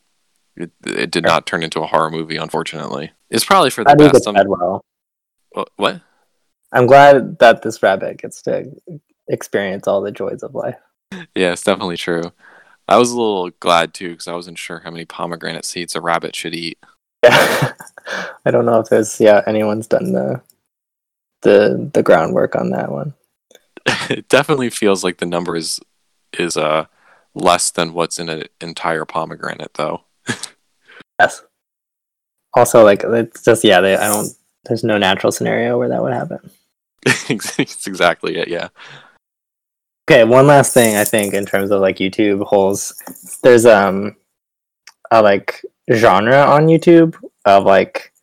it, 0.55 0.71
it 0.85 1.11
did 1.11 1.23
not 1.23 1.45
turn 1.45 1.63
into 1.63 1.81
a 1.81 1.87
horror 1.87 2.09
movie, 2.09 2.37
unfortunately. 2.37 3.11
It's 3.29 3.45
probably 3.45 3.69
for 3.69 3.83
the 3.83 3.95
you 3.97 4.09
best. 4.09 4.27
I'm- 4.27 4.35
fed 4.35 4.47
well? 4.47 4.83
What? 5.75 6.01
I'm 6.71 6.87
glad 6.87 7.37
that 7.39 7.61
this 7.61 7.83
rabbit 7.83 8.17
gets 8.17 8.41
to 8.43 8.71
experience 9.27 9.87
all 9.87 10.01
the 10.01 10.11
joys 10.11 10.41
of 10.41 10.55
life. 10.55 10.77
Yeah, 11.35 11.51
it's 11.51 11.63
definitely 11.63 11.97
true. 11.97 12.31
I 12.87 12.97
was 12.97 13.11
a 13.11 13.17
little 13.17 13.49
glad 13.59 13.93
too 13.93 14.11
because 14.11 14.27
I 14.27 14.33
wasn't 14.33 14.57
sure 14.57 14.79
how 14.79 14.91
many 14.91 15.05
pomegranate 15.05 15.65
seeds 15.65 15.95
a 15.95 16.01
rabbit 16.01 16.35
should 16.35 16.55
eat. 16.55 16.79
Yeah, 17.23 17.73
I 18.45 18.51
don't 18.51 18.65
know 18.65 18.79
if 18.79 18.89
there's 18.89 19.19
yeah 19.19 19.41
anyone's 19.47 19.87
done 19.87 20.11
the 20.11 20.41
the 21.43 21.89
the 21.93 22.03
groundwork 22.03 22.55
on 22.55 22.71
that 22.71 22.91
one. 22.91 23.13
it 24.09 24.27
definitely 24.27 24.69
feels 24.69 25.03
like 25.03 25.17
the 25.17 25.25
number 25.25 25.55
is 25.55 25.79
is 26.37 26.57
uh 26.57 26.85
less 27.35 27.71
than 27.71 27.93
what's 27.93 28.19
in 28.19 28.29
an 28.29 28.43
entire 28.59 29.05
pomegranate 29.05 29.75
though. 29.75 30.01
Yes. 31.19 31.43
Also, 32.55 32.83
like 32.83 33.03
it's 33.03 33.43
just 33.43 33.63
yeah, 33.63 33.81
they, 33.81 33.95
I 33.95 34.07
don't. 34.07 34.29
There's 34.65 34.83
no 34.83 34.97
natural 34.97 35.31
scenario 35.31 35.77
where 35.77 35.89
that 35.89 36.01
would 36.01 36.13
happen. 36.13 36.51
it's 37.05 37.87
exactly 37.87 38.37
it, 38.37 38.47
yeah. 38.47 38.69
Okay, 40.09 40.23
one 40.23 40.47
last 40.47 40.73
thing 40.73 40.95
I 40.95 41.03
think 41.03 41.33
in 41.33 41.45
terms 41.45 41.71
of 41.71 41.81
like 41.81 41.97
YouTube 41.97 42.43
holes, 42.45 42.93
there's 43.41 43.65
um 43.65 44.15
a 45.11 45.21
like 45.21 45.63
genre 45.91 46.43
on 46.43 46.67
YouTube 46.67 47.15
of 47.45 47.65
like 47.65 48.13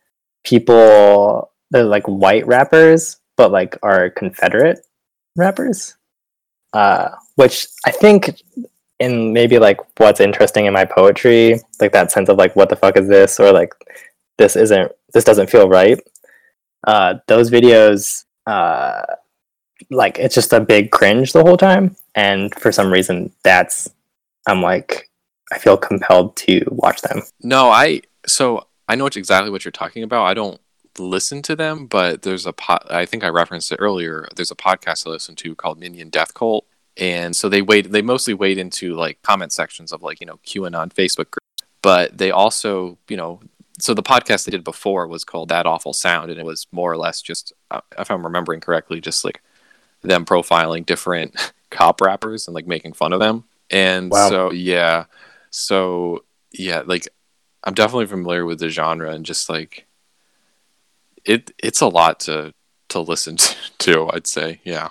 people 0.43 1.51
they're 1.71 1.83
like 1.83 2.05
white 2.05 2.45
rappers, 2.47 3.17
but 3.37 3.51
like 3.51 3.77
are 3.83 4.09
Confederate 4.09 4.85
rappers. 5.35 5.95
Uh, 6.73 7.09
which 7.35 7.67
I 7.85 7.91
think 7.91 8.41
in 9.01 9.33
maybe 9.33 9.57
like 9.57 9.79
what's 9.97 10.19
interesting 10.19 10.67
in 10.67 10.73
my 10.73 10.85
poetry, 10.85 11.59
like 11.79 11.91
that 11.91 12.11
sense 12.11 12.29
of 12.29 12.37
like 12.37 12.55
what 12.55 12.69
the 12.69 12.75
fuck 12.75 12.95
is 12.95 13.07
this, 13.07 13.39
or 13.39 13.51
like 13.51 13.73
this 14.37 14.55
isn't 14.55 14.91
this 15.13 15.23
doesn't 15.23 15.49
feel 15.49 15.67
right. 15.67 15.99
Uh, 16.87 17.15
those 17.27 17.49
videos, 17.49 18.25
uh, 18.45 19.01
like 19.89 20.19
it's 20.19 20.35
just 20.35 20.53
a 20.53 20.59
big 20.59 20.91
cringe 20.91 21.33
the 21.33 21.43
whole 21.43 21.57
time, 21.57 21.95
and 22.15 22.53
for 22.55 22.71
some 22.71 22.93
reason, 22.93 23.31
that's 23.43 23.89
I'm 24.47 24.61
like 24.61 25.09
I 25.51 25.57
feel 25.57 25.77
compelled 25.77 26.35
to 26.37 26.63
watch 26.67 27.01
them. 27.01 27.23
No, 27.41 27.69
I 27.69 28.01
so 28.27 28.67
I 28.87 28.95
know 28.95 29.07
exactly 29.07 29.49
what 29.49 29.65
you're 29.65 29.71
talking 29.71 30.03
about. 30.03 30.25
I 30.25 30.35
don't 30.35 30.61
listen 30.99 31.41
to 31.43 31.55
them, 31.55 31.87
but 31.87 32.21
there's 32.21 32.45
a 32.45 32.53
pot. 32.53 32.85
I 32.91 33.05
think 33.05 33.23
I 33.23 33.29
referenced 33.29 33.71
it 33.71 33.77
earlier. 33.79 34.27
There's 34.35 34.51
a 34.51 34.55
podcast 34.55 35.07
I 35.07 35.09
listen 35.09 35.35
to 35.37 35.55
called 35.55 35.79
Minion 35.79 36.09
Death 36.09 36.35
Cult, 36.35 36.65
and 36.97 37.35
so 37.35 37.49
they 37.49 37.61
wait 37.61 37.91
They 37.91 38.01
mostly 38.01 38.33
wade 38.33 38.57
into 38.57 38.95
like 38.95 39.21
comment 39.21 39.53
sections 39.53 39.91
of 39.91 40.01
like 40.03 40.19
you 40.19 40.27
know 40.27 40.39
QAnon 40.45 40.93
Facebook 40.93 41.31
groups, 41.31 41.71
but 41.81 42.17
they 42.17 42.31
also 42.31 42.97
you 43.07 43.17
know. 43.17 43.39
So 43.79 43.95
the 43.95 44.03
podcast 44.03 44.45
they 44.45 44.51
did 44.51 44.63
before 44.63 45.07
was 45.07 45.23
called 45.23 45.49
That 45.49 45.65
Awful 45.65 45.93
Sound, 45.93 46.29
and 46.29 46.39
it 46.39 46.45
was 46.45 46.67
more 46.71 46.91
or 46.91 46.97
less 46.97 47.19
just, 47.19 47.51
uh, 47.71 47.81
if 47.97 48.11
I'm 48.11 48.23
remembering 48.23 48.59
correctly, 48.59 49.01
just 49.01 49.25
like 49.25 49.41
them 50.03 50.23
profiling 50.23 50.85
different 50.85 51.53
cop 51.71 51.99
rappers 51.99 52.47
and 52.47 52.53
like 52.53 52.67
making 52.67 52.93
fun 52.93 53.11
of 53.11 53.19
them. 53.19 53.45
And 53.71 54.11
wow. 54.11 54.29
so 54.29 54.51
yeah, 54.51 55.05
so 55.49 56.25
yeah, 56.51 56.83
like 56.85 57.07
I'm 57.63 57.73
definitely 57.73 58.07
familiar 58.07 58.45
with 58.45 58.59
the 58.59 58.69
genre 58.69 59.11
and 59.11 59.25
just 59.25 59.49
like 59.49 59.87
it 61.25 61.51
it's 61.57 61.81
a 61.81 61.87
lot 61.87 62.19
to 62.21 62.53
to 62.89 62.99
listen 62.99 63.37
to, 63.79 64.09
I'd 64.13 64.27
say. 64.27 64.59
Yeah. 64.63 64.89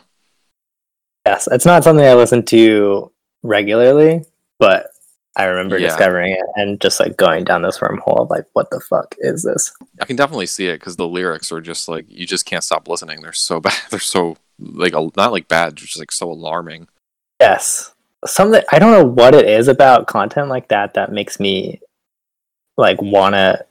Yes, 1.30 1.46
it's 1.52 1.64
not 1.64 1.84
something 1.84 2.04
I 2.04 2.14
listen 2.14 2.44
to 2.46 3.12
regularly, 3.44 4.24
but 4.58 4.90
I 5.36 5.44
remember 5.44 5.78
yeah. 5.78 5.86
discovering 5.86 6.32
it 6.32 6.44
and 6.56 6.80
just 6.80 6.98
like 6.98 7.16
going 7.16 7.44
down 7.44 7.62
this 7.62 7.78
wormhole 7.78 8.18
of 8.18 8.30
like, 8.30 8.46
what 8.54 8.68
the 8.70 8.80
fuck 8.80 9.14
is 9.20 9.44
this? 9.44 9.72
I 10.00 10.06
can 10.06 10.16
definitely 10.16 10.46
see 10.46 10.66
it 10.66 10.80
because 10.80 10.96
the 10.96 11.06
lyrics 11.06 11.52
are 11.52 11.60
just 11.60 11.88
like 11.88 12.06
you 12.08 12.26
just 12.26 12.46
can't 12.46 12.64
stop 12.64 12.88
listening. 12.88 13.20
They're 13.20 13.32
so 13.32 13.60
bad. 13.66 13.78
They're 13.90 14.00
so 14.00 14.38
like 14.58 14.92
not 14.92 15.30
like 15.30 15.46
bad, 15.46 15.76
just 15.76 16.00
like 16.00 16.10
so 16.10 16.28
alarming. 16.28 16.88
Yes, 17.40 17.94
something 18.26 18.64
I 18.72 18.80
don't 18.80 18.90
know 18.90 19.04
what 19.04 19.32
it 19.36 19.48
is 19.48 19.68
about 19.68 20.08
content 20.08 20.48
like 20.48 20.66
that 20.68 20.94
that 20.94 21.12
makes 21.12 21.38
me 21.38 21.80
like 22.76 23.00
wanna 23.00 23.64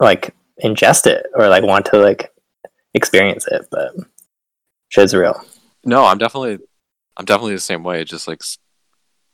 like 0.00 0.34
ingest 0.64 1.06
it 1.06 1.26
or 1.34 1.50
like 1.50 1.64
want 1.64 1.84
to 1.86 1.98
like 1.98 2.32
experience 2.94 3.46
it, 3.46 3.66
but 3.70 3.94
shit's 4.88 5.12
real. 5.12 5.44
No, 5.84 6.06
I'm 6.06 6.18
definitely, 6.18 6.58
I'm 7.16 7.24
definitely 7.24 7.54
the 7.54 7.60
same 7.60 7.82
way. 7.82 8.00
It 8.00 8.06
just 8.06 8.28
like, 8.28 8.42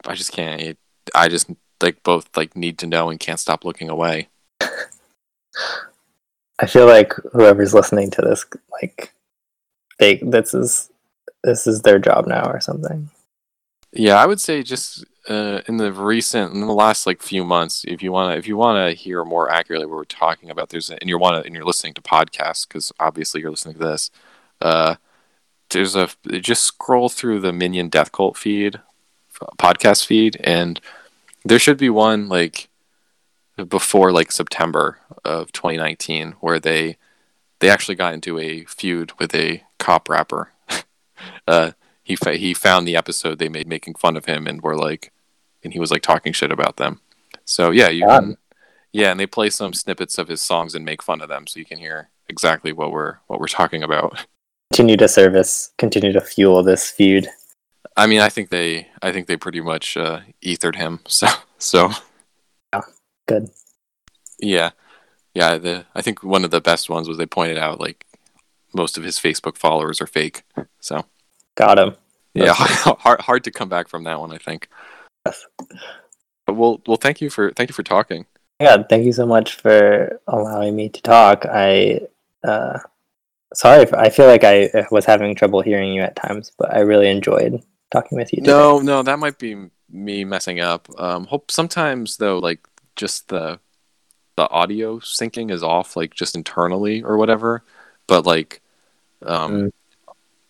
I 0.06 0.14
just 0.14 0.32
can't. 0.32 0.60
It, 0.60 0.78
I 1.14 1.28
just 1.28 1.50
like 1.82 2.02
both 2.02 2.36
like 2.36 2.56
need 2.56 2.78
to 2.78 2.86
know 2.86 3.10
and 3.10 3.20
can't 3.20 3.40
stop 3.40 3.64
looking 3.64 3.88
away. 3.88 4.28
I 6.60 6.66
feel 6.66 6.86
like 6.86 7.12
whoever's 7.32 7.72
listening 7.72 8.10
to 8.12 8.22
this, 8.22 8.44
like, 8.82 9.12
they 9.98 10.16
this 10.16 10.54
is 10.54 10.90
this 11.44 11.66
is 11.66 11.82
their 11.82 11.98
job 11.98 12.26
now 12.26 12.50
or 12.50 12.60
something. 12.60 13.10
Yeah, 13.92 14.16
I 14.16 14.26
would 14.26 14.40
say 14.40 14.62
just 14.62 15.04
uh, 15.28 15.60
in 15.66 15.76
the 15.76 15.92
recent, 15.92 16.52
in 16.54 16.60
the 16.60 16.72
last 16.72 17.06
like 17.06 17.22
few 17.22 17.44
months, 17.44 17.84
if 17.86 18.02
you 18.02 18.12
want 18.12 18.32
to, 18.32 18.38
if 18.38 18.46
you 18.46 18.56
want 18.56 18.88
to 18.88 18.94
hear 18.94 19.24
more 19.24 19.50
accurately 19.50 19.86
what 19.86 19.96
we're 19.96 20.04
talking 20.04 20.50
about, 20.50 20.70
there's 20.70 20.90
a, 20.90 21.00
and 21.00 21.08
you 21.08 21.18
want 21.18 21.36
to, 21.36 21.46
and 21.46 21.54
you're 21.54 21.64
listening 21.64 21.94
to 21.94 22.02
podcasts 22.02 22.66
because 22.66 22.92
obviously 22.98 23.40
you're 23.40 23.50
listening 23.50 23.74
to 23.74 23.84
this. 23.84 24.10
Uh, 24.60 24.96
there's 25.70 25.94
a 25.94 26.08
just 26.26 26.62
scroll 26.62 27.08
through 27.08 27.40
the 27.40 27.52
Minion 27.52 27.88
Death 27.88 28.12
Cult 28.12 28.36
feed, 28.36 28.80
podcast 29.58 30.06
feed, 30.06 30.36
and 30.42 30.80
there 31.44 31.58
should 31.58 31.78
be 31.78 31.90
one 31.90 32.28
like 32.28 32.68
before 33.68 34.12
like 34.12 34.30
September 34.30 34.98
of 35.24 35.50
2019 35.52 36.36
where 36.40 36.60
they 36.60 36.96
they 37.60 37.68
actually 37.68 37.96
got 37.96 38.14
into 38.14 38.38
a 38.38 38.64
feud 38.64 39.12
with 39.18 39.34
a 39.34 39.62
cop 39.78 40.08
rapper. 40.08 40.52
uh, 41.48 41.72
he 42.02 42.16
fa- 42.16 42.36
he 42.36 42.54
found 42.54 42.86
the 42.86 42.96
episode 42.96 43.38
they 43.38 43.48
made 43.48 43.66
making 43.66 43.94
fun 43.94 44.16
of 44.16 44.26
him 44.26 44.46
and 44.46 44.62
were 44.62 44.76
like, 44.76 45.12
and 45.64 45.72
he 45.72 45.80
was 45.80 45.90
like 45.90 46.02
talking 46.02 46.32
shit 46.32 46.52
about 46.52 46.76
them. 46.76 47.00
So 47.44 47.70
yeah, 47.70 47.88
you 47.88 48.06
can, 48.06 48.36
yeah, 48.92 49.10
and 49.10 49.18
they 49.18 49.26
play 49.26 49.50
some 49.50 49.72
snippets 49.72 50.18
of 50.18 50.28
his 50.28 50.40
songs 50.40 50.74
and 50.74 50.84
make 50.84 51.02
fun 51.02 51.20
of 51.20 51.28
them, 51.28 51.46
so 51.46 51.58
you 51.58 51.64
can 51.64 51.78
hear 51.78 52.10
exactly 52.28 52.72
what 52.72 52.92
we're 52.92 53.16
what 53.26 53.40
we're 53.40 53.46
talking 53.46 53.82
about. 53.82 54.26
Continue 54.72 54.96
to 54.96 55.08
service, 55.08 55.72
continue 55.78 56.12
to 56.12 56.20
fuel 56.20 56.62
this 56.62 56.90
feud. 56.90 57.28
I 57.96 58.06
mean, 58.06 58.20
I 58.20 58.28
think 58.28 58.50
they, 58.50 58.88
I 59.02 59.12
think 59.12 59.26
they 59.26 59.36
pretty 59.36 59.60
much 59.60 59.96
uh, 59.96 60.20
ethered 60.42 60.76
him. 60.76 61.00
So, 61.08 61.26
so 61.58 61.90
yeah, 62.72 62.82
good. 63.26 63.50
Yeah, 64.38 64.70
yeah. 65.34 65.58
The 65.58 65.86
I 65.94 66.02
think 66.02 66.22
one 66.22 66.44
of 66.44 66.52
the 66.52 66.60
best 66.60 66.88
ones 66.88 67.08
was 67.08 67.18
they 67.18 67.26
pointed 67.26 67.58
out 67.58 67.80
like 67.80 68.06
most 68.72 68.96
of 68.96 69.02
his 69.02 69.18
Facebook 69.18 69.56
followers 69.56 70.00
are 70.00 70.06
fake. 70.06 70.44
So 70.78 71.04
Got 71.58 71.78
him. 71.80 71.96
Yeah, 72.34 72.52
hard 72.54 73.20
hard 73.20 73.44
to 73.44 73.50
come 73.50 73.68
back 73.68 73.88
from 73.88 74.04
that 74.04 74.20
one, 74.20 74.30
I 74.30 74.38
think. 74.38 74.68
Yes. 75.26 75.44
But 76.46 76.54
well, 76.54 76.80
well, 76.86 76.96
thank 76.96 77.20
you 77.20 77.30
for 77.30 77.50
thank 77.50 77.68
you 77.68 77.74
for 77.74 77.82
talking. 77.82 78.26
Yeah, 78.60 78.84
thank 78.88 79.04
you 79.04 79.12
so 79.12 79.26
much 79.26 79.56
for 79.56 80.20
allowing 80.28 80.76
me 80.76 80.88
to 80.88 81.02
talk. 81.02 81.46
I 81.46 82.02
uh, 82.44 82.78
sorry, 83.54 83.82
if, 83.82 83.94
I 83.94 84.08
feel 84.10 84.26
like 84.26 84.44
I 84.44 84.70
was 84.90 85.04
having 85.04 85.34
trouble 85.34 85.60
hearing 85.60 85.92
you 85.92 86.02
at 86.02 86.16
times, 86.16 86.52
but 86.58 86.74
I 86.74 86.80
really 86.80 87.08
enjoyed 87.08 87.62
talking 87.90 88.18
with 88.18 88.32
you. 88.32 88.38
Today. 88.42 88.50
No, 88.50 88.80
no, 88.80 89.02
that 89.02 89.18
might 89.18 89.38
be 89.38 89.56
me 89.90 90.24
messing 90.24 90.60
up. 90.60 90.88
Um, 90.98 91.24
hope 91.26 91.50
sometimes 91.50 92.16
though, 92.16 92.38
like 92.38 92.66
just 92.96 93.28
the 93.28 93.58
the 94.36 94.48
audio 94.50 94.98
syncing 95.00 95.50
is 95.50 95.64
off, 95.64 95.96
like 95.96 96.14
just 96.14 96.36
internally 96.36 97.02
or 97.02 97.16
whatever. 97.16 97.64
But 98.06 98.24
like, 98.24 98.60
um, 99.22 99.52
mm 99.52 99.72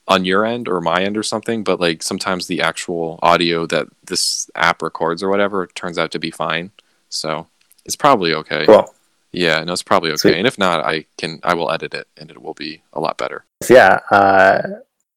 on 0.09 0.25
your 0.25 0.45
end 0.45 0.69
or 0.69 0.81
my 0.81 1.03
end 1.03 1.17
or 1.17 1.23
something, 1.23 1.63
but 1.63 1.79
like 1.79 2.03
sometimes 2.03 2.47
the 2.47 2.63
actual 2.63 3.19
audio 3.23 3.67
that 3.67 3.87
this 4.07 4.51
app 4.55 4.83
records 4.83 5.23
or 5.23 5.29
whatever 5.29 5.67
turns 5.67 5.99
out 5.99 6.11
to 6.11 6.19
be 6.19 6.31
fine. 6.31 6.71
So 7.11 7.47
it's 7.85 7.95
probably 7.95 8.33
okay. 8.35 8.65
Cool. 8.65 8.93
Yeah, 9.33 9.63
no, 9.65 9.73
it's 9.73 9.83
probably 9.83 10.11
okay. 10.11 10.17
Sweet. 10.17 10.39
And 10.39 10.47
if 10.47 10.59
not, 10.59 10.85
I 10.85 11.07
can 11.17 11.41
I 11.43 11.55
will 11.55 11.71
edit 11.71 11.95
it 11.95 12.09
and 12.17 12.31
it 12.31 12.43
will 12.43 12.55
be 12.55 12.83
a 12.93 13.01
lot 13.01 13.19
better. 13.19 13.45
Yeah. 13.69 14.01
Uh, 14.11 14.63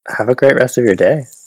have 0.07 0.29
a 0.29 0.35
great 0.35 0.55
rest 0.55 0.77
of 0.77 0.85
your 0.85 0.95
day. 0.95 1.25